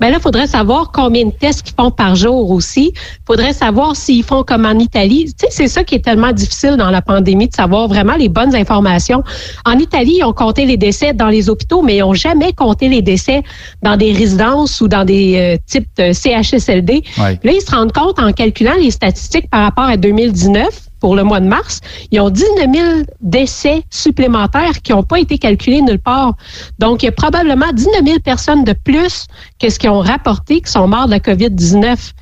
Ben 0.00 0.10
là, 0.10 0.16
il 0.18 0.22
faudrait 0.22 0.46
savoir 0.46 0.90
combien 0.92 1.26
de 1.26 1.30
tests 1.30 1.62
qu'ils 1.62 1.74
font 1.78 1.90
par 1.90 2.16
jour 2.16 2.50
aussi. 2.50 2.92
Il 2.94 3.22
faudrait 3.26 3.52
savoir 3.52 3.96
s'ils 3.96 4.24
font 4.24 4.42
comme 4.42 4.64
en 4.64 4.78
Italie. 4.78 5.26
Tu 5.26 5.46
sais, 5.46 5.48
c'est 5.50 5.68
ça 5.68 5.84
qui 5.84 5.94
est 5.94 6.04
tellement 6.04 6.32
difficile 6.32 6.76
dans 6.76 6.90
la 6.90 7.02
pandémie, 7.02 7.48
de 7.48 7.54
savoir 7.54 7.86
vraiment 7.88 8.16
les 8.16 8.28
bonnes 8.28 8.54
informations. 8.54 9.22
En 9.66 9.78
Italie, 9.78 10.16
ils 10.18 10.24
ont 10.24 10.32
compté 10.32 10.64
les 10.64 10.76
décès 10.76 11.12
dans 11.12 11.28
les 11.28 11.50
hôpitaux, 11.50 11.82
mais 11.82 11.96
ils 11.96 12.00
n'ont 12.00 12.14
jamais 12.14 12.52
compté 12.52 12.88
les 12.88 13.02
décès 13.02 13.42
dans 13.82 13.96
des 13.96 14.12
résidences 14.12 14.80
ou 14.80 14.88
dans 14.88 15.04
des 15.04 15.36
euh, 15.36 15.56
types 15.66 15.88
de 15.98 16.12
CHSLD. 16.12 17.02
Ouais. 17.18 17.38
Là, 17.42 17.52
ils 17.52 17.60
se 17.60 17.70
rendent 17.70 17.92
compte 17.92 18.18
en 18.18 18.32
calculant 18.32 18.74
les 18.80 18.90
statistiques 18.90 19.50
par 19.50 19.62
rapport 19.62 19.84
à 19.84 19.96
2019 19.96 20.89
pour 21.00 21.16
le 21.16 21.24
mois 21.24 21.40
de 21.40 21.46
mars, 21.46 21.80
ils 22.10 22.20
ont 22.20 22.30
19 22.30 22.66
000 22.72 22.86
décès 23.20 23.82
supplémentaires 23.90 24.82
qui 24.82 24.92
n'ont 24.92 25.02
pas 25.02 25.18
été 25.18 25.38
calculés 25.38 25.82
nulle 25.82 25.98
part. 25.98 26.34
Donc, 26.78 27.02
il 27.02 27.06
y 27.06 27.08
a 27.08 27.12
probablement 27.12 27.72
19 27.72 28.02
000 28.04 28.18
personnes 28.20 28.64
de 28.64 28.72
plus 28.74 29.26
que 29.58 29.68
ce 29.70 29.78
qu'ils 29.78 29.90
ont 29.90 30.00
rapporté 30.00 30.60
qui 30.60 30.70
sont 30.70 30.86
morts 30.86 31.06
de 31.06 31.12
la 31.12 31.20
COVID-19. 31.20 32.12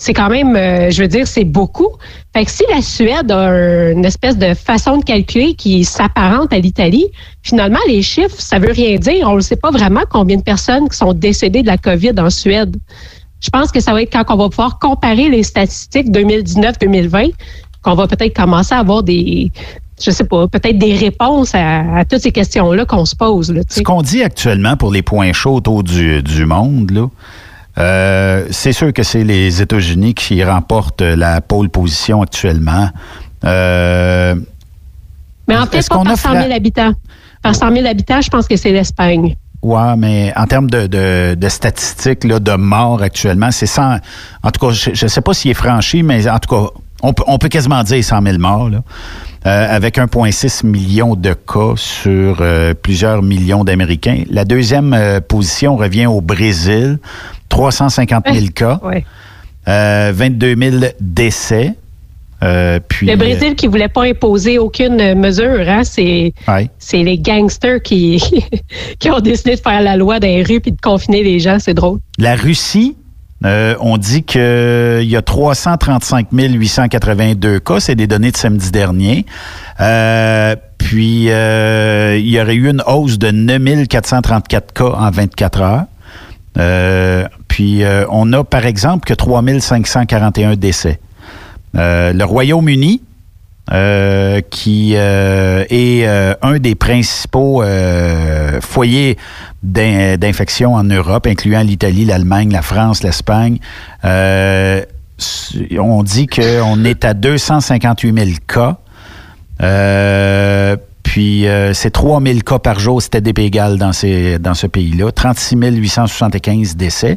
C'est 0.00 0.14
quand 0.14 0.28
même, 0.30 0.54
euh, 0.54 0.90
je 0.90 1.02
veux 1.02 1.08
dire, 1.08 1.26
c'est 1.26 1.42
beaucoup. 1.44 1.88
Fait 2.32 2.44
que 2.44 2.50
si 2.52 2.62
la 2.72 2.80
Suède 2.82 3.32
a 3.32 3.38
un- 3.48 3.92
une 3.92 4.04
espèce 4.04 4.38
de 4.38 4.54
façon 4.54 4.98
de 4.98 5.04
calculer 5.04 5.54
qui 5.54 5.84
s'apparente 5.84 6.52
à 6.52 6.58
l'Italie, 6.60 7.06
finalement, 7.42 7.80
les 7.88 8.00
chiffres, 8.02 8.36
ça 8.38 8.60
veut 8.60 8.70
rien 8.72 8.96
dire. 8.98 9.28
On 9.28 9.34
ne 9.34 9.40
sait 9.40 9.56
pas 9.56 9.72
vraiment 9.72 10.02
combien 10.08 10.36
de 10.36 10.42
personnes 10.42 10.88
qui 10.88 10.96
sont 10.96 11.12
décédées 11.14 11.62
de 11.62 11.66
la 11.66 11.78
COVID 11.78 12.12
en 12.18 12.30
Suède. 12.30 12.76
Je 13.40 13.50
pense 13.50 13.72
que 13.72 13.80
ça 13.80 13.92
va 13.92 14.02
être 14.02 14.12
quand 14.12 14.24
on 14.32 14.36
va 14.36 14.48
pouvoir 14.48 14.78
comparer 14.78 15.28
les 15.28 15.42
statistiques 15.42 16.10
2019-2020 16.12 17.32
qu'on 17.82 17.94
va 17.94 18.06
peut-être 18.06 18.34
commencer 18.34 18.74
à 18.74 18.78
avoir 18.78 19.02
des, 19.02 19.50
je 20.00 20.10
sais 20.10 20.24
pas, 20.24 20.48
peut-être 20.48 20.78
des 20.78 20.94
réponses 20.94 21.54
à, 21.54 22.04
toutes 22.08 22.20
ces 22.20 22.32
questions-là 22.32 22.84
qu'on 22.84 23.04
se 23.04 23.16
pose. 23.16 23.52
Là, 23.52 23.62
Ce 23.68 23.82
qu'on 23.82 24.02
dit 24.02 24.22
actuellement 24.22 24.76
pour 24.76 24.92
les 24.92 25.02
points 25.02 25.32
chauds 25.32 25.56
autour 25.56 25.82
du, 25.82 26.22
du 26.22 26.46
monde, 26.46 26.90
là, 26.90 27.08
euh, 27.78 28.46
c'est 28.50 28.72
sûr 28.72 28.92
que 28.92 29.02
c'est 29.02 29.24
les 29.24 29.62
États-Unis 29.62 30.14
qui 30.14 30.42
remportent 30.42 31.02
la 31.02 31.40
pole 31.40 31.68
position 31.68 32.22
actuellement. 32.22 32.88
Euh, 33.44 34.34
mais 35.46 35.56
en 35.56 35.66
fait, 35.66 35.88
pas 35.88 36.02
par 36.02 36.18
100 36.18 36.32
000 36.42 36.52
habitants. 36.52 36.92
Par 37.42 37.54
100 37.54 37.72
000 37.72 37.86
habitants, 37.86 38.20
je 38.20 38.30
pense 38.30 38.48
que 38.48 38.56
c'est 38.56 38.72
l'Espagne. 38.72 39.36
Oui, 39.62 39.82
mais 39.96 40.32
en 40.36 40.46
termes 40.46 40.70
de, 40.70 40.86
de, 41.34 41.48
statistiques 41.48 42.24
là, 42.24 42.38
de 42.38 42.52
morts 42.52 43.02
actuellement, 43.02 43.50
c'est 43.50 43.66
100. 43.66 43.98
En 44.42 44.50
tout 44.50 44.66
cas, 44.66 44.72
je 44.72 44.90
ne 44.90 45.08
sais 45.08 45.20
pas 45.20 45.34
s'il 45.34 45.50
est 45.50 45.54
franchi, 45.54 46.02
mais 46.02 46.28
en 46.28 46.38
tout 46.38 46.54
cas, 46.54 46.70
on 47.02 47.12
peut, 47.12 47.24
on 47.26 47.38
peut 47.38 47.48
quasiment 47.48 47.82
dire 47.82 48.02
100 48.02 48.22
000 48.22 48.38
morts, 48.38 48.70
là, 48.70 48.82
euh, 49.46 49.76
avec 49.76 49.98
1,6 49.98 50.66
million 50.66 51.14
de 51.14 51.32
cas 51.32 51.74
sur 51.76 52.42
plusieurs 52.82 53.22
millions 53.22 53.64
d'Américains. 53.64 54.24
La 54.30 54.44
deuxième 54.44 54.96
position 55.28 55.76
revient 55.76 56.06
au 56.06 56.20
Brésil, 56.20 56.98
350 57.48 58.24
000 58.32 58.46
cas, 58.54 58.80
22 59.66 60.56
000 60.56 60.84
décès. 61.00 61.74
Euh, 62.42 62.78
puis, 62.86 63.06
le 63.06 63.16
Brésil 63.16 63.56
qui 63.56 63.66
voulait 63.66 63.88
pas 63.88 64.04
imposer 64.04 64.58
aucune 64.58 65.14
mesure, 65.14 65.68
hein, 65.68 65.82
c'est 65.82 66.32
c'est 66.78 67.02
les 67.02 67.18
gangsters 67.18 67.82
qui 67.82 68.22
qui 68.98 69.10
ont 69.10 69.20
décidé 69.20 69.56
de 69.56 69.60
faire 69.60 69.80
la 69.82 69.96
loi 69.96 70.20
dans 70.20 70.28
les 70.28 70.44
rues 70.44 70.60
puis 70.60 70.72
de 70.72 70.80
confiner 70.80 71.22
les 71.22 71.40
gens, 71.40 71.58
c'est 71.58 71.74
drôle. 71.74 71.98
La 72.18 72.36
Russie, 72.36 72.96
euh, 73.44 73.76
on 73.80 73.98
dit 73.98 74.24
qu'il 74.24 74.40
y 75.04 75.16
a 75.16 75.22
335 75.22 76.28
882 76.32 77.60
cas, 77.60 77.80
c'est 77.80 77.94
des 77.94 78.06
données 78.06 78.32
de 78.32 78.36
samedi 78.36 78.70
dernier. 78.70 79.26
Euh, 79.80 80.56
puis 80.78 81.26
il 81.26 82.28
y 82.28 82.40
aurait 82.40 82.54
eu 82.54 82.70
une 82.70 82.82
hausse 82.86 83.18
de 83.18 83.30
9 83.30 83.86
434 83.88 84.72
cas 84.72 84.84
en 84.84 85.10
24 85.10 85.60
heures. 85.60 85.84
Euh, 86.58 87.26
puis 87.46 87.84
euh, 87.84 88.04
on 88.10 88.32
a 88.32 88.44
par 88.44 88.66
exemple 88.66 89.06
que 89.06 89.14
3541 89.14 90.56
décès. 90.56 91.00
Euh, 91.76 92.12
le 92.12 92.24
Royaume-Uni, 92.24 93.02
qui 94.50 94.94
est 94.94 96.06
un 96.42 96.58
des 96.58 96.74
principaux 96.74 97.62
foyers 98.60 99.16
d'infection 99.62 100.74
en 100.74 100.84
Europe, 100.84 101.26
incluant 101.26 101.62
l'Italie, 101.62 102.04
l'Allemagne, 102.04 102.50
la 102.50 102.62
France, 102.62 103.02
l'Espagne. 103.02 103.58
on 104.04 104.82
dit 106.02 106.26
qu'on 106.26 106.84
est 106.84 107.04
à 107.04 107.14
258 107.14 108.18
000 108.18 108.30
cas. 108.46 108.78
Puis 111.08 111.48
euh, 111.48 111.72
c'est 111.72 111.90
3 111.90 112.20
000 112.20 112.40
cas 112.40 112.58
par 112.58 112.78
jour, 112.78 113.00
c'était 113.00 113.22
des 113.22 113.32
égal 113.42 113.78
dans, 113.78 113.94
ces, 113.94 114.38
dans 114.38 114.52
ce 114.52 114.66
pays-là. 114.66 115.10
36 115.10 115.56
875 115.56 116.76
décès. 116.76 117.16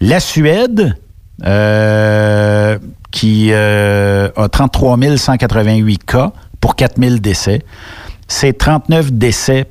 La 0.00 0.20
Suède, 0.20 0.96
euh, 1.44 2.78
qui 3.10 3.48
euh, 3.52 4.28
a 4.36 4.48
33 4.48 4.98
188 5.16 6.04
cas 6.04 6.32
pour 6.60 6.76
4 6.76 7.00
000 7.00 7.16
décès. 7.16 7.62
C'est 8.28 8.56
39 8.56 9.12
décès, 9.12 9.66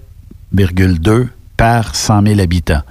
2 0.51 1.29
par 1.57 1.95
100 1.95 2.27
000 2.27 2.39
habitants. 2.39 2.81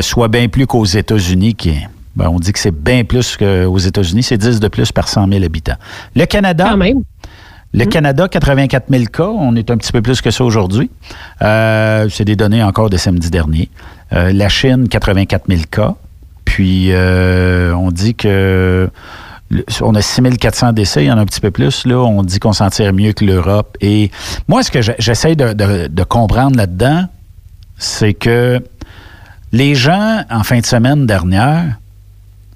soit 0.00 0.28
bien 0.28 0.48
plus 0.48 0.66
qu'aux 0.66 0.84
États-Unis, 0.84 1.54
qui 1.54 1.74
ben, 2.16 2.28
on 2.28 2.38
dit 2.38 2.52
que 2.52 2.58
c'est 2.58 2.74
bien 2.74 3.04
plus 3.04 3.36
qu'aux 3.36 3.78
États-Unis, 3.78 4.22
c'est 4.22 4.38
10 4.38 4.60
de 4.60 4.68
plus 4.68 4.92
par 4.92 5.08
100 5.08 5.28
000 5.28 5.44
habitants. 5.44 5.76
Le 6.14 6.26
Canada. 6.26 6.68
Quand 6.70 6.76
même. 6.76 7.02
Le 7.72 7.86
Canada, 7.86 8.28
84 8.28 8.84
000 8.88 9.04
cas. 9.06 9.24
On 9.24 9.56
est 9.56 9.68
un 9.70 9.76
petit 9.76 9.90
peu 9.90 10.00
plus 10.00 10.20
que 10.20 10.30
ça 10.30 10.44
aujourd'hui. 10.44 10.90
Euh, 11.42 12.08
c'est 12.08 12.24
des 12.24 12.36
données 12.36 12.62
encore 12.62 12.88
de 12.88 12.96
samedi 12.96 13.30
dernier. 13.30 13.68
Euh, 14.12 14.32
la 14.32 14.48
Chine, 14.48 14.88
84 14.88 15.46
000 15.48 15.62
cas. 15.68 15.96
Puis, 16.44 16.92
euh, 16.92 17.74
on 17.74 17.90
dit 17.90 18.14
que 18.14 18.88
on 19.80 19.94
a 19.94 20.02
6 20.02 20.22
400 20.38 20.72
décès, 20.72 21.04
il 21.04 21.06
y 21.06 21.12
en 21.12 21.18
a 21.18 21.20
un 21.20 21.26
petit 21.26 21.40
peu 21.40 21.50
plus. 21.50 21.86
Là, 21.86 21.98
on 21.98 22.22
dit 22.22 22.38
qu'on 22.38 22.52
s'en 22.52 22.70
tire 22.70 22.92
mieux 22.92 23.12
que 23.12 23.24
l'Europe. 23.24 23.76
Et 23.80 24.10
moi, 24.48 24.62
ce 24.62 24.70
que 24.70 24.80
j'essaie 24.98 25.36
de, 25.36 26.04
comprendre 26.04 26.56
là-dedans, 26.56 27.04
c'est 27.78 28.14
que 28.14 28.62
les 29.52 29.74
gens, 29.74 30.22
en 30.30 30.42
fin 30.42 30.60
de 30.60 30.66
semaine 30.66 31.06
dernière, 31.06 31.78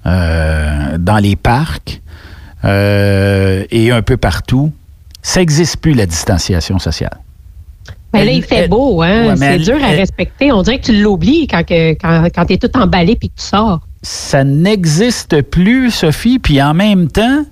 dans 0.05 1.19
les 1.21 1.35
parcs 1.35 2.01
et 2.63 3.91
un 3.91 4.01
peu 4.01 4.17
partout, 4.17 4.71
ça 5.21 5.39
n'existe 5.39 5.77
plus, 5.77 5.93
la 5.93 6.05
distanciation 6.05 6.79
sociale. 6.79 7.19
Mais 8.13 8.25
là, 8.25 8.31
il 8.31 8.43
fait 8.43 8.67
beau, 8.67 9.01
hein? 9.03 9.35
c'est 9.35 9.59
dur 9.59 9.77
à 9.83 9.89
respecter. 9.89 10.51
On 10.51 10.63
dirait 10.63 10.79
que 10.79 10.85
tu 10.85 11.01
l'oublies 11.01 11.47
quand, 11.47 11.63
quand, 11.67 12.45
tu 12.45 12.53
es 12.53 12.57
tout 12.57 12.75
emballé 12.75 13.15
puis 13.15 13.29
que 13.29 13.39
tu 13.39 13.45
sors. 13.45 13.81
Ça 14.01 14.43
n'existe 14.43 15.41
plus, 15.41 15.91
Sophie. 15.91 16.39
Puis 16.39 16.61
en 16.61 16.73
même 16.73 17.09
temps, 17.09 17.45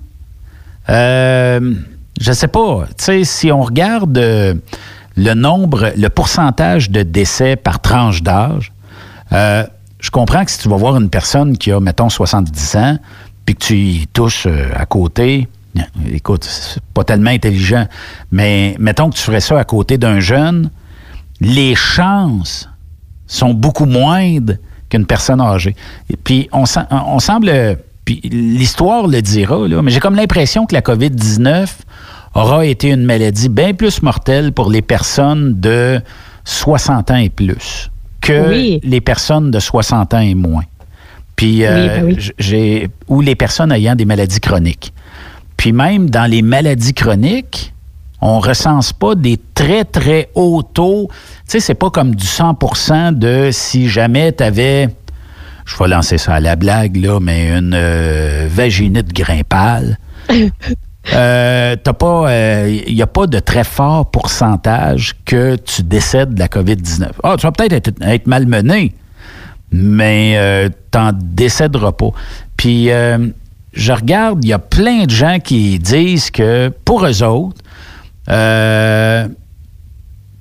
euh, 0.88 1.74
je 2.20 2.32
sais 2.32 2.48
pas, 2.48 2.86
tu 2.96 3.04
sais, 3.04 3.24
si 3.24 3.52
on 3.52 3.62
regarde 3.62 4.16
euh, 4.18 4.54
le 5.16 5.34
nombre, 5.34 5.92
le 5.96 6.08
pourcentage 6.08 6.90
de 6.90 7.02
décès 7.02 7.56
par 7.56 7.80
tranche 7.80 8.22
d'âge, 8.22 8.72
euh, 9.32 9.64
je 10.00 10.10
comprends 10.10 10.44
que 10.44 10.50
si 10.50 10.58
tu 10.58 10.68
vas 10.68 10.76
voir 10.76 10.96
une 10.96 11.10
personne 11.10 11.58
qui 11.58 11.72
a, 11.72 11.80
mettons, 11.80 12.08
70 12.08 12.76
ans, 12.76 12.98
puis 13.44 13.54
que 13.54 13.64
tu 13.64 13.76
y 13.76 14.06
touches 14.08 14.46
euh, 14.46 14.70
à 14.74 14.86
côté, 14.86 15.48
écoute, 16.10 16.44
c'est 16.44 16.82
pas 16.94 17.04
tellement 17.04 17.30
intelligent, 17.30 17.86
mais 18.32 18.74
mettons 18.78 19.10
que 19.10 19.16
tu 19.16 19.22
ferais 19.22 19.40
ça 19.40 19.58
à 19.58 19.64
côté 19.64 19.98
d'un 19.98 20.20
jeune, 20.20 20.70
les 21.40 21.74
chances 21.74 22.68
sont 23.26 23.54
beaucoup 23.54 23.84
moindres 23.84 24.54
qu'une 24.88 25.06
personne 25.06 25.40
âgée. 25.40 25.74
Et 26.10 26.16
puis, 26.16 26.48
on, 26.52 26.64
on 26.90 27.18
semble, 27.18 27.78
puis 28.04 28.20
l'histoire 28.24 29.06
le 29.06 29.20
dira, 29.20 29.68
là, 29.68 29.82
mais 29.82 29.90
j'ai 29.90 30.00
comme 30.00 30.16
l'impression 30.16 30.66
que 30.66 30.74
la 30.74 30.80
COVID-19 30.80 31.68
aura 32.34 32.64
été 32.64 32.90
une 32.90 33.04
maladie 33.04 33.48
bien 33.48 33.74
plus 33.74 34.02
mortelle 34.02 34.52
pour 34.52 34.70
les 34.70 34.82
personnes 34.82 35.60
de 35.60 36.00
60 36.44 37.10
ans 37.10 37.16
et 37.16 37.28
plus 37.28 37.90
que 38.20 38.80
les 38.82 39.00
personnes 39.00 39.50
de 39.50 39.58
60 39.58 40.14
ans 40.14 40.20
et 40.20 40.34
moins. 40.34 40.64
Puis, 41.36 41.64
euh, 41.64 42.00
ben 42.00 42.16
j'ai, 42.38 42.88
ou 43.06 43.20
les 43.20 43.36
personnes 43.36 43.70
ayant 43.70 43.94
des 43.94 44.04
maladies 44.04 44.40
chroniques. 44.40 44.92
Puis 45.56 45.72
même 45.72 46.10
dans 46.10 46.28
les 46.28 46.42
maladies 46.42 46.94
chroniques, 46.94 47.72
on 48.20 48.40
recense 48.40 48.92
pas 48.92 49.14
des 49.14 49.38
très, 49.54 49.84
très 49.84 50.30
hauts 50.34 50.62
taux. 50.62 51.08
Tu 51.10 51.52
sais, 51.52 51.60
c'est 51.60 51.74
pas 51.74 51.90
comme 51.90 52.14
du 52.14 52.26
100% 52.26 53.16
de 53.16 53.50
si 53.52 53.88
jamais 53.88 54.32
tu 54.32 54.42
avais, 54.42 54.88
je 55.64 55.76
vais 55.78 55.88
lancer 55.88 56.18
ça 56.18 56.34
à 56.34 56.40
la 56.40 56.56
blague, 56.56 56.96
là, 56.96 57.20
mais 57.20 57.50
une 57.50 57.74
euh, 57.74 58.48
vaginite 58.50 59.12
grimpale. 59.12 59.98
Euh, 61.14 61.76
t'as 61.82 61.92
pas, 61.92 62.24
il 62.68 62.80
euh, 62.80 62.92
n'y 62.92 63.02
a 63.02 63.06
pas 63.06 63.26
de 63.26 63.38
très 63.38 63.64
fort 63.64 64.10
pourcentage 64.10 65.14
que 65.24 65.56
tu 65.56 65.82
décèdes 65.82 66.34
de 66.34 66.38
la 66.38 66.48
COVID-19. 66.48 67.08
Ah, 67.22 67.36
tu 67.38 67.46
vas 67.46 67.52
peut-être 67.52 67.72
être, 67.72 68.02
être, 68.02 68.26
malmené, 68.26 68.94
mais 69.72 70.34
euh, 70.36 70.68
t'en 70.90 71.12
décéderas 71.14 71.92
pas. 71.92 72.10
Puis 72.56 72.88
je 73.72 73.92
regarde, 73.92 74.44
il 74.44 74.48
y 74.48 74.52
a 74.52 74.58
plein 74.58 75.04
de 75.04 75.10
gens 75.10 75.38
qui 75.42 75.78
disent 75.78 76.30
que 76.30 76.70
pour 76.84 77.06
eux 77.06 77.22
autres, 77.22 77.62
euh, 78.30 79.26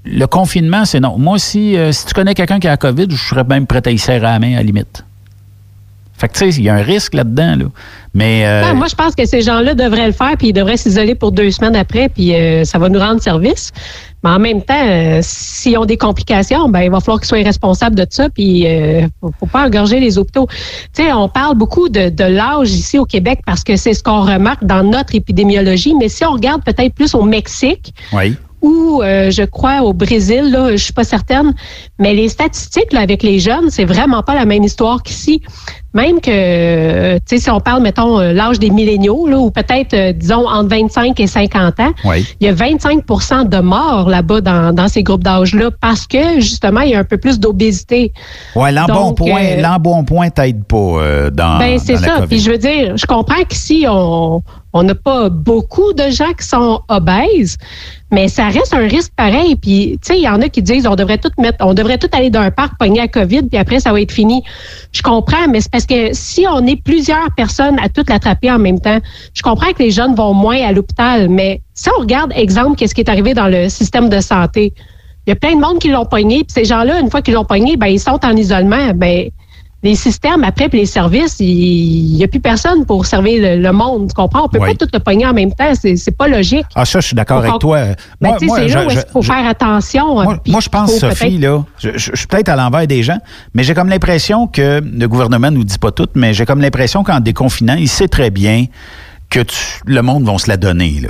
le 0.05 0.25
confinement, 0.25 0.85
c'est 0.85 0.99
non. 0.99 1.17
Moi, 1.17 1.39
si, 1.39 1.75
euh, 1.75 1.91
si 1.91 2.05
tu 2.05 2.13
connais 2.13 2.33
quelqu'un 2.33 2.59
qui 2.59 2.67
a 2.67 2.77
COVID, 2.77 3.07
je 3.09 3.15
serais 3.15 3.43
même 3.43 3.67
prêt 3.67 3.81
à 3.85 3.91
y 3.91 3.97
serrer 3.97 4.25
à 4.25 4.33
la 4.33 4.39
main 4.39 4.53
à 4.53 4.57
la 4.57 4.63
limite. 4.63 5.03
Fait 6.17 6.27
que, 6.27 6.33
tu 6.33 6.51
sais, 6.51 6.57
il 6.57 6.63
y 6.63 6.69
a 6.69 6.75
un 6.75 6.81
risque 6.81 7.13
là-dedans, 7.13 7.55
là. 7.55 7.65
Mais. 8.13 8.45
Euh, 8.45 8.73
moi, 8.73 8.87
je 8.87 8.95
pense 8.95 9.13
que 9.13 9.25
ces 9.25 9.41
gens-là 9.41 9.75
devraient 9.75 10.07
le 10.07 10.13
faire, 10.13 10.35
puis 10.37 10.47
ils 10.47 10.53
devraient 10.53 10.77
s'isoler 10.77 11.13
pour 11.13 11.31
deux 11.31 11.51
semaines 11.51 11.75
après, 11.75 12.09
puis 12.09 12.33
ça 12.63 12.79
va 12.79 12.89
nous 12.89 12.99
rendre 12.99 13.21
service. 13.21 13.71
Mais 14.27 14.33
en 14.33 14.39
même 14.39 14.61
temps, 14.61 14.73
euh, 14.85 15.19
s'ils 15.21 15.77
ont 15.77 15.85
des 15.85 15.95
complications, 15.97 16.67
ben 16.67 16.81
il 16.81 16.91
va 16.91 16.99
falloir 16.99 17.19
qu'ils 17.19 17.27
soient 17.27 17.37
responsables 17.37 17.95
de 17.95 18.05
ça, 18.09 18.29
puis 18.29 18.67
euh, 18.67 19.07
faut, 19.21 19.45
pas 19.45 19.65
engorger 19.65 19.99
les 19.99 20.17
hôpitaux. 20.17 20.47
Tu 20.93 21.03
sais, 21.03 21.13
on 21.13 21.29
parle 21.29 21.55
beaucoup 21.55 21.87
de, 21.87 22.09
de 22.09 22.23
l'âge 22.23 22.71
ici 22.71 22.99
au 22.99 23.05
Québec 23.05 23.39
parce 23.45 23.63
que 23.63 23.77
c'est 23.77 23.93
ce 23.93 24.03
qu'on 24.03 24.21
remarque 24.21 24.65
dans 24.65 24.83
notre 24.83 25.15
épidémiologie, 25.15 25.95
mais 25.95 26.09
si 26.09 26.25
on 26.25 26.31
regarde 26.31 26.63
peut-être 26.63 26.93
plus 26.93 27.15
au 27.15 27.23
Mexique, 27.23 27.93
oui 28.11 28.35
ou 28.67 29.01
euh, 29.01 29.31
je 29.31 29.43
crois 29.43 29.81
au 29.81 29.93
Brésil, 29.93 30.51
là, 30.51 30.71
je 30.71 30.83
suis 30.83 30.93
pas 30.93 31.05
certaine, 31.05 31.53
mais 31.99 32.13
les 32.13 32.27
statistiques 32.27 32.91
là, 32.91 32.99
avec 32.99 33.23
les 33.23 33.39
jeunes, 33.39 33.69
c'est 33.69 33.85
vraiment 33.85 34.23
pas 34.23 34.35
la 34.35 34.45
même 34.45 34.63
histoire 34.63 35.01
qu'ici. 35.03 35.41
Même 35.93 36.19
que, 36.19 36.29
euh, 36.29 37.15
tu 37.15 37.37
sais, 37.37 37.43
si 37.43 37.49
on 37.49 37.59
parle, 37.59 37.81
mettons, 37.81 38.19
euh, 38.19 38.33
l'âge 38.33 38.59
des 38.59 38.69
milléniaux, 38.69 39.25
là, 39.27 39.37
ou 39.37 39.49
peut-être, 39.49 40.11
disons, 40.11 40.47
entre 40.47 40.69
25 40.69 41.19
et 41.19 41.25
50 41.25 41.79
ans, 41.79 41.93
il 42.05 42.25
y 42.41 42.47
a 42.47 42.53
25% 42.53 43.49
de 43.49 43.59
morts 43.59 44.09
là-bas 44.09 44.41
dans, 44.41 44.75
dans 44.75 44.89
ces 44.89 45.01
groupes 45.01 45.23
d'âge-là 45.23 45.71
parce 45.81 46.05
que, 46.05 46.35
justement, 46.35 46.81
il 46.81 46.91
y 46.91 46.95
a 46.95 46.99
un 46.99 47.03
peu 47.03 47.17
plus 47.17 47.39
d'obésité. 47.39 48.11
Oui, 48.55 48.71
l'embonpoint, 48.73 49.55
l'embonpoint 49.57 50.29
t'aide 50.29 50.65
pas 50.65 51.31
dans 51.31 51.57
Ben, 51.57 51.79
c'est 51.79 51.97
ça. 51.97 52.27
Puis 52.27 52.41
je 52.41 52.51
veux 52.51 52.59
dire, 52.59 52.97
je 52.97 53.05
comprends 53.05 53.43
qu'ici, 53.47 53.85
on, 53.89 54.43
on 54.77 54.83
n'a 54.83 54.95
pas 54.95 55.29
beaucoup 55.29 55.91
de 55.93 56.09
gens 56.11 56.33
qui 56.33 56.45
sont 56.45 56.81
obèses, 56.87 57.57
mais 58.11 58.27
ça 58.27 58.47
reste 58.47 58.73
un 58.73 58.87
risque 58.87 59.11
pareil. 59.15 59.55
Puis, 59.55 59.97
tu 60.01 60.13
sais, 60.13 60.17
il 60.17 60.23
y 60.23 60.29
en 60.29 60.41
a 60.41 60.49
qui 60.49 60.61
disent 60.61 60.85
on 60.85 60.95
devrait 60.95 61.17
tout 61.17 61.31
mettre, 61.39 61.65
on 61.65 61.73
devrait 61.73 61.97
tout 61.97 62.09
aller 62.11 62.29
d'un 62.29 62.51
parc 62.51 62.77
pogner 62.77 63.01
à 63.01 63.07
COVID, 63.07 63.43
puis 63.43 63.57
après 63.57 63.79
ça 63.79 63.91
va 63.91 63.99
être 64.01 64.11
fini. 64.11 64.43
Je 64.91 65.01
comprends, 65.01 65.47
mais 65.49 65.61
c'est 65.61 65.71
parce 65.71 65.85
que 65.87 66.13
si 66.13 66.45
on 66.47 66.65
est 66.67 66.81
plusieurs 66.81 67.31
personnes 67.35 67.77
à 67.79 67.89
tout 67.89 68.03
l'attraper 68.07 68.51
en 68.51 68.59
même 68.59 68.79
temps, 68.79 68.99
je 69.33 69.41
comprends 69.41 69.71
que 69.73 69.81
les 69.81 69.91
jeunes 69.91 70.13
vont 70.13 70.33
moins 70.33 70.61
à 70.61 70.71
l'hôpital, 70.71 71.27
mais 71.27 71.61
si 71.73 71.89
on 71.97 72.01
regarde 72.01 72.31
exemple 72.35 72.75
qu'est-ce 72.77 72.93
qui 72.93 73.01
est 73.01 73.09
arrivé 73.09 73.33
dans 73.33 73.47
le 73.47 73.69
système 73.69 74.09
de 74.09 74.19
santé, 74.19 74.73
il 75.25 75.31
y 75.31 75.33
a 75.33 75.35
plein 75.35 75.55
de 75.55 75.59
monde 75.59 75.79
qui 75.79 75.89
l'ont 75.89 76.05
pogné, 76.05 76.43
puis 76.43 76.53
ces 76.53 76.65
gens-là, 76.65 76.99
une 76.99 77.09
fois 77.09 77.21
qu'ils 77.21 77.33
l'ont 77.33 77.45
pogné, 77.45 77.77
ben 77.77 77.87
ils 77.87 77.99
sont 77.99 78.19
en 78.23 78.35
isolement, 78.35 78.91
ben 78.95 79.29
les 79.87 79.95
systèmes 79.95 80.43
après 80.43 80.67
puis 80.67 80.79
les 80.79 80.85
services, 80.85 81.37
il 81.39 82.15
n'y 82.15 82.23
a 82.23 82.27
plus 82.27 82.39
personne 82.39 82.85
pour 82.85 83.05
servir 83.05 83.57
le, 83.57 83.71
monde. 83.71 84.09
Tu 84.09 84.13
comprends? 84.13 84.45
On 84.45 84.49
peut 84.49 84.59
pas 84.59 84.73
tout 84.73 84.87
le 84.91 84.99
pogner 84.99 85.25
en 85.25 85.33
même 85.33 85.53
temps. 85.53 85.71
C'est, 85.79 85.95
c'est 85.95 86.15
pas 86.15 86.27
logique. 86.27 86.65
Ah, 86.75 86.85
ça, 86.85 86.99
je 86.99 87.07
suis 87.07 87.15
d'accord 87.15 87.39
avec 87.39 87.59
toi. 87.59 87.79
Ben, 88.19 88.29
moi, 88.29 88.37
moi, 88.41 88.57
c'est 88.59 88.67
là 88.67 88.85
où 88.85 88.91
il 88.91 89.03
faut 89.11 89.21
faire 89.21 89.47
attention. 89.47 90.15
Moi, 90.15 90.39
moi 90.47 90.59
je 90.59 90.69
pense, 90.69 90.97
Sophie, 90.97 91.37
là, 91.37 91.63
je, 91.79 91.91
je, 91.95 92.15
suis 92.15 92.27
peut-être 92.27 92.49
à 92.49 92.55
l'envers 92.55 92.85
des 92.87 93.03
gens, 93.03 93.17
mais 93.53 93.63
j'ai 93.63 93.73
comme 93.73 93.89
l'impression 93.89 94.47
que 94.47 94.81
le 94.81 95.07
gouvernement 95.07 95.51
nous 95.51 95.63
dit 95.63 95.79
pas 95.79 95.91
tout, 95.91 96.09
mais 96.15 96.33
j'ai 96.33 96.45
comme 96.45 96.61
l'impression 96.61 97.03
qu'en 97.03 97.19
déconfinant, 97.19 97.75
il 97.75 97.87
sait 97.87 98.07
très 98.07 98.29
bien 98.29 98.65
que 99.29 99.39
le 99.85 100.01
monde 100.01 100.25
va 100.25 100.37
se 100.37 100.47
la 100.49 100.57
donner, 100.57 100.99
là. 101.01 101.09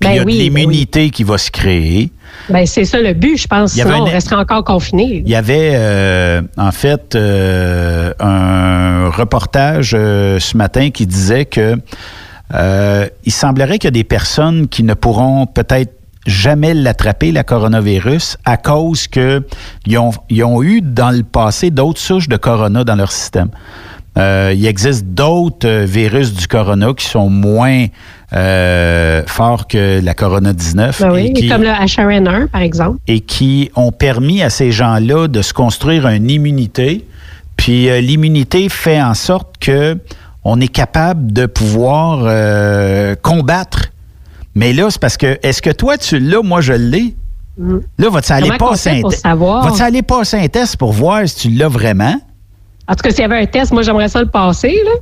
Puis 0.00 0.10
il 0.10 0.16
y 0.16 0.18
a 0.18 0.24
Ben 0.24 0.32
de 0.32 0.36
ben 0.36 0.38
l'immunité 0.38 1.10
qui 1.10 1.24
va 1.24 1.38
se 1.38 1.50
créer. 1.50 2.12
Ben, 2.48 2.66
c'est 2.66 2.84
ça 2.84 3.00
le 3.00 3.14
but, 3.14 3.36
je 3.36 3.46
pense. 3.46 3.72
Sinon, 3.72 4.02
on 4.02 4.04
resterait 4.04 4.36
encore 4.36 4.64
confiné. 4.64 5.22
Il 5.24 5.28
y 5.28 5.34
avait, 5.34 5.72
euh, 5.74 6.42
en 6.56 6.72
fait, 6.72 7.14
euh, 7.14 8.12
un 8.20 9.08
reportage 9.10 9.92
euh, 9.94 10.38
ce 10.38 10.56
matin 10.56 10.90
qui 10.90 11.06
disait 11.06 11.46
que 11.46 11.76
il 12.52 13.32
semblerait 13.32 13.78
qu'il 13.78 13.88
y 13.88 13.88
a 13.88 13.90
des 13.90 14.04
personnes 14.04 14.68
qui 14.68 14.84
ne 14.84 14.94
pourront 14.94 15.46
peut-être 15.46 15.92
jamais 16.26 16.74
l'attraper, 16.74 17.32
la 17.32 17.42
coronavirus, 17.44 18.36
à 18.44 18.56
cause 18.56 19.08
que 19.08 19.44
ils 19.86 19.98
ont, 19.98 20.12
ils 20.28 20.44
ont 20.44 20.62
eu 20.62 20.80
dans 20.80 21.10
le 21.10 21.22
passé 21.22 21.70
d'autres 21.70 22.00
souches 22.00 22.28
de 22.28 22.36
corona 22.36 22.84
dans 22.84 22.94
leur 22.94 23.12
système. 23.12 23.50
Euh, 24.18 24.52
il 24.56 24.64
existe 24.66 25.04
d'autres 25.06 25.68
euh, 25.68 25.84
virus 25.84 26.32
du 26.32 26.46
corona 26.46 26.92
qui 26.96 27.06
sont 27.06 27.28
moins 27.28 27.84
euh, 28.32 29.22
forts 29.26 29.66
que 29.68 30.00
la 30.02 30.14
corona-19. 30.14 31.00
Ben 31.02 31.10
oui, 31.12 31.26
et 31.26 31.32
qui- 31.34 31.48
comme 31.48 31.62
le 31.62 31.68
HRN1, 31.68 32.48
par 32.48 32.62
exemple. 32.62 32.98
et 33.06 33.20
qui 33.20 33.70
ont 33.76 33.92
permis 33.92 34.42
à 34.42 34.48
ces 34.50 34.72
gens-là 34.72 35.28
de 35.28 35.42
se 35.42 35.52
construire 35.52 36.06
une 36.08 36.30
immunité. 36.30 37.06
Puis 37.56 37.88
euh, 37.90 38.00
l'immunité 38.00 38.68
fait 38.68 39.00
en 39.02 39.14
sorte 39.14 39.56
que 39.60 39.98
on 40.44 40.60
est 40.60 40.68
capable 40.68 41.32
de 41.32 41.46
pouvoir 41.46 42.18
combattre. 43.22 43.86
Mais 44.54 44.72
là, 44.72 44.88
c'est 44.90 45.00
parce 45.00 45.16
que 45.16 45.38
est-ce 45.42 45.60
que 45.60 45.70
toi 45.70 45.98
tu 45.98 46.18
l'as, 46.20 46.42
moi 46.42 46.60
je 46.60 46.72
l'ai? 46.72 47.16
Là, 47.98 48.10
vas-tu 48.10 48.32
aller 48.32 48.48
passer 48.58 48.90
un 48.90 49.00
test? 49.10 49.26
Vas-tu 49.70 49.82
aller 49.82 50.02
passer 50.02 50.36
un 50.38 50.46
test 50.48 50.76
pour 50.76 50.92
voir 50.92 51.26
si 51.28 51.48
tu 51.48 51.56
l'as 51.56 51.68
vraiment? 51.68 52.14
En 52.88 52.94
tout 52.94 53.02
cas, 53.02 53.10
s'il 53.10 53.20
y 53.20 53.24
avait 53.24 53.40
un 53.40 53.46
test, 53.46 53.72
moi, 53.72 53.82
j'aimerais 53.82 54.08
ça 54.08 54.20
le 54.20 54.28
passer. 54.28 54.78
Là. 54.84 54.92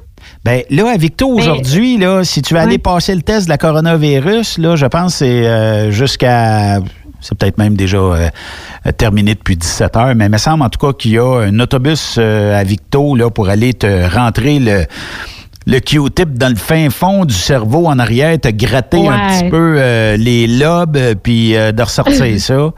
Ben 0.44 0.62
là, 0.70 0.90
à 0.90 0.96
Victo, 0.96 1.28
aujourd'hui, 1.28 1.98
là, 1.98 2.24
si 2.24 2.40
tu 2.40 2.54
veux 2.54 2.60
aller 2.60 2.78
passer 2.78 3.14
le 3.14 3.22
test 3.22 3.46
de 3.46 3.50
la 3.50 3.58
coronavirus, 3.58 4.58
là, 4.58 4.76
je 4.76 4.86
pense 4.86 5.12
que 5.12 5.18
c'est 5.18 5.46
euh, 5.46 5.90
jusqu'à. 5.90 6.80
C'est 7.20 7.38
peut-être 7.38 7.56
même 7.56 7.74
déjà 7.74 7.96
euh, 7.96 8.28
terminé 8.98 9.34
depuis 9.34 9.56
17 9.56 9.96
heures, 9.96 10.14
mais 10.14 10.26
il 10.26 10.30
me 10.30 10.36
semble 10.36 10.62
en 10.62 10.68
tout 10.68 10.78
cas 10.78 10.92
qu'il 10.92 11.12
y 11.12 11.18
a 11.18 11.46
un 11.46 11.58
autobus 11.58 12.16
euh, 12.18 12.58
à 12.58 12.64
Victo 12.64 13.16
là, 13.16 13.30
pour 13.30 13.48
aller 13.48 13.72
te 13.72 14.14
rentrer 14.14 14.58
le, 14.58 14.84
le 15.66 15.80
Q-tip 15.80 16.34
dans 16.34 16.50
le 16.50 16.56
fin 16.56 16.90
fond 16.90 17.24
du 17.24 17.32
cerveau 17.34 17.86
en 17.86 17.98
arrière, 17.98 18.38
te 18.38 18.48
gratter 18.48 19.08
un 19.08 19.28
petit 19.28 19.48
peu 19.48 19.76
euh, 19.78 20.18
les 20.18 20.46
lobes, 20.46 20.98
puis 21.22 21.52
de 21.52 21.82
ressortir 21.82 22.38
ça. 22.38 22.72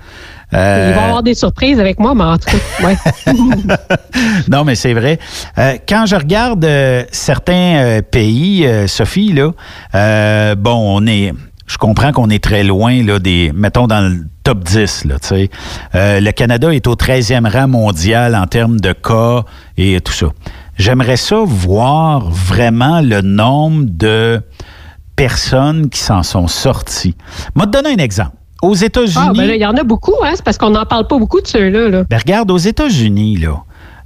Euh, 0.55 0.91
Ils 0.93 0.97
vont 0.97 1.05
avoir 1.07 1.23
des 1.23 1.35
surprises 1.35 1.81
avec 1.81 1.99
moi, 1.99 2.15
mais 2.15 2.25
en 2.25 2.39
tout 2.39 2.49
cas, 2.51 2.87
ouais. 2.87 2.97
non, 4.49 4.65
mais 4.65 4.75
c'est 4.77 4.95
vrai. 4.95 5.19
Euh, 5.59 5.75
quand 5.89 6.07
je 6.07 6.17
regarde 6.17 6.65
euh, 6.65 7.05
certains 7.11 7.77
euh, 7.77 8.03
pays, 8.03 8.67
Sophie, 8.87 9.33
là, 9.33 10.55
bon, 10.55 10.99
on 10.99 11.07
est. 11.07 11.33
Je 11.67 11.79
comprends 11.79 12.13
qu'on 12.13 12.31
est 12.31 12.43
très 12.43 12.63
loin 12.63 13.03
là, 13.03 13.19
des. 13.19 13.51
Mettons 13.53 13.89
dans 13.89 14.01
le 14.01 14.25
top 14.45 14.63
10, 14.63 15.07
là, 15.07 15.19
tu 15.19 15.27
sais. 15.27 15.51
Euh, 15.97 16.21
le 16.21 16.31
Canada 16.31 16.73
est 16.73 16.87
au 16.87 16.95
13e 16.95 17.51
rang 17.51 17.67
mondial 17.67 18.37
en 18.37 18.47
termes 18.47 18.79
de 18.79 18.93
cas 18.93 19.43
et 19.77 20.01
tout 20.01 20.13
ça. 20.13 20.27
J'aimerais 20.79 21.17
ça 21.17 21.43
voir 21.45 22.31
vraiment 22.31 23.01
le 23.01 23.23
nombre 23.23 23.87
de 23.89 24.41
personnes 25.17 25.89
qui 25.89 25.99
s'en 25.99 26.23
sont 26.23 26.47
sorties. 26.47 27.17
Moi, 27.57 27.67
te 27.67 27.73
donner 27.73 27.95
un 27.95 28.05
exemple. 28.05 28.37
Aux 28.63 28.75
États-Unis. 28.75 29.27
Ah, 29.29 29.33
ben 29.35 29.51
il 29.51 29.61
y 29.61 29.67
en 29.67 29.77
a 29.77 29.83
beaucoup, 29.85 30.15
hein? 30.25 30.33
C'est 30.35 30.45
parce 30.45 30.59
qu'on 30.59 30.71
n'en 30.71 30.87
parle 30.87 31.07
pas 31.07 31.19
beaucoup 31.19 31.41
de 31.41 31.47
ceux-là. 31.47 31.89
Là. 31.89 32.05
Ben, 32.09 32.19
regarde, 32.19 32.51
aux 32.51 32.59
États-Unis, 32.59 33.37
là, 33.37 33.63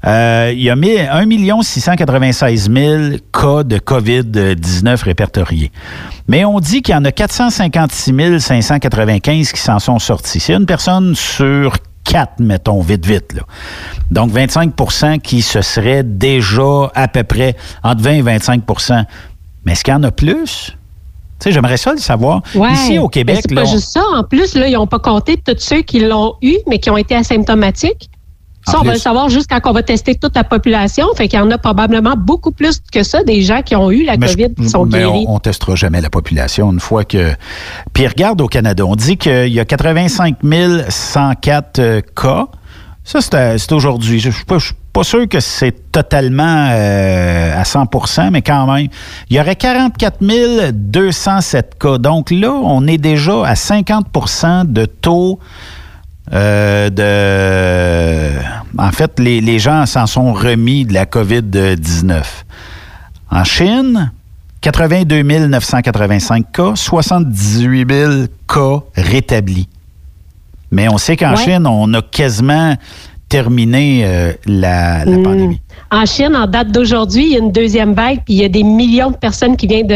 euh, 0.06 0.52
il 0.54 0.62
y 0.62 0.70
a 0.70 0.74
1 0.74 1.62
696 1.62 2.70
000 2.72 3.02
cas 3.32 3.62
de 3.62 3.78
COVID-19 3.78 5.04
répertoriés. 5.04 5.70
Mais 6.26 6.44
on 6.44 6.58
dit 6.58 6.82
qu'il 6.82 6.94
y 6.94 6.96
en 6.96 7.04
a 7.04 7.12
456 7.12 8.40
595 8.40 9.52
qui 9.52 9.60
s'en 9.60 9.78
sont 9.78 9.98
sortis. 9.98 10.40
C'est 10.40 10.54
une 10.54 10.66
personne 10.66 11.14
sur 11.14 11.74
quatre, 12.04 12.40
mettons, 12.40 12.80
vite, 12.80 13.04
vite. 13.04 13.34
Là. 13.34 13.42
Donc, 14.10 14.32
25% 14.32 15.20
qui 15.20 15.42
se 15.42 15.60
seraient 15.60 16.02
déjà 16.02 16.90
à 16.94 17.08
peu 17.08 17.22
près 17.22 17.56
entre 17.82 18.02
20 18.02 18.10
et 18.12 18.22
25% 18.22 19.04
Mais 19.64 19.72
est-ce 19.72 19.84
qu'il 19.84 19.92
y 19.92 19.96
en 19.96 20.02
a 20.02 20.10
plus? 20.10 20.76
Tu 21.40 21.44
sais, 21.44 21.52
j'aimerais 21.52 21.78
ça 21.78 21.92
le 21.92 21.98
savoir. 21.98 22.42
Ouais. 22.54 22.72
Ici, 22.72 22.98
au 22.98 23.08
Québec, 23.08 23.38
c'est 23.42 23.54
pas 23.54 23.64
juste 23.64 23.92
ça. 23.92 24.02
En 24.14 24.24
plus, 24.24 24.54
là, 24.54 24.68
ils 24.68 24.74
n'ont 24.74 24.86
pas 24.86 24.98
compté 24.98 25.36
tous 25.36 25.56
ceux 25.58 25.80
qui 25.82 26.00
l'ont 26.00 26.34
eu, 26.42 26.56
mais 26.68 26.78
qui 26.78 26.90
ont 26.90 26.96
été 26.96 27.14
asymptomatiques. 27.14 28.10
Ça, 28.66 28.78
on 28.78 28.84
va 28.84 28.92
le 28.92 28.98
savoir 28.98 29.30
juste 29.30 29.48
quand 29.50 29.58
on 29.70 29.72
va 29.72 29.82
tester 29.82 30.14
toute 30.14 30.36
la 30.36 30.44
population. 30.44 31.06
Fait 31.16 31.28
qu'il 31.28 31.38
y 31.38 31.42
en 31.42 31.50
a 31.50 31.56
probablement 31.56 32.14
beaucoup 32.16 32.50
plus 32.52 32.80
que 32.92 33.02
ça, 33.02 33.24
des 33.24 33.40
gens 33.40 33.62
qui 33.62 33.74
ont 33.74 33.90
eu 33.90 34.04
la 34.04 34.18
Mais 34.18 34.28
je- 34.28 34.34
COVID 34.36 34.54
qui 34.54 34.68
sont 34.68 34.84
mais 34.84 34.98
guéris. 34.98 35.24
on, 35.26 35.36
on 35.36 35.38
testera 35.38 35.74
jamais 35.74 36.00
la 36.02 36.10
population 36.10 36.70
une 36.70 36.80
fois 36.80 37.04
que. 37.04 37.32
Puis 37.94 38.06
regarde 38.06 38.40
au 38.42 38.48
Canada, 38.48 38.84
on 38.84 38.96
dit 38.96 39.16
qu'il 39.16 39.48
y 39.48 39.60
a 39.60 39.64
85 39.64 40.36
104 40.88 41.78
euh, 41.78 42.00
cas. 42.14 42.48
Ça, 43.02 43.20
c'est 43.22 43.58
c'est 43.58 43.72
aujourd'hui. 43.72 44.20
Je 44.20 44.28
ne 44.28 44.34
suis 44.34 44.44
pas, 44.92 45.04
sûr 45.04 45.28
que 45.28 45.40
c'est 45.40 45.90
totalement 45.92 46.68
euh, 46.70 47.60
à 47.60 47.62
100% 47.62 48.30
mais 48.30 48.42
quand 48.42 48.72
même. 48.72 48.88
Il 49.28 49.36
y 49.36 49.40
aurait 49.40 49.56
44 49.56 50.18
207 50.72 51.78
cas. 51.78 51.98
Donc 51.98 52.30
là, 52.30 52.52
on 52.52 52.86
est 52.86 52.98
déjà 52.98 53.44
à 53.46 53.54
50% 53.54 54.72
de 54.72 54.84
taux 54.86 55.38
euh, 56.32 56.90
de. 56.90 58.38
En 58.78 58.92
fait, 58.92 59.18
les, 59.18 59.40
les 59.40 59.58
gens 59.58 59.86
s'en 59.86 60.06
sont 60.06 60.32
remis 60.32 60.84
de 60.84 60.94
la 60.94 61.04
COVID-19. 61.04 62.22
En 63.30 63.44
Chine, 63.44 64.12
82 64.60 65.22
985 65.22 66.52
cas, 66.52 66.72
78 66.74 67.90
000 67.90 68.12
cas 68.48 68.84
rétablis. 68.96 69.68
Mais 70.70 70.88
on 70.88 70.98
sait 70.98 71.16
qu'en 71.16 71.30
Ouais. 71.30 71.36
Chine, 71.36 71.66
on 71.66 71.92
a 71.94 72.02
quasiment 72.02 72.76
terminé 73.30 74.02
euh, 74.04 74.32
la, 74.46 75.04
la 75.06 75.16
Hmm. 75.16 75.22
pandémie. 75.22 75.60
En 75.90 76.04
Chine, 76.04 76.36
en 76.36 76.46
date 76.46 76.70
d'aujourd'hui, 76.72 77.24
il 77.28 77.32
y 77.32 77.36
a 77.36 77.38
une 77.38 77.50
deuxième 77.52 77.94
vague, 77.94 78.18
puis 78.24 78.34
il 78.34 78.40
y 78.40 78.44
a 78.44 78.48
des 78.48 78.62
millions 78.62 79.10
de 79.10 79.16
personnes 79.16 79.56
qui 79.56 79.66
viennent 79.66 79.86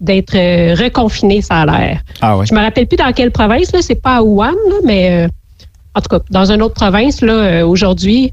d'être 0.00 0.34
euh, 0.34 0.74
reconfinées, 0.74 1.40
ça 1.40 1.58
a 1.62 1.66
l'air. 1.66 2.00
Ah 2.20 2.36
oui. 2.36 2.46
Je 2.48 2.54
me 2.54 2.60
rappelle 2.60 2.86
plus 2.88 2.96
dans 2.96 3.12
quelle 3.12 3.30
province, 3.30 3.70
là, 3.72 3.78
c'est 3.80 3.94
pas 4.02 4.16
à 4.16 4.22
Wuhan, 4.22 4.50
là, 4.68 4.76
mais 4.84 5.24
euh, 5.24 5.28
en 5.94 6.00
tout 6.00 6.08
cas, 6.08 6.18
dans 6.30 6.50
une 6.50 6.60
autre 6.62 6.74
province, 6.74 7.20
là, 7.22 7.64
aujourd'hui, 7.66 8.32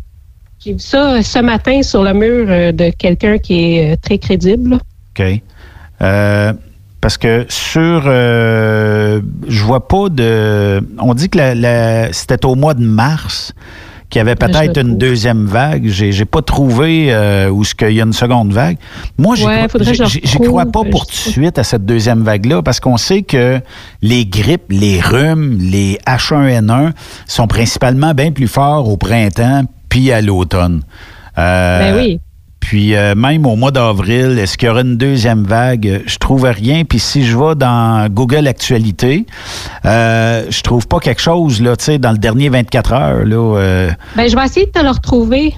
j'ai 0.64 0.74
vu 0.74 0.80
ça 0.80 1.22
ce 1.22 1.40
matin 1.40 1.82
sur 1.84 2.04
le 2.04 2.14
mur 2.14 2.48
de 2.74 2.90
quelqu'un 2.98 3.38
qui 3.38 3.78
est 3.78 3.98
très 3.98 4.18
crédible. 4.18 4.72
là. 4.72 4.78
OK. 5.18 5.42
Parce 7.02 7.18
que 7.20 7.46
sur. 7.50 8.02
je 8.06 9.64
vois 9.64 9.88
pas 9.88 10.10
de. 10.10 10.82
On 11.00 11.14
dit 11.14 11.30
que 11.30 11.38
la- 11.38 11.54
la- 11.56 12.12
c'était 12.14 12.46
au 12.46 12.56
mois 12.56 12.74
de 12.74 12.84
mars 12.84 13.54
qu'il 14.16 14.20
y 14.20 14.22
avait 14.22 14.36
peut-être 14.38 14.80
une 14.80 14.98
deuxième 14.98 15.46
vague. 15.46 15.88
J'ai, 15.88 16.14
j'ai 16.14 16.24
pas 16.24 16.42
trouvé 16.42 17.08
euh, 17.14 17.50
où 17.50 17.66
ce 17.66 17.76
qu'il 17.76 17.92
y 17.92 18.00
a 18.00 18.06
une 18.06 18.14
seconde 18.14 18.54
vague. 18.54 18.78
Moi, 19.18 19.36
j'y, 19.36 19.46
Ouais, 19.46 19.68
crois- 19.68 19.82
j'y- 20.08 20.22
j'y 20.24 20.38
pas 20.66 20.80
euh, 20.80 20.90
pour 20.90 21.06
je 21.12 21.24
tout 21.24 21.30
de 21.30 21.32
suite 21.34 21.60
à 21.60 21.66
cette 21.66 21.86
deuxième 21.86 22.24
vague-là 22.24 22.62
parce 22.62 22.80
qu'on 22.80 22.96
sait 22.96 23.24
que 23.24 23.60
les 24.02 24.26
grippes, 24.26 24.68
les 24.70 25.02
rhumes, 25.02 25.58
les 25.60 25.98
H1N1 26.08 26.92
sont 27.28 27.48
principalement 27.48 28.14
bien 28.14 28.32
plus 28.32 28.48
forts 28.48 28.88
au 28.88 28.96
printemps 28.96 29.64
puis 29.90 30.14
à 30.14 30.22
l'automne. 30.22 30.82
Euh, 31.38 31.80
Ben 31.92 32.02
oui. 32.02 32.20
Puis 32.66 32.96
euh, 32.96 33.14
même 33.14 33.46
au 33.46 33.56
mois 33.56 33.70
d'avril, 33.70 34.40
est-ce 34.40 34.58
qu'il 34.58 34.68
y 34.68 34.72
aura 34.72 34.82
une 34.82 34.98
deuxième 34.98 35.44
vague? 35.44 36.02
Je 36.08 36.18
trouve 36.18 36.46
rien. 36.46 36.84
Puis 36.84 36.98
si 36.98 37.24
je 37.24 37.38
vais 37.38 37.54
dans 37.54 38.08
Google 38.10 38.48
Actualité, 38.48 39.28
euh, 39.86 40.46
je 40.50 40.62
trouve 40.64 40.88
pas 40.88 40.98
quelque 40.98 41.22
chose 41.22 41.62
là, 41.62 41.76
tu 41.76 41.86
sais, 41.86 42.00
dans 42.00 42.12
le 42.12 42.18
dernier 42.18 42.50
24 42.50 42.94
heures. 42.94 43.24
Là, 43.24 43.58
euh, 43.60 43.92
Ben, 44.16 44.28
je 44.28 44.36
vais 44.36 44.44
essayer 44.44 44.66
de 44.66 44.72
te 44.72 44.82
le 44.82 44.90
retrouver. 44.90 45.54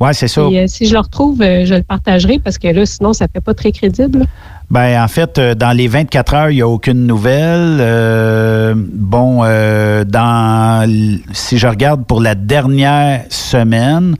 ouais, 0.00 0.14
c'est 0.14 0.26
ça. 0.26 0.46
Puis, 0.46 0.58
euh, 0.58 0.64
si 0.68 0.86
je 0.86 0.94
le 0.94 1.00
retrouve, 1.00 1.36
je 1.42 1.74
le 1.74 1.82
partagerai 1.82 2.38
parce 2.38 2.56
que 2.56 2.68
là, 2.68 2.86
sinon, 2.86 3.12
ça 3.12 3.26
fait 3.30 3.42
pas 3.42 3.52
très 3.52 3.70
crédible. 3.70 4.24
Ben, 4.70 5.02
en 5.02 5.08
fait, 5.08 5.38
dans 5.38 5.76
les 5.76 5.86
24 5.86 6.34
heures, 6.34 6.50
il 6.50 6.56
n'y 6.56 6.62
a 6.62 6.68
aucune 6.68 7.06
nouvelle. 7.06 7.76
Euh, 7.78 8.74
bon, 8.74 9.40
euh, 9.42 10.04
dans, 10.04 10.90
si 11.32 11.58
je 11.58 11.66
regarde 11.66 12.06
pour 12.06 12.22
la 12.22 12.34
dernière 12.34 13.24
semaine, 13.28 14.16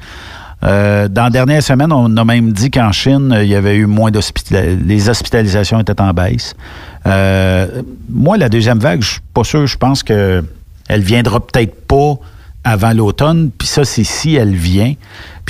euh, 0.65 1.09
dans 1.09 1.25
la 1.25 1.31
dernière 1.31 1.63
semaine, 1.63 1.93
on 1.93 2.17
a 2.17 2.25
même 2.25 2.53
dit 2.53 2.71
qu'en 2.71 2.91
Chine, 2.93 3.37
il 3.41 3.49
y 3.49 3.55
avait 3.55 3.77
eu 3.77 3.87
moins 3.87 4.11
d'hospitalisations. 4.11 4.87
Les 4.87 5.09
hospitalisations 5.09 5.81
étaient 5.81 6.01
en 6.01 6.13
baisse. 6.13 6.55
Euh, 7.07 7.83
moi, 8.09 8.37
la 8.37 8.49
deuxième 8.49 8.79
vague, 8.79 9.03
je 9.03 9.13
suis 9.13 9.21
pas 9.33 9.45
sûr. 9.45 9.67
Je 9.67 9.77
pense 9.77 10.03
que 10.03 10.45
elle 10.89 11.03
viendra 11.03 11.39
peut-être 11.39 11.87
pas 11.87 12.15
avant 12.65 12.93
l'automne. 12.93 13.51
Puis 13.57 13.69
ça, 13.69 13.85
c'est 13.85 14.05
si 14.05 14.35
elle 14.35 14.55
vient. 14.55 14.95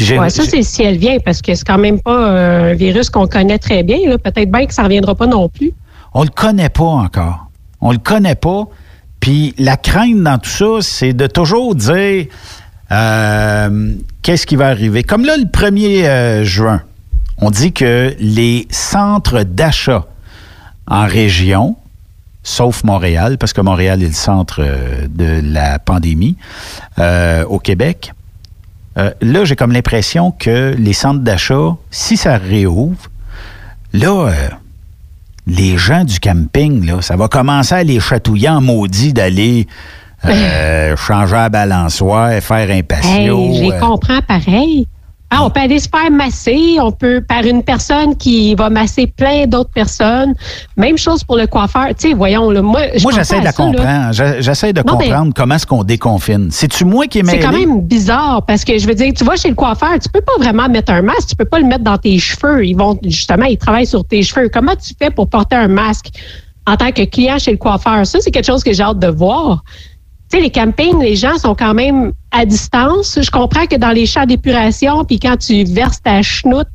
Ouais, 0.01 0.31
ça, 0.31 0.45
c'est 0.45 0.63
si 0.63 0.83
elle 0.83 0.99
vient, 0.99 1.19
parce 1.25 1.43
que 1.43 1.55
c'est 1.55 1.67
quand 1.67 1.79
même 1.79 2.01
pas 2.01 2.31
euh, 2.31 2.73
un 2.73 2.75
virus 2.75 3.11
qu'on 3.11 3.27
connaît 3.27 3.59
très 3.59 3.83
bien. 3.83 3.99
Peut-être 4.19 4.51
bien 4.51 4.67
que 4.67 4.75
ça 4.75 4.83
ne 4.83 4.87
reviendra 4.87 5.15
pas 5.15 5.27
non 5.27 5.49
plus. 5.49 5.73
On 6.15 6.23
le 6.23 6.29
connaît 6.29 6.69
pas 6.69 6.85
encore. 6.85 7.47
On 7.81 7.93
le 7.93 7.99
connaît 7.99 8.35
pas. 8.35 8.65
Puis 9.21 9.55
la 9.59 9.77
crainte 9.77 10.23
dans 10.23 10.39
tout 10.39 10.51
ça, 10.51 10.79
c'est 10.81 11.13
de 11.13 11.27
toujours 11.27 11.75
dire 11.75 12.27
euh, 12.91 13.95
qu'est-ce 14.23 14.47
qui 14.47 14.57
va 14.57 14.69
arriver? 14.69 15.03
Comme 15.03 15.25
là, 15.25 15.37
le 15.37 15.45
1er 15.45 16.05
euh, 16.05 16.45
juin, 16.45 16.83
on 17.39 17.51
dit 17.51 17.73
que 17.73 18.15
les 18.19 18.67
centres 18.71 19.43
d'achat 19.43 20.07
en 20.87 21.07
région, 21.07 21.77
sauf 22.43 22.85
Montréal, 22.85 23.37
parce 23.39 23.53
que 23.53 23.61
Montréal 23.61 24.03
est 24.03 24.09
le 24.09 24.13
centre 24.13 24.61
euh, 24.61 25.07
de 25.09 25.41
la 25.45 25.79
pandémie 25.79 26.37
euh, 26.99 27.45
au 27.45 27.59
Québec. 27.59 28.13
Là, 29.21 29.45
j'ai 29.45 29.55
comme 29.55 29.71
l'impression 29.71 30.33
que 30.33 30.75
les 30.77 30.93
centres 30.93 31.21
d'achat, 31.21 31.77
si 31.89 32.17
ça 32.17 32.37
réouvre, 32.37 33.09
là, 33.93 34.33
les 35.47 35.79
gens 35.79 36.03
du 36.03 36.19
camping, 36.19 36.85
là, 36.85 37.01
ça 37.01 37.15
va 37.15 37.29
commencer 37.29 37.77
à 37.77 37.85
les 37.85 38.01
chatouiller 38.01 38.49
en 38.49 38.61
maudit 38.61 39.13
d'aller 39.13 39.69
euh, 40.25 40.97
changer 40.97 41.35
la 41.37 41.49
balançoire, 41.49 42.33
faire 42.41 42.71
un 42.71 42.83
patio. 42.83 43.39
Hey, 43.39 43.57
je 43.57 43.63
les 43.63 43.73
euh, 43.73 43.79
comprends 43.79 44.21
pareil. 44.27 44.87
Ah, 45.31 45.45
on 45.45 45.51
peut 45.51 45.61
aller 45.61 45.79
se 45.79 45.91
faire 45.91 46.11
masser, 46.11 46.79
on 46.81 46.91
peut 46.91 47.21
par 47.21 47.45
une 47.45 47.63
personne 47.63 48.17
qui 48.17 48.55
va 48.55 48.71
masser 48.71 49.07
plein 49.07 49.47
d'autres 49.47 49.71
personnes. 49.71 50.35
Même 50.79 50.97
chose 50.97 51.23
pour 51.23 51.37
le 51.37 51.47
coiffeur. 51.47 51.89
Tu 51.89 52.09
sais, 52.09 52.15
voyons, 52.15 52.51
là, 52.51 52.63
moi, 52.63 52.81
je 52.97 53.03
moi, 53.03 53.13
pensais 53.13 53.35
j'essaie 53.35 53.35
de 53.35 53.41
à 53.41 53.45
la 53.45 53.53
ça, 53.53 53.63
là. 53.63 53.71
comprendre. 53.71 54.41
J'essaie 54.41 54.73
de 54.73 54.83
Non, 54.87 54.97
comprendre 54.97 55.33
comment 55.37 55.55
est-ce 55.57 55.67
qu'on 55.67 55.85
déconfine. 55.85 56.49
C'est-tu 56.51 56.87
moi 56.87 57.07
qui? 57.07 57.21
C'est 57.27 57.41
quand 57.41 57.53
même 57.53 57.83
bizarre 57.83 58.43
parce 58.47 58.65
que 58.65 58.79
je 58.79 58.87
veux 58.87 58.95
dire, 58.95 59.13
tu 59.15 59.23
vas 59.23 59.37
chez 59.37 59.51
le 59.51 59.55
coiffeur, 59.55 59.99
tu 60.03 60.09
peux 60.09 60.23
pas 60.23 60.33
vraiment 60.39 60.67
mettre 60.67 60.93
un 60.93 61.03
masque, 61.03 61.29
tu 61.29 61.37
peux 61.37 61.45
pas 61.45 61.59
le 61.59 61.67
mettre 61.67 61.85
dans 61.85 61.99
tes 61.99 62.19
cheveux. 62.19 62.65
Ils 62.65 62.75
vont 62.75 62.99
justement, 63.05 63.45
ils 63.45 63.59
travaillent 63.59 63.87
sur 63.87 64.07
tes 64.07 64.23
cheveux. 64.23 64.49
Comment 64.51 64.77
tu 64.77 64.95
fais 64.99 65.11
pour 65.11 65.29
porter 65.29 65.57
un 65.57 65.69
masque 65.69 66.07
en 66.67 66.77
tant 66.77 66.91
que 66.91 67.05
client 67.05 67.39
chez 67.39 67.51
le 67.51 67.59
coiffeur? 67.59 68.07
Ça, 68.07 68.19
c'est 68.23 68.31
quelque 68.31 68.47
chose 68.47 68.65
que 68.65 68.73
j'ai 68.73 68.83
hâte 68.83 68.99
de 68.99 69.09
voir. 69.09 69.63
Tu 70.31 70.37
sais, 70.37 70.43
les 70.43 70.51
campings, 70.51 71.01
les 71.01 71.17
gens 71.17 71.39
sont 71.39 71.55
quand 71.55 71.73
même 71.73 72.13
à 72.31 72.45
distance. 72.45 73.19
Je 73.23 73.31
comprends 73.31 73.65
que 73.67 73.77
dans 73.77 73.93
les 73.93 74.05
champs 74.05 74.27
d'épuration, 74.27 75.05
puis 75.05 75.19
quand 75.19 75.37
tu 75.39 75.65
verses 75.65 76.03
ta 76.03 76.21
chenoute, 76.21 76.69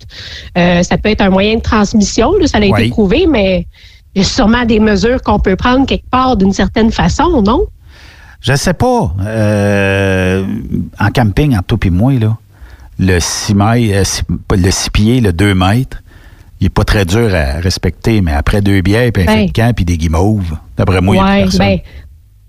euh, 0.57 0.81
ça 0.81 0.97
peut 0.97 1.09
être 1.09 1.21
un 1.21 1.30
moyen 1.30 1.55
de 1.57 1.61
transmission. 1.61 2.34
là, 2.39 2.47
ça 2.47 2.57
a 2.57 2.61
Oui. 2.61 2.71
été 2.81 2.89
prouvé, 2.89 3.27
mais 3.30 3.67
il 4.15 4.23
y 4.23 4.25
a 4.25 4.27
sûrement 4.27 4.65
des 4.65 4.80
mesures 4.80 5.21
qu'on 5.21 5.39
peut 5.39 5.55
prendre 5.55 5.85
quelque 5.85 6.09
part 6.09 6.35
d'une 6.38 6.51
certaine 6.53 6.91
façon, 6.91 7.41
non? 7.43 7.65
Je 8.41 8.55
sais 8.55 8.73
pas. 8.73 9.13
Euh, 9.21 10.45
en 10.99 11.09
camping, 11.09 11.53
entre 11.55 11.77
toi 11.77 11.77
et 11.85 11.89
moi, 11.91 12.13
là, 12.13 12.38
le 12.99 13.19
6 13.19 13.53
mètres, 13.55 13.93
euh, 13.95 14.03
six- 14.03 14.23
le 14.51 14.71
6 14.71 14.89
pieds, 14.89 15.21
le 15.21 15.31
2 15.31 15.53
mètres, 15.55 16.01
il 16.59 16.67
est 16.67 16.69
pas 16.69 16.84
très 16.84 17.05
dur 17.05 17.34
à 17.34 17.59
respecter, 17.59 18.21
mais 18.21 18.31
après 18.34 18.61
deux 18.61 18.81
bières, 18.81 19.11
puis 19.13 19.23
un 19.23 19.25
Ben. 19.25 19.39
feu 19.41 19.45
de 19.47 19.51
camp, 19.51 19.73
puis 19.75 19.85
des 19.85 19.97
guimauves, 19.97 20.55
d'après 20.77 21.01
moi, 21.01 21.15
il 21.15 21.19
y 21.19 21.21
a 21.21 21.25
plus 21.34 21.41
personne. 21.57 21.59
ben, 21.59 21.80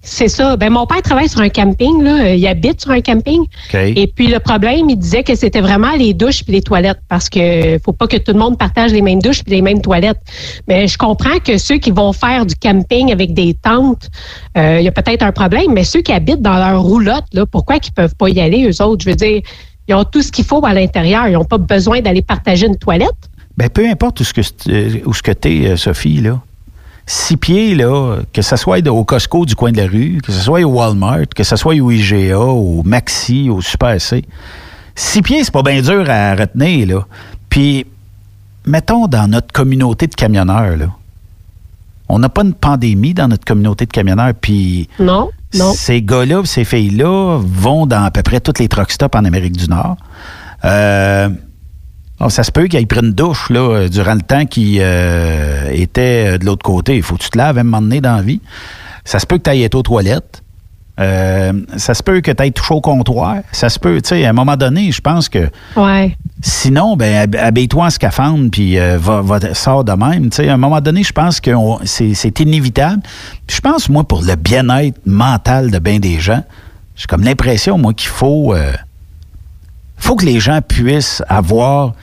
c'est 0.04 0.28
ça. 0.28 0.56
Ben, 0.56 0.70
mon 0.70 0.86
père 0.86 1.00
travaille 1.02 1.28
sur 1.28 1.40
un 1.40 1.48
camping, 1.48 2.02
là. 2.02 2.26
Euh, 2.26 2.34
Il 2.34 2.46
habite 2.46 2.82
sur 2.82 2.90
un 2.90 3.00
camping. 3.00 3.44
Et 3.72 4.06
puis, 4.06 4.26
le 4.28 4.38
problème, 4.38 4.90
il 4.90 4.96
disait 4.96 5.22
que 5.22 5.34
c'était 5.34 5.62
vraiment 5.62 5.92
les 5.96 6.12
douches 6.12 6.44
puis 6.44 6.52
les 6.52 6.62
toilettes 6.62 7.00
parce 7.08 7.30
que 7.30 7.78
faut 7.84 7.92
pas 7.92 8.06
que 8.06 8.18
tout 8.18 8.32
le 8.32 8.38
monde 8.38 8.58
partage 8.58 8.92
les 8.92 9.00
mêmes 9.00 9.20
douches 9.20 9.42
puis 9.42 9.54
les 9.54 9.62
mêmes 9.62 9.80
toilettes. 9.80 10.20
Mais 10.68 10.86
je 10.86 10.98
comprends 10.98 11.38
que 11.38 11.56
ceux 11.56 11.78
qui 11.78 11.90
vont 11.90 12.12
faire 12.12 12.44
du 12.44 12.54
camping 12.54 13.12
avec 13.12 13.32
des 13.32 13.54
tentes, 13.54 14.10
euh, 14.58 14.78
il 14.78 14.84
y 14.84 14.88
a 14.88 14.92
peut-être 14.92 15.22
un 15.22 15.32
problème, 15.32 15.72
mais 15.72 15.84
ceux 15.84 16.02
qui 16.02 16.12
habitent 16.12 16.42
dans 16.42 16.56
leur 16.56 16.82
roulotte, 16.82 17.24
là, 17.32 17.46
pourquoi 17.46 17.78
qu'ils 17.78 17.94
peuvent 17.94 18.14
pas 18.14 18.28
y 18.28 18.40
aller, 18.40 18.68
eux 18.68 18.82
autres? 18.82 19.04
Je 19.04 19.10
veux 19.10 19.16
dire, 19.16 19.40
ils 19.88 19.94
ont 19.94 20.04
tout 20.04 20.20
ce 20.20 20.30
qu'il 20.30 20.44
faut 20.44 20.64
à 20.64 20.74
l'intérieur. 20.74 21.28
Ils 21.28 21.32
n'ont 21.32 21.44
pas 21.44 21.58
besoin 21.58 22.02
d'aller 22.02 22.22
partager 22.22 22.66
une 22.66 22.76
toilette. 22.76 23.10
Ben, 23.56 23.70
peu 23.70 23.88
importe 23.88 24.20
où 24.20 24.24
ce 24.24 24.34
que, 24.34 24.42
euh, 24.68 25.00
où 25.06 25.14
ce 25.14 25.22
que 25.22 25.32
t'es, 25.32 25.76
Sophie, 25.76 26.20
là. 26.20 26.40
Six 27.06 27.36
pieds, 27.36 27.74
là, 27.74 28.18
que 28.32 28.40
ce 28.40 28.56
soit 28.56 28.86
au 28.88 29.04
Costco 29.04 29.44
du 29.44 29.54
coin 29.54 29.72
de 29.72 29.76
la 29.76 29.86
rue, 29.86 30.20
que 30.24 30.32
ce 30.32 30.40
soit 30.40 30.60
au 30.62 30.70
Walmart, 30.70 31.26
que 31.34 31.44
ce 31.44 31.54
soit 31.56 31.74
au 31.74 31.90
IGA, 31.90 32.38
au 32.38 32.82
Maxi, 32.82 33.50
au 33.50 33.60
Super 33.60 34.00
C. 34.00 34.24
Six 34.94 35.20
pieds, 35.22 35.44
c'est 35.44 35.52
pas 35.52 35.62
bien 35.62 35.82
dur 35.82 36.04
à 36.08 36.34
retenir, 36.34 36.86
là. 36.88 37.06
Puis, 37.50 37.84
mettons 38.66 39.06
dans 39.06 39.28
notre 39.28 39.52
communauté 39.52 40.06
de 40.06 40.14
camionneurs, 40.14 40.76
là. 40.76 40.86
On 42.08 42.18
n'a 42.18 42.28
pas 42.28 42.42
une 42.42 42.54
pandémie 42.54 43.12
dans 43.14 43.28
notre 43.28 43.44
communauté 43.44 43.86
de 43.86 43.90
camionneurs, 43.90 44.32
puis 44.40 44.88
Non, 44.98 45.30
non. 45.54 45.72
ces 45.74 46.00
gars-là, 46.02 46.42
ces 46.44 46.64
filles-là 46.64 47.38
vont 47.42 47.86
dans 47.86 48.04
à 48.04 48.10
peu 48.10 48.22
près 48.22 48.40
tous 48.40 48.60
les 48.60 48.68
truck 48.68 48.90
stops 48.90 49.16
en 49.18 49.24
Amérique 49.24 49.56
du 49.56 49.68
Nord. 49.68 49.96
Euh, 50.64 51.28
oh, 52.20 52.28
ça 52.28 52.42
se 52.44 52.50
peut 52.52 52.66
qu'ils 52.66 52.86
prennent 52.86 53.06
une 53.06 53.12
douche 53.12 53.50
là, 53.50 53.60
euh, 53.60 53.88
durant 53.88 54.14
le 54.14 54.22
temps 54.22 54.46
qu'ils 54.46 54.78
euh, 54.80 55.70
étaient 55.72 56.34
euh, 56.34 56.38
de 56.38 56.44
l'autre 56.46 56.62
côté. 56.62 56.96
Il 56.96 57.02
faut 57.02 57.16
que 57.16 57.22
tu 57.22 57.30
te 57.30 57.38
laves 57.38 57.58
à 57.58 57.60
un 57.60 57.64
moment 57.64 57.82
donné 57.82 58.00
dans 58.00 58.16
la 58.16 58.22
vie. 58.22 58.40
Ça 59.04 59.18
se 59.18 59.26
peut 59.26 59.36
que 59.38 59.42
tu 59.42 59.50
ailles 59.50 59.62
être 59.64 59.74
aux 59.74 59.82
toilettes. 59.82 60.40
Euh, 61.00 61.52
ça 61.76 61.92
se 61.92 62.04
peut 62.04 62.20
que 62.20 62.30
tu 62.30 62.40
ailles 62.40 62.52
touché 62.52 62.72
au 62.72 62.80
comptoir. 62.80 63.38
Ça 63.50 63.68
se 63.68 63.80
peut, 63.80 64.00
tu 64.00 64.10
sais, 64.10 64.24
à 64.24 64.30
un 64.30 64.32
moment 64.32 64.56
donné, 64.56 64.92
je 64.92 65.00
pense 65.00 65.28
que 65.28 65.50
Ouais. 65.76 66.16
Sinon, 66.40 66.94
ben, 66.96 67.14
hab- 67.22 67.36
habille-toi 67.36 67.86
en 67.86 67.90
scaphandre, 67.90 68.48
puis 68.52 68.78
euh, 68.78 68.96
va, 69.00 69.20
va, 69.22 69.54
sors 69.54 69.82
de 69.82 69.92
même. 69.92 70.30
Tu 70.30 70.36
sais, 70.36 70.48
à 70.48 70.54
un 70.54 70.56
moment 70.58 70.80
donné, 70.80 71.02
je 71.02 71.12
pense 71.12 71.40
que 71.40 71.50
c'est 71.84 72.14
c'est 72.14 72.38
inévitable. 72.40 73.02
Puis 73.46 73.56
je 73.56 73.60
pense, 73.60 73.88
moi, 73.88 74.04
pour 74.04 74.22
le 74.22 74.36
bien-être 74.36 75.00
mental 75.04 75.70
de 75.72 75.78
bien 75.80 75.98
des 75.98 76.20
gens, 76.20 76.44
j'ai 76.94 77.06
comme 77.06 77.24
l'impression, 77.24 77.76
moi, 77.76 77.92
qu'il 77.92 78.10
faut, 78.10 78.54
euh, 78.54 78.72
faut 80.04 80.16
que 80.16 80.24
les 80.26 80.38
gens 80.40 80.60
puissent 80.60 81.22
avoir... 81.28 81.94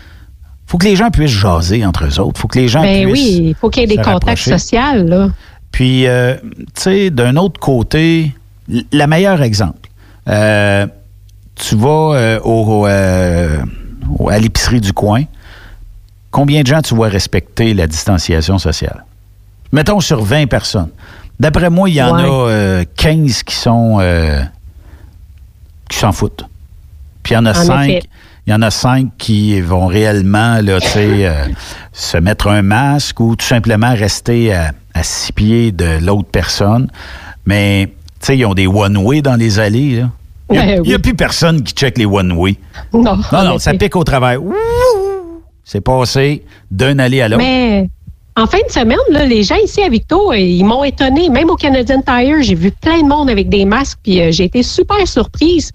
faut 0.68 0.78
que 0.78 0.86
les 0.86 0.96
gens 0.96 1.10
puissent 1.12 1.32
jaser 1.32 1.86
entre 1.86 2.06
eux 2.06 2.20
autres. 2.20 2.40
faut 2.40 2.48
que 2.48 2.60
les 2.60 2.68
gens 2.68 2.82
Ben 2.82 3.10
puissent... 3.10 3.38
oui, 3.40 3.42
il 3.50 3.56
faut 3.56 3.70
qu'il 3.70 3.82
y 3.82 3.84
ait 3.86 3.96
des 3.96 4.02
contacts 4.02 4.40
sociaux, 4.42 4.80
là. 5.06 5.30
Puis, 5.72 6.06
euh, 6.08 6.36
tu 6.58 6.82
sais, 6.82 7.10
d'un 7.12 7.36
autre 7.38 7.60
côté, 7.60 8.34
l- 8.72 8.84
la 8.92 9.08
meilleure 9.08 9.42
exemple, 9.42 9.90
euh, 10.28 10.86
tu 11.56 11.76
vas 11.76 12.14
euh, 12.16 12.40
au, 12.44 12.86
au- 14.20 14.30
à 14.30 14.38
l'épicerie 14.40 14.82
du 14.82 14.92
coin, 14.94 15.24
combien 16.32 16.62
de 16.64 16.68
gens 16.68 16.82
tu 16.82 16.94
vois 16.96 17.08
respecter 17.08 17.74
la 17.74 17.88
distanciation 17.88 18.58
sociale? 18.58 19.06
Mettons 19.72 20.00
sur 20.02 20.24
20 20.24 20.48
personnes. 20.48 20.90
D'après 21.40 21.70
moi, 21.70 21.90
il 21.90 21.96
y 21.96 22.02
en 22.04 22.16
Ouais. 22.18 22.24
a 22.24 22.28
euh, 22.50 22.84
15 22.98 23.44
qui 23.44 23.56
sont 23.56 24.00
qui 25.90 25.98
s'en 25.98 26.12
foutent. 26.12 26.46
Puis 27.32 27.36
il 27.36 27.36
y 27.36 27.38
en 27.38 27.46
a 27.46 27.52
En 27.52 27.64
5 27.64 27.90
effet. 27.90 28.02
il 28.48 28.52
y 28.52 28.54
en 28.54 28.62
a 28.62 28.72
cinq 28.72 29.10
qui 29.18 29.62
vont 29.62 29.86
réellement 29.88 30.60
là, 30.62 30.80
euh, 30.98 31.46
se 31.94 32.18
mettre 32.18 32.48
un 32.48 32.62
masque 32.62 33.20
ou 33.20 33.36
tout 33.36 33.46
simplement 33.46 33.94
rester 33.94 34.54
à, 34.54 34.72
à 34.94 35.04
six 35.04 35.32
pieds 35.32 35.72
de 35.72 36.04
l'autre 36.04 36.28
personne. 36.30 36.90
Mais 37.46 37.88
tu 38.20 38.26
sais, 38.26 38.38
ils 38.38 38.46
ont 38.46 38.54
des 38.54 38.68
one-way 38.68 39.22
dans 39.22 39.36
les 39.36 39.60
allées. 39.60 40.02
là. 40.02 40.10
Il 40.52 40.82
n'y 40.82 40.92
a, 40.94 40.96
Ouais, 40.96 41.00
plus 41.00 41.14
personne 41.14 41.64
qui 41.64 41.74
check 41.74 41.98
les 41.98 42.06
one-way. 42.06 42.58
Non, 42.94 43.18
Non, 43.32 43.44
non, 43.44 43.60
ça 43.60 43.74
pique 43.74 43.96
au 43.96 44.04
travers. 44.04 44.40
C'est 45.64 45.82
passé 45.82 46.44
d'une 46.70 47.00
allée 47.00 47.22
à 47.22 47.30
l'autre. 47.30 47.44
Mais 47.44 47.90
en 48.36 48.46
fin 48.48 48.58
de 48.68 48.72
semaine, 48.72 48.98
là, 49.10 49.26
les 49.26 49.44
gens 49.44 49.56
ici 49.64 49.82
à 49.82 49.90
Victo, 49.90 50.32
euh, 50.32 50.38
ils 50.38 50.64
m'ont 50.66 50.84
étonné. 50.84 51.30
Même 51.30 51.50
au 51.50 51.56
Canadian 51.56 52.02
Tire, 52.02 52.42
j'ai 52.42 52.56
vu 52.56 52.72
plein 52.72 53.02
de 53.02 53.08
monde 53.08 53.30
avec 53.30 53.48
des 53.50 53.64
masques, 53.66 54.00
puis 54.04 54.22
euh, 54.22 54.32
j'ai 54.32 54.46
été 54.46 54.64
super 54.64 55.08
surprise. 55.08 55.72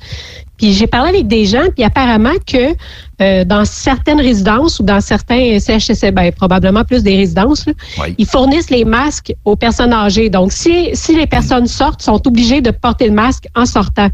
Puis 0.56 0.72
j'ai 0.72 0.86
parlé 0.86 1.10
avec 1.10 1.26
des 1.28 1.44
gens, 1.44 1.64
puis 1.74 1.84
apparemment 1.84 2.34
que 2.46 2.74
euh, 3.20 3.44
dans 3.44 3.64
certaines 3.64 4.20
résidences 4.20 4.78
ou 4.80 4.82
dans 4.82 5.00
certains 5.00 5.58
CHSC, 5.58 6.10
ben, 6.12 6.32
probablement 6.32 6.84
plus 6.84 7.02
des 7.02 7.16
résidences, 7.16 7.66
là, 7.66 7.72
Oui. 8.00 8.14
ils 8.18 8.26
fournissent 8.26 8.70
les 8.70 8.84
masques 8.84 9.32
aux 9.44 9.56
personnes 9.56 9.92
âgées. 9.92 10.30
Donc, 10.30 10.52
si, 10.52 10.90
si 10.94 11.14
les 11.16 11.26
personnes 11.26 11.66
sortent, 11.66 12.02
sont 12.02 12.26
obligées 12.26 12.60
de 12.60 12.70
porter 12.70 13.06
le 13.08 13.14
masque 13.14 13.46
en 13.54 13.66
sortant. 13.66 14.08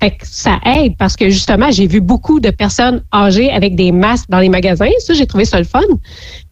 Fait 0.00 0.10
que 0.10 0.26
ça 0.26 0.58
aide 0.66 0.96
parce 0.98 1.14
que 1.16 1.30
justement, 1.30 1.70
j'ai 1.70 1.86
vu 1.86 2.00
beaucoup 2.00 2.40
de 2.40 2.50
personnes 2.50 3.02
âgées 3.14 3.50
avec 3.52 3.76
des 3.76 3.92
masques 3.92 4.28
dans 4.28 4.40
les 4.40 4.48
magasins. 4.48 4.90
Ça, 4.98 5.14
j'ai 5.14 5.26
trouvé 5.26 5.44
ça 5.44 5.58
le 5.58 5.64
fun. 5.64 5.80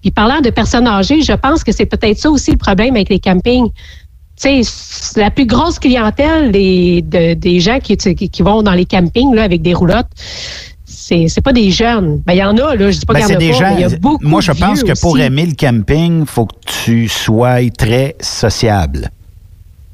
Puis 0.01 0.11
parlant 0.13 0.41
de 0.41 0.51
personnes 0.51 0.87
âgées, 0.87 1.23
je 1.23 1.33
pense 1.33 1.65
que 1.65 1.73
c'est 1.73 1.87
peut-être 1.87 2.19
ça 2.19 2.31
aussi 2.31 2.53
le 2.53 2.57
problème 2.57 2.95
avec 2.95 3.09
les 3.09 3.19
campings. 3.19 3.69
Tu 4.41 4.49
sais, 4.49 4.63
c- 4.63 5.21
la 5.21 5.31
plus 5.31 5.47
grosse 5.47 5.79
clientèle 5.79 6.51
des, 6.53 7.03
de- 7.03 7.35
des 7.35 7.61
gens 7.61 7.79
qui, 7.81 7.97
qui, 7.97 8.43
vont 8.43 8.63
dans 8.63 8.73
les 8.73 8.85
campings 8.87 9.35
là, 9.35 9.43
avec 9.45 9.63
des 9.63 9.75
roulottes, 9.75 10.09
c'est 10.85 11.29
c'est 11.29 11.41
pas 11.43 11.53
des 11.53 11.71
jeunes. 11.71 12.23
Ben, 12.27 12.33
il 12.35 12.39
y 12.39 12.43
en 12.45 12.57
a, 12.57 12.75
là. 12.75 12.91
Je 12.91 12.99
dis 12.99 13.07
pas 13.07 13.15
Ben, 13.15 13.21
qu'il 13.21 13.35
y 13.35 13.37
en 13.37 13.39
c'est 13.41 13.45
a 13.47 13.49
des 13.49 13.51
pas, 13.51 13.57
gens. 13.59 13.75
mais 13.75 13.81
il 13.81 13.91
y 13.91 13.95
a 13.95 13.99
beaucoup 13.99 14.27
moi, 14.27 14.41
je 14.41 14.53
pense 14.53 14.83
que 14.83 14.99
pour 15.01 15.19
aimer 15.19 15.47
le 15.47 15.55
camping, 15.55 16.21
il 16.23 16.27
faut 16.27 16.47
que 16.47 16.55
tu 16.85 17.09
sois 17.09 17.59
très 17.77 18.17
sociable. 18.21 19.11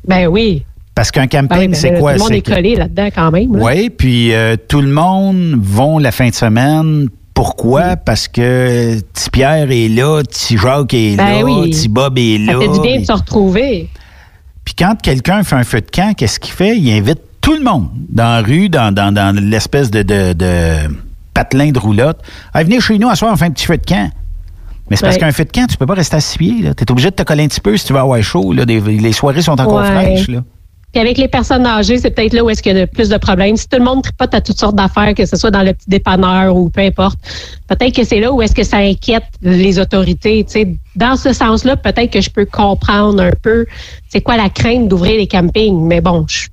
Ben 0.07 0.27
oui. 0.29 0.65
Parce 0.95 1.11
qu'un 1.11 1.27
Ben 1.27 1.47
camping, 1.49 1.71
ben 1.71 1.75
c'est 1.75 1.99
quoi? 1.99 2.13
Tout 2.13 2.19
le 2.19 2.21
monde 2.21 2.29
C'est 2.31 2.39
est 2.39 2.55
collé 2.55 2.75
là-dedans 2.77 3.09
quand 3.15 3.31
même. 3.31 3.57
là. 3.57 3.65
Oui, 3.65 3.91
puis 3.91 4.33
euh, 4.35 4.57
tout 4.69 4.81
le 4.81 4.89
monde 4.91 5.55
vont 5.61 5.99
la 5.99 6.11
fin 6.13 6.29
de 6.29 6.35
semaine. 6.35 7.09
Pourquoi? 7.35 7.95
Parce 7.97 8.27
que 8.27 8.99
petit 9.13 9.31
Pierre 9.31 9.71
est 9.71 9.89
là, 9.89 10.23
petit 10.25 10.59
Jacques 10.59 10.95
est 10.95 11.17
Ben 11.17 11.39
là, 11.41 11.45
oui. 11.45 11.71
petit 11.71 11.89
Bob 11.89 12.19
est 12.19 12.39
là. 12.39 12.55
Ça 12.55 12.61
fait 12.61 12.69
du 12.73 12.81
bien 12.81 13.01
de 13.01 13.05
se 13.05 13.13
retrouver. 13.13 13.89
Puis 14.69 14.75
quand 14.75 15.01
quelqu'un 15.01 15.43
fait 15.45 15.57
un 15.57 15.65
feu 15.65 15.81
de 15.81 15.91
camp, 15.91 16.15
qu'est-ce 16.15 16.39
qu'il 16.39 16.53
fait? 16.53 16.77
Il 16.77 16.91
invite 16.93 17.21
tout 17.41 17.55
le 17.55 17.63
monde 17.63 17.89
dans 18.11 18.25
la 18.25 18.43
rue, 18.43 18.69
dans, 18.69 18.93
dans, 18.95 19.11
dans 19.15 19.35
l'espèce 19.35 19.91
de, 19.91 20.03
de, 20.03 20.35
de 20.35 20.95
patelin 21.33 21.71
de 21.71 21.79
roulotte. 21.79 22.21
Hey, 22.55 22.65
venez 22.65 22.79
chez 22.79 22.99
nous 22.99 23.09
à 23.09 23.17
soir, 23.17 23.33
on 23.33 23.37
fait 23.39 23.47
un 23.47 23.51
petit 23.51 23.65
feu 23.65 23.79
de 23.79 23.87
camp. 23.87 24.11
Mais 24.91 24.97
c'est 24.97 25.05
parce 25.07 25.15
Ouais. 25.15 25.21
qu'un 25.23 25.33
feu 25.33 25.47
de 25.47 25.53
camp, 25.53 25.67
tu 25.67 25.79
peux 25.79 25.87
pas 25.87 25.95
rester 25.95 26.17
à 26.17 26.21
pieds. 26.21 26.71
Tu 26.77 26.85
es 26.85 26.91
obligé 26.93 27.09
de 27.09 27.15
te 27.15 27.23
coller 27.23 27.45
un 27.45 27.49
petit 27.49 27.63
peu 27.63 27.79
si 27.79 27.87
tu 27.87 27.95
veux 27.95 27.99
avoir 27.99 28.23
chaud. 28.23 28.53
Là. 28.53 28.67
Des- 28.67 28.79
les 28.79 29.13
soirées 29.15 29.41
sont 29.41 29.59
encore 29.59 29.81
Ouais. 29.81 29.87
fraîches. 29.87 30.29
Là. 30.29 30.41
Puis 30.93 31.01
avec 31.03 31.19
les 31.19 31.29
personnes 31.29 31.67
âgées, 31.67 31.99
c'est 31.99 32.11
peut-être 32.11 32.33
là 32.33 32.43
où 32.43 32.49
est-ce 32.49 32.63
qu'il 32.63 32.75
y 32.75 32.77
a 32.77 32.81
le 32.81 32.87
plus 32.87 33.11
de 33.11 33.17
problèmes. 33.19 33.57
Si 33.57 33.69
tout 33.69 33.79
le 33.79 33.85
monde 33.85 34.03
tripote 34.03 34.33
à 34.35 34.41
toutes 34.41 34.59
sortes 34.59 34.75
d'affaires, 34.75 35.15
que 35.15 35.27
ce 35.27 35.37
soit 35.37 35.51
dans 35.51 35.63
le 35.63 35.75
petit 35.75 35.89
dépanneur 35.89 36.57
ou 36.57 36.71
peu 36.71 36.81
importe, 36.81 37.19
peut-être 37.67 37.95
que 37.95 38.05
c'est 38.05 38.21
là 38.21 38.33
où 38.33 38.41
est-ce 38.41 38.55
que 38.55 38.65
ça 38.65 38.79
inquiète 38.79 39.25
les 39.43 39.79
autorités. 39.79 40.47
Dans 40.97 41.17
ce 41.17 41.35
sens-là, 41.35 41.77
peut-être 41.77 42.11
que 42.11 42.23
je 42.23 42.31
peux 42.31 42.47
comprendre 42.47 43.23
un 43.23 43.33
peu 43.43 43.67
c'est 44.09 44.23
quoi 44.23 44.39
la 44.39 44.49
crainte 44.49 44.89
d'ouvrir 44.89 45.19
les 45.19 45.27
campings. 45.27 45.87
Mais 45.87 46.01
bon, 46.01 46.25
je, 46.27 46.49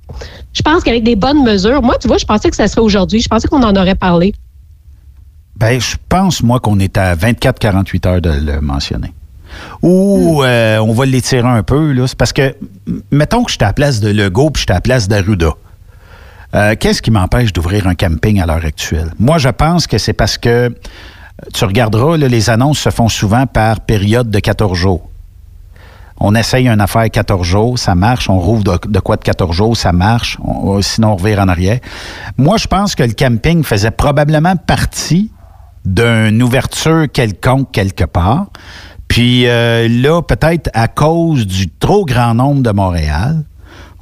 je 0.52 0.62
pense 0.62 0.82
qu'avec 0.82 1.02
des 1.02 1.16
bonnes 1.16 1.42
mesures, 1.42 1.80
moi, 1.82 1.96
tu 1.98 2.06
vois, 2.06 2.18
je 2.18 2.26
pensais 2.26 2.50
que 2.50 2.56
ça 2.56 2.68
serait 2.68 2.82
aujourd'hui. 2.82 3.20
Je 3.20 3.28
pensais 3.28 3.48
qu'on 3.48 3.62
en 3.62 3.74
aurait 3.74 3.94
parlé. 3.94 4.34
Ben, 5.56 5.80
je 5.80 5.96
pense, 6.10 6.42
moi, 6.42 6.60
qu'on 6.60 6.78
est 6.78 6.98
à 6.98 7.16
24-48 7.16 8.08
heures 8.08 8.20
de 8.20 8.30
le 8.30 8.60
mentionner. 8.60 9.12
Ou 9.82 10.42
euh, 10.42 10.78
on 10.78 10.92
va 10.92 11.06
l'étirer 11.06 11.46
un 11.48 11.62
peu, 11.62 11.92
là. 11.92 12.06
C'est 12.06 12.16
parce 12.18 12.32
que, 12.32 12.54
mettons 13.10 13.44
que 13.44 13.50
je 13.50 13.56
suis 13.56 13.64
à 13.64 13.68
la 13.68 13.72
place 13.72 14.00
de 14.00 14.08
Legault 14.10 14.50
puis 14.50 14.60
je 14.60 14.64
suis 14.66 14.72
à 14.72 14.76
la 14.76 14.80
place 14.80 15.08
d'Arruda. 15.08 15.50
Euh, 16.54 16.74
Qu'est-ce 16.78 17.02
qui 17.02 17.10
m'empêche 17.10 17.52
d'ouvrir 17.52 17.86
un 17.86 17.94
camping 17.94 18.40
à 18.40 18.46
l'heure 18.46 18.64
actuelle? 18.64 19.12
Moi, 19.18 19.38
je 19.38 19.48
pense 19.48 19.86
que 19.86 19.98
c'est 19.98 20.12
parce 20.12 20.38
que 20.38 20.74
tu 21.52 21.64
regarderas, 21.64 22.16
les 22.16 22.48
annonces 22.50 22.78
se 22.78 22.90
font 22.90 23.08
souvent 23.08 23.46
par 23.46 23.80
période 23.80 24.30
de 24.30 24.38
14 24.38 24.76
jours. 24.76 25.10
On 26.18 26.34
essaye 26.34 26.66
une 26.66 26.80
affaire 26.80 27.10
14 27.10 27.46
jours, 27.46 27.78
ça 27.78 27.94
marche. 27.94 28.30
On 28.30 28.38
rouvre 28.38 28.64
de, 28.64 28.98
quoi 29.00 29.16
de 29.16 29.22
14 29.22 29.54
jours, 29.54 29.76
ça 29.76 29.92
marche. 29.92 30.38
On- 30.42 30.80
sinon, 30.80 31.12
on 31.12 31.16
revire 31.16 31.40
en 31.40 31.48
arrière. 31.48 31.78
Moi, 32.38 32.56
je 32.56 32.66
pense 32.68 32.94
que 32.94 33.02
le 33.02 33.12
camping 33.12 33.62
faisait 33.62 33.90
probablement 33.90 34.56
partie 34.56 35.30
d'une 35.84 36.42
ouverture 36.42 37.04
quelconque 37.12 37.70
quelque 37.70 38.04
part. 38.04 38.46
Puis 39.08 39.46
euh, 39.46 39.88
là, 39.88 40.22
peut-être 40.22 40.70
à 40.74 40.88
cause 40.88 41.46
du 41.46 41.68
trop 41.68 42.04
grand 42.04 42.34
nombre 42.34 42.62
de 42.62 42.70
Montréal, 42.70 43.44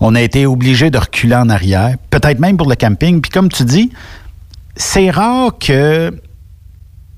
on 0.00 0.14
a 0.14 0.20
été 0.20 0.46
obligé 0.46 0.90
de 0.90 0.98
reculer 0.98 1.36
en 1.36 1.48
arrière, 1.48 1.96
peut-être 2.10 2.40
même 2.40 2.56
pour 2.56 2.68
le 2.68 2.74
camping. 2.74 3.20
Puis 3.20 3.30
comme 3.30 3.48
tu 3.48 3.64
dis, 3.64 3.90
c'est 4.76 5.10
rare 5.10 5.56
que 5.58 6.12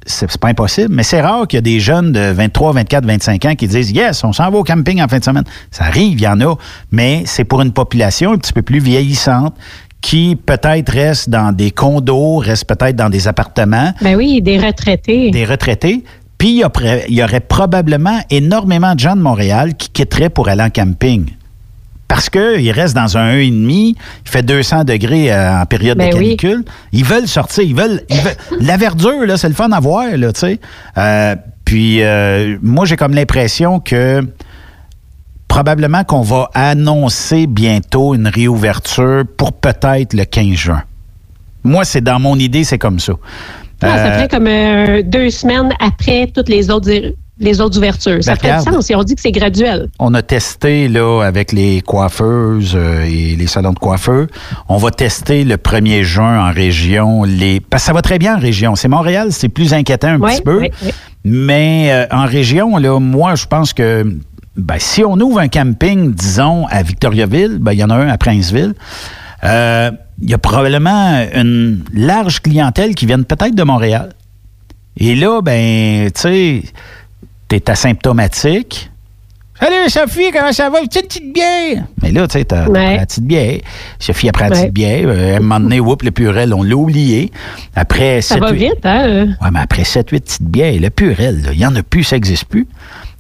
c'est 0.04 0.38
pas 0.38 0.48
impossible, 0.48 0.94
mais 0.94 1.02
c'est 1.02 1.20
rare 1.20 1.48
qu'il 1.48 1.56
y 1.56 1.58
a 1.58 1.62
des 1.62 1.80
jeunes 1.80 2.12
de 2.12 2.30
23, 2.30 2.72
24, 2.74 3.04
25 3.04 3.44
ans 3.44 3.54
qui 3.56 3.66
disent 3.66 3.90
Yes, 3.90 4.22
on 4.22 4.32
s'en 4.32 4.50
va 4.50 4.58
au 4.58 4.62
camping 4.62 5.02
en 5.02 5.08
fin 5.08 5.18
de 5.18 5.24
semaine. 5.24 5.44
Ça 5.70 5.84
arrive, 5.84 6.18
il 6.18 6.22
y 6.22 6.28
en 6.28 6.40
a, 6.40 6.54
mais 6.92 7.22
c'est 7.26 7.44
pour 7.44 7.60
une 7.62 7.72
population 7.72 8.32
un 8.32 8.38
petit 8.38 8.52
peu 8.52 8.62
plus 8.62 8.78
vieillissante 8.78 9.54
qui 10.00 10.36
peut-être 10.36 10.92
reste 10.92 11.30
dans 11.30 11.50
des 11.50 11.72
condos, 11.72 12.36
reste 12.36 12.66
peut-être 12.66 12.94
dans 12.94 13.10
des 13.10 13.26
appartements, 13.26 13.92
Ben 14.00 14.14
oui, 14.14 14.40
des 14.40 14.58
retraités. 14.58 15.30
des 15.32 15.44
retraités. 15.44 16.04
Puis 16.38 16.62
il 17.08 17.14
y, 17.16 17.22
aurait 17.22 17.40
probablement 17.40 18.20
énormément 18.30 18.94
de 18.94 19.00
gens 19.00 19.16
de 19.16 19.22
Montréal 19.22 19.74
qui 19.74 19.88
quitteraient 19.88 20.28
pour 20.30 20.48
aller 20.48 20.62
en 20.62 20.70
camping. 20.70 21.26
Parce 22.08 22.30
qu'ils 22.30 22.70
restent 22.70 22.94
dans 22.94 23.16
un 23.18 23.32
1,5, 23.36 23.68
il 23.70 23.96
fait 24.24 24.42
200 24.42 24.84
degrés 24.84 25.32
euh, 25.32 25.62
en 25.62 25.66
période 25.66 25.98
Ben 25.98 26.10
de 26.10 26.16
oui. 26.16 26.36
canicule. 26.36 26.64
Ils 26.92 27.04
veulent 27.04 27.26
sortir, 27.26 27.64
ils 27.64 27.74
veulent, 27.74 28.02
ils 28.10 28.20
veulent- 28.20 28.36
La 28.60 28.76
verdure, 28.76 29.26
là, 29.26 29.36
c'est 29.36 29.48
le 29.48 29.54
fun 29.54 29.70
à 29.72 29.80
voir, 29.80 30.04
là, 30.16 30.32
tu 30.32 30.40
sais. 30.40 30.60
Euh, 30.98 31.34
puis 31.64 32.02
euh, 32.02 32.58
moi, 32.62 32.84
j'ai 32.86 32.96
comme 32.96 33.12
l'impression 33.14 33.80
que 33.80 34.22
probablement 35.48 36.04
qu'on 36.04 36.22
va 36.22 36.50
annoncer 36.54 37.46
bientôt 37.46 38.14
une 38.14 38.28
réouverture 38.28 39.24
pour 39.36 39.52
peut-être 39.54 40.12
le 40.12 40.24
15 40.24 40.54
juin. 40.54 40.82
Moi, 41.64 41.84
c'est 41.84 42.00
dans 42.02 42.20
mon 42.20 42.38
idée, 42.38 42.62
c'est 42.62 42.78
comme 42.78 43.00
ça. 43.00 43.14
Ça 43.80 43.88
Euh, 43.94 44.14
ferait 44.16 44.28
comme 44.28 44.46
euh, 44.46 45.02
deux 45.04 45.30
semaines 45.30 45.72
après 45.80 46.30
toutes 46.34 46.48
les 46.48 46.70
autres, 46.70 46.90
les 47.38 47.60
autres 47.60 47.76
ouvertures. 47.76 48.24
Ça 48.24 48.34
Ben, 48.34 48.38
ferait 48.38 48.58
du 48.64 48.70
sens. 48.76 48.90
Et 48.90 48.94
on 48.94 49.02
dit 49.02 49.14
que 49.14 49.20
c'est 49.20 49.32
graduel. 49.32 49.88
On 49.98 50.14
a 50.14 50.22
testé 50.22 50.88
là 50.88 51.22
avec 51.22 51.52
les 51.52 51.82
coiffeuses 51.82 52.72
euh, 52.74 53.04
et 53.04 53.36
les 53.36 53.46
salons 53.46 53.72
de 53.74 53.78
coiffeurs. 53.78 54.26
On 54.68 54.78
va 54.78 54.90
tester 54.90 55.44
le 55.44 55.56
1er 55.56 56.02
juin 56.02 56.48
en 56.48 56.52
région. 56.52 57.24
Les... 57.24 57.60
Parce 57.60 57.82
que 57.82 57.86
ça 57.88 57.92
va 57.92 58.00
très 58.02 58.18
bien 58.18 58.36
en 58.36 58.40
région. 58.40 58.76
C'est 58.76 58.88
Montréal, 58.88 59.28
c'est 59.32 59.50
plus 59.50 59.74
inquiétant 59.74 60.08
un 60.08 60.20
petit 60.20 60.42
peu. 60.42 60.62
Mais 61.24 61.88
euh, 61.90 62.06
en 62.10 62.24
région, 62.24 62.76
là, 62.78 62.98
moi, 62.98 63.34
je 63.34 63.46
pense 63.46 63.72
que 63.74 64.04
ben, 64.56 64.76
si 64.78 65.04
on 65.04 65.14
ouvre 65.20 65.40
un 65.40 65.48
camping, 65.48 66.14
disons, 66.14 66.66
à 66.70 66.82
Victoriaville, 66.82 67.58
ben, 67.60 67.72
il 67.72 67.78
y 67.80 67.84
en 67.84 67.90
a 67.90 67.94
un 67.96 68.08
à 68.08 68.16
Princeville. 68.16 68.72
Euh, 69.44 69.90
il 70.20 70.30
y 70.30 70.34
a 70.34 70.38
probablement 70.38 71.26
une 71.34 71.84
large 71.92 72.40
clientèle 72.40 72.94
qui 72.94 73.06
viennent 73.06 73.24
peut-être 73.24 73.54
de 73.54 73.62
Montréal. 73.62 74.10
Et 74.96 75.14
là, 75.14 75.42
ben, 75.42 76.10
tu 76.10 76.20
sais, 76.20 76.62
t'es 77.48 77.70
asymptomatique. 77.70 78.90
Salut 79.58 79.88
Sophie, 79.88 80.30
comment 80.32 80.52
ça 80.52 80.68
va? 80.68 80.80
Une 80.80 80.86
petite, 80.88 81.06
petite 81.08 81.32
bière. 81.32 81.84
Mais 82.02 82.12
là, 82.12 82.26
tu 82.28 82.38
sais, 82.38 82.44
t'as 82.44 82.68
Ouais. 82.68 82.98
la 82.98 83.06
petite 83.06 83.24
bière. 83.24 83.60
Sophie 83.98 84.28
a 84.28 84.32
pris 84.32 84.42
la 84.44 84.50
Ouais. 84.50 84.60
petite 84.60 84.74
bière. 84.74 85.04
Euh, 85.08 85.34
à 85.34 85.36
un 85.38 85.40
moment 85.40 85.60
donné, 85.60 85.80
whoop, 85.80 86.02
le 86.02 86.10
purel, 86.10 86.52
on 86.52 86.62
l'a 86.62 86.76
oublié. 86.76 87.32
Après, 87.74 88.20
Ça 88.20 88.34
sept, 88.34 88.42
va 88.42 88.50
huit- 88.52 88.68
vite, 88.68 88.84
hein? 88.84 89.28
Ouais, 89.40 89.48
mais 89.50 89.60
après 89.60 89.84
7-8 89.84 90.20
petites 90.24 90.42
bières, 90.42 90.78
le 90.78 90.90
purel, 90.90 91.48
il 91.52 91.58
n'y 91.58 91.64
en 91.66 91.74
a 91.74 91.82
plus, 91.82 92.04
ça 92.04 92.16
n'existe 92.16 92.44
plus. 92.44 92.66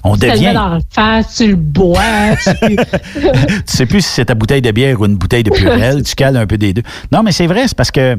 On 0.04 0.12
Tu 0.14 0.20
te 0.20 0.26
le 0.26 0.32
mets 0.32 0.36
devient. 0.38 0.52
dans 0.54 0.74
le 0.74 0.80
face, 0.90 1.36
tu 1.36 1.48
le 1.48 1.56
bois, 1.56 2.02
tu... 2.36 2.76
tu 2.76 3.62
sais 3.64 3.86
plus 3.86 4.02
si 4.02 4.10
c'est 4.12 4.26
ta 4.26 4.34
bouteille 4.34 4.62
de 4.62 4.70
bière 4.70 5.00
ou 5.00 5.06
une 5.06 5.16
bouteille 5.16 5.42
de 5.42 5.50
purel, 5.50 6.02
tu 6.02 6.14
cales 6.14 6.36
un 6.36 6.46
peu 6.46 6.58
des 6.58 6.74
deux. 6.74 6.82
Non, 7.12 7.22
mais 7.22 7.32
c'est 7.32 7.46
vrai, 7.46 7.66
c'est 7.66 7.76
parce 7.76 7.90
que 7.90 8.14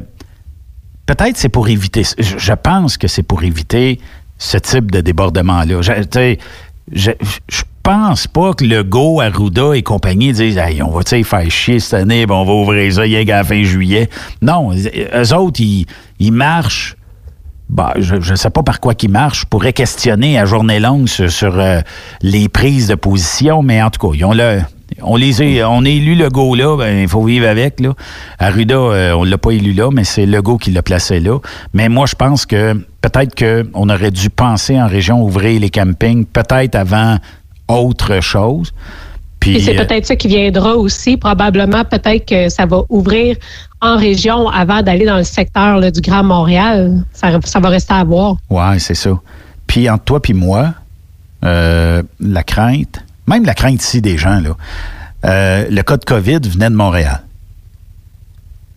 peut-être 1.05 1.37
c'est 1.37 1.49
pour 1.49 1.69
éviter. 1.69 2.01
Je, 2.17 2.53
pense 2.53 2.97
que 2.97 3.07
c'est 3.07 3.23
pour 3.23 3.43
éviter 3.43 3.99
ce 4.39 4.57
type 4.57 4.91
de 4.91 5.01
débordement-là. 5.01 5.81
Je, 5.81 5.93
tu 5.93 6.07
sais, 6.11 6.39
je, 6.91 7.11
je 7.49 7.61
pense 7.87 8.27
pas 8.27 8.53
que 8.53 8.65
le 8.65 8.83
Go, 8.83 9.21
Arruda 9.21 9.73
et 9.73 9.81
compagnie 9.81 10.33
disent 10.33 10.57
hey, 10.57 10.81
on 10.81 10.89
va 10.89 11.03
faire 11.05 11.49
chier 11.49 11.79
cette 11.79 11.93
année, 11.93 12.25
on 12.29 12.43
va 12.43 12.51
ouvrir 12.51 12.91
ça 12.91 13.03
rien 13.03 13.23
qu'à 13.23 13.37
la 13.37 13.43
fin 13.45 13.63
juillet. 13.63 14.09
Non, 14.41 14.73
eux 14.73 15.33
autres, 15.33 15.61
ils, 15.61 15.85
ils 16.19 16.33
marchent. 16.33 16.97
Bah, 17.69 17.93
je 17.97 18.15
ne 18.15 18.35
sais 18.35 18.49
pas 18.49 18.61
par 18.61 18.81
quoi 18.81 18.93
qu'ils 18.93 19.09
marchent. 19.09 19.41
Je 19.41 19.45
pourrais 19.45 19.71
questionner 19.71 20.37
à 20.37 20.43
journée 20.43 20.81
longue 20.81 21.07
sur, 21.07 21.59
euh, 21.59 21.79
les 22.21 22.49
prises 22.49 22.89
de 22.89 22.95
position, 22.95 23.61
mais 23.61 23.81
en 23.81 23.89
tout 23.89 24.05
cas, 24.05 24.13
ils 24.17 24.25
ont 24.25 24.35
on 25.01 25.15
les 25.15 25.61
a, 25.61 25.69
on 25.69 25.85
a 25.85 25.89
élu 25.89 26.15
le 26.15 26.27
go 26.27 26.55
là, 26.55 26.75
ben, 26.75 27.03
il 27.03 27.07
faut 27.07 27.23
vivre 27.23 27.47
avec. 27.47 27.79
Là. 27.79 27.93
Arruda, 28.37 28.75
euh, 28.75 29.13
on 29.13 29.23
l'a 29.23 29.37
pas 29.37 29.51
élu 29.51 29.71
là, 29.71 29.91
mais 29.93 30.03
c'est 30.03 30.25
le 30.25 30.41
go 30.41 30.57
qui 30.57 30.71
l'a 30.71 30.81
placé 30.81 31.21
là. 31.21 31.39
Mais 31.73 31.87
moi, 31.87 32.05
je 32.05 32.15
pense 32.15 32.45
que 32.45 32.73
peut-être 32.99 33.33
qu'on 33.33 33.87
aurait 33.87 34.11
dû 34.11 34.29
penser 34.29 34.77
en 34.77 34.87
région 34.87 35.23
ouvrir 35.23 35.61
les 35.61 35.69
campings, 35.69 36.25
peut-être 36.25 36.75
avant 36.75 37.17
autre 37.67 38.19
chose. 38.21 38.73
Puis, 39.39 39.57
Et 39.57 39.59
c'est 39.59 39.79
euh, 39.79 39.85
peut-être 39.85 40.05
ça 40.05 40.15
qui 40.15 40.27
viendra 40.27 40.75
aussi. 40.75 41.15
Probablement, 41.17 41.85
peut-être 41.85 42.25
que 42.27 42.49
ça 42.49 42.65
va 42.65 42.81
ouvrir 42.89 43.37
en 43.81 43.95
région 43.97 44.49
avant 44.49 44.81
d'aller 44.81 45.05
dans 45.05 45.17
le 45.17 45.23
secteur 45.23 45.77
là, 45.77 45.91
du 45.91 46.01
Grand 46.01 46.23
Montréal. 46.23 47.03
Ça, 47.13 47.29
ça 47.45 47.59
va 47.59 47.69
rester 47.69 47.93
à 47.93 48.03
voir. 48.03 48.37
Ouais, 48.49 48.79
c'est 48.79 48.95
ça. 48.95 49.11
Puis 49.67 49.89
entre 49.89 50.03
toi 50.05 50.21
puis 50.21 50.33
moi, 50.33 50.73
euh, 51.45 52.01
la 52.19 52.43
crainte, 52.43 52.99
même 53.27 53.45
la 53.45 53.53
crainte 53.53 53.83
ici 53.83 54.01
des 54.01 54.17
gens, 54.17 54.39
là, 54.39 54.55
euh, 55.25 55.65
le 55.69 55.81
cas 55.83 55.97
de 55.97 56.05
COVID 56.05 56.39
venait 56.49 56.69
de 56.69 56.75
Montréal. 56.75 57.21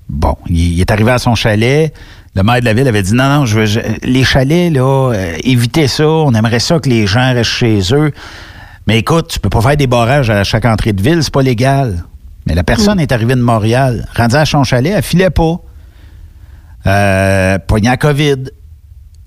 Bon, 0.09 0.37
il, 0.49 0.75
il 0.75 0.81
est 0.81 0.91
arrivé 0.91 1.11
à 1.12 1.19
son 1.19 1.35
chalet. 1.35 1.95
Le 2.35 2.43
maire 2.43 2.61
de 2.61 2.65
la 2.65 2.75
ville 2.75 2.87
avait 2.89 3.03
dit 3.03 3.15
non, 3.15 3.29
non, 3.29 3.47
je 3.47 3.61
veux, 3.61 3.67
je- 3.67 3.81
les 4.03 4.25
chalets, 4.25 4.73
là, 4.73 5.12
euh, 5.12 5.37
évitez 5.45 5.89
ça. 5.89 6.07
On 6.09 6.33
aimerait 6.35 6.61
ça 6.61 6.79
que 6.79 6.89
les 6.89 7.07
gens 7.07 7.33
restent 7.33 7.51
chez 7.51 7.81
eux. 7.93 8.12
Mais 8.86 8.98
écoute, 8.98 9.28
tu 9.28 9.40
peux 9.40 9.51
pas 9.51 9.61
faire 9.61 9.77
des 9.77 9.86
barrages 9.86 10.31
à 10.31 10.43
chaque 10.44 10.65
entrée 10.65 10.93
de 10.93 11.02
ville, 11.02 11.23
c'est 11.23 11.32
pas 11.32 11.43
légal. 11.43 12.05
Mais 12.47 12.55
la 12.55 12.65
personne 12.65 12.98
est 12.98 13.12
arrivée 13.12 13.35
de 13.35 13.40
Montréal, 13.43 14.07
rendue 14.16 14.36
à 14.36 14.44
son 14.47 14.65
chalet, 14.65 14.93
elle 14.97 15.02
filait 15.02 15.31
pas. 15.31 15.57
Euh, 16.86 17.59
poignée 17.66 17.90
à 17.90 17.97
COVID. 17.97 18.36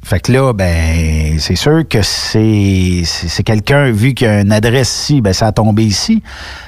Fait 0.03 0.19
que 0.19 0.34
là, 0.34 0.51
ben, 0.51 1.39
c'est 1.39 1.55
sûr 1.55 1.88
que 1.88 2.01
c'est 2.01 3.03
c'est 3.05 3.27
c'est 3.30 3.43
quelqu'un, 3.43 3.89
vu 3.91 4.13
qu'il 4.13 4.27
y 4.27 4.30
a 4.30 4.41
une 4.41 4.51
adresse 4.51 4.89
ici, 4.93 5.21
ben, 5.21 5.31
ça 5.31 5.47
a 5.47 5.51
tombé 5.53 5.84
ici. 5.85 6.21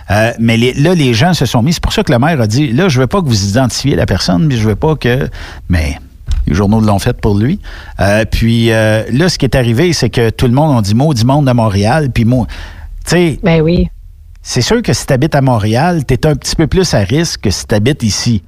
Euh, 0.09 0.31
mais 0.39 0.55
les- 0.55 0.73
là, 0.73 0.93
les 0.95 1.13
gens 1.13 1.33
se 1.33 1.45
sont 1.45 1.61
mis. 1.61 1.73
C'est 1.73 1.83
pour 1.83 1.91
ça 1.91 2.03
que 2.03 2.13
le 2.13 2.19
maire 2.19 2.39
a 2.39 2.47
dit 2.47 2.71
là, 2.71 2.87
je 2.87 2.97
veux 3.01 3.07
pas 3.07 3.21
que 3.21 3.27
vous 3.27 3.49
identifiez 3.49 3.95
la 3.97 4.05
personne, 4.05 4.45
mais 4.47 4.55
je 4.55 4.65
veux 4.65 4.77
pas 4.77 4.95
que. 4.95 5.27
Mais 5.67 5.97
Les 6.47 6.53
journaux 6.53 6.79
l'ont 6.79 6.99
fait 6.99 7.19
pour 7.19 7.37
lui. 7.37 7.59
Euh, 7.99 8.25
puis 8.29 8.71
euh, 8.71 9.03
là, 9.11 9.29
ce 9.29 9.37
qui 9.37 9.45
est 9.45 9.55
arrivé, 9.55 9.93
c'est 9.93 10.09
que 10.09 10.29
tout 10.29 10.45
le 10.47 10.53
monde, 10.53 10.75
on 10.77 10.81
dit 10.81 10.95
maudit 10.95 11.25
monde 11.25 11.45
de 11.47 11.51
Montréal. 11.51 12.09
Puis 12.13 12.25
moi, 12.25 12.45
tu 13.05 13.11
sais. 13.11 13.39
Ben 13.43 13.61
oui. 13.61 13.87
C'est 14.41 14.61
sûr 14.61 14.81
que 14.83 14.93
si 14.93 15.07
tu 15.07 15.13
habites 15.13 15.33
à 15.35 15.41
Montréal, 15.41 16.05
tu 16.07 16.13
es 16.13 16.25
un 16.27 16.35
petit 16.35 16.55
peu 16.55 16.67
plus 16.67 16.93
à 16.93 16.99
risque 16.99 17.41
que 17.41 17.49
si 17.49 17.65
tu 17.65 17.73
habites 17.73 18.03
ici. 18.03 18.43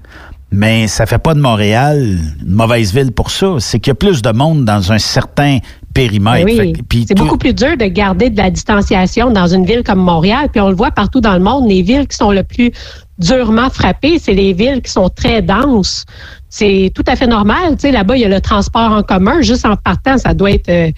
Mais 0.51 0.87
ça 0.87 1.05
fait 1.05 1.17
pas 1.17 1.33
de 1.33 1.41
Montréal 1.41 1.99
une 2.41 2.53
mauvaise 2.53 2.93
ville 2.93 3.11
pour 3.11 3.31
ça. 3.31 3.55
C'est 3.59 3.79
qu'il 3.79 3.91
y 3.91 3.93
a 3.93 3.95
plus 3.95 4.21
de 4.21 4.31
monde 4.31 4.63
dans 4.63 4.91
un 4.93 4.97
certain 4.99 5.57
périmètre. 5.93 6.45
Ben 6.45 6.73
oui. 6.91 7.05
C'est 7.07 7.15
tout- 7.15 7.23
beaucoup 7.23 7.37
plus 7.37 7.53
dur 7.53 7.75
de 7.77 7.85
garder 7.85 8.29
de 8.29 8.37
la 8.37 8.49
distanciation 8.49 9.31
dans 9.31 9.47
une 9.47 9.65
ville 9.65 9.83
comme 9.83 9.99
Montréal. 9.99 10.47
Puis 10.51 10.61
on 10.61 10.69
le 10.69 10.75
voit 10.75 10.91
partout 10.91 11.19
dans 11.19 11.33
le 11.33 11.41
monde, 11.41 11.67
les 11.67 11.81
villes 11.81 12.07
qui 12.07 12.15
sont 12.15 12.31
le 12.31 12.43
plus 12.43 12.71
durement 13.19 13.69
frappées, 13.69 14.19
c'est 14.19 14.33
les 14.35 14.53
villes 14.53 14.81
qui 14.81 14.91
sont 14.91 15.09
très 15.09 15.41
denses. 15.41 16.05
C'est 16.49 16.91
tout 16.95 17.03
à 17.07 17.15
fait 17.17 17.27
normal. 17.27 17.71
Tu 17.73 17.81
sais, 17.81 17.91
là-bas, 17.91 18.15
il 18.15 18.21
y 18.21 18.25
a 18.25 18.29
le 18.29 18.39
transport 18.39 18.91
en 18.91 19.03
commun. 19.03 19.41
Juste 19.41 19.65
en 19.65 19.75
partant, 19.75 20.17
ça 20.17 20.33
doit 20.33 20.51
être. 20.51 20.69
euh, 20.69 20.91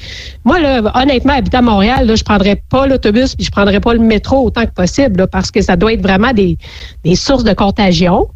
Moi, 0.46 0.60
là, 0.60 0.82
honnêtement, 0.94 1.34
habitant 1.34 1.58
à 1.60 1.62
Montréal, 1.64 2.06
là, 2.06 2.16
je 2.16 2.24
prendrais 2.24 2.62
pas 2.70 2.86
l'autobus 2.86 3.36
puis 3.36 3.46
je 3.46 3.52
prendrais 3.52 3.80
pas 3.80 3.94
le 3.94 4.00
métro 4.00 4.46
autant 4.46 4.66
que 4.66 4.72
possible, 4.74 5.18
là, 5.22 5.28
parce 5.28 5.50
que 5.50 5.62
ça 5.62 5.76
doit 5.76 5.94
être 5.94 6.04
vraiment 6.04 6.34
des, 6.34 6.58
des 7.04 7.16
sources 7.16 7.44
de 7.44 7.54
contagion. 7.54 8.28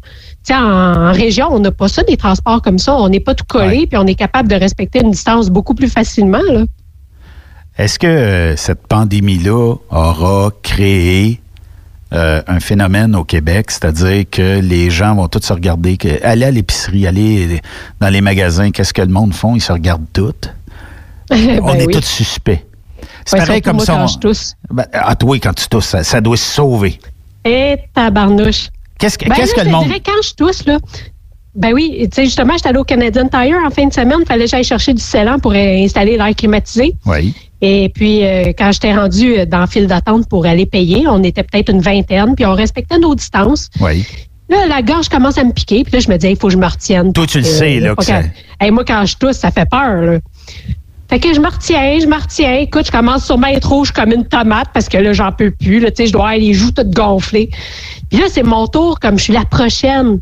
Tu 0.44 0.52
sais, 0.52 0.54
en, 0.56 1.08
en 1.08 1.12
région, 1.12 1.48
on 1.52 1.60
n'a 1.60 1.70
pas 1.70 1.86
ça, 1.88 2.02
des 2.02 2.16
transports 2.16 2.60
comme 2.62 2.78
ça. 2.78 2.96
On 2.96 3.08
n'est 3.08 3.20
pas 3.20 3.34
tout 3.34 3.46
collé, 3.48 3.86
puis 3.86 3.96
on 3.96 4.06
est 4.06 4.16
capable 4.16 4.48
de 4.48 4.56
respecter 4.56 5.00
une 5.00 5.12
distance 5.12 5.50
beaucoup 5.50 5.74
plus 5.74 5.88
facilement. 5.88 6.42
Là. 6.50 6.64
Est-ce 7.78 7.98
que 7.98 8.06
euh, 8.06 8.56
cette 8.56 8.86
pandémie-là 8.88 9.74
aura 9.90 10.50
créé 10.62 11.40
euh, 12.14 12.42
un 12.46 12.60
phénomène 12.60 13.14
au 13.16 13.24
Québec, 13.24 13.70
c'est-à-dire 13.70 14.24
que 14.30 14.60
les 14.60 14.90
gens 14.90 15.14
vont 15.16 15.28
tous 15.28 15.40
se 15.44 15.52
regarder, 15.52 15.96
que, 15.96 16.24
aller 16.24 16.44
à 16.44 16.50
l'épicerie, 16.50 17.06
aller 17.06 17.60
dans 18.00 18.08
les 18.08 18.20
magasins, 18.20 18.70
qu'est-ce 18.70 18.94
que 18.94 19.02
le 19.02 19.08
monde 19.08 19.34
font? 19.34 19.56
Ils 19.56 19.60
se 19.60 19.72
regardent 19.72 20.06
tous. 20.12 20.32
on 21.30 21.34
Ben 21.36 21.80
est 21.80 21.86
oui. 21.86 21.92
tous 21.94 22.04
suspects. 22.04 22.64
C'est 23.24 23.38
Ouais, 23.38 23.46
pareil 23.46 23.62
comme 23.62 23.76
moi 23.76 23.84
ça. 23.86 23.94
quand 23.94 24.04
on- 24.04 24.06
je 24.06 24.18
tousse. 24.18 24.54
Ben, 24.70 24.84
ah, 24.92 25.16
toi, 25.16 25.38
quand 25.42 25.54
tu 25.54 25.66
tousses, 25.68 25.86
ça, 25.86 26.04
ça 26.04 26.20
doit 26.20 26.36
se 26.36 26.44
sauver. 26.44 26.98
Et 27.44 27.76
tabarnouche. 27.94 28.68
Qu'est-ce 28.98 29.18
que, 29.18 29.28
Ben 29.28 29.34
qu'est-ce 29.34 29.52
là, 29.56 29.56
que 29.56 29.60
le 29.64 29.70
je 29.70 29.74
monde. 29.74 29.86
dirais, 29.86 30.02
quand 30.04 30.22
je 30.22 30.34
tousse, 30.34 30.64
là, 30.66 30.78
ben 31.54 31.72
oui, 31.72 31.98
tu 32.02 32.08
sais, 32.14 32.24
justement, 32.24 32.54
j'étais 32.54 32.70
allé 32.70 32.78
au 32.78 32.84
Canadian 32.84 33.28
Tire 33.28 33.58
en 33.64 33.70
fin 33.70 33.86
de 33.86 33.92
semaine. 33.92 34.18
Il 34.20 34.26
fallait 34.26 34.44
que 34.44 34.50
j'aille 34.50 34.64
chercher 34.64 34.92
du 34.92 35.02
scellant 35.02 35.38
pour 35.38 35.52
euh, 35.52 35.84
installer 35.84 36.16
l'air 36.16 36.34
climatisé. 36.36 36.94
Oui. 37.06 37.32
Et 37.60 37.88
puis, 37.94 38.24
euh, 38.24 38.52
quand 38.58 38.72
j'étais 38.72 38.94
rendu 38.94 39.46
dans 39.46 39.60
le 39.60 39.66
file 39.66 39.86
d'attente 39.86 40.28
pour 40.28 40.44
aller 40.46 40.66
payer, 40.66 41.06
on 41.08 41.22
était 41.22 41.42
peut-être 41.44 41.70
une 41.70 41.80
vingtaine, 41.80 42.34
puis 42.34 42.44
on 42.44 42.54
respectait 42.54 42.98
nos 42.98 43.14
distances. 43.14 43.70
Oui. 43.80 44.04
Là, 44.50 44.66
la 44.66 44.82
gorge 44.82 45.08
commence 45.08 45.38
à 45.38 45.44
me 45.44 45.52
piquer, 45.52 45.84
puis 45.84 45.92
là, 45.94 46.00
je 46.00 46.10
me 46.10 46.16
dis, 46.18 46.26
il 46.28 46.36
faut 46.36 46.48
que 46.48 46.52
je 46.52 46.58
me 46.58 46.66
retienne. 46.66 47.12
Toi, 47.14 47.26
tu 47.26 47.38
le 47.38 47.44
sais, 47.44 47.80
là, 47.80 47.94
que 47.94 48.04
ça- 48.04 48.22
Hey, 48.60 48.70
moi, 48.70 48.84
quand 48.84 49.06
je 49.06 49.16
tousse, 49.16 49.36
ça 49.38 49.50
fait 49.50 49.68
peur, 49.68 50.02
là. 50.02 50.18
Fait 51.08 51.18
que 51.20 51.32
je 51.32 51.40
me 51.40 51.48
retiens, 51.48 51.98
je 52.00 52.06
me 52.06 52.16
retiens. 52.20 52.54
Écoute, 52.56 52.86
je 52.86 52.90
commence 52.90 53.26
sûrement 53.26 53.46
à 53.46 53.52
être 53.52 53.68
rouge 53.68 53.92
comme 53.92 54.10
une 54.10 54.24
tomate 54.26 54.68
parce 54.74 54.88
que 54.88 54.96
là, 54.98 55.12
j'en 55.12 55.32
peux 55.32 55.50
plus. 55.50 55.78
Là, 55.78 55.90
tu 55.90 55.96
sais, 55.98 56.06
je 56.08 56.12
dois 56.12 56.28
avoir 56.30 56.38
les 56.38 56.52
joues 56.54 56.72
toutes 56.72 56.90
gonflées. 56.90 57.50
Puis 58.10 58.18
là, 58.18 58.26
c'est 58.30 58.42
mon 58.42 58.66
tour, 58.66 58.98
comme 59.00 59.18
je 59.18 59.24
suis 59.24 59.32
la 59.32 59.44
prochaine. 59.44 60.18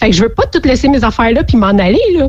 Fait 0.00 0.10
que 0.10 0.16
je 0.16 0.22
veux 0.22 0.28
pas 0.28 0.46
toutes 0.46 0.66
laisser 0.66 0.88
mes 0.88 1.02
affaires 1.04 1.32
là 1.32 1.42
puis 1.42 1.56
m'en 1.56 1.68
aller, 1.68 1.98
là. 2.14 2.28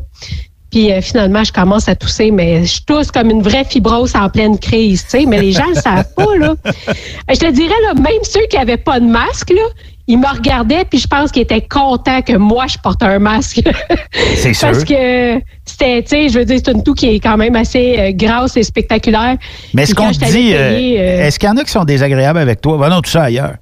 Puis 0.71 0.91
euh, 0.91 1.01
finalement, 1.01 1.43
je 1.43 1.53
commence 1.53 1.87
à 1.87 1.95
tousser, 1.95 2.29
mais 2.29 2.65
je 2.65 2.83
tousse 2.83 3.09
comme 3.09 3.29
une 3.29 3.41
vraie 3.41 3.63
fibrose 3.63 4.15
en 4.15 4.29
pleine 4.29 4.59
crise, 4.59 5.03
tu 5.03 5.19
sais. 5.19 5.25
Mais 5.25 5.39
les 5.39 5.53
gens 5.53 5.67
le 5.67 5.75
savent 5.75 6.13
pas, 6.13 6.35
là. 6.35 6.55
Je 7.29 7.39
te 7.39 7.51
dirais, 7.51 7.75
là, 7.87 7.93
même 7.93 8.23
ceux 8.23 8.45
qui 8.49 8.57
avaient 8.57 8.77
pas 8.77 8.99
de 8.99 9.05
masque, 9.05 9.49
là, 9.49 9.61
ils 10.07 10.17
me 10.17 10.27
regardaient, 10.27 10.85
puis 10.85 10.99
je 10.99 11.07
pense 11.07 11.31
qu'ils 11.31 11.41
étaient 11.41 11.61
contents 11.61 12.21
que 12.21 12.37
moi, 12.37 12.65
je 12.67 12.77
porte 12.77 13.03
un 13.03 13.19
masque. 13.19 13.61
C'est 14.35 14.53
sûr. 14.53 14.69
Parce 14.69 14.85
que 14.85 15.41
c'était, 15.65 16.01
tu 16.01 16.09
sais, 16.09 16.29
je 16.29 16.39
veux 16.39 16.45
dire, 16.45 16.59
c'est 16.63 16.71
une 16.71 16.81
toux 16.81 16.93
qui 16.93 17.07
est 17.07 17.19
quand 17.19 17.35
même 17.35 17.55
assez 17.57 17.97
euh, 17.99 18.11
grasse 18.13 18.55
et 18.55 18.63
spectaculaire. 18.63 19.35
Mais 19.73 19.83
est-ce 19.83 19.93
qu'on 19.93 20.09
dit, 20.09 20.53
euh, 20.53 20.71
euh, 20.71 21.27
est-ce 21.27 21.37
qu'il 21.37 21.49
y 21.49 21.51
en 21.51 21.57
a 21.57 21.63
qui 21.63 21.71
sont 21.71 21.83
désagréables 21.83 22.39
avec 22.39 22.61
toi? 22.61 22.77
Ben 22.77 22.89
non, 22.89 23.01
tout 23.01 23.09
ça 23.09 23.23
ailleurs. 23.23 23.55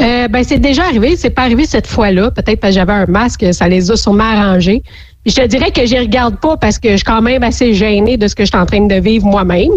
Euh, 0.00 0.28
ben, 0.28 0.44
c'est 0.44 0.58
déjà 0.58 0.84
arrivé. 0.84 1.16
C'est 1.16 1.30
pas 1.30 1.42
arrivé 1.42 1.66
cette 1.66 1.86
fois-là. 1.86 2.30
Peut-être 2.30 2.60
parce 2.60 2.74
que 2.74 2.80
j'avais 2.80 2.92
un 2.92 3.06
masque, 3.06 3.46
ça 3.52 3.68
les 3.68 3.90
a 3.90 3.96
sûrement 3.96 4.24
arrangés. 4.24 4.82
Je 5.24 5.34
te 5.34 5.46
dirais 5.46 5.70
que 5.70 5.84
j'y 5.86 5.98
regarde 5.98 6.36
pas 6.40 6.56
parce 6.56 6.78
que 6.78 6.90
je 6.90 6.96
suis 6.96 7.04
quand 7.04 7.22
même 7.22 7.42
assez 7.42 7.74
gênée 7.74 8.16
de 8.16 8.28
ce 8.28 8.34
que 8.34 8.44
je 8.44 8.48
suis 8.48 8.58
en 8.58 8.66
train 8.66 8.86
de 8.86 8.94
vivre 8.96 9.26
moi-même. 9.26 9.70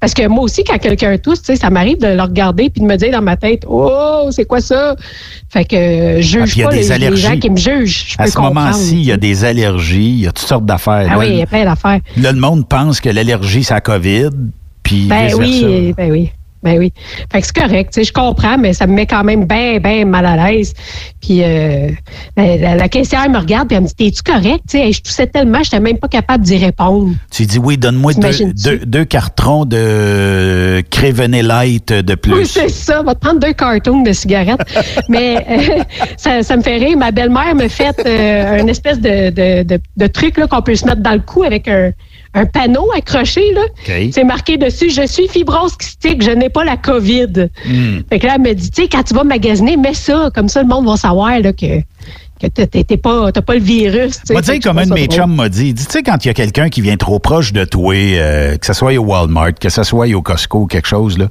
Parce 0.00 0.14
que 0.14 0.28
moi 0.28 0.44
aussi, 0.44 0.62
quand 0.62 0.78
quelqu'un 0.78 1.18
tousse, 1.18 1.42
ça 1.42 1.70
m'arrive 1.70 1.98
de 1.98 2.06
le 2.06 2.22
regarder 2.22 2.70
puis 2.70 2.80
de 2.82 2.86
me 2.86 2.94
dire 2.94 3.10
dans 3.10 3.20
ma 3.22 3.36
tête, 3.36 3.64
oh, 3.66 4.28
c'est 4.30 4.44
quoi 4.44 4.60
ça? 4.60 4.94
Fait 5.48 5.64
que 5.64 5.74
euh, 5.74 6.22
je 6.22 6.38
Ah, 6.38 6.46
juge 6.46 6.62
pas 6.62 6.70
des 6.70 7.10
les, 7.10 7.16
gens 7.16 7.36
qui 7.36 7.50
me 7.50 7.56
jugent. 7.56 8.10
Je 8.10 8.14
À 8.16 8.24
peux 8.24 8.30
ce 8.30 8.38
moment-ci, 8.38 8.94
il 9.00 9.06
y 9.06 9.10
a 9.12 9.16
des 9.16 9.44
allergies, 9.44 10.10
il 10.10 10.20
y 10.20 10.26
a 10.28 10.30
toutes 10.30 10.46
sortes 10.46 10.66
d'affaires. 10.66 11.08
Ah 11.10 11.14
Là, 11.14 11.18
oui, 11.18 11.26
il 11.30 11.36
y 11.38 11.42
a 11.42 11.46
plein 11.46 11.64
d'affaires. 11.64 11.98
là, 12.16 12.30
le 12.30 12.38
monde 12.38 12.68
pense 12.68 13.00
que 13.00 13.08
l'allergie, 13.08 13.64
c'est 13.64 13.74
la 13.74 13.80
COVID, 13.80 14.28
puis 14.84 15.06
Ben 15.08 15.34
oui, 15.36 15.92
ben 15.96 16.12
oui. 16.12 16.30
Ben 16.62 16.78
oui. 16.78 16.92
Fait 17.32 17.40
que 17.40 17.46
c'est 17.46 17.56
correct, 17.56 18.04
je 18.04 18.12
comprends, 18.12 18.58
mais 18.58 18.72
ça 18.72 18.86
me 18.86 18.92
met 18.94 19.06
quand 19.06 19.22
même 19.22 19.44
bien, 19.44 19.78
bien 19.78 20.04
mal 20.04 20.26
à 20.26 20.50
l'aise. 20.50 20.74
Puis 21.20 21.42
euh, 21.42 21.88
la, 22.36 22.56
la- 22.56 22.74
la 22.76 22.88
caissière 22.88 23.28
me 23.30 23.38
regarde 23.38 23.68
puis 23.68 23.76
elle 23.76 23.82
me 23.84 23.88
dit 23.88 23.94
T'es-tu 23.94 24.22
correct? 24.22 24.64
Je 24.72 25.00
toussais 25.00 25.26
tellement, 25.28 25.62
j'étais 25.62 25.78
même 25.80 25.98
pas 25.98 26.08
capable 26.08 26.42
d'y 26.44 26.56
répondre. 26.56 27.12
Tu 27.30 27.46
dis 27.46 27.58
oui, 27.58 27.78
donne-moi 27.78 28.12
deux, 28.12 28.20
T'imagines-tu? 28.20 28.62
deux, 28.64 28.78
deux 28.86 29.04
cartons 29.04 29.64
de 29.64 30.82
Crévenet 30.90 31.42
Light 31.42 31.92
de 31.92 32.12
Oui, 32.12 32.16
plus. 32.16 32.46
c'est 32.46 32.68
ça, 32.70 33.02
va 33.02 33.14
te 33.14 33.20
prendre 33.20 33.40
deux 33.40 33.52
cartons 33.52 34.02
de 34.02 34.12
cigarettes. 34.12 34.60
mais 35.08 35.44
euh, 35.48 35.82
ça, 36.16 36.42
ça 36.42 36.56
me 36.56 36.62
fait 36.62 36.76
rire. 36.78 36.96
Ma 36.98 37.10
belle-mère 37.10 37.54
me 37.54 37.68
fait 37.68 37.94
euh, 38.04 38.58
une 38.60 38.68
espèce 38.68 39.00
de, 39.00 39.30
de, 39.30 39.62
de, 39.62 39.80
de 39.96 40.06
truc 40.06 40.34
qu'on 40.48 40.62
peut 40.62 40.74
se 40.74 40.84
mettre 40.86 41.02
dans 41.02 41.12
le 41.14 41.20
cou 41.20 41.42
avec 41.44 41.68
un, 41.68 41.92
un 42.34 42.46
panneau 42.46 42.90
accroché. 42.96 43.52
Là. 43.52 43.62
C'est 44.12 44.24
marqué 44.24 44.56
dessus 44.56 44.90
Je 44.90 45.06
suis 45.06 45.28
fibrose 45.28 45.76
kystique, 45.76 46.22
je 46.22 46.30
n'ai 46.30 46.48
pas 46.48 46.64
la 46.64 46.76
COVID. 46.76 47.48
Hmm. 47.66 48.00
Fait 48.08 48.18
que 48.18 48.26
là, 48.26 48.34
elle 48.36 48.42
me 48.42 48.52
dit, 48.54 48.70
tu 48.70 48.82
sais, 48.82 48.88
quand 48.88 49.02
tu 49.02 49.14
vas 49.14 49.24
magasiner, 49.24 49.76
mets 49.76 49.94
ça, 49.94 50.30
comme 50.34 50.48
ça, 50.48 50.62
le 50.62 50.68
monde 50.68 50.86
va 50.86 50.96
savoir 50.96 51.38
là, 51.40 51.52
que, 51.52 51.80
que 52.38 52.46
t'es- 52.46 52.96
pas, 52.96 53.32
t'as 53.32 53.42
pas 53.42 53.54
le 53.54 53.60
virus. 53.60 54.16
tu 54.20 54.26
sais. 54.26 54.32
Moi, 54.32 54.42
dire 54.42 54.58
comme 54.62 54.78
un 54.78 54.86
de 54.86 54.92
mes 54.94 55.06
chums 55.06 55.34
m'a 55.34 55.48
dit, 55.48 55.74
tu 55.74 55.82
sais, 55.88 56.02
quand 56.02 56.24
il 56.24 56.28
y 56.28 56.30
a 56.30 56.34
quelqu'un 56.34 56.68
qui 56.68 56.80
vient 56.80 56.96
trop 56.96 57.18
proche 57.18 57.52
de 57.52 57.64
toi, 57.64 57.94
euh, 57.94 58.56
que 58.56 58.66
ce 58.66 58.72
soit 58.72 58.94
au 58.96 59.04
Walmart, 59.04 59.54
que 59.60 59.68
ce 59.68 59.82
soit 59.82 60.08
au 60.14 60.22
Costco, 60.22 60.66
quelque 60.66 60.88
chose, 60.88 61.18
là, 61.18 61.26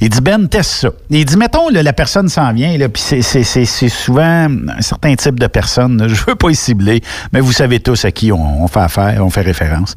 il 0.00 0.08
dit, 0.08 0.20
Ben, 0.20 0.46
teste 0.48 0.70
ça. 0.70 0.90
Il 1.10 1.24
dit, 1.24 1.36
mettons, 1.36 1.68
là, 1.70 1.82
la 1.82 1.92
personne 1.92 2.28
s'en 2.28 2.52
vient, 2.52 2.76
là, 2.76 2.88
puis 2.88 3.02
c'est- 3.02 3.22
c'est 3.22 3.42
c'est- 3.42 3.64
c'est 3.64 3.88
souvent 3.88 4.46
un 4.48 4.80
certain 4.80 5.14
type 5.14 5.38
de 5.40 5.46
personne, 5.46 5.98
là, 6.02 6.08
je 6.08 6.14
veux 6.26 6.34
pas 6.34 6.50
y 6.50 6.54
cibler, 6.54 7.00
mais 7.32 7.40
vous 7.40 7.52
savez 7.52 7.80
tous 7.80 8.04
à 8.04 8.10
qui 8.10 8.30
on, 8.32 8.62
on 8.64 8.68
fait 8.68 8.80
affaire, 8.80 9.24
on 9.24 9.30
fait 9.30 9.42
référence. 9.42 9.94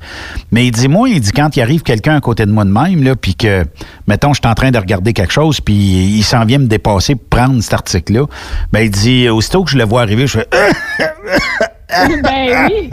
Mais 0.52 0.66
il 0.68 0.72
dit, 0.72 0.88
moi, 0.88 1.10
il 1.10 1.20
dit, 1.22 1.32
quand 1.32 1.56
il 1.56 1.62
arrive 1.62 1.84
quelqu'un 1.84 2.16
à 2.16 2.22
côté 2.22 2.46
de 2.46 2.52
moi 2.52 2.66
de 2.66 2.72
même, 2.72 3.04
là, 3.04 3.16
puis 3.16 3.36
que, 3.36 3.64
mettons, 4.08 4.34
je 4.34 4.40
suis 4.44 4.50
en 4.50 4.54
train 4.56 4.72
de 4.72 4.78
regarder 4.78 5.14
quelque 5.14 5.34
chose, 5.34 5.60
puis 5.62 5.74
il 5.76 6.24
s'en 6.24 6.46
vient 6.46 6.58
me 6.60 6.68
dépasser 6.68 7.16
pour 7.16 7.28
prendre 7.30 7.62
cet 7.62 7.74
article-là, 7.74 8.26
ben, 8.72 8.82
il 8.82 8.90
dit, 8.92 9.30
aussitôt 9.30 9.64
que 9.64 9.72
je 9.72 9.78
le 9.78 9.84
vois 9.86 10.02
arriver, 10.02 10.28
je 10.28 10.40
ben 12.24 12.68
oui. 12.70 12.90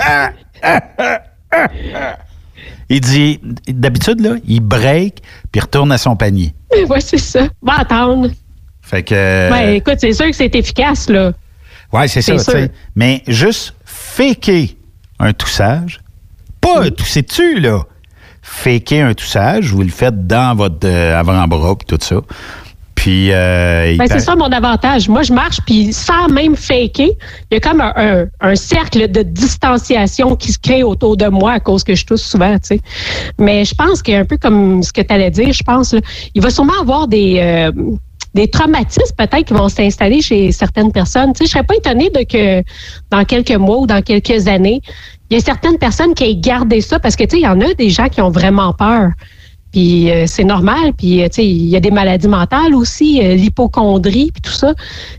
Il 2.91 3.01
dit, 3.01 3.41
d'habitude, 3.67 4.21
là, 4.21 4.37
il 4.47 4.61
break 4.61 5.23
puis 5.53 5.61
retourne 5.61 5.93
à 5.93 5.99
son 5.99 6.17
panier. 6.17 6.55
Ouais, 6.89 7.01
c'est 7.01 7.19
ça. 7.19 7.49
Va 7.63 7.81
attendre. 7.81 8.31
Fait 8.83 9.03
que. 9.03 9.51
Ben, 9.51 9.75
écoute, 9.75 9.97
c'est 9.99 10.13
sûr 10.13 10.27
que 10.27 10.33
c'est 10.37 10.55
efficace, 10.55 11.09
là. 11.09 11.33
ouais, 11.93 12.09
c'est 12.09 12.23
ça. 12.23 12.53
Mais 12.95 13.23
juste 13.27 13.75
faker 13.85 14.69
un 15.19 15.33
toussage, 15.33 16.01
pas 16.61 16.83
un 16.83 16.91
tousser 16.91 17.23
dessus, 17.23 17.61
là. 17.61 17.83
Faker 18.43 19.07
un 19.07 19.15
toussage, 19.15 19.73
vous 19.73 19.83
le 19.83 19.91
faites 19.91 20.27
dans 20.27 20.55
votre 20.57 20.87
euh, 20.87 21.19
avant-bras 21.19 21.77
puis 21.77 21.87
tout 21.87 22.03
ça. 22.03 22.21
Puis. 23.09 23.33
euh, 23.33 23.97
Ben, 23.97 24.07
c'est 24.07 24.21
ça 24.21 24.37
mon 24.37 24.53
avantage. 24.53 25.09
Moi, 25.09 25.23
je 25.23 25.33
marche, 25.33 25.59
puis 25.65 25.93
sans 25.95 26.29
même 26.29 26.55
faker, 26.57 27.09
il 27.51 27.55
y 27.55 27.57
a 27.57 27.61
comme 27.61 27.81
un, 27.81 27.93
un- 27.97 28.27
un 28.41 28.55
cercle 28.55 29.11
de 29.11 29.23
distanciation 29.23 30.37
qui 30.37 30.53
se 30.53 30.59
crée 30.59 30.83
autour 30.83 31.17
de 31.17 31.27
moi 31.27 31.53
à 31.53 31.61
cause 31.61 31.83
que 31.85 31.95
je 31.95 32.05
tousse 32.05 32.23
souvent, 32.23 32.53
tu 32.59 32.77
sais. 32.77 32.81
Mais 33.39 33.65
je 33.65 33.75
pense 33.75 34.03
qu'un 34.03 34.25
peu 34.27 34.37
comme 34.37 34.83
ce 34.83 34.93
que 34.93 35.01
tu 35.01 35.13
allais 35.15 35.31
dire, 35.31 35.53
je 35.53 35.63
pense, 35.63 35.95
là, 35.95 36.01
il 36.35 36.43
va 36.43 36.51
sûrement 36.51 36.79
avoir 36.81 37.09
des... 37.09 37.39
euh, 37.41 37.73
des 38.35 38.47
traumatismes 38.47 39.15
peut-être 39.17 39.47
qui 39.47 39.55
vont 39.55 39.71
s'installer 39.71 40.21
chez 40.21 40.53
certaines 40.53 40.93
personnes. 40.93 41.33
Tu 41.33 41.39
sais, 41.39 41.45
je 41.47 41.51
serais 41.53 41.65
pas 41.65 41.75
étonnée 41.77 42.11
de 42.11 42.23
que 42.25 42.63
dans 43.11 43.25
quelques 43.25 43.57
mois 43.57 43.79
ou 43.79 43.87
dans 43.87 44.03
quelques 44.03 44.47
années, 44.47 44.83
il 45.31 45.35
y 45.39 45.41
a 45.41 45.43
certaines 45.43 45.79
personnes 45.79 46.15
qui 46.15 46.25
aient 46.25 46.37
gardé 46.37 46.83
ça 46.83 47.01
parce 47.01 47.17
que 47.17 47.25
tu 47.25 47.31
sais, 47.31 47.39
il 47.39 47.45
y 47.45 47.49
en 47.49 47.61
a 47.63 47.73
des 47.73 47.89
gens 47.89 48.09
qui 48.11 48.21
ont 48.21 48.31
vraiment 48.31 48.75
peur. 48.75 49.11
Puis 49.73 50.11
euh, 50.11 50.25
c'est 50.27 50.45
normal. 50.45 50.93
Puis 50.97 51.23
euh, 51.23 51.27
tu 51.29 51.35
sais, 51.35 51.47
il 51.47 51.67
y 51.67 51.77
a 51.77 51.81
des 51.81 51.91
maladies 51.91 52.29
mentales 52.29 52.75
aussi, 52.75 53.21
euh, 53.23 53.35
l'hypochondrie, 53.35 54.31
puis 54.33 54.41
tout 54.43 54.53
ça. 54.53 54.73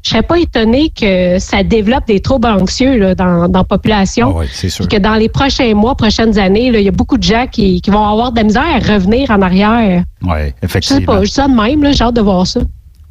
Je 0.03 0.09
serais 0.09 0.23
pas 0.23 0.39
étonnée 0.39 0.89
que 0.89 1.37
ça 1.39 1.61
développe 1.63 2.07
des 2.07 2.19
troubles 2.19 2.47
anxieux 2.47 2.97
là, 2.97 3.13
dans, 3.15 3.47
dans 3.47 3.59
la 3.59 3.63
population. 3.65 4.31
Ah 4.33 4.39
ouais, 4.39 4.47
c'est 4.51 4.69
sûr. 4.69 4.87
Puis 4.87 4.97
que 4.97 5.01
dans 5.01 5.15
les 5.15 5.29
prochains 5.29 5.73
mois, 5.75 5.95
prochaines 5.95 6.39
années, 6.39 6.67
il 6.67 6.81
y 6.81 6.87
a 6.87 6.91
beaucoup 6.91 7.17
de 7.17 7.23
gens 7.23 7.45
qui, 7.45 7.79
qui 7.81 7.91
vont 7.91 8.03
avoir 8.03 8.31
de 8.31 8.37
la 8.37 8.43
misère 8.43 8.63
à 8.67 8.79
revenir 8.93 9.29
en 9.29 9.41
arrière. 9.41 10.03
Ouais, 10.23 10.45
Je 10.47 10.49
sais 10.49 10.55
effectivement. 10.63 11.05
pas, 11.05 11.19
je 11.23 11.27
dis 11.27 11.33
ça 11.33 11.47
de 11.47 11.53
même, 11.53 11.83
là, 11.83 11.91
j'ai 11.91 12.03
hâte 12.03 12.15
de 12.15 12.21
voir 12.21 12.47
ça. 12.47 12.61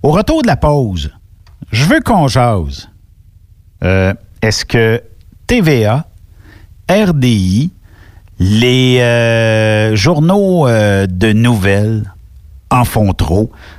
Au 0.02 0.10
retour 0.10 0.42
de 0.42 0.48
la 0.48 0.56
pause, 0.56 1.10
je 1.70 1.84
veux 1.84 2.00
qu'on 2.00 2.26
jase. 2.28 2.88
Est-ce 3.80 4.64
que 4.64 5.00
TVA 5.46 6.04
RDI, 6.90 7.70
les 8.38 9.00
euh, 9.00 9.96
journaux 9.96 10.68
euh, 10.68 11.06
de 11.06 11.32
nouvelles 11.32 12.12
en 12.70 12.84
font 12.84 13.12
trop. 13.12 13.50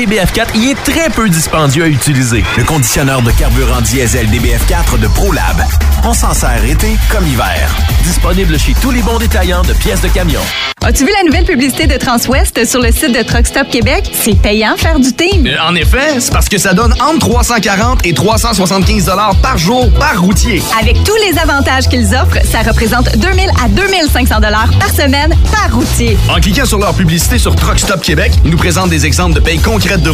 y 0.00 0.70
est 0.70 0.82
très 0.82 1.10
peu 1.10 1.28
dispendieux 1.28 1.84
à 1.84 1.88
utiliser. 1.88 2.42
Le 2.56 2.64
conditionneur 2.64 3.20
de 3.20 3.30
carburant 3.32 3.82
diesel 3.82 4.26
DBF4 4.28 4.98
de 4.98 5.06
ProLab. 5.08 5.62
On 6.04 6.14
s'en 6.14 6.32
sert 6.32 6.64
été 6.64 6.96
comme 7.10 7.26
hiver. 7.26 7.70
Disponible 8.04 8.58
chez 8.58 8.74
tous 8.80 8.90
les 8.90 9.02
bons 9.02 9.18
détaillants 9.18 9.62
de 9.62 9.74
pièces 9.74 10.00
de 10.00 10.08
camion. 10.08 10.40
As-tu 10.82 11.04
vu 11.04 11.10
la 11.14 11.24
nouvelle 11.24 11.44
publicité 11.44 11.86
de 11.86 11.98
Transwest 11.98 12.64
sur 12.66 12.80
le 12.80 12.90
site 12.90 13.14
de 13.14 13.22
Truck 13.22 13.46
Stop 13.46 13.68
Québec? 13.68 14.10
C'est 14.14 14.34
payant 14.40 14.78
faire 14.78 14.98
du 14.98 15.12
team. 15.12 15.46
Euh, 15.46 15.56
En 15.68 15.74
effet, 15.74 16.18
c'est 16.20 16.32
parce 16.32 16.48
que 16.48 16.56
ça 16.56 16.72
donne 16.72 16.94
entre 17.02 17.18
340 17.18 18.06
et 18.06 18.14
375 18.14 19.04
dollars 19.04 19.36
par 19.42 19.58
jour 19.58 19.92
par 19.98 20.18
routier. 20.22 20.62
Avec 20.80 21.04
tous 21.04 21.16
les 21.16 21.38
avantages 21.38 21.86
qu'ils 21.86 22.14
offrent, 22.14 22.38
ça 22.50 22.62
représente 22.62 23.14
2000 23.18 23.50
à 23.62 23.68
2500 23.68 24.36
dollars 24.40 24.70
par 24.78 24.88
semaine 24.88 25.36
par 25.52 25.74
routier. 25.74 26.16
En 26.34 26.40
cliquant 26.40 26.64
sur 26.64 26.78
leur 26.78 26.94
publicité 26.94 27.36
sur 27.38 27.54
Truck 27.54 27.78
Stop 27.78 28.00
Québec, 28.00 28.32
ils 28.46 28.50
nous 28.50 28.56
présentent 28.56 28.88
des 28.90 29.04
exemples 29.04 29.34
de 29.34 29.40
payes 29.40 29.58
de 29.96 30.10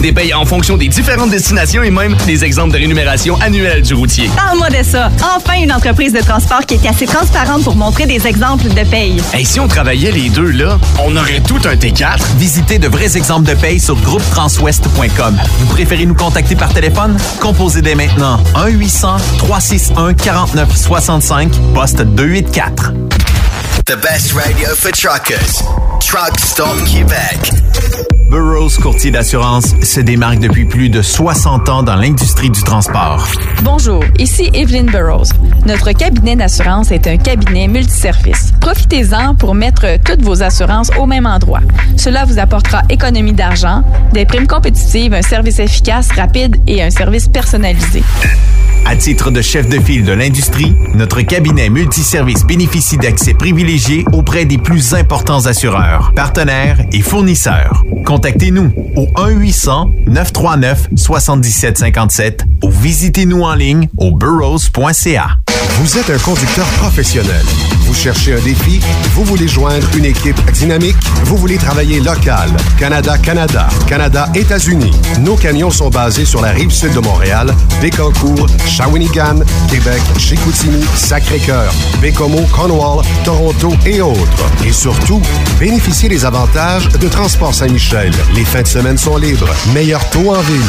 des 0.00 0.12
payes 0.12 0.32
en 0.32 0.46
fonction 0.46 0.76
des 0.76 0.86
différentes 0.88 1.30
destinations 1.30 1.82
et 1.82 1.90
même 1.90 2.16
des 2.26 2.44
exemples 2.44 2.72
de 2.72 2.78
rémunération 2.78 3.36
annuelle 3.40 3.82
du 3.82 3.92
routier. 3.92 4.30
Parle-moi 4.34 4.70
de 4.70 4.82
ça. 4.82 5.10
Enfin, 5.36 5.60
une 5.62 5.72
entreprise 5.72 6.12
de 6.12 6.20
transport 6.20 6.64
qui 6.64 6.74
est 6.74 6.86
assez 6.88 7.06
transparente 7.06 7.64
pour 7.64 7.74
montrer 7.76 8.06
des 8.06 8.26
exemples 8.26 8.68
de 8.68 8.88
paye. 8.88 9.20
Hey, 9.34 9.44
si 9.44 9.60
on 9.60 9.68
travaillait 9.68 10.12
les 10.12 10.30
deux 10.30 10.50
là, 10.50 10.78
on 11.04 11.14
aurait 11.16 11.40
tout 11.40 11.60
un 11.64 11.74
T4. 11.74 12.20
Visitez 12.38 12.78
de 12.78 12.88
vrais 12.88 13.18
exemples 13.18 13.46
de 13.48 13.54
paye 13.54 13.80
sur 13.80 13.96
groupetranswest.com. 13.96 15.38
Vous 15.58 15.66
préférez 15.66 16.06
nous 16.06 16.14
contacter 16.14 16.56
par 16.56 16.72
téléphone? 16.72 17.18
Composez 17.40 17.82
dès 17.82 17.94
maintenant 17.94 18.40
1-800-361-4965, 18.54 21.50
poste 21.74 22.00
284. 22.00 22.92
The 23.84 23.96
best 23.96 24.32
radio 24.32 24.74
for 24.74 24.92
truckers. 24.92 25.62
Truck 26.00 26.40
Stop 26.40 26.82
Québec. 26.86 27.52
Burroughs 28.30 28.76
Courtier 28.82 29.10
d'assurance 29.10 29.74
se 29.82 30.00
démarque 30.00 30.38
depuis 30.38 30.66
plus 30.66 30.90
de 30.90 31.00
60 31.00 31.68
ans 31.70 31.82
dans 31.82 31.96
l'industrie 31.96 32.50
du 32.50 32.62
transport. 32.62 33.26
Bonjour, 33.62 34.04
ici 34.18 34.50
Evelyn 34.52 34.84
Burrows. 34.84 35.30
Notre 35.64 35.92
cabinet 35.92 36.36
d'assurance 36.36 36.90
est 36.90 37.06
un 37.06 37.16
cabinet 37.16 37.68
multiservice. 37.68 38.52
Profitez-en 38.60 39.34
pour 39.34 39.54
mettre 39.54 39.98
toutes 40.04 40.22
vos 40.22 40.42
assurances 40.42 40.90
au 40.98 41.06
même 41.06 41.24
endroit. 41.24 41.60
Cela 41.96 42.26
vous 42.26 42.38
apportera 42.38 42.82
économie 42.90 43.32
d'argent, 43.32 43.82
des 44.12 44.26
primes 44.26 44.46
compétitives, 44.46 45.14
un 45.14 45.22
service 45.22 45.58
efficace, 45.58 46.12
rapide 46.12 46.56
et 46.66 46.82
un 46.82 46.90
service 46.90 47.28
personnalisé. 47.28 48.02
À 48.84 48.96
titre 48.96 49.30
de 49.30 49.42
chef 49.42 49.68
de 49.68 49.78
file 49.78 50.04
de 50.04 50.12
l'industrie, 50.12 50.74
notre 50.94 51.20
cabinet 51.20 51.68
multiservice 51.68 52.46
bénéficie 52.46 52.96
d'accès 52.96 53.34
privilégié 53.34 54.04
auprès 54.12 54.46
des 54.46 54.56
plus 54.56 54.94
importants 54.94 55.44
assureurs, 55.44 56.12
partenaires 56.14 56.78
et 56.92 57.02
fournisseurs. 57.02 57.84
Contactez-nous 58.18 58.72
au 58.96 59.06
1-800-939-7757 60.08 62.40
ou 62.64 62.70
visitez-nous 62.72 63.42
en 63.42 63.54
ligne 63.54 63.88
au 63.96 64.10
burrows.ca. 64.10 65.38
Vous 65.80 65.96
êtes 65.96 66.10
un 66.10 66.18
conducteur 66.18 66.66
professionnel. 66.80 67.44
Vous 67.82 67.94
cherchez 67.94 68.34
un 68.34 68.40
défi? 68.40 68.80
Vous 69.14 69.24
voulez 69.24 69.46
joindre 69.46 69.86
une 69.96 70.04
équipe 70.04 70.38
dynamique? 70.50 70.96
Vous 71.24 71.36
voulez 71.36 71.56
travailler 71.56 72.00
local? 72.00 72.50
Canada-Canada, 72.78 73.68
Canada-États-Unis. 73.86 74.90
Nos 75.20 75.36
camions 75.36 75.70
sont 75.70 75.88
basés 75.88 76.24
sur 76.24 76.42
la 76.42 76.50
rive 76.50 76.70
sud 76.70 76.94
de 76.94 76.98
Montréal, 76.98 77.54
Bécancour, 77.80 78.48
Shawinigan, 78.66 79.38
Québec, 79.70 80.02
Chicoutimi, 80.18 80.84
Sacré-Cœur, 80.96 81.72
Bécomo, 82.02 82.40
Cornwall, 82.52 83.04
Toronto 83.24 83.72
et 83.86 84.00
autres. 84.00 84.50
Et 84.66 84.72
surtout, 84.72 85.22
bénéficiez 85.60 86.08
des 86.08 86.24
avantages 86.24 86.88
de 86.88 87.08
Transport 87.08 87.54
Saint-Michel. 87.54 88.07
Les 88.34 88.44
fins 88.44 88.62
de 88.62 88.66
semaine 88.66 88.98
sont 88.98 89.16
libres. 89.16 89.48
Meilleur 89.72 90.08
taux 90.10 90.30
en 90.30 90.40
ville. 90.40 90.60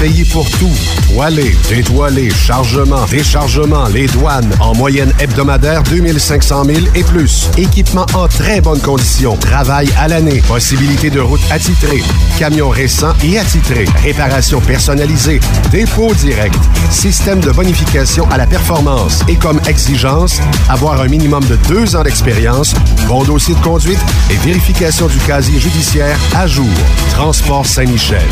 Payez 0.00 0.24
pour 0.24 0.50
tout. 0.50 0.70
Toilé, 1.12 1.54
détoilé, 1.68 2.30
chargement, 2.30 3.04
déchargement, 3.06 3.86
les 3.86 4.06
douanes. 4.08 4.50
En 4.58 4.74
moyenne 4.74 5.12
hebdomadaire, 5.20 5.82
2500 5.84 6.64
000 6.64 6.78
et 6.94 7.04
plus. 7.04 7.48
Équipement 7.56 8.06
en 8.14 8.26
très 8.26 8.60
bonne 8.60 8.80
condition. 8.80 9.36
Travail 9.36 9.88
à 9.96 10.08
l'année. 10.08 10.42
Possibilité 10.48 11.08
de 11.10 11.20
route 11.20 11.40
attitrée. 11.50 12.02
Camions 12.38 12.70
récents 12.70 13.14
et 13.22 13.38
attitrés. 13.38 13.84
Réparation 14.02 14.60
personnalisée. 14.60 15.40
Dépôt 15.70 16.12
direct. 16.14 16.58
Système 16.90 17.40
de 17.40 17.52
bonification 17.52 18.28
à 18.30 18.38
la 18.38 18.46
performance. 18.46 19.20
Et 19.28 19.36
comme 19.36 19.60
exigence, 19.68 20.40
avoir 20.68 21.00
un 21.00 21.08
minimum 21.08 21.44
de 21.44 21.56
deux 21.68 21.94
ans 21.94 22.02
d'expérience, 22.02 22.74
bon 23.06 23.22
dossier 23.22 23.54
de 23.54 23.60
conduite 23.60 24.00
et 24.30 24.36
vérification 24.36 25.06
du 25.06 25.18
casier 25.18 25.60
judiciaire 25.60 26.18
à 26.34 26.46
jour. 26.46 26.66
Transport 27.14 27.66
Saint-Michel. 27.66 28.22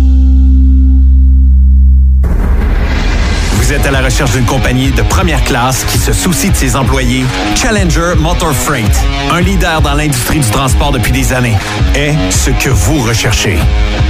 Êtes 3.71 3.85
à 3.85 3.91
la 3.91 4.01
recherche 4.01 4.31
d'une 4.31 4.43
compagnie 4.43 4.91
de 4.91 5.01
première 5.01 5.41
classe 5.45 5.85
qui 5.85 5.97
se 5.97 6.11
soucie 6.11 6.49
de 6.49 6.55
ses 6.57 6.75
employés? 6.75 7.23
Challenger 7.55 8.15
Motor 8.17 8.51
Freight, 8.51 8.91
un 9.31 9.39
leader 9.39 9.79
dans 9.81 9.93
l'industrie 9.93 10.39
du 10.39 10.49
transport 10.49 10.91
depuis 10.91 11.13
des 11.13 11.31
années, 11.31 11.57
est 11.95 12.13
ce 12.31 12.49
que 12.49 12.69
vous 12.69 12.99
recherchez. 12.99 13.57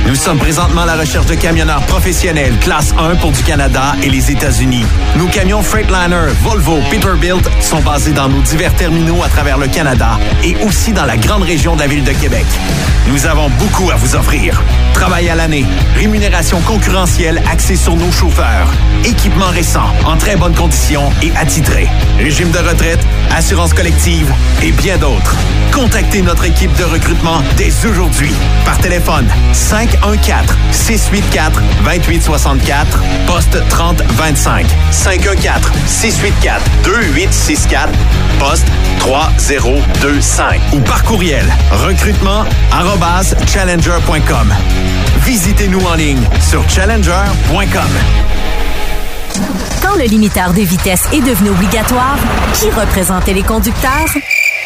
Nous 0.07 0.15
sommes 0.15 0.39
présentement 0.39 0.81
à 0.81 0.87
la 0.87 0.95
recherche 0.95 1.27
de 1.27 1.35
camionneurs 1.35 1.83
professionnels 1.83 2.57
classe 2.57 2.95
1 2.97 3.17
pour 3.17 3.31
du 3.31 3.43
Canada 3.43 3.95
et 4.01 4.09
les 4.09 4.31
États-Unis. 4.31 4.83
Nos 5.15 5.27
camions 5.27 5.61
Freightliner, 5.61 6.33
Volvo, 6.41 6.79
Peterbilt 6.89 7.47
sont 7.59 7.81
basés 7.81 8.13
dans 8.13 8.29
nos 8.29 8.41
divers 8.41 8.73
terminaux 8.73 9.21
à 9.23 9.29
travers 9.29 9.59
le 9.59 9.67
Canada 9.67 10.17
et 10.43 10.55
aussi 10.65 10.91
dans 10.91 11.05
la 11.05 11.17
grande 11.17 11.43
région 11.43 11.75
de 11.75 11.81
la 11.81 11.87
ville 11.87 12.03
de 12.03 12.13
Québec. 12.13 12.47
Nous 13.09 13.27
avons 13.27 13.49
beaucoup 13.49 13.91
à 13.91 13.95
vous 13.95 14.15
offrir. 14.15 14.63
Travail 14.93 15.29
à 15.29 15.35
l'année, 15.35 15.65
rémunération 15.95 16.59
concurrentielle 16.61 17.43
axée 17.51 17.75
sur 17.75 17.95
nos 17.95 18.11
chauffeurs, 18.11 18.71
équipement 19.03 19.50
récent, 19.51 19.85
en 20.05 20.17
très 20.17 20.35
bonne 20.35 20.55
condition 20.55 21.09
et 21.21 21.31
attitré. 21.37 21.87
Régime 22.17 22.51
de 22.51 22.57
retraite, 22.57 22.99
assurance 23.35 23.73
collective 23.73 24.31
et 24.61 24.71
bien 24.71 24.97
d'autres. 24.97 25.35
Contactez 25.71 26.21
notre 26.21 26.45
équipe 26.45 26.73
de 26.77 26.83
recrutement 26.83 27.41
dès 27.57 27.71
aujourd'hui 27.85 28.33
par 28.65 28.77
téléphone 28.77 29.27
514 29.53 30.57
684 30.71 31.61
2864 31.83 32.99
poste 33.27 33.57
3025 33.69 34.65
514 34.91 35.71
684 35.87 36.63
2864 36.83 37.89
poste 38.39 38.67
3025 38.99 40.61
ou 40.73 40.79
par 40.79 41.03
courriel 41.03 41.45
recrutement 41.71 42.45
challenger.com. 43.47 44.53
Visitez-nous 45.25 45.85
en 45.85 45.95
ligne 45.95 46.21
sur 46.49 46.67
challenger.com. 46.69 48.60
Quand 49.81 49.95
le 49.95 50.03
limiteur 50.03 50.53
de 50.53 50.61
vitesse 50.61 51.03
est 51.13 51.21
devenu 51.21 51.49
obligatoire, 51.49 52.17
qui 52.53 52.69
représentait 52.69 53.33
les 53.33 53.43
conducteurs? 53.43 54.15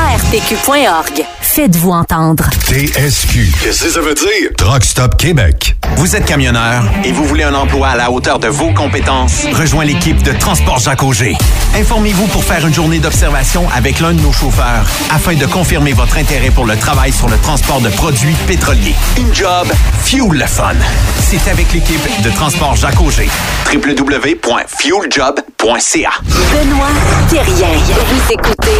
ARPQ.org. 0.00 1.24
Faites-vous 1.42 1.90
entendre. 1.90 2.48
TSQ. 2.64 3.52
Qu'est-ce 3.62 3.84
que 3.84 3.90
ça 3.90 4.00
veut 4.00 4.14
dire? 4.14 4.48
Truck 4.56 4.82
Stop 4.84 5.16
Québec. 5.18 5.76
Vous 5.96 6.16
êtes 6.16 6.24
camionneur 6.24 6.84
et 7.04 7.12
vous 7.12 7.24
voulez 7.24 7.42
un 7.42 7.52
emploi 7.54 7.88
à 7.88 7.96
la 7.96 8.10
hauteur 8.10 8.38
de 8.38 8.48
vos 8.48 8.72
compétences? 8.72 9.44
Rejoins 9.52 9.84
l'équipe 9.84 10.22
de 10.22 10.32
Transport 10.32 10.78
Jacques 10.78 11.02
Auger. 11.02 11.36
Informez-vous 11.74 12.26
pour 12.28 12.42
faire 12.44 12.66
une 12.66 12.72
journée 12.72 12.98
d'observation 12.98 13.66
avec 13.74 14.00
l'un 14.00 14.14
de 14.14 14.20
nos 14.20 14.32
chauffeurs 14.32 14.86
afin 15.12 15.34
de 15.34 15.44
confirmer 15.46 15.92
votre 15.92 16.16
intérêt 16.16 16.48
pour 16.50 16.64
le 16.64 16.76
travail 16.76 17.12
sur 17.12 17.28
le 17.28 17.36
transport 17.38 17.80
de 17.80 17.90
produits 17.90 18.36
pétroliers. 18.46 18.94
Une 19.18 19.34
job, 19.34 19.66
fuel 20.04 20.30
le 20.32 20.46
fun. 20.46 20.76
C'est 21.18 21.46
avec 21.50 21.72
l'équipe 21.74 22.22
de 22.22 22.30
Transport 22.30 22.76
Jacques 22.76 23.00
Auger. 23.00 23.28
www.fueljob.ca 23.72 26.10
Benoît 26.24 26.88
Thérien. 27.28 27.68
Vous 28.08 28.32
écoutez 28.32 28.78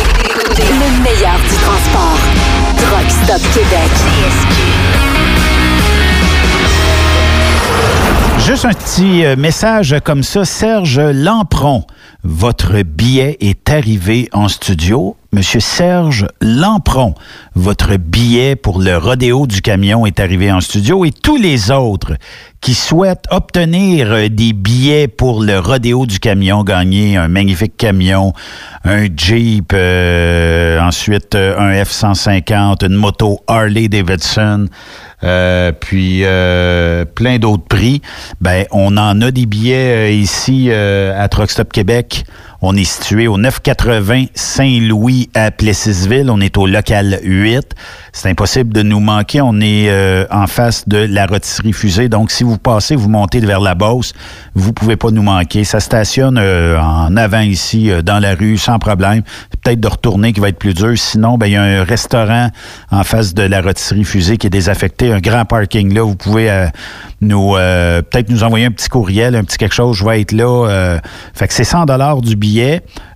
le 0.57 1.05
meilleur 1.11 1.39
du. 1.49 2.19
Juste 8.39 8.65
un 8.65 8.73
petit 8.73 9.25
euh, 9.25 9.37
message 9.37 9.97
comme 10.05 10.23
ça. 10.23 10.45
Serge 10.45 11.01
Lampron, 11.01 11.85
votre 12.23 12.83
billet 12.83 13.37
est 13.41 13.71
arrivé 13.71 14.29
en 14.33 14.49
studio. 14.49 15.17
Monsieur 15.33 15.61
Serge 15.61 16.27
Lampron, 16.41 17.15
votre 17.55 17.97
billet 17.97 18.57
pour 18.57 18.81
le 18.81 18.97
rodéo 18.97 19.47
du 19.47 19.63
camion 19.63 20.05
est 20.05 20.19
arrivé 20.19 20.51
en 20.51 20.61
studio 20.61 21.05
et 21.05 21.13
tous 21.13 21.37
les 21.37 21.71
autres 21.71 22.15
qui 22.61 22.75
souhaitent 22.75 23.27
obtenir 23.31 24.11
euh, 24.11 24.29
des 24.29 24.53
billets 24.53 25.07
pour 25.07 25.41
le 25.45 25.61
rodéo 25.61 26.05
du 26.05 26.19
camion, 26.19 26.65
gagner 26.65 27.17
un 27.17 27.29
magnifique 27.29 27.77
camion, 27.77 28.33
un 28.85 29.07
Jeep, 29.17 29.73
euh, 29.73 30.81
ensuite 30.81 31.37
euh, 31.37 31.57
un 31.57 31.81
F-150, 31.81 32.85
une 32.85 32.97
moto 32.97 33.39
Harley 33.47 33.87
Davidson, 33.87 34.67
puis 35.79 36.23
plein 37.15 37.39
d'autres 37.39 37.67
prix. 37.69 38.03
Ben, 38.41 38.65
on 38.73 38.97
en 38.97 39.21
a 39.21 39.31
des 39.31 39.47
billets 39.47 40.17
ici 40.17 40.73
à 40.73 41.29
Truck 41.29 41.51
Stop 41.51 41.73
Québec. 41.73 42.25
On 42.63 42.77
est 42.77 42.85
situé 42.85 43.27
au 43.27 43.39
980 43.39 44.27
Saint-Louis 44.35 45.31
à 45.35 45.51
Plessisville. 45.51 46.31
On 46.31 46.43
est 46.43 46.59
au 46.59 46.67
local 46.67 47.19
8. 47.23 47.75
C'est 48.13 48.29
impossible 48.29 48.75
de 48.75 48.83
nous 48.83 49.01
manquer. 49.01 49.41
On 49.41 49.59
est 49.61 49.89
euh, 49.89 50.27
en 50.31 50.47
face 50.47 50.87
de 50.87 50.99
la 50.99 51.25
rôtisserie 51.25 51.73
fusée. 51.73 52.11
Donc, 52.11 52.31
si 52.31 52.45
vous 52.45 52.59
passez, 52.59 52.97
vous 52.97 53.09
montez 53.09 53.41
vers 53.41 53.61
la 53.61 53.75
Beauce, 53.75 54.13
vous 54.55 54.75
pouvez 54.75 54.97
pas 54.97 55.11
nous 55.11 55.23
manquer. 55.23 55.65
Ça 55.65 55.81
stationne 55.81 56.37
euh, 56.39 56.79
en 56.79 57.17
avant 57.17 57.41
ici, 57.41 57.91
euh, 57.91 58.03
dans 58.03 58.19
la 58.19 58.35
rue, 58.35 58.59
sans 58.59 58.79
problème. 58.79 59.23
Peut-être 59.63 59.81
de 59.81 59.89
retourner 59.89 60.35
qui 60.35 60.41
va 60.41 60.49
être 60.51 60.59
plus 60.59 60.75
dur. 60.75 60.93
Sinon, 60.97 61.39
ben, 61.39 61.47
il 61.47 61.53
y 61.53 61.57
a 61.57 61.63
un 61.63 61.85
restaurant 61.85 62.51
en 62.91 63.05
face 63.05 63.33
de 63.33 63.43
la 63.43 63.63
rôtisserie 63.63 64.05
fusée 64.05 64.37
qui 64.37 64.49
est 64.49 64.51
désaffecté. 64.51 65.13
Un 65.13 65.21
grand 65.21 65.47
parking 65.47 65.95
là. 65.95 66.03
Vous 66.03 66.17
pouvez 66.17 66.51
euh, 66.51 66.67
nous 67.21 67.57
euh, 67.57 68.03
peut-être 68.03 68.31
nous 68.31 68.45
envoyer 68.45 68.67
un 68.67 68.71
petit 68.71 68.89
courriel, 68.89 69.37
un 69.37 69.45
petit 69.45 69.59
quelque 69.59 69.75
chose. 69.75 69.97
Je 69.97 70.05
vais 70.05 70.21
être 70.21 70.33
là. 70.33 70.69
euh, 70.69 70.99
fait 71.35 71.49
que 71.49 71.55
c'est 71.55 71.65
100 71.65 71.87
dollars 71.87 72.21
du 72.21 72.37
billet. 72.37 72.50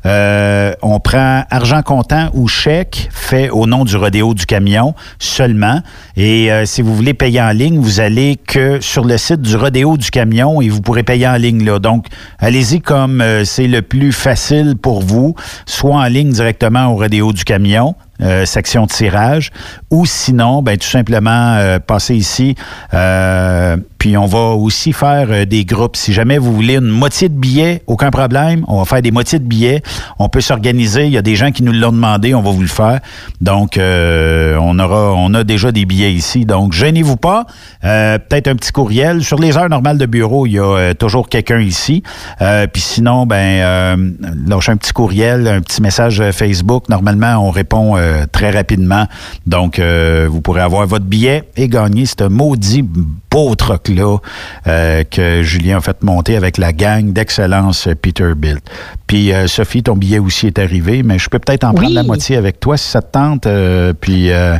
Euh, 0.06 0.72
on 0.82 1.00
prend 1.00 1.44
argent 1.50 1.82
comptant 1.82 2.28
ou 2.34 2.46
chèque 2.46 3.08
fait 3.10 3.48
au 3.50 3.66
nom 3.66 3.84
du 3.84 3.96
rodéo 3.96 4.34
du 4.34 4.46
camion 4.46 4.94
seulement. 5.18 5.80
Et 6.16 6.52
euh, 6.52 6.66
si 6.66 6.82
vous 6.82 6.94
voulez 6.94 7.14
payer 7.14 7.40
en 7.40 7.50
ligne, 7.50 7.78
vous 7.78 8.00
allez 8.00 8.36
que 8.36 8.80
sur 8.80 9.04
le 9.04 9.16
site 9.16 9.40
du 9.40 9.56
rodéo 9.56 9.96
du 9.96 10.10
camion 10.10 10.60
et 10.60 10.68
vous 10.68 10.82
pourrez 10.82 11.02
payer 11.02 11.26
en 11.26 11.36
ligne 11.36 11.64
là. 11.64 11.78
Donc, 11.78 12.06
allez-y 12.38 12.80
comme 12.80 13.20
euh, 13.20 13.44
c'est 13.44 13.66
le 13.66 13.82
plus 13.82 14.12
facile 14.12 14.76
pour 14.80 15.00
vous, 15.00 15.34
soit 15.66 15.96
en 15.96 16.04
ligne 16.04 16.30
directement 16.30 16.86
au 16.88 16.96
rodéo 16.96 17.32
du 17.32 17.44
camion. 17.44 17.94
Euh, 18.24 18.44
section 18.46 18.86
tirage, 18.86 19.50
ou 19.90 20.06
sinon, 20.06 20.62
ben 20.62 20.76
tout 20.76 20.88
simplement 20.88 21.54
euh, 21.56 21.78
passer 21.78 22.14
ici. 22.14 22.54
euh, 22.94 23.76
puis 23.98 24.18
on 24.18 24.26
va 24.26 24.50
aussi 24.50 24.92
faire 24.92 25.28
euh, 25.30 25.44
des 25.46 25.64
groupes. 25.64 25.96
Si 25.96 26.12
jamais 26.12 26.36
vous 26.36 26.52
voulez 26.52 26.74
une 26.76 26.88
moitié 26.88 27.30
de 27.30 27.34
billets, 27.34 27.82
aucun 27.86 28.10
problème. 28.10 28.64
On 28.68 28.78
va 28.78 28.84
faire 28.84 29.00
des 29.00 29.10
moitiés 29.10 29.38
de 29.38 29.44
billets. 29.44 29.82
On 30.18 30.28
peut 30.28 30.42
s'organiser. 30.42 31.06
Il 31.06 31.12
y 31.12 31.16
a 31.16 31.22
des 31.22 31.36
gens 31.36 31.52
qui 31.52 31.62
nous 31.62 31.72
l'ont 31.72 31.92
demandé. 31.92 32.34
On 32.34 32.42
va 32.42 32.50
vous 32.50 32.60
le 32.60 32.66
faire. 32.66 33.00
Donc, 33.40 33.78
euh, 33.78 34.58
on 34.60 34.78
aura, 34.78 35.14
on 35.14 35.32
a 35.32 35.42
déjà 35.42 35.72
des 35.72 35.86
billets 35.86 36.12
ici. 36.12 36.44
Donc, 36.44 36.74
gênez-vous 36.74 37.16
pas. 37.16 37.46
Peut-être 37.80 38.48
un 38.48 38.56
petit 38.56 38.72
courriel. 38.72 39.24
Sur 39.24 39.38
les 39.38 39.56
heures 39.56 39.70
normales 39.70 39.96
de 39.96 40.06
bureau, 40.06 40.46
il 40.46 40.52
y 40.52 40.58
a 40.58 40.94
toujours 40.94 41.28
quelqu'un 41.30 41.60
ici. 41.60 42.02
Puis 42.72 42.82
sinon, 42.82 43.24
ben, 43.24 44.14
lâchez 44.46 44.72
un 44.72 44.76
petit 44.76 44.92
courriel, 44.92 45.48
un 45.48 45.60
petit 45.60 45.80
message 45.80 46.22
Facebook. 46.32 46.90
Normalement, 46.90 47.36
on 47.46 47.50
répond 47.50 47.96
très 48.30 48.50
rapidement. 48.50 49.06
Donc, 49.46 49.78
euh, 49.78 50.28
vous 50.30 50.40
pourrez 50.40 50.60
avoir 50.62 50.86
votre 50.86 51.04
billet 51.04 51.44
et 51.56 51.68
gagner 51.68 52.06
ce 52.06 52.28
maudit 52.28 52.84
beau 53.30 53.54
truck-là 53.54 54.18
euh, 54.66 55.04
que 55.04 55.42
Julien 55.42 55.78
a 55.78 55.80
fait 55.80 56.02
monter 56.02 56.36
avec 56.36 56.58
la 56.58 56.72
gang 56.72 57.12
d'excellence 57.12 57.86
euh, 57.88 57.94
Peterbilt. 57.94 58.62
Puis, 59.06 59.32
euh, 59.32 59.46
Sophie, 59.46 59.82
ton 59.82 59.96
billet 59.96 60.18
aussi 60.18 60.46
est 60.46 60.58
arrivé, 60.58 61.02
mais 61.02 61.18
je 61.18 61.28
peux 61.28 61.38
peut-être 61.38 61.64
en 61.64 61.74
prendre 61.74 61.94
la 61.94 62.02
moitié 62.02 62.36
avec 62.36 62.60
toi 62.60 62.76
si 62.76 62.88
ça 62.88 63.02
te 63.02 63.12
tente. 63.12 63.46
euh, 63.46 63.92
puis, 63.98 64.30
euh, 64.30 64.56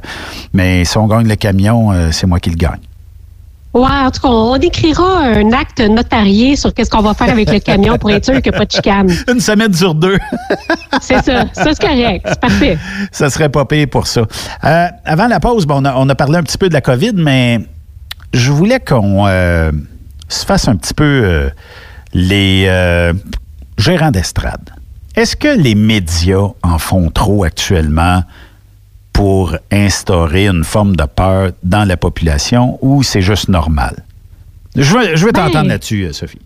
mais 0.52 0.85
si 0.85 0.98
on 0.98 1.06
gagne 1.06 1.28
le 1.28 1.36
camion, 1.36 1.93
euh, 1.93 2.09
c'est 2.12 2.26
moi 2.26 2.40
qui 2.40 2.51
le 2.51 2.56
gagne. 2.56 2.81
Ouais, 3.75 3.91
en 3.91 4.11
tout 4.13 4.21
cas, 4.21 4.29
on 4.29 4.55
écrira 4.55 5.19
un 5.25 5.53
acte 5.53 5.81
notarié 5.81 6.55
sur 6.55 6.73
qu'est-ce 6.73 6.89
qu'on 6.89 7.03
va 7.03 7.13
faire 7.13 7.31
avec 7.31 7.51
le 7.51 7.59
camion 7.59 7.99
pour 7.99 8.09
être 8.13 8.25
sûr 8.25 8.41
qu'il 8.41 8.53
n'y 8.53 8.57
a 8.57 8.61
pas 8.61 8.67
de 8.67 8.71
chicane. 8.71 9.11
Une 9.29 9.41
semaine 9.41 9.75
sur 9.75 9.97
deux. 9.97 10.17
C'est 11.01 11.25
ça. 11.25 11.47
Ça, 11.53 11.65
c'est 11.75 11.81
correct. 11.81 12.25
C'est 12.25 12.41
parfait. 12.41 12.79
ça 13.11 13.29
serait 13.31 13.49
pas 13.49 13.65
pire 13.65 13.89
pour 13.91 14.07
ça. 14.07 14.23
Euh, 14.63 14.87
avant 15.05 15.27
la 15.27 15.41
pause, 15.41 15.67
bon, 15.67 15.83
on, 15.83 15.85
a, 15.87 15.95
on 15.97 16.09
a 16.09 16.15
parlé 16.15 16.39
un 16.39 16.45
petit 16.45 16.57
peu 16.57 16.69
de 16.69 16.73
la 16.73 16.83
COVID, 16.83 17.15
mais 17.17 17.67
je 18.33 18.53
voulais 18.53 18.79
qu'on 18.79 19.27
euh, 19.27 19.73
se 20.29 20.47
fasse 20.47 20.69
un 20.69 20.77
petit 20.77 20.95
peu 20.95 21.05
euh, 21.05 21.51
les 22.13 22.71
gérants 23.77 24.13
d'estrade. 24.13 24.71
Est-ce 25.17 25.37
que 25.37 25.49
les 25.49 25.75
médias 25.75 26.51
en 26.63 26.79
font 26.79 27.11
trop 27.11 27.43
actuellement? 27.43 28.23
Pour 29.15 29.57
instaurer 29.73 30.49
une 30.49 30.65
forme 30.65 30.95
de 30.97 31.05
peur 31.05 31.53
dans 31.62 31.89
la 31.89 31.97
population 31.97 32.78
ou 32.82 33.03
c'est 33.03 33.23
juste 33.23 33.49
normal? 33.49 34.03
Je 34.77 34.82
veux, 34.95 35.16
je 35.16 35.24
veux 35.24 35.32
Ben, 35.32 35.47
t'entendre 35.47 35.69
là-dessus, 35.69 36.05
euh, 36.05 36.12
Sophie. 36.12 36.41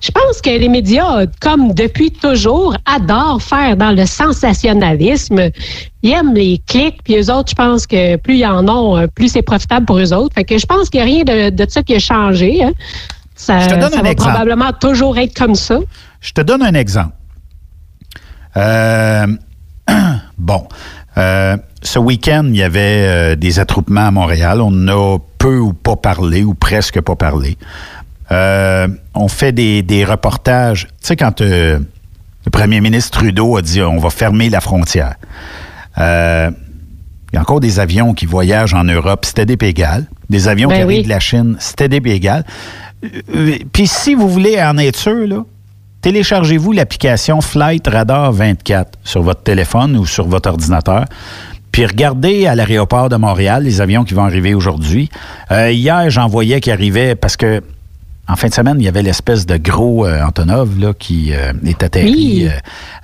Je 0.00 0.12
pense 0.12 0.40
que 0.40 0.50
les 0.50 0.68
médias, 0.68 1.26
comme 1.40 1.72
depuis 1.74 2.12
toujours, 2.12 2.76
adorent 2.84 3.42
faire 3.42 3.76
dans 3.76 3.90
le 3.90 4.06
sensationnalisme. 4.06 5.50
Ils 6.02 6.12
aiment 6.12 6.34
les 6.34 6.62
clics, 6.68 7.02
puis 7.02 7.16
eux 7.16 7.32
autres, 7.34 7.50
je 7.50 7.54
pense 7.56 7.84
que 7.86 8.14
plus 8.16 8.36
ils 8.36 8.46
en 8.46 8.68
ont, 8.68 8.96
euh, 8.96 9.06
plus 9.08 9.28
c'est 9.32 9.42
profitable 9.42 9.86
pour 9.86 9.98
eux 9.98 10.12
autres. 10.12 10.34
Fait 10.34 10.44
que 10.44 10.56
je 10.56 10.66
pense 10.66 10.88
qu'il 10.90 11.02
n'y 11.04 11.10
a 11.10 11.24
rien 11.24 11.24
de, 11.24 11.50
de 11.50 11.68
ça 11.68 11.82
qui 11.82 11.96
a 11.96 11.98
changé. 11.98 12.62
hein. 12.62 12.72
Ça, 13.34 13.60
Je 13.60 13.68
te 13.70 13.80
donne 13.80 13.92
ça 13.92 13.98
un 13.98 14.02
va 14.02 14.10
exemple. 14.10 14.30
probablement 14.34 14.72
toujours 14.72 15.18
être 15.18 15.34
comme 15.36 15.54
ça. 15.56 15.78
Je 16.20 16.32
te 16.32 16.42
donne 16.42 16.62
un 16.62 16.74
exemple. 16.74 17.12
Euh, 18.56 19.26
bon, 20.38 20.66
euh, 21.18 21.56
ce 21.82 21.98
week-end, 21.98 22.44
il 22.48 22.56
y 22.56 22.62
avait 22.62 23.04
euh, 23.06 23.36
des 23.36 23.58
attroupements 23.58 24.06
à 24.06 24.10
Montréal. 24.10 24.60
On 24.60 24.68
en 24.68 24.88
a 24.88 25.18
peu 25.38 25.58
ou 25.58 25.72
pas 25.72 25.96
parlé, 25.96 26.44
ou 26.44 26.54
presque 26.54 27.00
pas 27.00 27.16
parlé. 27.16 27.56
Euh, 28.30 28.88
on 29.14 29.28
fait 29.28 29.52
des, 29.52 29.82
des 29.82 30.04
reportages. 30.04 30.86
Tu 31.00 31.08
sais, 31.08 31.16
quand 31.16 31.40
le 31.40 31.80
premier 32.52 32.80
ministre 32.80 33.18
Trudeau 33.18 33.56
a 33.56 33.62
dit 33.62 33.82
on 33.82 33.98
va 33.98 34.10
fermer 34.10 34.50
la 34.50 34.60
frontière. 34.60 35.14
Il 35.96 37.34
y 37.34 37.38
a 37.38 37.40
encore 37.42 37.60
des 37.60 37.78
avions 37.78 38.14
qui 38.14 38.24
voyagent 38.24 38.74
en 38.74 38.84
Europe, 38.84 39.24
c'était 39.24 39.44
des 39.44 39.66
égal. 39.66 40.06
Des 40.30 40.48
avions 40.48 40.68
Ben 40.68 40.80
qui 40.80 40.84
oui. 40.84 40.94
arrivent 40.94 41.04
de 41.04 41.10
la 41.10 41.20
Chine, 41.20 41.56
c'était 41.58 41.88
des 41.88 41.98
égal. 42.10 42.44
Euh, 43.34 43.58
Puis 43.72 43.86
si 43.86 44.14
vous 44.14 44.28
voulez 44.28 44.60
en 44.62 44.78
être 44.78 44.96
sûr, 44.96 45.26
là, 45.26 45.44
téléchargez-vous 46.00 46.72
l'application 46.72 47.40
Flight 47.40 47.86
Radar 47.86 48.32
24 48.32 48.98
sur 49.04 49.22
votre 49.22 49.42
téléphone 49.42 49.96
ou 49.96 50.06
sur 50.06 50.26
votre 50.26 50.48
ordinateur. 50.48 51.04
Puis 51.72 51.86
regardez 51.86 52.46
à 52.46 52.54
l'aéroport 52.54 53.08
de 53.08 53.16
Montréal 53.16 53.64
les 53.64 53.80
avions 53.80 54.04
qui 54.04 54.14
vont 54.14 54.24
arriver 54.24 54.54
aujourd'hui. 54.54 55.08
Euh, 55.50 55.70
hier, 55.70 56.10
j'en 56.10 56.26
voyais 56.26 56.60
qui 56.60 56.70
arrivaient 56.70 57.14
parce 57.14 57.36
que 57.36 57.62
en 58.28 58.36
fin 58.36 58.48
de 58.48 58.54
semaine, 58.54 58.76
il 58.78 58.84
y 58.84 58.88
avait 58.88 59.02
l'espèce 59.02 59.46
de 59.46 59.56
gros 59.56 60.06
euh, 60.06 60.22
Antonov 60.22 60.78
là, 60.78 60.92
qui 60.98 61.32
euh, 61.32 61.52
est 61.66 61.82
atterri 61.82 62.12
Oui. 62.14 62.46
euh, 62.46 62.50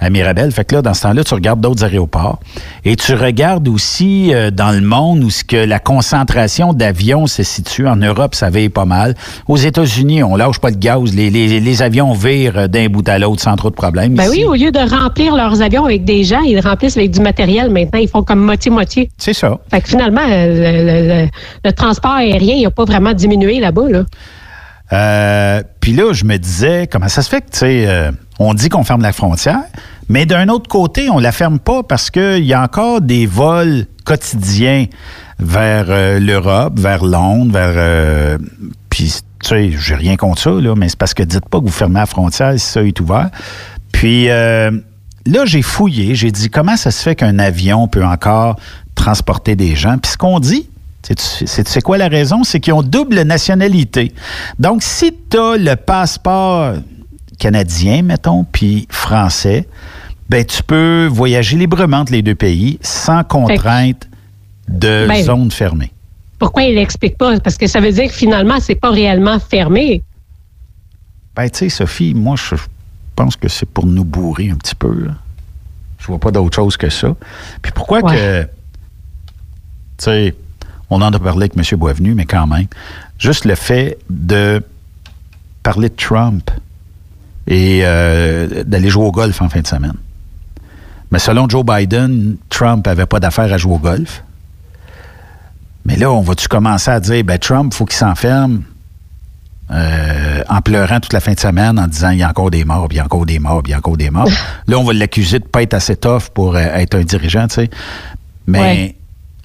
à 0.01 0.11
Mirabel. 0.11 0.51
Fait 0.53 0.65
que 0.65 0.75
là, 0.75 0.83
dans 0.83 0.93
ce 0.95 1.03
temps-là, 1.03 1.25
tu 1.25 1.35
regardes 1.35 1.61
d'autres 1.61 1.85
aéroports 1.85 2.41
et 2.85 2.95
tu 2.97 3.15
regardes 3.15 3.67
aussi 3.69 4.35
euh, 4.35 4.51
dans 4.51 4.71
le 4.73 4.81
monde 4.83 5.25
où 5.25 5.31
ce 5.31 5.43
que 5.45 5.57
la 5.57 5.79
concentration 5.79 6.73
d'avions 6.75 7.27
se 7.27 7.43
situe. 7.43 7.87
En 7.89 7.97
Europe, 7.97 8.35
ça 8.35 8.51
veille 8.51 8.69
pas 8.69 8.85
mal. 8.85 9.15
Aux 9.49 9.57
États-Unis, 9.57 10.23
on 10.23 10.37
lâche 10.37 10.59
pas 10.59 10.71
de 10.71 10.77
gaz. 10.77 11.15
Les, 11.15 11.31
les- 11.31 11.61
les 11.61 11.83
avions 11.83 12.13
virent 12.13 12.69
d'un 12.69 12.89
bout 12.89 13.09
à 13.09 13.19
l'autre 13.19 13.41
sans 13.43 13.57
trop 13.57 13.71
de 13.71 13.75
problèmes. 13.75 14.15
Ben 14.15 14.25
Ici, 14.25 14.41
oui, 14.41 14.45
au 14.45 14.55
lieu 14.55 14.71
de 14.73 14.79
remplir 14.79 15.35
leurs 15.35 15.63
avions 15.63 15.85
avec 15.85 16.05
des 16.05 16.25
gens, 16.25 16.41
ils 16.43 16.61
remplissent 16.61 16.97
avec 16.97 17.11
du 17.13 17.21
matériel 17.21 17.71
maintenant. 17.71 17.99
Ils 18.01 18.09
font 18.09 18.23
comme 18.23 18.41
moitié-moitié. 18.45 19.11
C'est 19.19 19.33
ça. 19.33 19.59
Fait 19.71 19.81
que 19.81 19.89
finalement, 19.89 20.21
euh, 20.29 21.23
le, 21.23 21.25
le- 21.25 21.29
le 21.65 21.73
transport 21.73 22.13
aérien, 22.13 22.55
il 22.57 22.63
n'a 22.65 22.71
pas 22.71 22.85
vraiment 22.85 23.13
diminué 23.15 23.59
là-bas. 23.61 23.89
Là. 23.89 24.03
Euh, 24.93 25.63
Puis 25.81 25.93
là, 25.93 26.13
je 26.13 26.25
me 26.25 26.37
disais, 26.37 26.89
comment 26.91 27.09
ça 27.09 27.23
se 27.23 27.29
fait 27.29 27.41
que, 27.41 27.51
tu 27.51 27.59
sais, 27.59 27.85
euh, 27.87 28.13
on 28.39 28.55
dit 28.55 28.69
qu'on 28.69 28.85
ferme 28.85 29.03
la 29.03 29.13
frontière, 29.13 29.63
mais 30.09 30.27
d'un 30.27 30.49
autre 30.49 30.69
côté, 30.69 31.09
on 31.11 31.19
la 31.19 31.33
ferme 31.33 31.59
pas 31.59 31.83
parce 31.83 32.11
qu'il 32.11 32.45
y 32.45 32.53
a 32.53 32.63
encore 32.63 33.01
des 33.01 33.27
vols 33.27 33.87
quotidiens 34.05 34.87
vers 35.39 35.87
euh, 35.89 36.19
l'Europe, 36.21 36.79
vers 36.79 37.05
Londres, 37.05 37.53
vers... 37.53 38.39
Puis, 38.91 39.23
tu 39.43 39.49
sais, 39.49 39.71
j'ai 39.73 39.95
rien 39.95 40.17
contre 40.17 40.43
ça, 40.43 40.51
là, 40.51 40.75
mais 40.77 40.89
c'est 40.89 40.99
parce 40.99 41.15
que 41.15 41.23
dites 41.23 41.49
pas 41.49 41.59
que 41.59 41.65
vous 41.65 41.73
fermez 41.73 42.01
la 42.01 42.07
frontière 42.07 42.53
si 42.53 42.67
ça 42.67 42.83
est 42.83 43.01
ouvert. 43.01 43.31
Puis 43.93 44.27
là, 44.27 45.45
j'ai 45.45 45.63
fouillé, 45.63 46.15
j'ai 46.15 46.31
dit, 46.31 46.51
comment 46.51 46.77
ça 46.77 46.91
se 46.91 47.03
fait 47.03 47.17
qu'un 47.17 47.39
avion 47.39 47.89
peut 47.89 48.05
encore 48.05 48.57
transporter 48.95 49.57
des 49.57 49.75
gens? 49.75 49.99
Puis 49.99 50.13
ce 50.13 50.17
qu'on 50.17 50.39
dit, 50.39 50.69
c'est- 51.19 51.83
quoi 51.83 51.99
la 51.99 52.09
raison? 52.09 52.45
C'est 52.45 52.61
qu'ils 52.61 52.73
ont 52.73 52.83
double 52.83 53.23
nationalité. 53.23 54.13
Donc, 54.59 54.83
si 54.83 55.13
tu 55.31 55.39
as 55.39 55.57
le 55.57 55.77
passeport 55.77 56.77
canadien, 57.39 58.03
mettons, 58.03 58.45
puis 58.45 58.87
français, 58.91 59.69
ben 60.29 60.45
tu 60.45 60.63
peux 60.63 61.07
voyager 61.11 61.57
librement 61.57 61.99
entre 61.99 62.13
les 62.13 62.23
deux 62.23 62.35
pays 62.35 62.79
sans 62.81 63.23
contrainte 63.25 64.09
de 64.69 65.07
Ben- 65.09 65.23
zone 65.23 65.51
fermée. 65.51 65.93
Pourquoi 66.39 66.63
il 66.63 66.75
l'explique 66.77 67.19
pas? 67.19 67.39
Parce 67.41 67.57
que 67.59 67.67
ça 67.67 67.81
veut 67.81 67.93
dire 67.93 68.09
que 68.09 68.15
finalement, 68.15 68.59
c'est 68.61 68.75
pas 68.75 68.91
réellement 68.91 69.39
fermé. 69.39 70.03
Ben, 71.37 71.49
tu 71.51 71.59
sais, 71.59 71.69
Sophie, 71.69 72.15
moi, 72.15 72.37
je 72.37 72.55
pense 73.17 73.37
que 73.37 73.49
c'est 73.49 73.67
pour 73.69 73.87
nous 73.87 74.05
bourrer 74.05 74.51
un 74.51 74.57
petit 74.57 74.75
peu. 74.75 74.93
là. 75.07 75.13
Je 75.99 76.07
vois 76.07 76.19
pas 76.19 76.31
d'autre 76.31 76.55
chose 76.55 76.77
que 76.77 76.89
ça. 76.91 77.15
Puis 77.63 77.73
pourquoi 77.73 78.03
que. 78.03 78.43
Tu 78.43 78.49
sais, 79.99 80.35
on 80.91 81.03
en 81.03 81.13
a 81.13 81.19
parlé 81.19 81.51
avec 81.55 81.57
M. 81.57 81.79
Boisvenu, 81.79 82.15
mais 82.15 82.27
quand 82.27 82.47
même, 82.47 82.67
juste 83.19 83.45
le 83.45 83.55
fait 83.55 83.99
de 84.11 84.63
parler 85.63 85.89
de 85.89 85.95
Trump 85.95 86.51
et 87.47 87.81
euh, 87.83 88.65
d'aller 88.65 88.89
jouer 88.91 89.05
au 89.05 89.13
golf 89.13 89.41
en 89.43 89.49
fin 89.49 89.61
de 89.61 89.67
semaine. 89.67 89.97
Mais 91.11 91.19
selon 91.19 91.49
Joe 91.49 91.65
Biden, 91.65 92.37
Trump 92.49 92.87
avait 92.87 93.07
pas 93.07 93.21
d'affaire 93.21 93.53
à 93.53 93.57
jouer 93.57 93.75
au 93.75 93.79
golf. 93.79 94.23
Mais 95.85 95.97
là, 95.97 96.11
on 96.11 96.23
va-tu 96.23 96.49
commencer 96.49 96.91
à 96.91 97.01
dire, 97.01 97.23
ben 97.25 97.39
Trump, 97.39 97.75
faut 97.75 97.85
qu'il 97.85 97.97
s'enferme 97.97 98.63
euh, 99.71 100.43
en 100.49 100.61
pleurant 100.61 101.01
toute 101.01 101.13
la 101.13 101.21
fin 101.21 101.33
de 101.33 101.41
semaine, 101.41 101.79
en 101.79 101.87
disant 101.87 102.11
il 102.11 102.19
y 102.19 102.23
a 102.23 102.29
encore 102.29 102.51
des 102.51 102.65
morts, 102.65 102.89
puis 102.89 102.97
il 102.97 102.99
y 102.99 103.01
a 103.01 103.05
encore 103.05 103.27
des 103.27 103.39
morts, 103.39 103.63
puis 103.63 103.71
il 103.71 103.73
y 103.73 103.75
a 103.75 103.79
encore 103.79 103.97
des 103.97 104.11
morts? 104.11 104.29
là, 104.67 104.79
on 104.79 104.85
va 104.85 104.93
l'accuser 104.93 105.39
de 105.39 105.45
pas 105.45 105.63
être 105.63 105.75
assez 105.75 105.97
tough 105.97 106.31
pour 106.33 106.57
euh, 106.57 106.61
être 106.61 106.97
un 106.97 107.03
dirigeant, 107.03 107.47
tu 107.49 107.55
sais. 107.55 107.71
Mais 108.47 108.61
Ouais. 108.61 108.97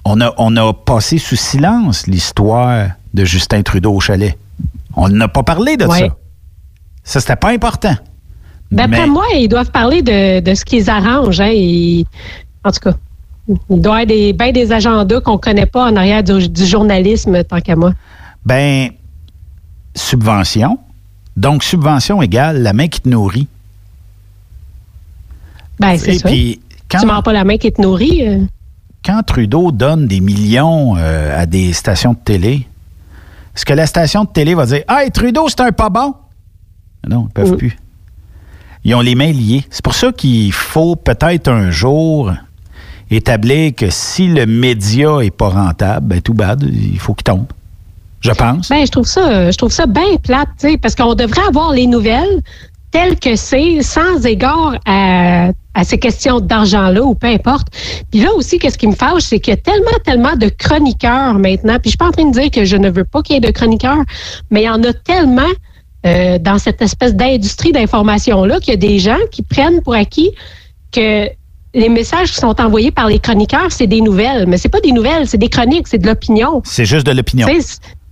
On, 0.04 0.20
a, 0.20 0.32
on 0.38 0.56
a 0.56 0.72
passé 0.72 1.18
sous 1.18 1.36
silence 1.36 2.06
l'histoire 2.06 2.90
de 3.14 3.24
Justin 3.24 3.62
Trudeau 3.62 3.94
au 3.94 4.00
chalet. 4.00 4.36
On 4.96 5.08
n'a 5.08 5.28
pas 5.28 5.42
parlé 5.42 5.76
de 5.76 5.84
Ouais. 5.86 6.00
ça. 6.00 6.16
Ça, 7.04 7.20
c'était 7.20 7.36
pas 7.36 7.50
important. 7.50 7.94
D'après 8.70 9.06
moi, 9.06 9.24
ils 9.34 9.48
doivent 9.48 9.70
parler 9.72 10.02
de, 10.02 10.40
de 10.40 10.54
ce 10.54 10.64
qu'ils 10.64 10.88
arrangent. 10.90 11.40
Hein, 11.40 11.50
et- 11.52 12.04
en 12.64 12.70
tout 12.70 12.80
cas, 12.80 12.92
il 13.48 13.56
doit 13.80 14.00
y 14.00 14.02
avoir 14.02 14.06
des, 14.06 14.32
ben 14.32 14.52
des 14.52 14.70
agendas 14.70 15.20
qu'on 15.20 15.38
connaît 15.38 15.66
pas 15.66 15.90
en 15.90 15.96
arrière 15.96 16.22
du, 16.22 16.48
du 16.48 16.66
journalisme, 16.66 17.42
tant 17.42 17.60
qu'à 17.60 17.74
moi. 17.74 17.92
Ben, 18.46 18.90
subvention. 19.96 20.78
Donc, 21.36 21.64
subvention 21.64 22.22
égale 22.22 22.62
la 22.62 22.72
main 22.72 22.86
qui 22.88 23.00
te 23.00 23.08
nourrit. 23.08 23.48
Ben, 25.78 25.96
c'est 25.96 26.18
ça. 26.18 26.28
puis, 26.28 26.60
quand- 26.88 27.00
Tu 27.00 27.06
mords 27.06 27.22
pas 27.22 27.32
la 27.32 27.44
main 27.44 27.56
qui 27.56 27.72
te 27.72 27.80
nourrit. 27.80 28.28
euh. 28.28 28.40
Quand 29.04 29.22
Trudeau 29.22 29.72
donne 29.72 30.06
des 30.06 30.20
millions 30.20 30.94
euh, 30.96 31.40
à 31.40 31.46
des 31.46 31.72
stations 31.72 32.12
de 32.12 32.18
télé, 32.18 32.66
est-ce 33.54 33.64
que 33.64 33.72
la 33.72 33.86
station 33.86 34.24
de 34.24 34.28
télé 34.30 34.54
va 34.54 34.66
dire 34.66 34.82
Hey, 34.88 35.10
Trudeau, 35.10 35.48
c'est 35.48 35.60
un 35.60 35.72
pas 35.72 35.88
bon? 35.88 36.14
Non, 37.08 37.26
ils 37.28 37.32
peuvent 37.32 37.56
plus. 37.56 37.76
Ils 38.84 38.94
ont 38.94 39.00
les 39.00 39.14
mains 39.14 39.32
liées. 39.32 39.64
C'est 39.70 39.84
pour 39.84 39.94
ça 39.94 40.12
qu'il 40.12 40.52
faut 40.52 40.96
peut-être 40.96 41.48
un 41.48 41.70
jour 41.70 42.32
établir 43.10 43.74
que 43.74 43.90
si 43.90 44.28
le 44.28 44.46
média 44.46 45.20
est 45.20 45.30
pas 45.30 45.48
rentable, 45.48 46.06
ben 46.06 46.20
tout 46.20 46.34
bad, 46.34 46.62
il 46.62 46.98
faut 46.98 47.14
qu'il 47.14 47.24
tombe. 47.24 47.46
Je 48.20 48.32
pense. 48.32 48.68
Ben, 48.68 48.84
je 48.84 48.90
trouve 48.90 49.06
ça, 49.06 49.50
je 49.50 49.56
trouve 49.56 49.72
ça 49.72 49.86
bien 49.86 50.16
plate, 50.22 50.48
tu 50.58 50.70
sais, 50.70 50.78
parce 50.78 50.94
qu'on 50.94 51.14
devrait 51.14 51.46
avoir 51.48 51.72
les 51.72 51.86
nouvelles 51.86 52.42
telles 52.90 53.18
que 53.18 53.36
c'est, 53.36 53.82
sans 53.82 54.24
égard 54.26 54.78
à, 54.86 55.50
à 55.74 55.84
ces 55.84 55.98
questions 55.98 56.40
d'argent-là 56.40 57.02
ou 57.02 57.14
peu 57.14 57.28
importe. 57.28 57.68
Puis 58.10 58.20
là 58.20 58.32
aussi, 58.34 58.58
qu'est-ce 58.58 58.78
qui 58.78 58.86
me 58.86 58.94
fâche, 58.94 59.22
c'est 59.22 59.38
qu'il 59.38 59.52
y 59.52 59.56
a 59.56 59.60
tellement, 59.60 59.98
tellement 60.04 60.36
de 60.36 60.48
chroniqueurs 60.48 61.34
maintenant. 61.34 61.74
Puis 61.74 61.84
je 61.86 61.90
suis 61.90 61.98
pas 61.98 62.08
en 62.08 62.12
train 62.12 62.28
de 62.28 62.32
dire 62.32 62.50
que 62.50 62.64
je 62.64 62.76
ne 62.76 62.90
veux 62.90 63.04
pas 63.04 63.22
qu'il 63.22 63.34
y 63.34 63.38
ait 63.38 63.40
de 63.40 63.50
chroniqueurs, 63.52 64.02
mais 64.50 64.62
il 64.62 64.66
y 64.66 64.70
en 64.70 64.82
a 64.82 64.92
tellement 64.92 65.42
euh, 66.06 66.38
dans 66.38 66.58
cette 66.58 66.82
espèce 66.82 67.14
d'industrie 67.14 67.72
d'information-là 67.72 68.58
qu'il 68.60 68.72
y 68.72 68.76
a 68.76 68.76
des 68.76 68.98
gens 68.98 69.18
qui 69.30 69.42
prennent 69.42 69.82
pour 69.82 69.94
acquis 69.94 70.30
que 70.92 71.28
les 71.72 71.88
messages 71.88 72.32
qui 72.32 72.38
sont 72.38 72.60
envoyés 72.60 72.90
par 72.90 73.06
les 73.06 73.18
chroniqueurs, 73.18 73.70
c'est 73.70 73.86
des 73.86 74.00
nouvelles. 74.00 74.46
Mais 74.48 74.56
c'est 74.56 74.68
pas 74.68 74.80
des 74.80 74.92
nouvelles, 74.92 75.28
c'est 75.28 75.38
des 75.38 75.48
chroniques, 75.48 75.86
c'est 75.86 75.98
de 75.98 76.06
l'opinion. 76.06 76.62
C'est 76.64 76.84
juste 76.84 77.06
de 77.06 77.12
l'opinion. 77.12 77.46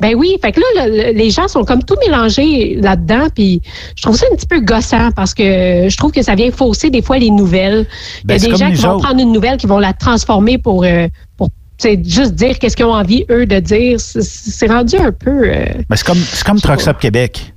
Ben 0.00 0.14
oui, 0.16 0.36
fait 0.40 0.52
que 0.52 0.60
là, 0.60 0.86
le- 0.86 0.96
le- 1.12 1.18
les 1.18 1.30
gens 1.30 1.48
sont 1.48 1.64
comme 1.64 1.82
tout 1.82 1.96
mélangés 2.06 2.76
là-dedans, 2.80 3.26
puis 3.34 3.60
je 3.96 4.02
trouve 4.02 4.16
ça 4.16 4.26
un 4.32 4.36
petit 4.36 4.46
peu 4.46 4.60
gossant 4.60 5.10
parce 5.10 5.34
que 5.34 5.88
je 5.88 5.96
trouve 5.96 6.12
que 6.12 6.22
ça 6.22 6.34
vient 6.36 6.50
fausser 6.52 6.88
des 6.90 7.02
fois 7.02 7.18
les 7.18 7.30
nouvelles. 7.30 7.84
Ben, 8.24 8.36
Il 8.36 8.42
y 8.42 8.44
a 8.44 8.46
des 8.46 8.50
comme 8.50 8.58
gens 8.58 8.70
qui 8.72 8.82
vont 8.82 8.92
autres. 8.94 9.04
prendre 9.04 9.20
une 9.20 9.32
nouvelle, 9.32 9.56
qui 9.56 9.66
vont 9.66 9.78
la 9.80 9.92
transformer 9.92 10.56
pour, 10.58 10.84
euh, 10.84 11.08
pour 11.36 11.48
juste 11.82 12.34
dire 12.34 12.58
qu'est-ce 12.60 12.76
qu'ils 12.76 12.86
ont 12.86 12.92
envie, 12.94 13.24
eux, 13.30 13.44
de 13.46 13.58
dire. 13.58 13.98
C'est- 14.00 14.66
rendu 14.68 14.96
un 14.96 15.10
peu... 15.12 15.48
euh, 15.50 15.64
Ben, 15.88 15.96
c'est 15.96 16.06
comme, 16.06 16.18
c'est 16.18 16.44
comme 16.44 16.60
Truck 16.60 16.80
Stop 16.80 16.98
Québec. 17.00 17.52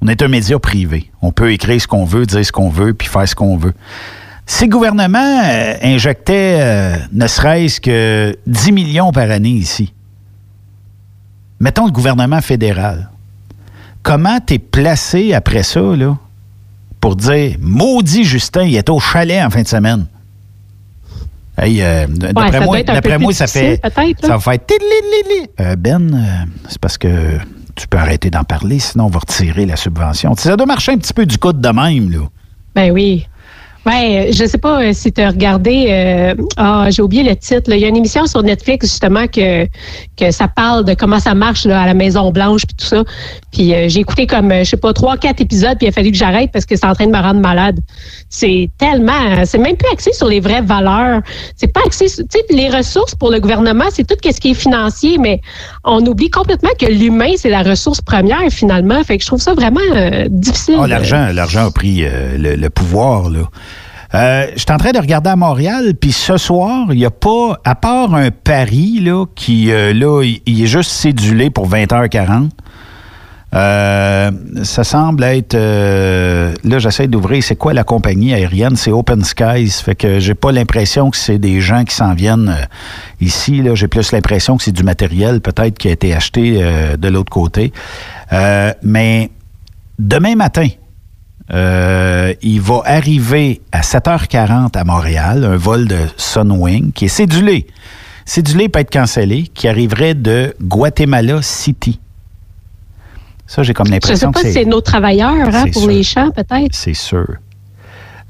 On 0.00 0.08
est 0.08 0.22
un 0.22 0.28
média 0.28 0.58
privé. 0.58 1.10
On 1.22 1.32
peut 1.32 1.52
écrire 1.52 1.80
ce 1.80 1.86
qu'on 1.86 2.04
veut, 2.04 2.24
dire 2.26 2.44
ce 2.44 2.52
qu'on 2.52 2.68
veut, 2.68 2.94
puis 2.94 3.08
faire 3.08 3.26
ce 3.28 3.34
qu'on 3.34 3.56
veut. 3.56 3.72
Si 4.46 4.64
le 4.64 4.70
gouvernement 4.70 5.40
euh, 5.44 5.74
injectait 5.82 6.58
euh, 6.60 6.96
ne 7.12 7.26
serait-ce 7.26 7.80
que 7.80 8.36
10 8.46 8.72
millions 8.72 9.12
par 9.12 9.30
année 9.30 9.48
ici, 9.50 9.94
mettons 11.64 11.86
le 11.86 11.92
gouvernement 11.92 12.42
fédéral, 12.42 13.08
comment 14.02 14.38
t'es 14.38 14.58
placé 14.58 15.32
après 15.32 15.62
ça, 15.62 15.80
là, 15.80 16.18
pour 17.00 17.16
dire 17.16 17.56
maudit 17.58 18.24
Justin, 18.24 18.64
il 18.64 18.76
est 18.76 18.90
au 18.90 19.00
chalet 19.00 19.42
en 19.42 19.48
fin 19.48 19.62
de 19.62 19.66
semaine? 19.66 20.04
Hey, 21.56 21.82
euh, 21.82 22.06
d'après 22.08 22.60
moi, 22.60 22.82
d'après 22.82 23.18
moi, 23.18 23.32
ça 23.32 23.46
fait, 23.46 23.80
ça 23.82 24.36
va 24.36 24.40
faire. 24.40 24.58
Euh, 25.60 25.76
Ben, 25.76 26.14
euh, 26.14 26.44
c'est 26.68 26.78
parce 26.78 26.98
que 26.98 27.38
tu 27.74 27.88
peux 27.88 27.96
arrêter 27.96 28.28
d'en 28.28 28.44
parler, 28.44 28.78
sinon 28.78 29.06
on 29.06 29.10
va 29.10 29.20
retirer 29.20 29.64
la 29.64 29.76
subvention. 29.76 30.34
Ça 30.36 30.56
doit 30.56 30.66
marcher 30.66 30.92
un 30.92 30.98
petit 30.98 31.14
peu 31.14 31.24
du 31.24 31.38
coude 31.38 31.62
de 31.62 31.68
même, 31.68 32.10
là. 32.10 32.28
ben 32.74 32.90
oui. 32.90 33.26
Ben, 33.86 34.32
je 34.32 34.46
sais 34.46 34.58
pas 34.58 34.82
euh, 34.82 34.92
si 34.94 35.12
tu 35.12 35.20
as 35.20 35.28
regardé. 35.30 35.86
euh, 35.90 36.34
ah, 36.56 36.86
j'ai 36.90 37.02
oublié 37.02 37.22
le 37.22 37.36
titre. 37.36 37.70
Il 37.70 37.78
y 37.78 37.84
a 37.84 37.88
une 37.88 37.96
émission 37.96 38.26
sur 38.26 38.42
Netflix 38.42 38.86
justement 38.86 39.26
que 39.26 39.66
que 40.16 40.30
ça 40.30 40.48
parle 40.48 40.84
de 40.84 40.94
comment 40.94 41.18
ça 41.18 41.34
marche 41.34 41.64
là, 41.66 41.82
à 41.82 41.86
la 41.86 41.94
Maison 41.94 42.30
Blanche 42.30 42.62
puis 42.66 42.76
tout 42.76 42.86
ça. 42.86 43.04
Puis 43.52 43.74
euh, 43.74 43.88
j'ai 43.88 44.00
écouté 44.00 44.26
comme 44.26 44.50
euh, 44.52 44.64
je 44.64 44.70
sais 44.70 44.76
pas 44.76 44.92
trois 44.92 45.16
quatre 45.16 45.40
épisodes 45.40 45.76
puis 45.76 45.86
il 45.86 45.90
a 45.90 45.92
fallu 45.92 46.10
que 46.12 46.16
j'arrête 46.16 46.50
parce 46.52 46.64
que 46.64 46.76
c'est 46.76 46.86
en 46.86 46.94
train 46.94 47.06
de 47.06 47.12
me 47.12 47.20
rendre 47.20 47.40
malade. 47.40 47.78
C'est 48.30 48.70
tellement, 48.78 49.44
c'est 49.44 49.58
même 49.58 49.76
plus 49.76 49.88
axé 49.92 50.12
sur 50.12 50.28
les 50.28 50.40
vraies 50.40 50.62
valeurs. 50.62 51.20
C'est 51.56 51.72
pas 51.72 51.80
axé, 51.86 52.06
tu 52.06 52.24
sais, 52.28 52.44
les 52.50 52.68
ressources 52.70 53.14
pour 53.14 53.30
le 53.30 53.38
gouvernement, 53.38 53.84
c'est 53.90 54.06
tout 54.06 54.16
ce 54.24 54.40
qui 54.40 54.50
est 54.50 54.54
financier, 54.54 55.18
mais 55.18 55.40
on 55.84 56.04
oublie 56.06 56.30
complètement 56.30 56.70
que 56.78 56.86
l'humain 56.86 57.32
c'est 57.36 57.50
la 57.50 57.62
ressource 57.62 58.00
première 58.00 58.50
finalement. 58.50 59.02
Fait 59.04 59.18
que 59.18 59.22
je 59.22 59.28
trouve 59.28 59.40
ça 59.40 59.54
vraiment 59.54 59.80
euh, 59.94 60.26
difficile. 60.30 60.76
Ah, 60.80 60.86
l'argent, 60.86 61.28
l'argent 61.32 61.66
a 61.66 61.70
pris 61.70 62.04
euh, 62.04 62.36
le 62.38 62.70
pouvoir, 62.70 63.28
là. 63.30 63.48
Euh, 64.14 64.46
je 64.54 64.60
suis 64.60 64.72
en 64.72 64.76
train 64.76 64.92
de 64.92 64.98
regarder 64.98 65.30
à 65.30 65.36
Montréal, 65.36 65.94
puis 66.00 66.12
ce 66.12 66.36
soir, 66.36 66.86
il 66.90 66.98
n'y 66.98 67.04
a 67.04 67.10
pas, 67.10 67.58
à 67.64 67.74
part 67.74 68.14
un 68.14 68.30
pari, 68.30 69.00
là, 69.00 69.26
qui, 69.34 69.72
euh, 69.72 69.92
là, 69.92 70.22
il, 70.22 70.62
est 70.62 70.66
juste 70.66 70.90
cédulé 70.90 71.50
pour 71.50 71.68
20h40. 71.68 72.50
Euh, 73.54 74.30
ça 74.64 74.82
semble 74.82 75.22
être. 75.22 75.54
là, 75.54 76.78
j'essaie 76.78 77.06
d'ouvrir. 77.06 77.42
C'est 77.42 77.54
quoi 77.54 77.72
la 77.72 77.84
compagnie 77.84 78.34
aérienne? 78.34 78.74
C'est 78.74 78.90
Open 78.90 79.22
Skies. 79.22 79.70
Fait 79.70 79.94
que 79.94 80.18
j'ai 80.18 80.34
pas 80.34 80.50
l'impression 80.50 81.10
que 81.10 81.16
c'est 81.16 81.38
des 81.38 81.60
gens 81.60 81.84
qui 81.84 81.94
s'en 81.94 82.14
viennent 82.14 82.52
ici. 83.20 83.62
Là, 83.62 83.76
j'ai 83.76 83.86
plus 83.86 84.10
l'impression 84.10 84.56
que 84.56 84.64
c'est 84.64 84.72
du 84.72 84.82
matériel 84.82 85.40
peut-être 85.40 85.78
qui 85.78 85.86
a 85.86 85.92
été 85.92 86.12
acheté 86.12 86.60
de 86.98 87.08
l'autre 87.08 87.30
côté. 87.30 87.72
Mais 88.82 89.30
demain 90.00 90.34
matin, 90.34 90.66
euh, 91.52 92.32
il 92.42 92.60
va 92.60 92.80
arriver 92.84 93.60
à 93.72 93.80
7h40 93.82 94.76
à 94.76 94.84
Montréal, 94.84 95.44
un 95.44 95.56
vol 95.56 95.86
de 95.86 95.98
Sunwing 96.16 96.92
qui 96.92 97.06
est 97.06 97.08
cédulé. 97.08 97.66
Cédulé 98.24 98.68
peut 98.68 98.78
être 98.78 98.92
cancellé, 98.92 99.42
qui 99.52 99.68
arriverait 99.68 100.14
de 100.14 100.54
Guatemala 100.62 101.42
City. 101.42 102.00
Ça, 103.46 103.62
j'ai 103.62 103.74
comme 103.74 103.86
Je 103.86 103.90
sais 103.90 103.96
l'impression 103.96 104.32
pas 104.32 104.40
si 104.40 104.52
c'est 104.52 104.64
nos 104.64 104.80
travailleurs 104.80 105.34
hein, 105.34 105.64
c'est 105.66 105.72
pour 105.72 105.82
sûr. 105.82 105.90
les 105.90 106.02
champs 106.02 106.30
peut-être. 106.30 106.74
c'est 106.74 106.94
sûr. 106.94 107.26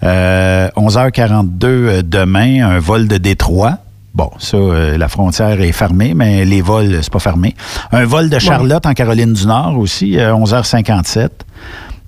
Euh, 0.03 0.69
11h42 0.77 1.65
euh, 1.65 2.03
demain, 2.03 2.69
un 2.69 2.79
vol 2.81 3.07
de 3.07 3.17
Détroit. 3.17 3.79
Bon, 4.15 4.31
ça, 4.39 4.57
euh, 4.57 4.97
la 4.97 5.09
frontière 5.09 5.61
est 5.61 5.73
fermée, 5.73 6.15
mais 6.15 6.45
les 6.45 6.61
vols, 6.63 6.99
c'est 7.03 7.13
pas 7.13 7.19
fermé. 7.19 7.55
Un 7.91 8.05
vol 8.05 8.31
de 8.31 8.39
Charlotte 8.39 8.87
en 8.87 8.93
Caroline 8.95 9.33
du 9.33 9.47
Nord 9.47 9.77
aussi, 9.79 10.19
euh, 10.19 10.33
11h57. 10.35 11.29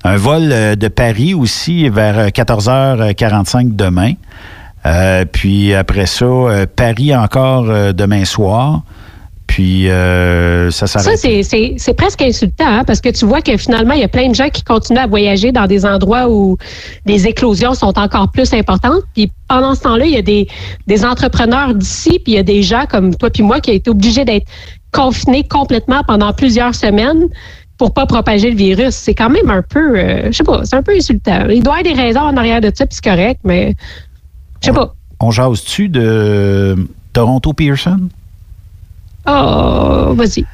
Un 0.06 0.16
vol 0.16 0.50
euh, 0.52 0.76
de 0.76 0.88
Paris 0.88 1.34
aussi 1.34 1.88
vers 1.88 2.18
euh, 2.18 2.28
14h45 2.28 3.74
demain. 3.74 4.12
Euh, 4.86 5.24
puis 5.30 5.74
après 5.74 6.06
ça, 6.06 6.24
euh, 6.24 6.66
Paris 6.74 7.14
encore 7.14 7.66
euh, 7.68 7.92
demain 7.92 8.24
soir. 8.24 8.82
Puis 9.48 9.88
euh, 9.88 10.70
ça 10.70 10.86
Ça, 10.86 11.00
s'arrête. 11.00 11.18
c'est- 11.18 11.74
c'est 11.78 11.94
presque 11.94 12.20
insultant, 12.22 12.66
hein, 12.66 12.84
parce 12.84 13.00
que 13.00 13.08
tu 13.08 13.24
vois 13.26 13.40
que 13.40 13.56
finalement, 13.56 13.94
il 13.94 14.00
y 14.00 14.04
a 14.04 14.08
plein 14.08 14.28
de 14.28 14.34
gens 14.34 14.48
qui 14.48 14.62
continuent 14.62 14.98
à 14.98 15.06
voyager 15.06 15.50
dans 15.50 15.66
des 15.66 15.84
endroits 15.86 16.28
où 16.28 16.56
les 17.04 17.26
éclosions 17.26 17.74
sont 17.74 17.96
encore 17.98 18.30
plus 18.30 18.52
importantes. 18.54 19.02
Puis 19.14 19.30
pendant 19.48 19.74
ce 19.74 19.82
temps-là, 19.82 20.04
il 20.04 20.12
y 20.12 20.18
a 20.18 20.22
des, 20.22 20.46
des 20.86 21.04
entrepreneurs 21.04 21.74
d'ici, 21.74 22.18
puis 22.22 22.32
il 22.32 22.36
y 22.36 22.38
a 22.38 22.42
des 22.42 22.62
gens 22.62 22.84
comme 22.88 23.14
toi 23.14 23.30
puis 23.30 23.42
moi 23.42 23.60
qui 23.60 23.70
ont 23.70 23.74
été 23.74 23.90
obligés 23.90 24.24
d'être 24.24 24.46
confinés 24.92 25.44
complètement 25.44 26.02
pendant 26.06 26.32
plusieurs 26.32 26.74
semaines 26.74 27.28
pour 27.78 27.92
pas 27.92 28.06
propager 28.06 28.50
le 28.50 28.56
virus. 28.56 28.94
C'est 28.94 29.14
quand 29.14 29.30
même 29.30 29.50
un 29.50 29.62
peu, 29.62 29.98
euh, 29.98 30.26
je 30.26 30.32
sais 30.32 30.44
pas, 30.44 30.64
c'est 30.64 30.76
un 30.76 30.82
peu 30.82 30.92
insultant. 30.96 31.46
Il 31.48 31.62
doit 31.62 31.78
y 31.78 31.80
avoir 31.80 31.94
des 31.94 32.02
raisons 32.02 32.20
en 32.20 32.36
arrière 32.36 32.60
de 32.60 32.70
ça, 32.74 32.86
puis 32.86 32.96
c'est 32.96 33.04
correct, 33.04 33.40
mais 33.44 33.74
je 34.62 34.66
sais 34.66 34.72
pas. 34.72 34.94
On 35.20 35.30
jase-tu 35.30 35.88
de 35.88 36.76
Toronto 37.12 37.52
Pearson? 37.52 38.08
Oh, 39.26 40.14
vas-y. 40.14 40.44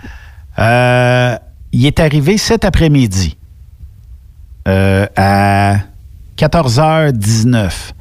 Euh, 0.59 1.37
il 1.73 1.87
est 1.87 2.01
arrivé 2.01 2.39
cet 2.39 2.65
après-midi 2.65 3.37
euh, 4.69 5.07
à 5.17 5.77
14h19. 6.39 7.93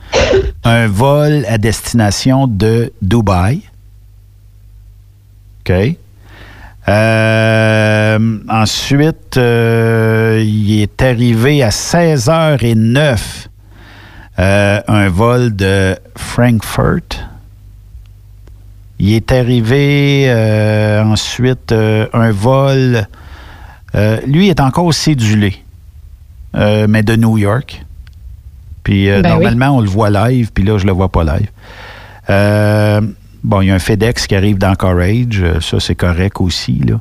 un 0.64 0.88
vol 0.88 1.46
à 1.48 1.58
destination 1.58 2.48
de 2.48 2.92
Dubaï. 3.02 3.62
OK. 5.62 5.96
Euh, 6.88 8.40
ensuite, 8.50 9.38
euh, 9.38 10.44
il 10.44 10.82
est 10.82 11.02
arrivé 11.02 11.62
à 11.64 11.70
16h09 11.70 13.48
euh, 14.40 14.82
un 14.88 15.10
vol 15.10 15.56
de 15.56 15.96
Frankfurt. 16.16 17.28
Il 19.00 19.14
est 19.14 19.32
arrivé 19.32 20.32
ensuite 21.04 21.72
un 21.72 22.32
vol. 22.32 23.08
lui 24.28 24.50
est 24.50 24.60
encore 24.60 24.94
cédulé, 24.94 25.64
mais 26.54 27.02
de 27.02 27.16
New 27.16 27.40
York. 27.40 27.84
Puis 28.84 29.08
Ben 29.08 29.24
normalement, 29.24 29.78
on 29.78 29.82
le 29.82 29.90
voit 29.90 30.12
live, 30.12 30.52
puis 30.54 30.64
là, 30.64 30.78
je 30.78 30.86
le 30.86 30.92
vois 30.92 31.10
pas 31.10 31.24
live. 31.24 31.50
Bon, 33.44 33.62
il 33.62 33.68
y 33.68 33.72
a 33.72 33.76
un 33.76 33.80
FedEx 33.80 34.28
qui 34.28 34.36
arrive 34.36 34.58
dans 34.58 34.76
Courage. 34.76 35.42
euh, 35.42 35.60
Ça, 35.62 35.80
c'est 35.80 35.96
correct 35.96 36.40
aussi. 36.40 36.80
Là. 36.80 37.00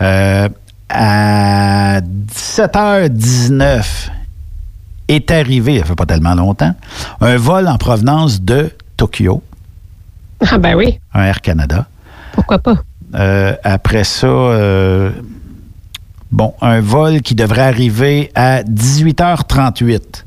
Euh, 0.00 0.48
à 0.90 2.00
17h19 2.00 4.10
est 5.08 5.30
arrivé, 5.30 5.78
ça 5.78 5.84
fait 5.86 5.94
pas 5.94 6.06
tellement 6.06 6.34
longtemps, 6.34 6.74
un 7.20 7.36
vol 7.36 7.66
en 7.68 7.76
provenance 7.78 8.40
de 8.42 8.70
Tokyo, 8.96 9.42
Ah 10.50 10.58
ben 10.58 10.74
oui, 10.76 10.98
un 11.14 11.24
Air 11.24 11.40
Canada. 11.40 11.86
pourquoi 12.32 12.58
pas? 12.58 12.76
Euh, 13.14 13.54
après 13.64 14.04
ça, 14.04 14.26
euh, 14.26 15.10
bon, 16.30 16.52
un 16.60 16.80
vol 16.80 17.22
qui 17.22 17.34
devrait 17.34 17.62
arriver 17.62 18.30
à 18.34 18.62
18h38. 18.62 20.24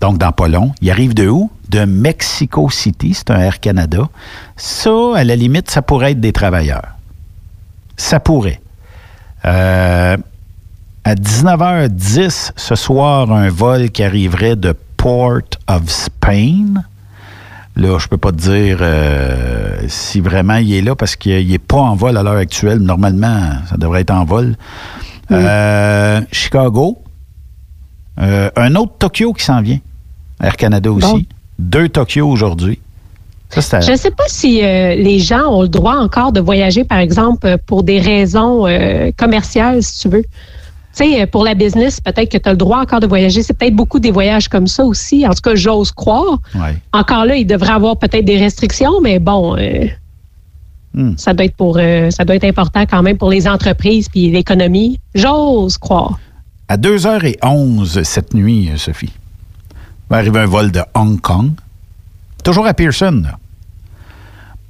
Donc, 0.00 0.18
dans 0.18 0.32
pas 0.32 0.48
long. 0.48 0.72
Il 0.82 0.90
arrive 0.90 1.14
de 1.14 1.26
où? 1.28 1.50
De 1.68 1.84
Mexico 1.84 2.70
City. 2.70 3.14
C'est 3.14 3.30
un 3.30 3.38
Air 3.38 3.60
Canada. 3.60 4.08
Ça, 4.56 5.16
à 5.16 5.24
la 5.24 5.36
limite, 5.36 5.70
ça 5.70 5.82
pourrait 5.82 6.12
être 6.12 6.20
des 6.20 6.32
travailleurs. 6.32 6.94
Ça 7.96 8.20
pourrait. 8.20 8.60
Euh, 9.44 10.16
à 11.04 11.14
19h10 11.14 12.52
ce 12.56 12.74
soir, 12.74 13.30
un 13.30 13.48
vol 13.48 13.90
qui 13.90 14.02
arriverait 14.02 14.56
de 14.56 14.74
Port 14.96 15.42
of 15.68 15.88
Spain. 15.88 16.82
Là, 17.76 17.98
je 17.98 18.08
peux 18.08 18.16
pas 18.16 18.32
te 18.32 18.36
dire 18.36 18.78
euh, 18.80 19.82
si 19.86 20.20
vraiment 20.20 20.56
il 20.56 20.72
est 20.72 20.80
là 20.80 20.96
parce 20.96 21.14
qu'il 21.14 21.46
n'est 21.48 21.58
pas 21.58 21.76
en 21.76 21.94
vol 21.94 22.16
à 22.16 22.22
l'heure 22.22 22.36
actuelle. 22.36 22.78
Normalement, 22.78 23.52
ça 23.68 23.76
devrait 23.76 24.00
être 24.00 24.10
en 24.10 24.24
vol. 24.24 24.56
Euh, 25.30 26.20
Chicago. 26.32 27.02
Euh, 28.18 28.50
un 28.56 28.74
autre 28.76 28.94
Tokyo 28.98 29.32
qui 29.34 29.44
s'en 29.44 29.60
vient. 29.60 29.78
Air 30.42 30.56
Canada 30.56 30.90
aussi. 30.90 31.28
Deux 31.58 31.88
Tokyo 31.88 32.28
aujourd'hui. 32.28 32.78
Ça, 33.48 33.80
Je 33.80 33.92
ne 33.92 33.96
sais 33.96 34.10
pas 34.10 34.24
si 34.26 34.62
euh, 34.62 34.96
les 34.96 35.20
gens 35.20 35.46
ont 35.48 35.62
le 35.62 35.68
droit 35.68 35.96
encore 35.96 36.32
de 36.32 36.40
voyager, 36.40 36.84
par 36.84 36.98
exemple, 36.98 37.46
euh, 37.46 37.56
pour 37.64 37.84
des 37.84 38.00
raisons 38.00 38.66
euh, 38.66 39.12
commerciales, 39.16 39.82
si 39.82 40.00
tu 40.00 40.08
veux. 40.08 40.22
Tu 40.22 41.04
sais, 41.12 41.26
pour 41.26 41.44
la 41.44 41.54
business, 41.54 42.00
peut-être 42.00 42.30
que 42.30 42.38
tu 42.38 42.48
as 42.48 42.52
le 42.52 42.58
droit 42.58 42.78
encore 42.78 43.00
de 43.00 43.06
voyager. 43.06 43.42
C'est 43.42 43.54
peut-être 43.54 43.76
beaucoup 43.76 44.00
des 44.00 44.10
voyages 44.10 44.48
comme 44.48 44.66
ça 44.66 44.84
aussi. 44.84 45.26
En 45.26 45.30
tout 45.30 45.42
cas, 45.42 45.54
j'ose 45.54 45.92
croire. 45.92 46.40
Ouais. 46.54 46.76
Encore 46.92 47.24
là, 47.24 47.36
il 47.36 47.46
devrait 47.46 47.72
avoir 47.74 47.98
peut-être 47.98 48.24
des 48.24 48.38
restrictions, 48.38 49.00
mais 49.00 49.18
bon, 49.18 49.56
euh, 49.56 49.86
Hmm. 50.94 51.12
ça 51.18 51.34
doit 51.34 51.44
être 51.44 51.56
pour, 51.56 51.74
ça 51.76 52.24
doit 52.24 52.36
être 52.36 52.44
important 52.44 52.86
quand 52.88 53.02
même 53.02 53.18
pour 53.18 53.28
les 53.28 53.46
entreprises 53.46 54.08
puis 54.08 54.30
l'économie. 54.30 54.98
J'ose 55.14 55.76
croire. 55.76 56.18
À 56.68 56.78
2h11 56.78 58.02
cette 58.02 58.32
nuit, 58.32 58.70
Sophie, 58.76 59.12
va 60.10 60.16
arriver 60.18 60.40
un 60.40 60.46
vol 60.46 60.70
de 60.70 60.80
Hong 60.94 61.20
Kong. 61.20 61.52
Toujours 62.44 62.66
à 62.66 62.74
Pearson. 62.74 63.24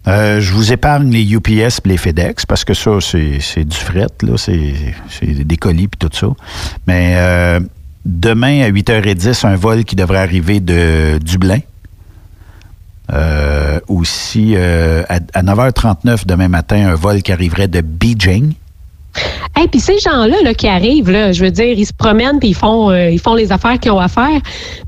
Euh, 0.08 0.40
je 0.40 0.52
vous 0.52 0.72
épargne 0.72 1.10
les 1.10 1.34
UPS 1.34 1.80
et 1.84 1.88
les 1.88 1.96
FedEx 1.96 2.46
parce 2.46 2.64
que 2.64 2.74
ça, 2.74 2.92
c'est 3.00 3.64
du 3.64 3.76
fret. 3.76 4.06
C'est 4.36 5.44
des 5.44 5.56
colis 5.56 5.88
puis 5.88 5.98
tout 5.98 6.16
ça. 6.16 6.28
Mais 6.86 7.14
euh, 7.16 7.60
demain, 8.04 8.62
à 8.62 8.70
8h10, 8.70 9.46
un 9.46 9.56
vol 9.56 9.84
qui 9.84 9.96
devrait 9.96 10.20
arriver 10.20 10.60
de 10.60 11.18
Dublin. 11.18 11.58
Euh, 13.12 13.78
aussi, 13.88 14.56
à, 14.56 15.20
à 15.34 15.42
9h39 15.42 16.26
demain 16.26 16.48
matin, 16.48 16.88
un 16.88 16.94
vol 16.94 17.22
qui 17.22 17.32
arriverait 17.32 17.68
de 17.68 17.80
Beijing. 17.80 18.54
Et 19.62 19.68
puis 19.68 19.80
ces 19.80 19.98
gens-là 19.98 20.36
là, 20.43 20.55
qui 20.55 20.68
arrivent, 20.68 21.10
là, 21.10 21.32
je 21.32 21.43
veux 21.44 21.51
dire, 21.51 21.78
ils 21.78 21.86
se 21.86 21.93
promènent 21.93 22.38
puis 22.38 22.51
ils 22.51 22.55
font, 22.55 22.90
euh, 22.90 23.10
ils 23.10 23.18
font 23.20 23.34
les 23.34 23.52
affaires 23.52 23.78
qu'ils 23.80 23.90
ont 23.93 23.98
à 23.98 24.09
faire. 24.09 24.40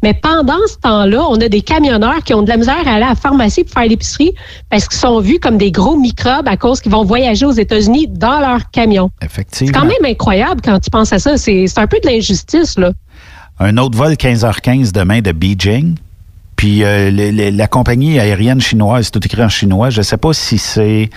Mais 0.02 0.14
pendant 0.14 0.58
ce 0.66 0.76
temps-là, 0.78 1.24
on 1.30 1.36
a 1.40 1.48
des 1.48 1.62
camionneurs 1.62 2.22
qui 2.24 2.34
ont 2.34 2.42
de 2.42 2.48
la 2.48 2.56
misère 2.56 2.76
à 2.86 2.92
aller 2.94 3.04
à 3.04 3.08
la 3.10 3.14
pharmacie 3.14 3.64
pour 3.64 3.72
faire 3.72 3.88
l'épicerie 3.88 4.32
parce 4.70 4.86
qu'ils 4.86 4.98
sont 4.98 5.20
vus 5.20 5.38
comme 5.38 5.56
des 5.58 5.70
gros 5.72 5.96
microbes 5.96 6.46
à 6.48 6.56
cause 6.56 6.80
qu'ils 6.80 6.92
vont 6.92 7.04
voyager 7.04 7.46
aux 7.46 7.52
États-Unis 7.52 8.08
dans 8.08 8.40
leur 8.40 8.70
camion. 8.70 9.10
C'est 9.20 9.26
Effectivement. 9.26 9.80
quand 9.80 9.86
même 9.86 10.04
incroyable 10.04 10.60
quand 10.62 10.78
tu 10.80 10.90
penses 10.90 11.12
à 11.12 11.18
ça. 11.18 11.36
C'est 11.38 11.66
c'est 11.66 11.80
un 11.80 11.86
peu 11.86 11.98
de 12.02 12.08
l'injustice, 12.08 12.78
là. 12.78 12.92
Un 13.60 13.76
autre 13.78 13.96
vol 13.96 14.12
15h15 14.12 14.92
demain 14.92 15.20
de 15.20 15.32
Beijing. 15.32 15.96
Puis 16.56 16.82
euh, 16.84 17.10
les- 17.10 17.30
les- 17.32 17.50
la 17.52 17.66
compagnie 17.68 18.18
aérienne 18.18 18.60
chinoise, 18.60 19.06
c'est 19.06 19.10
tout 19.12 19.24
écrit 19.24 19.42
en 19.44 19.48
chinois. 19.48 19.90
Je 19.90 19.98
ne 19.98 20.02
sais 20.02 20.16
pas 20.16 20.32
si 20.32 20.58
c'est 20.58 21.08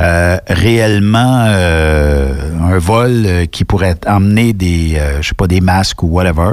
euh, 0.00 0.38
réellement 0.46 1.44
euh, 1.48 2.32
un 2.62 2.78
vol 2.78 3.24
euh, 3.26 3.46
qui 3.46 3.64
pourrait 3.64 3.96
emmener 4.06 4.52
des, 4.52 4.96
euh, 4.96 5.20
je 5.20 5.28
sais 5.28 5.34
pas, 5.34 5.48
des 5.48 5.60
masques 5.60 6.04
ou 6.04 6.06
whatever. 6.06 6.52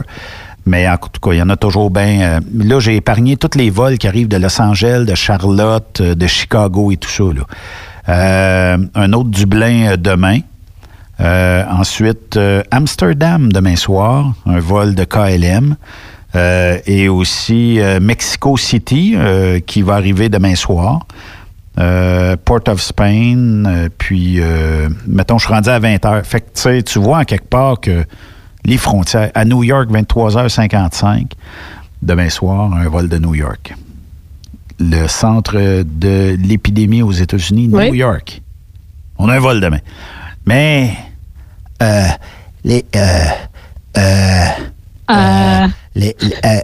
Mais 0.65 0.89
en 0.89 0.97
tout 0.97 1.21
cas, 1.21 1.33
il 1.33 1.37
y 1.37 1.41
en 1.43 1.49
a 1.51 1.55
toujours 1.55 1.91
bien. 1.91 2.39
là, 2.55 2.79
j'ai 2.79 2.95
épargné 2.95 3.37
tous 3.37 3.55
les 3.55 3.69
vols 3.69 3.99
qui 3.99 4.07
arrivent 4.07 4.27
de 4.27 4.37
Los 4.37 4.59
Angeles, 4.59 5.05
de 5.05 5.13
Charlotte, 5.13 6.01
de 6.01 6.25
Chicago 6.27 6.91
et 6.91 6.97
tout 6.97 7.09
ça. 7.09 7.23
Là. 7.23 8.77
Un 8.95 9.13
autre 9.13 9.29
Dublin 9.29 9.95
demain. 9.95 10.39
Euh, 11.21 11.63
ensuite, 11.69 12.39
Amsterdam 12.71 13.53
demain 13.53 13.75
soir, 13.75 14.33
un 14.47 14.59
vol 14.59 14.95
de 14.95 15.03
KLM. 15.03 15.75
Euh, 16.35 16.79
et 16.87 17.09
aussi 17.09 17.79
Mexico 18.01 18.57
City 18.57 19.15
qui 19.67 19.83
va 19.83 19.93
arriver 19.93 20.29
demain 20.29 20.55
soir. 20.55 21.05
Euh, 21.77 22.37
Port 22.43 22.61
of 22.69 22.81
Spain, 22.81 23.65
euh, 23.65 23.89
puis 23.97 24.39
euh, 24.39 24.87
mettons, 25.07 25.37
je 25.37 25.45
suis 25.45 25.53
rendu 25.53 25.67
à 25.69 25.77
20 25.79 26.05
heures. 26.05 26.25
Fait 26.25 26.39
que 26.39 26.45
tu 26.45 26.61
sais, 26.61 26.83
tu 26.83 26.99
vois 26.99 27.19
en 27.19 27.23
quelque 27.25 27.49
part 27.49 27.81
que 27.81 28.05
les 28.63 28.77
frontières, 28.77 29.29
à 29.35 29.43
New 29.43 29.61
York, 29.61 29.89
23h55, 29.91 31.31
demain 32.01 32.29
soir, 32.29 32.71
un 32.73 32.87
vol 32.87 33.09
de 33.09 33.17
New 33.17 33.35
York. 33.35 33.75
Le 34.79 35.07
centre 35.07 35.83
de 35.83 36.37
l'épidémie 36.41 37.01
aux 37.01 37.11
États-Unis, 37.11 37.67
New. 37.67 37.93
York. 37.93 38.41
On 39.17 39.27
a 39.27 39.35
un 39.35 39.39
vol 39.39 39.59
demain. 39.59 39.79
Mais 40.45 40.93
euh, 41.83 42.07
les, 42.63 42.85
les, 45.95 46.15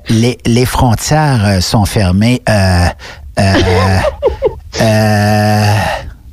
les, 0.09 0.38
les 0.45 0.65
frontières 0.65 1.61
sont 1.61 1.85
fermées. 1.85 2.41
Euh, 3.39 3.53
euh, 4.81 5.75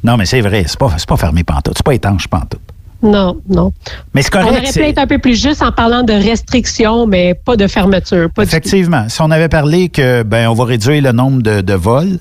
non, 0.04 0.16
mais 0.16 0.26
c'est 0.26 0.40
vrai, 0.40 0.64
c'est 0.66 0.78
pas, 0.78 0.94
pas 1.06 1.16
fermé 1.16 1.44
pantoute. 1.44 1.74
C'est 1.76 1.84
pas 1.84 1.94
étanche 1.94 2.28
pantoute. 2.28 2.60
non, 3.02 3.40
non. 3.48 3.72
Mais 4.14 4.22
c'est 4.22 4.34
On 4.36 4.42
correct. 4.42 4.58
aurait 4.62 4.72
pu 4.72 4.80
être 4.82 4.98
un 4.98 5.06
peu 5.06 5.18
plus 5.18 5.40
juste 5.40 5.62
en 5.62 5.72
parlant 5.72 6.02
de 6.02 6.12
restrictions, 6.12 7.06
mais 7.06 7.34
pas 7.34 7.56
de 7.56 7.66
fermeture. 7.66 8.28
Pas. 8.30 8.42
Effectivement. 8.42 9.08
Si 9.08 9.20
on 9.22 9.30
avait 9.30 9.48
parlé 9.48 9.88
que 9.88 10.22
ben 10.22 10.48
on 10.48 10.54
va 10.54 10.64
réduire 10.64 11.02
le 11.02 11.12
nombre 11.12 11.42
de, 11.42 11.60
de 11.60 11.74
vols, 11.74 12.18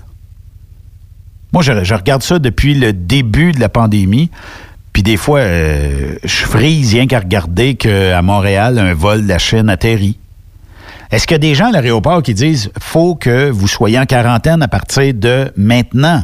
moi 1.53 1.63
je, 1.63 1.83
je 1.83 1.93
regarde 1.93 2.21
ça 2.23 2.39
depuis 2.39 2.75
le 2.75 2.93
début 2.93 3.51
de 3.53 3.59
la 3.59 3.69
pandémie. 3.69 4.29
Puis 4.93 5.03
des 5.03 5.17
fois, 5.17 5.39
euh, 5.39 6.15
je 6.23 6.45
frise 6.45 6.93
rien 6.93 7.05
qu'à 7.05 7.19
regarder 7.19 7.75
qu'à 7.75 8.21
Montréal, 8.23 8.79
un 8.79 8.93
vol 8.95 9.23
de 9.23 9.27
la 9.27 9.37
Chine 9.37 9.69
atterrit. 9.69 10.17
Est-ce 11.11 11.25
qu'il 11.25 11.35
y 11.35 11.35
a 11.35 11.39
des 11.39 11.55
gens 11.55 11.67
à 11.67 11.71
l'aéroport 11.71 12.21
qui 12.21 12.33
disent 12.33 12.71
faut 12.79 13.15
que 13.15 13.49
vous 13.49 13.67
soyez 13.67 13.97
en 13.99 14.05
quarantaine 14.05 14.61
à 14.61 14.67
partir 14.67 15.13
de 15.13 15.51
maintenant? 15.55 16.23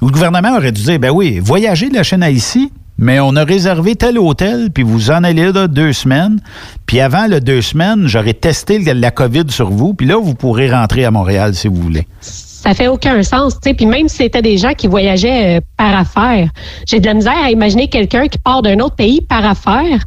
Le 0.00 0.08
gouvernement 0.08 0.56
aurait 0.56 0.72
dû 0.72 0.82
dire 0.82 0.98
ben 0.98 1.10
oui, 1.10 1.40
voyagez 1.42 1.88
de 1.88 1.94
la 1.94 2.02
Chine 2.02 2.22
à 2.22 2.30
ici, 2.30 2.70
mais 2.98 3.20
on 3.20 3.36
a 3.36 3.44
réservé 3.44 3.94
tel 3.94 4.18
hôtel, 4.18 4.70
puis 4.72 4.82
vous 4.82 5.10
en 5.10 5.24
allez 5.24 5.52
là 5.52 5.68
deux 5.68 5.92
semaines. 5.92 6.40
Puis 6.86 7.00
avant 7.00 7.26
le 7.26 7.40
deux 7.40 7.62
semaines, 7.62 8.06
j'aurais 8.06 8.34
testé 8.34 8.78
la 8.78 9.10
COVID 9.10 9.44
sur 9.48 9.70
vous, 9.70 9.94
puis 9.94 10.06
là, 10.06 10.16
vous 10.20 10.34
pourrez 10.34 10.70
rentrer 10.70 11.04
à 11.04 11.10
Montréal 11.10 11.54
si 11.54 11.68
vous 11.68 11.80
voulez. 11.80 12.06
Ça 12.20 12.74
fait 12.74 12.88
aucun 12.88 13.22
sens, 13.22 13.54
tu 13.54 13.70
sais. 13.70 13.74
Puis 13.74 13.86
même 13.86 14.08
si 14.08 14.16
c'était 14.16 14.42
des 14.42 14.58
gens 14.58 14.74
qui 14.74 14.88
voyageaient 14.88 15.58
euh, 15.58 15.60
par 15.76 15.96
affaires, 15.96 16.50
j'ai 16.86 16.98
de 16.98 17.06
la 17.06 17.14
misère 17.14 17.38
à 17.40 17.50
imaginer 17.52 17.88
quelqu'un 17.88 18.26
qui 18.26 18.38
part 18.38 18.62
d'un 18.62 18.80
autre 18.80 18.96
pays 18.96 19.20
par 19.20 19.46
affaires, 19.46 20.04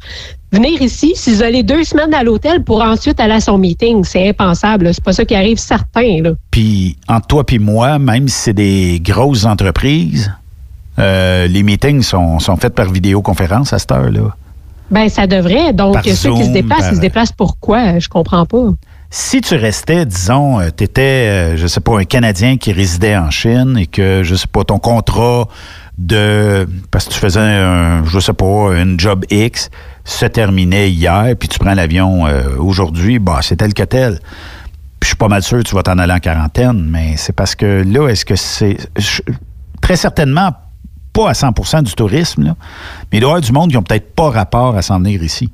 venir 0.51 0.81
ici, 0.81 1.13
s'isoler 1.15 1.63
deux 1.63 1.83
semaines 1.83 2.13
à 2.13 2.23
l'hôtel 2.23 2.63
pour 2.63 2.81
ensuite 2.81 3.19
aller 3.19 3.33
à 3.35 3.39
son 3.39 3.57
meeting. 3.57 4.03
C'est 4.03 4.29
impensable. 4.29 4.93
C'est 4.93 5.03
pas 5.03 5.13
ça 5.13 5.25
qui 5.25 5.35
arrive 5.35 5.57
certain, 5.57 6.21
là. 6.21 6.31
Puis 6.51 6.97
entre 7.07 7.27
toi 7.27 7.45
puis 7.45 7.59
moi, 7.59 7.99
même 7.99 8.27
si 8.27 8.37
c'est 8.37 8.53
des 8.53 8.99
grosses 9.03 9.45
entreprises, 9.45 10.31
euh, 10.99 11.47
les 11.47 11.63
meetings 11.63 12.01
sont, 12.03 12.39
sont 12.39 12.57
faits 12.57 12.75
par 12.75 12.91
vidéoconférence 12.91 13.73
à 13.73 13.79
cette 13.79 13.91
heure-là. 13.91 14.35
Ben, 14.89 15.07
ça 15.07 15.25
devrait. 15.25 15.71
Donc, 15.71 15.93
Par 15.93 16.03
ceux 16.03 16.33
qui 16.33 16.43
se 16.45 16.49
déplacent, 16.51 16.79
par- 16.81 16.91
ils 16.91 16.95
se 16.97 17.01
déplacent 17.01 17.31
pourquoi? 17.31 17.97
Je 17.99 18.09
comprends 18.09 18.45
pas. 18.45 18.65
Si 19.13 19.41
tu 19.41 19.55
restais, 19.55 20.05
disons, 20.05 20.59
tu 20.75 20.85
étais, 20.85 21.57
je 21.57 21.67
sais 21.67 21.81
pas, 21.81 21.99
un 21.99 22.05
Canadien 22.05 22.55
qui 22.55 22.71
résidait 22.71 23.17
en 23.17 23.29
Chine 23.29 23.77
et 23.77 23.85
que, 23.85 24.23
je 24.23 24.35
sais 24.35 24.47
pas, 24.47 24.63
ton 24.63 24.79
contrat 24.79 25.49
de. 25.97 26.67
Parce 26.89 27.05
que 27.05 27.13
tu 27.13 27.19
faisais, 27.19 27.39
un, 27.39 28.05
je 28.05 28.19
sais 28.19 28.33
pas, 28.33 28.69
une 28.79 28.99
job 28.99 29.25
X 29.29 29.69
se 30.03 30.25
terminait 30.25 30.89
hier, 30.89 31.35
puis 31.37 31.47
tu 31.47 31.59
prends 31.59 31.73
l'avion 31.73 32.25
euh, 32.25 32.55
aujourd'hui, 32.57 33.19
bah, 33.19 33.39
c'est 33.41 33.57
tel 33.57 33.73
que 33.73 33.83
tel. 33.83 34.19
Puis 34.99 35.03
je 35.03 35.07
suis 35.07 35.15
pas 35.15 35.27
mal 35.27 35.43
sûr 35.43 35.59
que 35.59 35.63
tu 35.63 35.75
vas 35.75 35.83
t'en 35.83 35.97
aller 35.97 36.13
en 36.13 36.19
quarantaine, 36.19 36.87
mais 36.89 37.17
c'est 37.17 37.33
parce 37.33 37.55
que 37.55 37.83
là, 37.85 38.07
est-ce 38.07 38.25
que 38.25 38.35
c'est. 38.35 38.77
Très 39.81 39.95
certainement 39.95 40.53
pas 41.11 41.29
à 41.29 41.33
100% 41.33 41.83
du 41.83 41.93
tourisme, 41.93 42.43
là, 42.43 42.55
mais 43.11 43.17
il 43.17 43.21
doit 43.21 43.29
y 43.29 43.31
avoir 43.31 43.41
du 43.41 43.51
monde 43.51 43.71
qui 43.71 43.75
n'ont 43.75 43.83
peut-être 43.83 44.15
pas 44.15 44.29
rapport 44.29 44.77
à 44.77 44.81
s'en 44.81 44.99
venir 44.99 45.21
ici. 45.23 45.51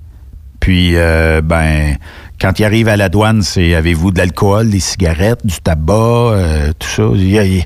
Puis, 0.60 0.98
euh, 0.98 1.42
ben, 1.42 1.98
quand 2.40 2.60
il 2.60 2.66
arrive 2.66 2.88
à 2.88 2.98
la 2.98 3.10
douane, 3.10 3.42
c'est 3.42 3.74
avez-vous 3.76 4.12
de 4.12 4.18
l'alcool, 4.20 4.70
des 4.70 4.80
cigarettes, 4.80 5.46
du 5.46 5.56
tabac, 5.60 5.94
euh, 5.96 6.72
tout 6.78 6.88
ça? 6.88 7.04
Y 7.16 7.38
a- 7.40 7.44
il- 7.46 7.66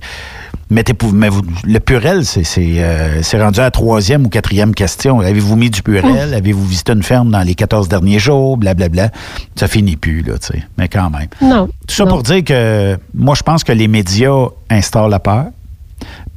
mettez 0.69 0.93
pour, 0.93 1.11
mais 1.11 1.27
vous- 1.27 1.41
le 1.65 1.80
purel, 1.80 2.23
c'est 2.26 2.43
c'est, 2.45 2.76
euh, 2.81 3.22
c'est 3.22 3.41
rendu 3.41 3.60
à 3.60 3.64
la 3.64 3.72
troisième 3.72 4.26
ou 4.26 4.30
quatrième 4.30 4.73
question. 4.73 5.19
Avez-vous 5.19 5.56
mis 5.57 5.69
du 5.69 5.81
purel? 5.84 6.34
Avez-vous 6.34 6.65
visité 6.65 6.93
une 6.93 7.03
ferme 7.03 7.31
dans 7.31 7.41
les 7.41 7.56
14 7.56 7.89
derniers 7.89 8.19
jours? 8.19 8.56
Blablabla. 8.57 9.10
Ça 9.57 9.68
finit 9.68 9.98
plus, 9.98 10.22
là, 10.22 10.38
tu 10.39 10.48
sais. 10.57 10.64
Mais 10.77 10.88
quand 10.88 11.10
même. 11.10 11.27
Non. 11.41 11.68
Tout 11.88 11.95
ça 11.95 12.06
non. 12.06 12.11
pour 12.11 12.23
dire 12.23 12.43
que 12.43 12.98
moi, 13.14 13.35
je 13.35 13.43
pense 13.43 13.64
que 13.65 13.73
les 13.73 13.89
médias 13.89 14.45
instaurent 14.69 15.10
la 15.10 15.19
peur. 15.19 15.48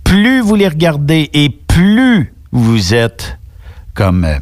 Plus 0.03 0.41
vous 0.41 0.57
les 0.57 0.69
regardez 0.69 1.31
et 1.33 1.49
plus 1.49 2.33
vous 2.53 2.95
êtes 2.95 3.39
comme 3.95 4.25
euh, 4.25 4.39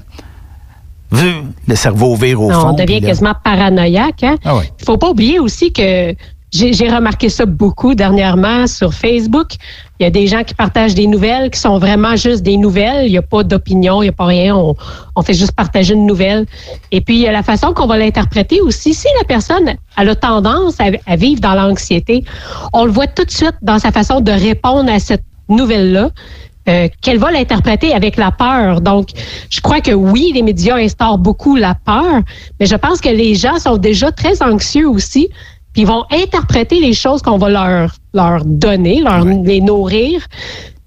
le 1.13 1.75
cerveau 1.75 2.17
vire 2.17 2.41
au 2.41 2.51
fond. 2.51 2.71
on 2.71 2.73
devient 2.73 3.01
quasiment 3.01 3.35
paranoïaque. 3.45 4.23
Hein? 4.23 4.37
Ah 4.45 4.57
ouais. 4.57 4.73
Faut 4.85 4.99
pas 4.99 5.11
oublier 5.11 5.39
aussi 5.39 5.73
que 5.73 6.15
j'ai 6.53 6.75
j'ai 6.75 6.89
remarqué 6.89 7.29
ça 7.31 7.47
beaucoup 7.47 7.95
dernièrement 7.95 8.67
sur 8.67 8.93
Facebook. 8.93 9.53
Il 9.99 10.03
y 10.03 10.07
a 10.07 10.11
des 10.11 10.27
gens 10.27 10.43
qui 10.45 10.55
partagent 10.55 10.95
des 10.95 11.07
nouvelles 11.07 11.51
qui 11.51 11.59
sont 11.59 11.79
vraiment 11.79 12.15
juste 12.17 12.43
des 12.43 12.57
nouvelles. 12.57 13.07
Il 13.07 13.13
n'y 13.13 13.19
a 13.19 13.23
pas 13.23 13.43
d'opinion, 13.43 14.03
il 14.03 14.07
n'y 14.07 14.11
a 14.11 14.13
pas 14.13 14.27
rien. 14.27 14.55
On, 14.55 14.75
on 15.17 15.23
fait 15.23 15.33
juste 15.33 15.53
partager 15.53 15.95
une 15.95 16.07
nouvelle. 16.07 16.45
Et 16.91 17.01
puis, 17.01 17.15
il 17.15 17.21
y 17.21 17.27
a 17.27 17.33
la 17.33 17.43
façon 17.43 17.73
qu'on 17.73 17.87
va 17.87 17.97
l'interpréter 17.97 18.61
aussi. 18.61 18.93
Si 18.93 19.07
la 19.21 19.25
personne 19.25 19.75
elle 19.97 20.09
a 20.09 20.15
tendance 20.15 20.79
à, 20.81 20.91
à 21.07 21.17
vivre 21.17 21.41
dans 21.41 21.55
l'anxiété, 21.55 22.25
on 22.73 22.85
le 22.85 22.93
voit 22.93 23.07
tout 23.07 23.25
de 23.25 23.31
suite 23.31 23.57
dans 23.63 23.79
sa 23.79 23.93
façon 23.93 24.21
de 24.21 24.33
répondre 24.33 24.91
à 24.93 24.99
cette 24.99 25.25
nouvelle-là. 25.49 26.11
Euh, 26.69 26.89
qu'elle 27.01 27.19
va 27.19 27.31
l'interpréter 27.31 27.93
avec 27.93 28.17
la 28.17 28.31
peur. 28.31 28.81
Donc, 28.81 29.09
je 29.51 29.61
crois 29.61 29.81
que 29.81 29.93
oui, 29.93 30.31
les 30.35 30.43
médias 30.43 30.77
instaurent 30.77 31.19
beaucoup 31.19 31.57
la 31.57 31.75
peur, 31.75 32.23
mais 32.61 32.67
je 32.67 32.77
pense 32.77 33.01
que 33.01 33.09
les 33.09 33.35
gens 33.35 33.59
sont 33.59 33.77
déjà 33.77 34.13
très 34.13 34.43
anxieux 34.43 34.89
aussi, 34.89 35.29
puis 35.73 35.83
ils 35.83 35.89
vont 35.89 36.05
interpréter 36.11 36.81
les 36.81 36.93
choses 36.93 37.23
qu'on 37.23 37.39
va 37.39 37.49
leur, 37.49 37.97
leur 38.15 38.45
donner, 38.45 39.01
leur, 39.01 39.25
les 39.25 39.61
nourrir 39.61 40.21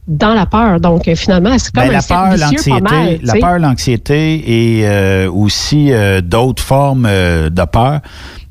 dans 0.08 0.34
la 0.34 0.46
peur. 0.46 0.80
Donc, 0.80 1.08
euh, 1.08 1.16
finalement, 1.16 1.58
c'est 1.58 1.74
comme 1.74 1.84
Ben, 1.84 1.90
un 1.90 1.94
la 1.94 2.02
peur, 2.02 2.50
vicieux 2.50 2.72
pas 2.72 2.80
mal. 2.80 3.06
l'anxiété, 3.06 3.26
la 3.26 3.34
peur, 3.34 3.60
l'anxiété 3.60 4.78
et 4.78 4.88
euh, 4.88 5.32
aussi 5.32 5.92
euh, 5.92 6.22
d'autres 6.22 6.64
formes 6.64 7.08
euh, 7.10 7.50
de 7.50 7.64
peur. 7.66 8.02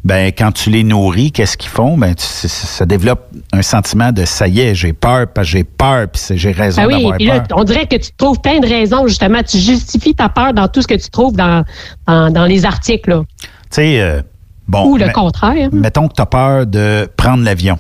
Ben 0.05 0.33
quand 0.37 0.53
tu 0.53 0.69
les 0.69 0.85
nourris, 0.85 1.33
qu'est-ce 1.33 1.57
qu'ils 1.57 1.71
font? 1.71 1.97
Ben 1.97 2.15
tu- 2.15 2.25
ça, 2.27 2.85
développe 2.85 3.27
un 3.53 3.63
sentiment 3.63 4.13
de 4.13 4.27
ça 4.27 4.47
y 4.47 4.61
est, 4.61 4.75
j'ai 4.75 4.93
peur 4.93 5.27
parce 5.35 5.47
que 5.47 5.53
j'ai 5.53 5.65
peur 5.65 6.09
puis 6.13 6.21
j'ai 6.37 6.53
raison 6.53 6.83
Ah 6.83 6.87
oui, 6.89 6.95
d'avoir 6.95 7.17
puis 7.17 7.27
là, 7.27 7.41
peur. 7.41 7.59
on 7.59 7.65
dirait 7.65 7.87
que 7.87 7.97
tu 7.97 8.11
trouves 8.17 8.39
plein 8.41 8.59
de 8.61 8.67
raisons, 8.69 9.07
justement. 9.07 9.43
Tu 9.43 9.57
justifies 9.59 10.15
ta 10.15 10.29
peur 10.29 10.53
dans 10.53 10.69
tout 10.69 10.83
ce 10.83 10.87
que 10.87 10.95
tu 10.95 11.09
trouves 11.09 11.35
dans, 11.35 11.65
dans, 12.07 12.31
dans 12.31 12.45
les 12.45 12.67
articles, 12.67 13.09
là. 13.11 13.23
Tu 13.41 13.49
sais, 13.71 14.01
euh, 14.01 14.21
bon. 14.69 14.85
Ou 14.91 14.97
le 14.99 15.07
mais- 15.07 15.13
contraire. 15.13 15.71
Mettons 15.73 16.09
que 16.09 16.15
tu 16.15 16.21
as 16.23 16.27
peur 16.27 16.67
de 16.67 17.09
prendre 17.17 17.43
l'avion. 17.43 17.79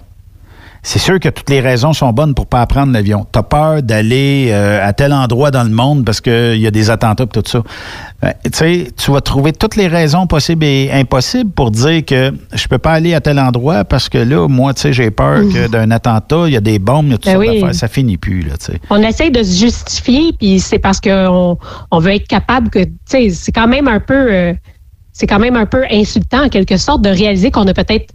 C'est 0.86 0.98
sûr 0.98 1.18
que 1.18 1.30
toutes 1.30 1.48
les 1.48 1.60
raisons 1.60 1.94
sont 1.94 2.12
bonnes 2.12 2.34
pour 2.34 2.46
pas 2.46 2.64
prendre 2.66 2.92
l'avion. 2.92 3.26
Tu 3.32 3.38
as 3.38 3.42
peur 3.42 3.82
d'aller 3.82 4.48
euh, 4.50 4.86
à 4.86 4.92
tel 4.92 5.14
endroit 5.14 5.50
dans 5.50 5.64
le 5.64 5.70
monde 5.70 6.04
parce 6.04 6.20
qu'il 6.20 6.58
y 6.58 6.66
a 6.66 6.70
des 6.70 6.90
attentats 6.90 7.24
et 7.24 7.26
tout 7.26 7.42
ça. 7.46 7.62
Tu 8.22 8.50
sais, 8.52 8.88
tu 8.94 9.10
vas 9.10 9.22
trouver 9.22 9.52
toutes 9.52 9.76
les 9.76 9.88
raisons 9.88 10.26
possibles 10.26 10.64
et 10.64 10.90
impossibles 10.92 11.50
pour 11.50 11.70
dire 11.70 12.04
que 12.04 12.34
je 12.52 12.68
peux 12.68 12.76
pas 12.76 12.92
aller 12.92 13.14
à 13.14 13.22
tel 13.22 13.38
endroit 13.38 13.84
parce 13.84 14.10
que 14.10 14.18
là, 14.18 14.46
moi, 14.46 14.74
tu 14.74 14.82
sais, 14.82 14.92
j'ai 14.92 15.10
peur 15.10 15.40
que 15.50 15.68
d'un 15.68 15.90
attentat, 15.90 16.44
il 16.48 16.52
y 16.52 16.56
a 16.56 16.60
des 16.60 16.78
bombes, 16.78 17.06
il 17.06 17.12
y 17.12 17.14
a 17.14 17.18
tout 17.18 17.28
Ben 17.28 17.32
ça 17.32 17.38
oui. 17.38 17.60
d'affaires. 17.60 17.74
Ça 17.74 17.88
finit 17.88 18.18
plus, 18.18 18.42
là, 18.42 18.58
tu 18.58 18.66
sais. 18.72 18.80
on 18.90 19.02
essaie 19.02 19.30
de 19.30 19.42
se 19.42 19.58
justifier, 19.58 20.34
puis 20.38 20.60
c'est 20.60 20.78
parce 20.78 21.00
qu'on 21.00 21.58
on 21.90 21.98
veut 21.98 22.12
être 22.12 22.28
capable 22.28 22.68
que, 22.68 22.84
tu 22.84 22.92
sais, 23.06 23.30
c'est 23.30 23.52
quand 23.52 23.68
même 23.68 23.88
un 23.88 24.00
peu, 24.00 24.32
euh, 24.32 24.52
c'est 25.14 25.26
quand 25.26 25.38
même 25.38 25.56
un 25.56 25.66
peu 25.66 25.84
insultant 25.90 26.44
en 26.44 26.48
quelque 26.50 26.76
sorte 26.76 27.00
de 27.00 27.08
réaliser 27.08 27.50
qu'on 27.50 27.66
a 27.68 27.72
peut-être 27.72 28.12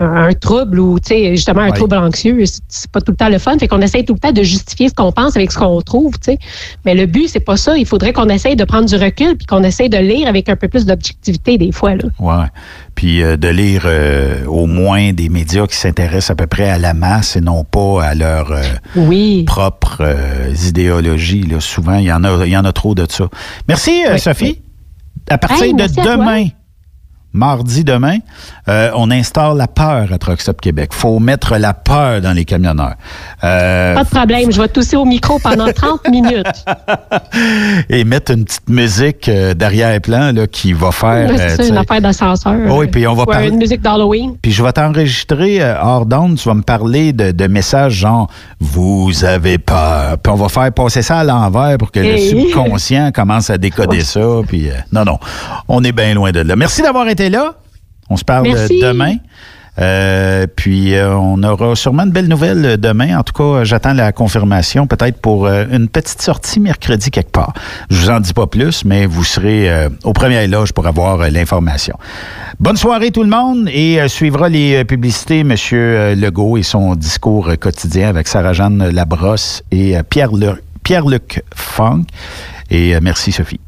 un 0.00 0.32
trouble 0.32 0.80
ou 0.80 0.98
tu 0.98 1.08
sais 1.14 1.36
justement 1.36 1.60
un 1.60 1.70
trouble 1.70 1.96
anxieux 1.96 2.44
c'est- 2.46 2.90
pas 2.90 3.00
tout 3.00 3.12
le 3.12 3.16
temps 3.16 3.28
le 3.28 3.38
fun 3.38 3.56
fait 3.58 3.68
qu'on 3.68 3.80
essaye 3.80 4.04
tout 4.04 4.14
le 4.14 4.18
temps 4.18 4.32
de 4.32 4.42
justifier 4.42 4.88
ce 4.88 4.94
qu'on 4.94 5.12
pense 5.12 5.36
avec 5.36 5.52
ce 5.52 5.58
qu'on 5.58 5.80
trouve 5.82 6.14
tu 6.14 6.32
sais 6.32 6.38
mais 6.84 6.94
le 6.96 7.06
but 7.06 7.28
c'est 7.28 7.38
pas 7.38 7.56
ça 7.56 7.76
il 7.76 7.86
faudrait 7.86 8.12
qu'on 8.12 8.28
essaye 8.28 8.56
de 8.56 8.64
prendre 8.64 8.86
du 8.88 8.96
recul 8.96 9.36
puis 9.36 9.46
qu'on 9.46 9.62
essaye 9.62 9.88
de 9.88 9.96
lire 9.98 10.26
avec 10.26 10.48
un 10.48 10.56
peu 10.56 10.66
plus 10.66 10.84
d'objectivité 10.84 11.58
des 11.58 11.70
fois 11.70 11.94
là 11.94 12.04
Ouais. 12.18 12.46
Puis 12.96 13.22
euh, 13.22 13.36
de 13.36 13.48
lire 13.48 13.82
euh, 13.86 14.44
au 14.46 14.66
moins 14.66 15.12
des 15.12 15.28
médias 15.28 15.66
qui 15.68 15.76
s'intéressent 15.76 16.30
à 16.30 16.34
peu 16.34 16.46
près 16.48 16.68
à 16.70 16.78
la 16.78 16.92
masse 16.94 17.36
et 17.36 17.40
non 17.40 17.62
pas 17.64 18.04
à 18.04 18.14
leur 18.14 18.50
euh, 18.52 18.62
oui. 18.96 19.44
propre 19.44 19.98
euh, 20.00 20.52
idéologie. 20.68 21.42
Là. 21.42 21.60
Souvent, 21.60 21.96
il 21.96 22.04
y, 22.04 22.12
en 22.12 22.22
a, 22.24 22.44
il 22.46 22.52
y 22.52 22.56
en 22.56 22.64
a 22.64 22.72
trop 22.72 22.94
de 22.94 23.04
ça. 23.08 23.28
Merci, 23.68 24.02
Sophie. 24.18 24.60
À 25.28 25.38
partir 25.38 25.64
Hey, 25.64 25.74
de 25.74 25.86
demain, 25.86 26.46
mardi 27.34 27.84
demain, 27.84 28.18
euh, 28.68 28.90
on 28.94 29.10
installe 29.10 29.56
la 29.56 29.66
peur 29.66 30.06
à 30.12 30.18
Truck 30.18 30.40
Stop 30.40 30.60
Québec. 30.60 30.90
faut 30.94 31.18
mettre 31.18 31.56
la 31.58 31.74
peur 31.74 32.20
dans 32.20 32.32
les 32.32 32.44
camionneurs. 32.44 32.94
Euh, 33.42 33.94
pas 33.94 34.04
de 34.04 34.08
problème 34.08 34.52
je 34.52 34.60
vais 34.62 34.68
tousser 34.68 34.96
au 34.96 35.04
micro 35.04 35.38
pendant 35.40 35.70
30 35.72 36.08
minutes 36.08 36.46
et 37.90 38.04
mettre 38.04 38.32
une 38.32 38.44
petite 38.44 38.68
musique 38.68 39.28
euh, 39.28 39.54
derrière-plan 39.54 40.32
là, 40.32 40.46
qui 40.46 40.72
va 40.72 40.92
faire... 40.92 41.28
Euh, 41.30 41.48
c'est 41.56 41.64
tu 41.64 41.68
une 41.70 41.76
affaire 41.76 42.00
d'ascenseur 42.00 42.54
Oui, 42.68 42.86
puis 42.86 43.06
on 43.06 43.14
va 43.14 43.26
parler- 43.26 43.48
une 43.48 43.58
musique 43.58 43.80
d'Halloween 43.82 44.36
Puis 44.40 44.52
je 44.52 44.62
vais 44.62 44.72
t'enregistrer 44.72 45.60
euh, 45.62 45.74
hors 45.82 46.06
d'onde, 46.06 46.36
tu 46.36 46.48
vas 46.48 46.54
me 46.54 46.62
parler 46.62 47.12
de, 47.12 47.32
de 47.32 47.46
messages 47.46 47.94
genre 47.94 48.30
Vous 48.60 49.24
avez 49.24 49.58
peur. 49.58 50.18
Puis 50.22 50.32
on 50.32 50.36
va 50.36 50.48
faire 50.48 50.72
passer 50.72 51.02
ça 51.02 51.18
à 51.18 51.24
l'envers 51.24 51.76
pour 51.78 51.90
que 51.90 52.00
le 52.00 52.16
subconscient 52.18 53.10
commence 53.12 53.50
à 53.50 53.58
décoder 53.58 54.00
ça. 54.04 54.20
Puis 54.46 54.70
euh, 54.70 54.74
non, 54.92 55.04
non, 55.04 55.18
on 55.68 55.82
est 55.84 55.92
bien 55.92 56.14
loin 56.14 56.30
de 56.30 56.40
là. 56.40 56.54
Merci 56.56 56.82
d'avoir 56.82 57.08
été 57.08 57.23
là. 57.30 57.54
On 58.10 58.16
se 58.16 58.24
parle 58.24 58.46
euh, 58.46 58.52
Merci. 58.54 58.80
demain. 58.80 59.16
Euh, 59.80 60.46
puis 60.54 60.94
euh, 60.94 61.16
on 61.16 61.42
aura 61.42 61.74
sûrement 61.74 62.06
de 62.06 62.12
belles 62.12 62.28
nouvelles 62.28 62.64
euh, 62.64 62.76
demain. 62.76 63.18
En 63.18 63.24
tout 63.24 63.32
cas, 63.32 63.64
j'attends 63.64 63.92
la 63.92 64.12
confirmation 64.12 64.86
peut-être 64.86 65.20
pour 65.20 65.46
euh, 65.46 65.64
une 65.72 65.88
petite 65.88 66.22
sortie 66.22 66.60
mercredi 66.60 67.10
quelque 67.10 67.32
part. 67.32 67.52
Je 67.90 67.96
vous 67.96 68.10
en 68.10 68.20
dis 68.20 68.32
pas 68.32 68.46
plus, 68.46 68.84
mais 68.84 69.06
vous 69.06 69.24
serez 69.24 69.88
au 70.04 70.12
premier 70.12 70.46
loge 70.46 70.72
pour 70.72 70.86
avoir 70.86 71.28
l'information. 71.28 71.96
Bonne 72.60 72.76
soirée 72.76 73.10
tout 73.10 73.24
le 73.24 73.28
monde 73.30 73.68
et 73.68 74.06
suivra 74.06 74.48
les 74.48 74.84
publicités 74.84 75.40
M. 75.40 75.54
Legault 76.20 76.56
et 76.56 76.62
son 76.62 76.94
discours 76.94 77.50
quotidien 77.58 78.08
avec 78.08 78.28
Sarah-Jeanne 78.28 78.90
Labrosse 78.90 79.62
et 79.72 79.96
Pierre-Luc 80.08 80.62
Pierre-Luc 80.84 81.42
Funk. 81.54 82.04
Et 82.70 82.94
merci 83.00 83.32
Sophie. 83.32 83.58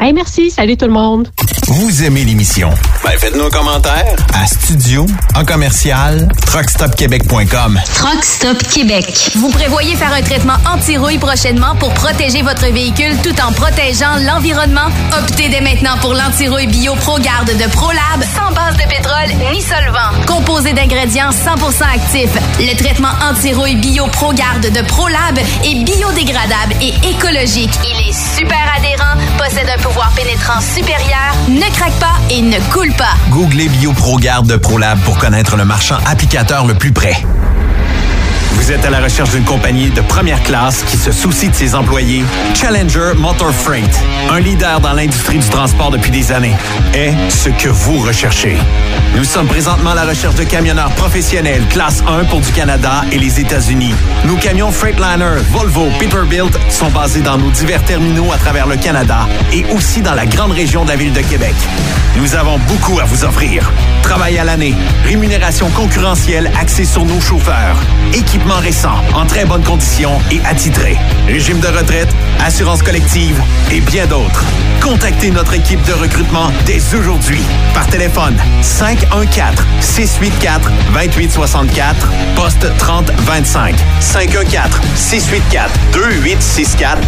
Hey, 0.00 0.12
merci 0.12 0.50
salut 0.50 0.76
tout 0.76 0.86
le 0.86 0.92
monde 0.92 1.28
Vous 1.66 2.02
aimez 2.04 2.24
l'émission? 2.24 2.70
Ben, 3.04 3.12
faites-nous 3.18 3.44
un 3.44 3.50
commentaire 3.50 4.16
à 4.34 4.46
studio 4.46 5.06
en 5.34 5.44
commercial 5.44 6.28
truckstopquebec.com. 6.46 7.80
Truck 7.94 8.24
Stop 8.24 8.62
Québec. 8.64 9.32
Vous 9.36 9.50
prévoyez 9.50 9.94
faire 9.96 10.12
un 10.12 10.22
traitement 10.22 10.56
anti-rouille 10.66 11.18
prochainement 11.18 11.74
pour 11.76 11.92
protéger 11.94 12.42
votre 12.42 12.66
véhicule 12.72 13.16
tout 13.22 13.34
en 13.40 13.52
protégeant 13.52 14.16
l'environnement? 14.26 14.88
Optez 15.18 15.48
dès 15.48 15.60
maintenant 15.60 15.96
pour 16.00 16.14
l'anti-rouille 16.14 16.66
bio 16.68 16.94
ProGarde 16.96 17.50
de 17.56 17.70
ProLab 17.70 18.22
sans 18.34 18.52
base 18.54 18.76
de 18.76 18.88
pétrole 18.88 19.52
ni 19.52 19.60
solvant. 19.62 20.10
Composé 20.26 20.72
d'ingrédients 20.72 21.30
100% 21.30 21.82
actifs, 21.94 22.34
le 22.58 22.76
traitement 22.76 23.12
anti-rouille 23.30 23.76
bio 23.76 24.06
ProGarde 24.06 24.70
de 24.72 24.80
ProLab 24.82 25.38
est 25.38 25.84
biodégradable 25.84 26.74
et 26.80 26.94
écologique. 27.08 27.72
Il 27.84 28.08
est 28.08 28.36
super 28.36 28.74
adhérent, 28.76 29.16
possède 29.38 29.68
un 29.68 29.82
pouvoir 29.88 30.10
pénétrant 30.10 30.60
supérieur, 30.60 31.34
ne 31.48 31.74
craque 31.74 31.98
pas 31.98 32.16
et 32.30 32.42
ne 32.42 32.58
coule 32.70 32.92
pas. 32.92 33.14
Googlez 33.30 33.68
BioProGarde 33.68 34.46
de 34.46 34.56
ProLab 34.56 34.98
pour 35.00 35.16
connaître 35.16 35.56
le 35.56 35.64
marchand 35.64 35.96
applicateur 36.06 36.66
le 36.66 36.74
plus 36.74 36.92
près. 36.92 37.16
Vous 38.58 38.72
êtes 38.72 38.84
à 38.84 38.90
la 38.90 39.00
recherche 39.00 39.30
d'une 39.30 39.44
compagnie 39.44 39.88
de 39.88 40.00
première 40.02 40.42
classe 40.42 40.82
qui 40.82 40.96
se 40.98 41.12
soucie 41.12 41.48
de 41.48 41.54
ses 41.54 41.74
employés? 41.74 42.24
Challenger 42.54 43.12
Motor 43.16 43.52
Freight, 43.52 43.88
un 44.30 44.40
leader 44.40 44.80
dans 44.80 44.92
l'industrie 44.92 45.38
du 45.38 45.48
transport 45.48 45.90
depuis 45.90 46.10
des 46.10 46.32
années, 46.32 46.56
est 46.92 47.14
ce 47.30 47.48
que 47.48 47.68
vous 47.68 48.00
recherchez. 48.00 48.58
Nous 49.16 49.24
sommes 49.24 49.46
présentement 49.46 49.92
à 49.92 49.94
la 49.94 50.04
recherche 50.04 50.34
de 50.34 50.44
camionneurs 50.44 50.90
professionnels 50.90 51.62
classe 51.70 52.02
1 52.06 52.24
pour 52.24 52.40
du 52.40 52.52
Canada 52.52 53.04
et 53.10 53.18
les 53.18 53.40
États-Unis. 53.40 53.94
Nos 54.26 54.36
camions 54.36 54.70
Freightliner, 54.70 55.36
Volvo, 55.50 55.88
Peterbilt 55.98 56.58
sont 56.68 56.90
basés 56.90 57.22
dans 57.22 57.38
nos 57.38 57.50
divers 57.50 57.82
terminaux 57.84 58.32
à 58.32 58.36
travers 58.36 58.66
le 58.66 58.76
Canada 58.76 59.28
et 59.52 59.64
aussi 59.74 60.02
dans 60.02 60.14
la 60.14 60.26
grande 60.26 60.52
région 60.52 60.84
de 60.84 60.90
la 60.90 60.96
ville 60.96 61.12
de 61.12 61.20
Québec. 61.20 61.54
Nous 62.16 62.34
avons 62.34 62.58
beaucoup 62.58 62.98
à 62.98 63.04
vous 63.04 63.24
offrir. 63.24 63.70
Travail 64.02 64.38
à 64.38 64.44
l'année, 64.44 64.74
rémunération 65.04 65.70
concurrentielle 65.70 66.50
axée 66.58 66.84
sur 66.84 67.04
nos 67.04 67.20
chauffeurs, 67.20 67.76
équipement 68.12 68.47
récent, 68.56 68.94
en 69.14 69.26
très 69.26 69.44
bonne 69.44 69.62
condition 69.62 70.10
et 70.30 70.40
attitré, 70.44 70.96
régime 71.26 71.60
de 71.60 71.66
retraite, 71.68 72.08
assurance 72.44 72.82
collective 72.82 73.40
et 73.70 73.80
bien 73.80 74.06
d'autres. 74.06 74.44
Contactez 74.82 75.30
notre 75.30 75.54
équipe 75.54 75.82
de 75.84 75.92
recrutement 75.92 76.50
dès 76.64 76.80
aujourd'hui 76.94 77.42
par 77.74 77.86
téléphone 77.86 78.36
514 78.62 79.54
684 79.80 80.70
2864 80.92 82.08
poste 82.36 82.66
3025 82.78 83.74
514 84.00 84.80
684 84.96 85.70
2864 85.92 86.98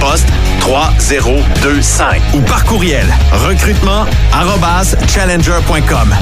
poste 0.00 0.28
3025 0.60 2.20
ou 2.34 2.40
par 2.40 2.64
courriel 2.64 3.06
recrutement 3.32 4.06
challenger.com. 5.06 6.14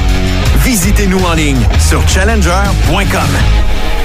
Visitez-nous 0.65 1.25
en 1.25 1.35
ligne 1.35 1.67
sur 1.79 2.07
challenger.com. 2.09 3.98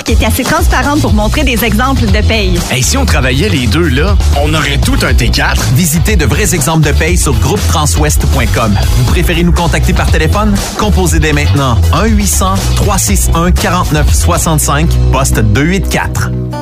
qui 0.00 0.12
est 0.12 0.24
assez 0.24 0.44
transparente 0.44 1.00
pour 1.00 1.12
montrer 1.12 1.44
des 1.44 1.64
exemples 1.64 2.06
de 2.06 2.20
paye. 2.26 2.58
Hey, 2.70 2.82
si 2.82 2.96
on 2.96 3.04
travaillait 3.04 3.48
les 3.48 3.66
deux, 3.66 3.88
là, 3.88 4.16
on 4.42 4.54
aurait 4.54 4.78
tout 4.78 4.96
un 5.02 5.12
T4. 5.12 5.56
Visitez 5.74 6.16
de 6.16 6.24
vrais 6.24 6.54
exemples 6.54 6.86
de 6.86 6.92
paye 6.92 7.18
sur 7.18 7.34
groupetranswest.com. 7.34 8.78
Vous 8.96 9.04
préférez 9.04 9.44
nous 9.44 9.52
contacter 9.52 9.92
par 9.92 10.10
téléphone? 10.10 10.54
Composez 10.78 11.18
dès 11.18 11.32
maintenant 11.32 11.76
1-800-361-4965, 11.92 14.86
poste 15.12 15.40
284. 15.40 16.61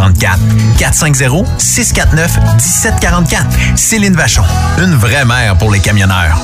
1744. 0.00 0.40
450-649-1744. 0.78 3.76
Céline 3.76 4.14
Vachon, 4.14 4.42
une 4.78 4.94
vraie 4.94 5.24
mère 5.24 5.56
pour 5.58 5.70
les 5.70 5.80
camionneurs. 5.80 6.40